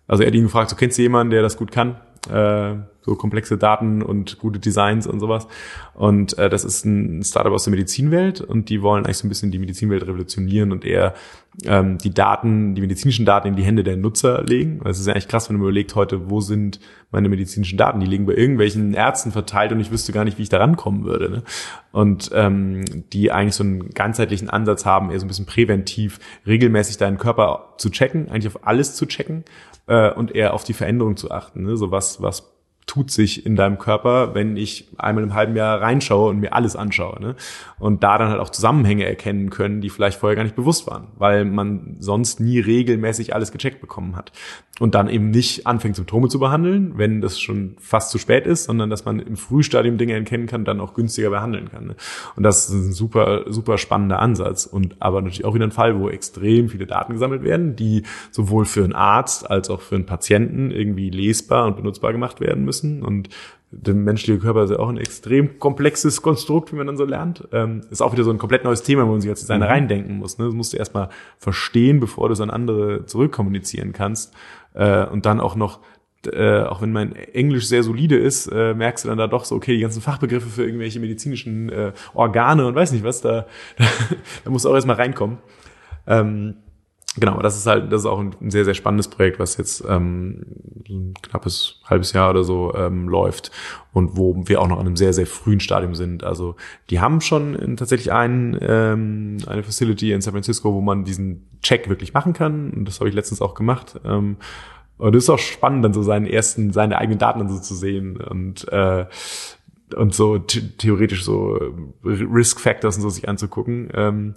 also 0.08 0.22
er 0.22 0.28
hat 0.28 0.34
ihn 0.34 0.44
gefragt, 0.44 0.70
so 0.70 0.76
kennst 0.76 0.98
du 0.98 1.02
jemanden, 1.02 1.30
der 1.30 1.42
das 1.42 1.56
gut 1.56 1.72
kann? 1.72 1.96
Äh, 2.30 2.76
so 3.06 3.14
komplexe 3.14 3.56
Daten 3.56 4.02
und 4.02 4.38
gute 4.38 4.58
Designs 4.58 5.06
und 5.06 5.20
sowas. 5.20 5.46
Und 5.94 6.36
äh, 6.38 6.50
das 6.50 6.64
ist 6.64 6.84
ein 6.84 7.22
Startup 7.22 7.52
aus 7.52 7.64
der 7.64 7.70
Medizinwelt 7.70 8.40
und 8.40 8.68
die 8.68 8.82
wollen 8.82 9.04
eigentlich 9.04 9.18
so 9.18 9.26
ein 9.26 9.28
bisschen 9.28 9.52
die 9.52 9.60
Medizinwelt 9.60 10.02
revolutionieren 10.02 10.72
und 10.72 10.84
eher 10.84 11.14
ähm, 11.64 11.98
die 11.98 12.12
Daten, 12.12 12.74
die 12.74 12.80
medizinischen 12.80 13.24
Daten 13.24 13.46
in 13.46 13.56
die 13.56 13.62
Hände 13.62 13.84
der 13.84 13.96
Nutzer 13.96 14.42
legen. 14.42 14.80
Es 14.84 14.98
ist 14.98 15.06
ja 15.06 15.12
eigentlich 15.12 15.28
krass, 15.28 15.48
wenn 15.48 15.56
man 15.56 15.62
überlegt 15.62 15.94
heute, 15.94 16.28
wo 16.28 16.40
sind 16.40 16.80
meine 17.12 17.28
medizinischen 17.28 17.78
Daten? 17.78 18.00
Die 18.00 18.06
liegen 18.06 18.26
bei 18.26 18.34
irgendwelchen 18.34 18.92
Ärzten 18.92 19.30
verteilt 19.30 19.70
und 19.70 19.78
ich 19.78 19.92
wüsste 19.92 20.12
gar 20.12 20.24
nicht, 20.24 20.36
wie 20.38 20.42
ich 20.42 20.48
da 20.48 20.58
rankommen 20.58 21.04
würde. 21.04 21.30
Ne? 21.30 21.42
Und 21.92 22.30
ähm, 22.34 22.84
die 23.12 23.30
eigentlich 23.30 23.54
so 23.54 23.62
einen 23.62 23.90
ganzheitlichen 23.90 24.50
Ansatz 24.50 24.84
haben, 24.84 25.12
eher 25.12 25.20
so 25.20 25.26
ein 25.26 25.28
bisschen 25.28 25.46
präventiv, 25.46 26.18
regelmäßig 26.44 26.98
deinen 26.98 27.18
Körper 27.18 27.74
zu 27.78 27.88
checken, 27.88 28.28
eigentlich 28.28 28.48
auf 28.48 28.66
alles 28.66 28.96
zu 28.96 29.06
checken 29.06 29.44
äh, 29.86 30.10
und 30.12 30.34
eher 30.34 30.54
auf 30.54 30.64
die 30.64 30.72
Veränderung 30.72 31.16
zu 31.16 31.30
achten. 31.30 31.62
Ne? 31.62 31.76
So 31.76 31.90
was, 31.90 32.22
was 32.22 32.55
tut 32.86 33.10
sich 33.10 33.44
in 33.44 33.56
deinem 33.56 33.78
Körper, 33.78 34.34
wenn 34.34 34.56
ich 34.56 34.88
einmal 34.96 35.24
im 35.24 35.34
halben 35.34 35.56
Jahr 35.56 35.82
reinschaue 35.82 36.30
und 36.30 36.38
mir 36.38 36.54
alles 36.54 36.76
anschaue. 36.76 37.20
Ne? 37.20 37.34
Und 37.80 38.04
da 38.04 38.16
dann 38.16 38.30
halt 38.30 38.40
auch 38.40 38.50
Zusammenhänge 38.50 39.04
erkennen 39.04 39.50
können, 39.50 39.80
die 39.80 39.90
vielleicht 39.90 40.20
vorher 40.20 40.36
gar 40.36 40.44
nicht 40.44 40.54
bewusst 40.54 40.86
waren, 40.86 41.08
weil 41.18 41.44
man 41.44 41.96
sonst 41.98 42.38
nie 42.38 42.60
regelmäßig 42.60 43.34
alles 43.34 43.50
gecheckt 43.50 43.80
bekommen 43.80 44.14
hat. 44.14 44.30
Und 44.78 44.94
dann 44.94 45.08
eben 45.08 45.30
nicht 45.30 45.66
anfängt, 45.66 45.96
Symptome 45.96 46.28
zu 46.28 46.38
behandeln, 46.38 46.92
wenn 46.96 47.20
das 47.20 47.40
schon 47.40 47.76
fast 47.80 48.10
zu 48.10 48.18
spät 48.18 48.46
ist, 48.46 48.64
sondern 48.64 48.88
dass 48.88 49.04
man 49.04 49.18
im 49.18 49.36
Frühstadium 49.36 49.98
Dinge 49.98 50.12
erkennen 50.12 50.46
kann, 50.46 50.64
dann 50.64 50.80
auch 50.80 50.94
günstiger 50.94 51.30
behandeln 51.30 51.70
kann. 51.70 51.86
Ne? 51.88 51.96
Und 52.36 52.42
das 52.44 52.68
ist 52.68 52.74
ein 52.74 52.92
super, 52.92 53.44
super 53.48 53.78
spannender 53.78 54.20
Ansatz. 54.20 54.64
Und 54.64 54.96
aber 55.00 55.22
natürlich 55.22 55.44
auch 55.44 55.54
wieder 55.54 55.66
ein 55.66 55.72
Fall, 55.72 55.98
wo 55.98 56.08
extrem 56.08 56.68
viele 56.68 56.86
Daten 56.86 57.14
gesammelt 57.14 57.42
werden, 57.42 57.74
die 57.74 58.04
sowohl 58.30 58.64
für 58.64 58.84
einen 58.84 58.92
Arzt 58.92 59.50
als 59.50 59.70
auch 59.70 59.80
für 59.80 59.96
einen 59.96 60.06
Patienten 60.06 60.70
irgendwie 60.70 61.10
lesbar 61.10 61.66
und 61.66 61.76
benutzbar 61.76 62.12
gemacht 62.12 62.40
werden 62.40 62.64
müssen 62.64 62.75
müssen 62.82 63.02
und 63.02 63.28
der 63.70 63.94
menschliche 63.94 64.38
Körper 64.38 64.64
ist 64.64 64.70
ja 64.70 64.78
auch 64.78 64.88
ein 64.88 64.96
extrem 64.96 65.58
komplexes 65.58 66.22
Konstrukt, 66.22 66.72
wie 66.72 66.76
man 66.76 66.86
dann 66.86 66.96
so 66.96 67.04
lernt. 67.04 67.48
Ähm, 67.52 67.82
ist 67.90 68.00
auch 68.00 68.12
wieder 68.12 68.24
so 68.24 68.30
ein 68.30 68.38
komplett 68.38 68.64
neues 68.64 68.82
Thema, 68.82 69.06
wo 69.06 69.10
man 69.10 69.20
sich 69.20 69.30
als 69.30 69.40
Designer 69.40 69.66
mhm. 69.66 69.72
reindenken 69.72 70.18
muss. 70.18 70.38
Ne? 70.38 70.46
Das 70.46 70.54
musst 70.54 70.72
du 70.72 70.76
erstmal 70.76 71.08
verstehen, 71.36 72.00
bevor 72.00 72.28
du 72.28 72.34
es 72.34 72.40
an 72.40 72.50
andere 72.50 73.06
zurückkommunizieren 73.06 73.92
kannst. 73.92 74.34
Äh, 74.74 75.06
und 75.06 75.26
dann 75.26 75.40
auch 75.40 75.56
noch 75.56 75.80
äh, 76.26 76.62
auch 76.62 76.82
wenn 76.82 76.90
mein 76.90 77.14
Englisch 77.14 77.68
sehr 77.68 77.84
solide 77.84 78.16
ist, 78.16 78.48
äh, 78.48 78.74
merkst 78.74 79.04
du 79.04 79.08
dann 79.08 79.18
da 79.18 79.28
doch 79.28 79.44
so, 79.44 79.54
okay, 79.54 79.74
die 79.74 79.80
ganzen 79.80 80.02
Fachbegriffe 80.02 80.48
für 80.48 80.64
irgendwelche 80.64 80.98
medizinischen 80.98 81.68
äh, 81.68 81.92
Organe 82.14 82.66
und 82.66 82.74
weiß 82.74 82.90
nicht 82.90 83.04
was, 83.04 83.20
da, 83.20 83.46
da, 83.78 83.84
da 84.44 84.50
musst 84.50 84.64
du 84.64 84.70
auch 84.70 84.74
erstmal 84.74 84.96
reinkommen. 84.96 85.38
Ähm, 86.08 86.56
genau, 87.18 87.40
das 87.40 87.56
ist 87.56 87.66
halt, 87.66 87.92
das 87.92 88.02
ist 88.02 88.06
auch 88.06 88.20
ein, 88.20 88.34
sehr, 88.50 88.64
sehr 88.64 88.74
spannendes 88.74 89.08
Projekt, 89.08 89.38
was 89.38 89.56
jetzt 89.56 89.84
ähm, 89.88 90.44
ein 90.88 91.14
knappes 91.22 91.80
halbes 91.84 92.12
Jahr 92.12 92.30
oder 92.30 92.44
so 92.44 92.74
ähm, 92.74 93.08
läuft 93.08 93.50
und 93.92 94.16
wo 94.16 94.34
wir 94.46 94.60
auch 94.60 94.68
noch 94.68 94.78
an 94.78 94.86
einem 94.86 94.96
sehr, 94.96 95.12
sehr 95.12 95.26
frühen 95.26 95.60
Stadium 95.60 95.94
sind. 95.94 96.24
Also 96.24 96.56
die 96.90 97.00
haben 97.00 97.20
schon 97.20 97.54
in, 97.54 97.76
tatsächlich 97.76 98.12
ein, 98.12 98.58
ähm, 98.60 99.38
eine 99.46 99.62
Facility 99.62 100.12
in 100.12 100.20
San 100.20 100.32
Francisco, 100.32 100.72
wo 100.72 100.80
man 100.80 101.04
diesen 101.04 101.46
Check 101.62 101.88
wirklich 101.88 102.14
machen 102.14 102.32
kann. 102.32 102.70
Und 102.70 102.86
das 102.86 103.00
habe 103.00 103.08
ich 103.08 103.14
letztens 103.14 103.40
auch 103.40 103.54
gemacht. 103.54 104.00
Ähm, 104.04 104.36
und 104.98 105.14
es 105.14 105.24
ist 105.24 105.30
auch 105.30 105.38
spannend, 105.38 105.84
dann 105.84 105.92
so 105.92 106.02
seinen 106.02 106.26
ersten, 106.26 106.72
seine 106.72 106.98
eigenen 106.98 107.18
Daten 107.18 107.40
dann 107.40 107.48
so 107.48 107.58
zu 107.58 107.74
sehen 107.74 108.16
und 108.16 108.66
äh, 108.72 109.06
und 109.94 110.14
so 110.14 110.38
theoretisch 110.38 111.24
so 111.24 111.60
Risk 112.04 112.60
Factors 112.60 112.96
und 112.96 113.02
so 113.02 113.10
sich 113.10 113.28
anzugucken. 113.28 113.88
Ähm, 113.94 114.34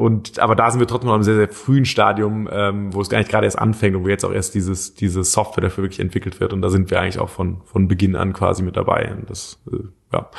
und 0.00 0.38
aber 0.38 0.56
da 0.56 0.70
sind 0.70 0.80
wir 0.80 0.86
trotzdem 0.86 1.08
noch 1.08 1.14
einem 1.14 1.24
sehr, 1.24 1.34
sehr 1.34 1.48
frühen 1.50 1.84
Stadium, 1.84 2.48
ähm, 2.50 2.94
wo 2.94 3.02
es 3.02 3.10
gar 3.10 3.18
nicht 3.18 3.30
gerade 3.30 3.44
erst 3.44 3.58
anfängt 3.58 3.94
und 3.94 4.02
wo 4.02 4.08
jetzt 4.08 4.24
auch 4.24 4.32
erst 4.32 4.54
dieses, 4.54 4.94
diese 4.94 5.22
Software 5.24 5.60
dafür 5.60 5.84
wirklich 5.84 6.00
entwickelt 6.00 6.40
wird. 6.40 6.54
Und 6.54 6.62
da 6.62 6.70
sind 6.70 6.90
wir 6.90 6.98
eigentlich 6.98 7.18
auch 7.18 7.28
von, 7.28 7.60
von 7.66 7.86
Beginn 7.86 8.16
an 8.16 8.32
quasi 8.32 8.62
mit 8.62 8.78
dabei. 8.78 9.12
Und 9.14 9.28
das, 9.28 9.60
äh, 9.70 9.76
ja, 10.10 10.30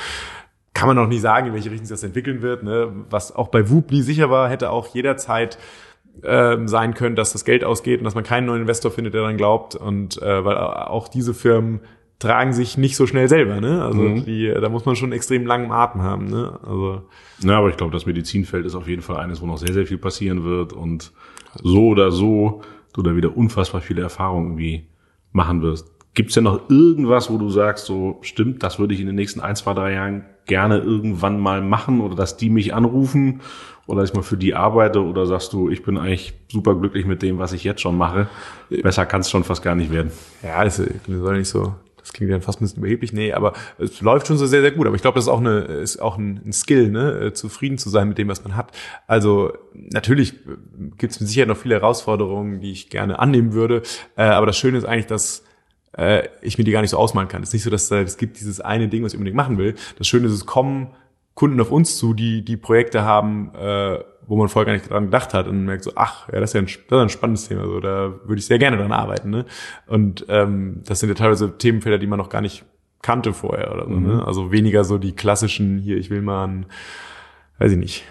kann 0.73 0.87
man 0.87 0.95
noch 0.95 1.05
nicht 1.05 1.21
sagen, 1.21 1.45
in 1.45 1.53
welche 1.53 1.69
Richtung 1.69 1.85
sich 1.85 1.93
das 1.93 2.01
entwickeln 2.01 2.41
wird. 2.41 2.63
Ne? 2.63 2.91
Was 3.11 3.35
auch 3.35 3.49
bei 3.49 3.69
Whooply 3.69 4.01
sicher 4.01 4.31
war, 4.31 4.49
hätte 4.49 4.71
auch 4.71 4.87
jederzeit 4.95 5.59
ähm, 6.23 6.67
sein 6.67 6.95
können, 6.95 7.15
dass 7.15 7.31
das 7.31 7.45
Geld 7.45 7.63
ausgeht 7.63 7.99
und 7.99 8.05
dass 8.05 8.15
man 8.15 8.23
keinen 8.23 8.47
neuen 8.47 8.61
Investor 8.61 8.89
findet, 8.89 9.13
der 9.13 9.21
dann 9.21 9.37
glaubt. 9.37 9.75
Und 9.75 10.19
äh, 10.23 10.43
weil 10.43 10.57
auch 10.57 11.07
diese 11.07 11.35
Firmen 11.35 11.81
tragen 12.21 12.53
sich 12.53 12.77
nicht 12.77 12.95
so 12.95 13.07
schnell 13.07 13.27
selber, 13.27 13.59
ne? 13.59 13.83
Also 13.83 14.01
mhm. 14.01 14.25
die, 14.25 14.47
da 14.53 14.69
muss 14.69 14.85
man 14.85 14.95
schon 14.95 15.11
extrem 15.11 15.45
langen 15.45 15.71
Atem 15.71 16.03
haben, 16.03 16.25
ne? 16.25 16.59
Also. 16.63 17.01
Na, 17.43 17.57
aber 17.57 17.69
ich 17.69 17.77
glaube, 17.77 17.91
das 17.91 18.05
Medizinfeld 18.05 18.65
ist 18.65 18.75
auf 18.75 18.87
jeden 18.87 19.01
Fall 19.01 19.17
eines, 19.17 19.41
wo 19.41 19.47
noch 19.47 19.57
sehr, 19.57 19.73
sehr 19.73 19.87
viel 19.87 19.97
passieren 19.97 20.43
wird 20.43 20.71
und 20.71 21.11
so 21.63 21.87
oder 21.87 22.11
so 22.11 22.61
du 22.93 23.01
da 23.01 23.15
wieder 23.15 23.35
unfassbar 23.35 23.81
viele 23.81 24.01
Erfahrungen 24.01 24.51
irgendwie 24.51 24.85
machen 25.31 25.61
wirst. 25.61 25.89
Gibt's 26.13 26.33
denn 26.33 26.43
noch 26.43 26.69
irgendwas, 26.69 27.31
wo 27.31 27.37
du 27.37 27.49
sagst, 27.49 27.85
so 27.85 28.19
stimmt, 28.21 28.63
das 28.63 28.79
würde 28.79 28.93
ich 28.93 28.99
in 28.99 29.07
den 29.07 29.15
nächsten 29.15 29.39
ein, 29.39 29.55
zwei, 29.55 29.73
drei 29.73 29.93
Jahren 29.93 30.25
gerne 30.45 30.77
irgendwann 30.77 31.39
mal 31.39 31.61
machen 31.61 32.01
oder 32.01 32.15
dass 32.15 32.37
die 32.37 32.49
mich 32.49 32.73
anrufen 32.73 33.41
oder 33.87 34.03
ich 34.03 34.13
mal 34.13 34.21
für 34.21 34.37
die 34.37 34.53
arbeite 34.53 35.01
oder 35.03 35.25
sagst 35.25 35.53
du, 35.53 35.69
ich 35.69 35.83
bin 35.83 35.97
eigentlich 35.97 36.33
super 36.49 36.75
glücklich 36.75 37.05
mit 37.05 37.21
dem, 37.21 37.39
was 37.39 37.53
ich 37.53 37.63
jetzt 37.63 37.81
schon 37.81 37.97
mache. 37.97 38.27
Besser 38.69 39.05
kann 39.05 39.21
es 39.21 39.29
schon 39.29 39.43
fast 39.43 39.63
gar 39.63 39.75
nicht 39.75 39.91
werden. 39.91 40.11
Ja, 40.43 40.63
das 40.63 40.83
soll 41.07 41.37
nicht 41.37 41.47
so, 41.47 41.75
das 42.11 42.17
klingt 42.17 42.31
dann 42.31 42.41
fast 42.41 42.59
ein 42.59 42.65
bisschen 42.65 42.79
überheblich. 42.79 43.13
Nee, 43.13 43.31
aber 43.31 43.53
es 43.77 44.01
läuft 44.01 44.27
schon 44.27 44.37
so 44.37 44.45
sehr, 44.45 44.61
sehr 44.61 44.71
gut. 44.71 44.85
Aber 44.85 44.95
ich 44.95 45.01
glaube, 45.01 45.15
das 45.15 45.25
ist 45.25 45.29
auch 45.29 45.39
eine, 45.39 45.59
ist 45.59 46.01
auch 46.01 46.17
ein, 46.17 46.51
Skill, 46.51 46.89
ne, 46.89 47.11
äh, 47.11 47.33
zufrieden 47.33 47.77
zu 47.77 47.89
sein 47.89 48.09
mit 48.09 48.17
dem, 48.17 48.27
was 48.27 48.43
man 48.43 48.57
hat. 48.57 48.71
Also 49.07 49.53
natürlich 49.73 50.33
gibt 50.97 51.13
es 51.13 51.21
mit 51.21 51.29
Sicherheit 51.29 51.47
noch 51.47 51.57
viele 51.57 51.75
Herausforderungen, 51.75 52.59
die 52.59 52.71
ich 52.71 52.89
gerne 52.89 53.19
annehmen 53.19 53.53
würde. 53.53 53.81
Äh, 54.17 54.23
aber 54.23 54.45
das 54.45 54.57
Schöne 54.57 54.77
ist 54.77 54.83
eigentlich, 54.83 55.07
dass 55.07 55.43
äh, 55.97 56.27
ich 56.41 56.57
mir 56.57 56.65
die 56.65 56.71
gar 56.71 56.81
nicht 56.81 56.91
so 56.91 56.97
ausmalen 56.97 57.29
kann. 57.29 57.43
Es 57.43 57.49
ist 57.49 57.53
nicht 57.53 57.63
so, 57.63 57.69
dass 57.69 57.89
es 57.89 58.17
gibt 58.17 58.39
dieses 58.39 58.59
eine 58.59 58.89
Ding, 58.89 59.03
was 59.03 59.13
ich 59.13 59.17
unbedingt 59.17 59.37
machen 59.37 59.57
will. 59.57 59.75
Das 59.97 60.05
Schöne 60.05 60.27
ist, 60.27 60.33
es 60.33 60.45
kommen 60.45 60.91
Kunden 61.33 61.61
auf 61.61 61.71
uns 61.71 61.97
zu, 61.97 62.13
die 62.13 62.43
die 62.43 62.57
Projekte 62.57 63.03
haben, 63.03 63.51
äh, 63.55 63.99
wo 64.27 64.37
man 64.37 64.47
vorher 64.49 64.65
gar 64.65 64.73
nicht 64.73 64.89
dran 64.89 65.05
gedacht 65.05 65.33
hat 65.33 65.47
und 65.47 65.65
merkt 65.65 65.83
so, 65.83 65.91
ach, 65.95 66.29
ja, 66.31 66.39
das 66.39 66.51
ist 66.51 66.53
ja 66.53 66.61
ein, 66.61 66.65
das 66.65 66.75
ist 66.75 67.03
ein 67.03 67.09
spannendes 67.09 67.47
Thema, 67.47 67.65
so, 67.65 67.79
da 67.79 68.13
würde 68.23 68.39
ich 68.39 68.45
sehr 68.45 68.59
gerne 68.59 68.77
dran 68.77 68.91
arbeiten. 68.91 69.29
Ne? 69.29 69.45
Und 69.87 70.25
ähm, 70.29 70.81
das 70.85 70.99
sind 70.99 71.09
ja 71.09 71.15
teilweise 71.15 71.57
Themenfelder, 71.57 71.97
die 71.97 72.07
man 72.07 72.17
noch 72.17 72.29
gar 72.29 72.41
nicht 72.41 72.63
kannte 73.01 73.33
vorher 73.33 73.73
oder 73.73 73.85
so. 73.85 73.91
Ne? 73.91 73.99
Mhm. 73.99 74.17
Ne? 74.17 74.25
Also 74.25 74.51
weniger 74.51 74.83
so 74.83 74.97
die 74.97 75.13
klassischen, 75.13 75.79
hier, 75.79 75.97
ich 75.97 76.09
will 76.09 76.21
mal 76.21 76.47
ein, 76.47 76.65
weiß 77.59 77.71
ich 77.71 77.77
nicht, 77.77 78.03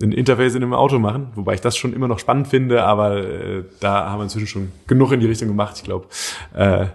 ein 0.00 0.12
Interface 0.12 0.54
in 0.54 0.62
einem 0.62 0.74
Auto 0.74 0.98
machen, 0.98 1.28
wobei 1.34 1.54
ich 1.54 1.60
das 1.60 1.76
schon 1.76 1.92
immer 1.92 2.08
noch 2.08 2.18
spannend 2.18 2.48
finde, 2.48 2.84
aber 2.84 3.18
äh, 3.18 3.64
da 3.80 4.10
haben 4.10 4.18
wir 4.18 4.24
inzwischen 4.24 4.46
schon 4.46 4.72
genug 4.86 5.12
in 5.12 5.20
die 5.20 5.26
Richtung 5.26 5.48
gemacht. 5.48 5.76
Ich 5.76 5.84
glaube, 5.84 6.06
äh, 6.54 6.86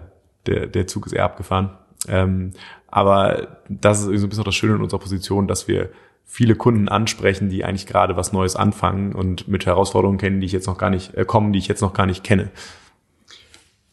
der, 0.45 0.67
der 0.67 0.87
Zug 0.87 1.05
ist 1.05 1.13
eher 1.13 1.25
abgefahren. 1.25 1.71
Ähm, 2.07 2.53
aber 2.87 3.59
das 3.69 3.99
ist 3.99 4.21
so 4.21 4.25
ein 4.25 4.29
bisschen 4.29 4.43
das 4.43 4.55
Schöne 4.55 4.75
in 4.75 4.81
unserer 4.81 4.99
Position, 4.99 5.47
dass 5.47 5.67
wir 5.67 5.89
viele 6.29 6.55
Kunden 6.55 6.89
ansprechen, 6.89 7.49
die 7.49 7.63
eigentlich 7.63 7.87
gerade 7.87 8.17
was 8.17 8.33
Neues 8.33 8.55
anfangen 8.55 9.15
und 9.15 9.47
mit 9.47 9.65
Herausforderungen 9.65 10.19
kennen, 10.19 10.41
die 10.41 10.45
ich 10.45 10.51
jetzt 10.51 10.67
noch 10.67 10.77
gar 10.77 10.89
nicht 10.89 11.15
äh, 11.15 11.25
kommen, 11.25 11.53
die 11.53 11.59
ich 11.59 11.67
jetzt 11.67 11.81
noch 11.81 11.93
gar 11.93 12.05
nicht 12.05 12.23
kenne. 12.23 12.51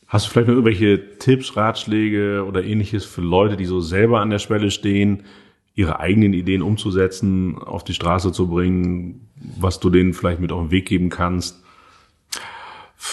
Hast 0.09 0.27
du 0.27 0.31
vielleicht 0.31 0.49
noch 0.49 0.55
irgendwelche 0.55 1.19
Tipps, 1.19 1.57
Ratschläge 1.57 2.45
oder 2.45 2.63
ähnliches 2.63 3.05
für 3.05 3.23
Leute, 3.23 3.57
die 3.57 3.65
so 3.65 3.81
selber 3.81 4.21
an 4.21 4.31
der 4.31 4.41
Schwelle 4.41 4.71
stehen, 4.71 5.23
ihre 5.75 6.01
eigenen 6.01 6.35
Ideen 6.35 6.63
umzusetzen, 6.63 7.57
auf 7.59 7.83
die 7.85 7.95
Straße 7.95 8.31
zu 8.31 8.49
bringen, 8.49 9.29
was 9.37 9.81
du 9.81 9.89
denen 9.91 10.13
vielleicht 10.13 10.41
mit 10.41 10.53
auf 10.53 10.61
den 10.61 10.71
Weg 10.71 10.87
geben 10.87 11.09
kannst? 11.09 11.65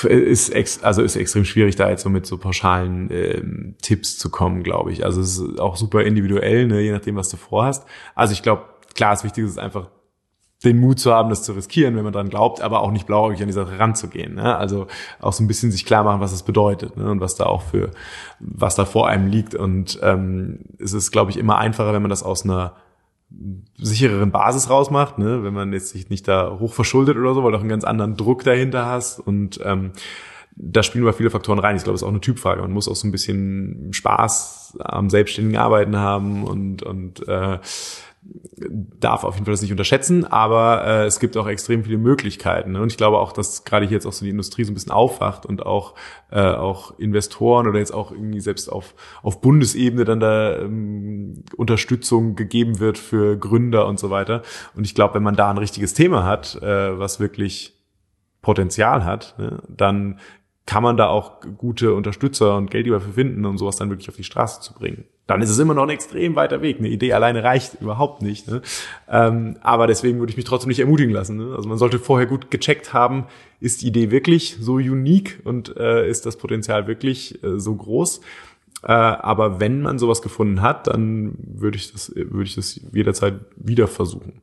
ist 0.03 0.49
ex, 0.49 0.83
also 0.83 1.01
ist 1.01 1.15
extrem 1.15 1.45
schwierig, 1.45 1.75
da 1.75 1.89
jetzt 1.89 2.03
so 2.03 2.09
mit 2.09 2.25
so 2.25 2.37
pauschalen 2.37 3.09
ähm, 3.11 3.75
Tipps 3.81 4.17
zu 4.17 4.29
kommen, 4.29 4.63
glaube 4.63 4.91
ich. 4.91 5.03
Also 5.05 5.21
es 5.21 5.37
ist 5.37 5.59
auch 5.59 5.75
super 5.75 6.03
individuell, 6.03 6.65
ne, 6.67 6.81
je 6.81 6.91
nachdem, 6.91 7.15
was 7.15 7.29
du 7.29 7.37
vorhast. 7.37 7.85
Also 8.15 8.33
ich 8.33 8.41
glaube, 8.41 8.63
klar, 8.95 9.11
das 9.11 9.23
Wichtigste 9.23 9.51
ist 9.51 9.59
einfach 9.59 9.89
den 10.63 10.79
Mut 10.79 10.99
zu 10.99 11.11
haben, 11.11 11.29
das 11.29 11.43
zu 11.43 11.53
riskieren, 11.53 11.95
wenn 11.95 12.03
man 12.03 12.13
dran 12.13 12.29
glaubt, 12.29 12.61
aber 12.61 12.81
auch 12.81 12.91
nicht 12.91 13.07
blauäugig 13.07 13.41
an 13.41 13.47
die 13.47 13.53
Sache 13.53 13.79
ranzugehen. 13.79 14.35
Ne? 14.35 14.55
Also 14.55 14.87
auch 15.19 15.33
so 15.33 15.43
ein 15.43 15.47
bisschen 15.47 15.71
sich 15.71 15.85
klar 15.85 16.03
machen, 16.03 16.21
was 16.21 16.31
das 16.31 16.43
bedeutet 16.43 16.97
ne? 16.97 17.09
und 17.09 17.19
was 17.19 17.35
da 17.35 17.45
auch 17.45 17.63
für, 17.63 17.91
was 18.39 18.75
da 18.75 18.85
vor 18.85 19.07
einem 19.07 19.27
liegt. 19.27 19.55
Und 19.55 19.99
ähm, 20.03 20.59
es 20.77 20.93
ist, 20.93 21.11
glaube 21.11 21.31
ich, 21.31 21.37
immer 21.37 21.57
einfacher, 21.57 21.93
wenn 21.93 22.03
man 22.03 22.09
das 22.09 22.21
aus 22.21 22.43
einer 22.43 22.75
sichereren 23.77 24.31
Basis 24.31 24.69
rausmacht, 24.69 25.17
ne? 25.17 25.43
wenn 25.43 25.53
man 25.53 25.73
jetzt 25.73 25.89
sich 25.89 26.09
nicht 26.09 26.27
da 26.27 26.57
hoch 26.59 26.73
verschuldet 26.73 27.17
oder 27.17 27.33
so, 27.33 27.43
weil 27.43 27.51
du 27.51 27.57
auch 27.57 27.61
einen 27.61 27.69
ganz 27.69 27.83
anderen 27.83 28.15
Druck 28.15 28.43
dahinter 28.43 28.85
hast 28.85 29.19
und 29.19 29.59
ähm, 29.63 29.93
da 30.55 30.83
spielen 30.83 31.05
aber 31.05 31.13
viele 31.13 31.29
Faktoren 31.29 31.59
rein. 31.59 31.77
Ich 31.77 31.83
glaube, 31.83 31.95
es 31.95 32.01
ist 32.01 32.05
auch 32.05 32.11
eine 32.11 32.19
Typfrage. 32.19 32.61
Man 32.61 32.73
muss 32.73 32.89
auch 32.89 32.95
so 32.95 33.07
ein 33.07 33.11
bisschen 33.11 33.93
Spaß 33.93 34.77
am 34.79 35.09
selbstständigen 35.09 35.59
Arbeiten 35.59 35.95
haben 35.95 36.43
und, 36.43 36.83
und 36.83 37.27
äh, 37.27 37.59
darf 38.23 39.23
auf 39.23 39.33
jeden 39.33 39.45
Fall 39.45 39.53
das 39.53 39.61
nicht 39.61 39.71
unterschätzen, 39.71 40.25
aber 40.25 40.85
äh, 40.85 41.05
es 41.05 41.19
gibt 41.19 41.35
auch 41.35 41.47
extrem 41.47 41.83
viele 41.83 41.97
Möglichkeiten. 41.97 42.73
Ne? 42.73 42.81
Und 42.81 42.91
ich 42.91 42.97
glaube 42.97 43.17
auch, 43.17 43.31
dass 43.31 43.63
gerade 43.63 43.87
hier 43.87 43.95
jetzt 43.95 44.05
auch 44.05 44.13
so 44.13 44.23
die 44.23 44.29
Industrie 44.31 44.63
so 44.63 44.71
ein 44.71 44.75
bisschen 44.75 44.91
aufwacht 44.91 45.45
und 45.45 45.65
auch, 45.65 45.95
äh, 46.29 46.39
auch 46.39 46.97
Investoren 46.99 47.67
oder 47.67 47.79
jetzt 47.79 47.93
auch 47.93 48.11
irgendwie 48.11 48.39
selbst 48.39 48.71
auf, 48.71 48.93
auf 49.23 49.41
Bundesebene 49.41 50.05
dann 50.05 50.19
da 50.19 50.59
ähm, 50.59 51.43
Unterstützung 51.57 52.35
gegeben 52.35 52.79
wird 52.79 52.99
für 52.99 53.37
Gründer 53.37 53.87
und 53.87 53.99
so 53.99 54.11
weiter. 54.11 54.43
Und 54.75 54.85
ich 54.85 54.93
glaube, 54.93 55.15
wenn 55.15 55.23
man 55.23 55.35
da 55.35 55.49
ein 55.49 55.57
richtiges 55.57 55.95
Thema 55.95 56.23
hat, 56.23 56.61
äh, 56.61 56.99
was 56.99 57.19
wirklich 57.19 57.81
Potenzial 58.43 59.03
hat, 59.03 59.35
ne, 59.39 59.63
dann 59.67 60.19
kann 60.65 60.83
man 60.83 60.95
da 60.95 61.07
auch 61.07 61.41
gute 61.57 61.93
Unterstützer 61.93 62.55
und 62.55 62.69
Geldgeber 62.69 63.01
für 63.01 63.13
finden, 63.13 63.45
um 63.45 63.57
sowas 63.57 63.75
dann 63.75 63.89
wirklich 63.89 64.09
auf 64.09 64.15
die 64.15 64.23
Straße 64.23 64.61
zu 64.61 64.73
bringen. 64.73 65.05
Dann 65.27 65.41
ist 65.41 65.49
es 65.49 65.59
immer 65.59 65.73
noch 65.73 65.83
ein 65.83 65.89
extrem 65.89 66.35
weiter 66.35 66.61
Weg. 66.61 66.79
Eine 66.79 66.89
Idee 66.89 67.13
alleine 67.13 67.43
reicht 67.43 67.81
überhaupt 67.81 68.21
nicht. 68.21 68.47
Ne? 68.47 68.61
Ähm, 69.09 69.57
aber 69.61 69.87
deswegen 69.87 70.19
würde 70.19 70.31
ich 70.31 70.37
mich 70.37 70.45
trotzdem 70.45 70.69
nicht 70.69 70.79
ermutigen 70.79 71.13
lassen. 71.13 71.37
Ne? 71.37 71.55
Also 71.55 71.67
man 71.67 71.77
sollte 71.77 71.99
vorher 71.99 72.27
gut 72.27 72.51
gecheckt 72.51 72.93
haben, 72.93 73.25
ist 73.59 73.81
die 73.81 73.87
Idee 73.87 74.11
wirklich 74.11 74.57
so 74.59 74.73
unique 74.73 75.39
und 75.43 75.75
äh, 75.77 76.07
ist 76.09 76.25
das 76.25 76.37
Potenzial 76.37 76.85
wirklich 76.87 77.43
äh, 77.43 77.59
so 77.59 77.75
groß. 77.75 78.21
Äh, 78.83 78.91
aber 78.91 79.59
wenn 79.59 79.81
man 79.81 79.99
sowas 79.99 80.21
gefunden 80.21 80.61
hat, 80.61 80.87
dann 80.87 81.33
würde 81.37 81.77
ich 81.77 81.91
das, 81.91 82.13
würde 82.15 82.43
ich 82.43 82.55
das 82.55 82.79
jederzeit 82.91 83.39
wieder 83.55 83.87
versuchen. 83.87 84.41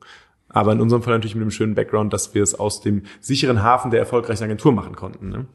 Aber 0.49 0.71
in 0.71 0.81
unserem 0.81 1.03
Fall 1.03 1.13
natürlich 1.13 1.35
mit 1.35 1.43
dem 1.43 1.51
schönen 1.51 1.75
Background, 1.75 2.11
dass 2.11 2.33
wir 2.33 2.41
es 2.41 2.55
aus 2.55 2.81
dem 2.81 3.03
sicheren 3.19 3.61
Hafen 3.61 3.91
der 3.91 3.99
erfolgreichen 3.99 4.43
Agentur 4.43 4.71
machen 4.71 4.95
konnten. 4.95 5.29
Ne? 5.29 5.45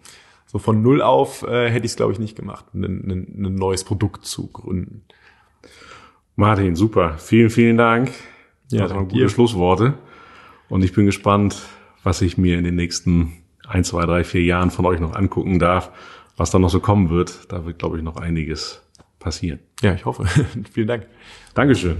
So 0.55 0.61
von 0.61 0.83
null 0.83 1.03
auf 1.03 1.43
äh, 1.43 1.69
hätte 1.69 1.85
ich 1.85 1.91
es, 1.91 1.97
glaube 1.97 2.13
ich, 2.13 2.21
nicht 2.21 2.37
gemacht, 2.37 2.65
ein, 2.75 2.85
ein, 2.85 3.45
ein 3.45 3.55
neues 3.57 3.83
Produkt 3.83 4.25
zu 4.25 4.47
gründen. 4.47 5.03
Martin, 6.37 6.77
super. 6.77 7.19
Vielen, 7.19 7.51
vielen 7.51 7.77
Dank. 7.77 8.13
Ja, 8.71 8.83
das 8.83 8.95
waren 8.95 9.09
gute 9.09 9.23
dir. 9.23 9.29
Schlussworte. 9.29 9.95
Und 10.69 10.85
ich 10.85 10.93
bin 10.93 11.07
gespannt, 11.07 11.61
was 12.05 12.23
ich 12.23 12.39
mir 12.39 12.57
in 12.57 12.63
den 12.63 12.77
nächsten 12.77 13.33
ein, 13.67 13.83
zwei, 13.83 14.07
drei, 14.07 14.23
vier 14.23 14.43
Jahren 14.43 14.71
von 14.71 14.87
euch 14.87 15.01
noch 15.01 15.17
angucken 15.17 15.59
darf, 15.59 15.91
was 16.37 16.53
da 16.53 16.61
noch 16.61 16.71
so 16.71 16.79
kommen 16.79 17.11
wird. 17.11 17.51
Da 17.51 17.67
wird, 17.67 17.81
glaube 17.81 17.97
ich, 17.97 18.05
noch 18.05 18.17
einiges 18.17 18.81
passieren. 19.19 19.59
Ja, 19.83 19.95
ich 19.95 20.05
hoffe. 20.05 20.25
Vielen 20.73 20.87
Dank. 20.87 21.07
Dankeschön. 21.55 21.97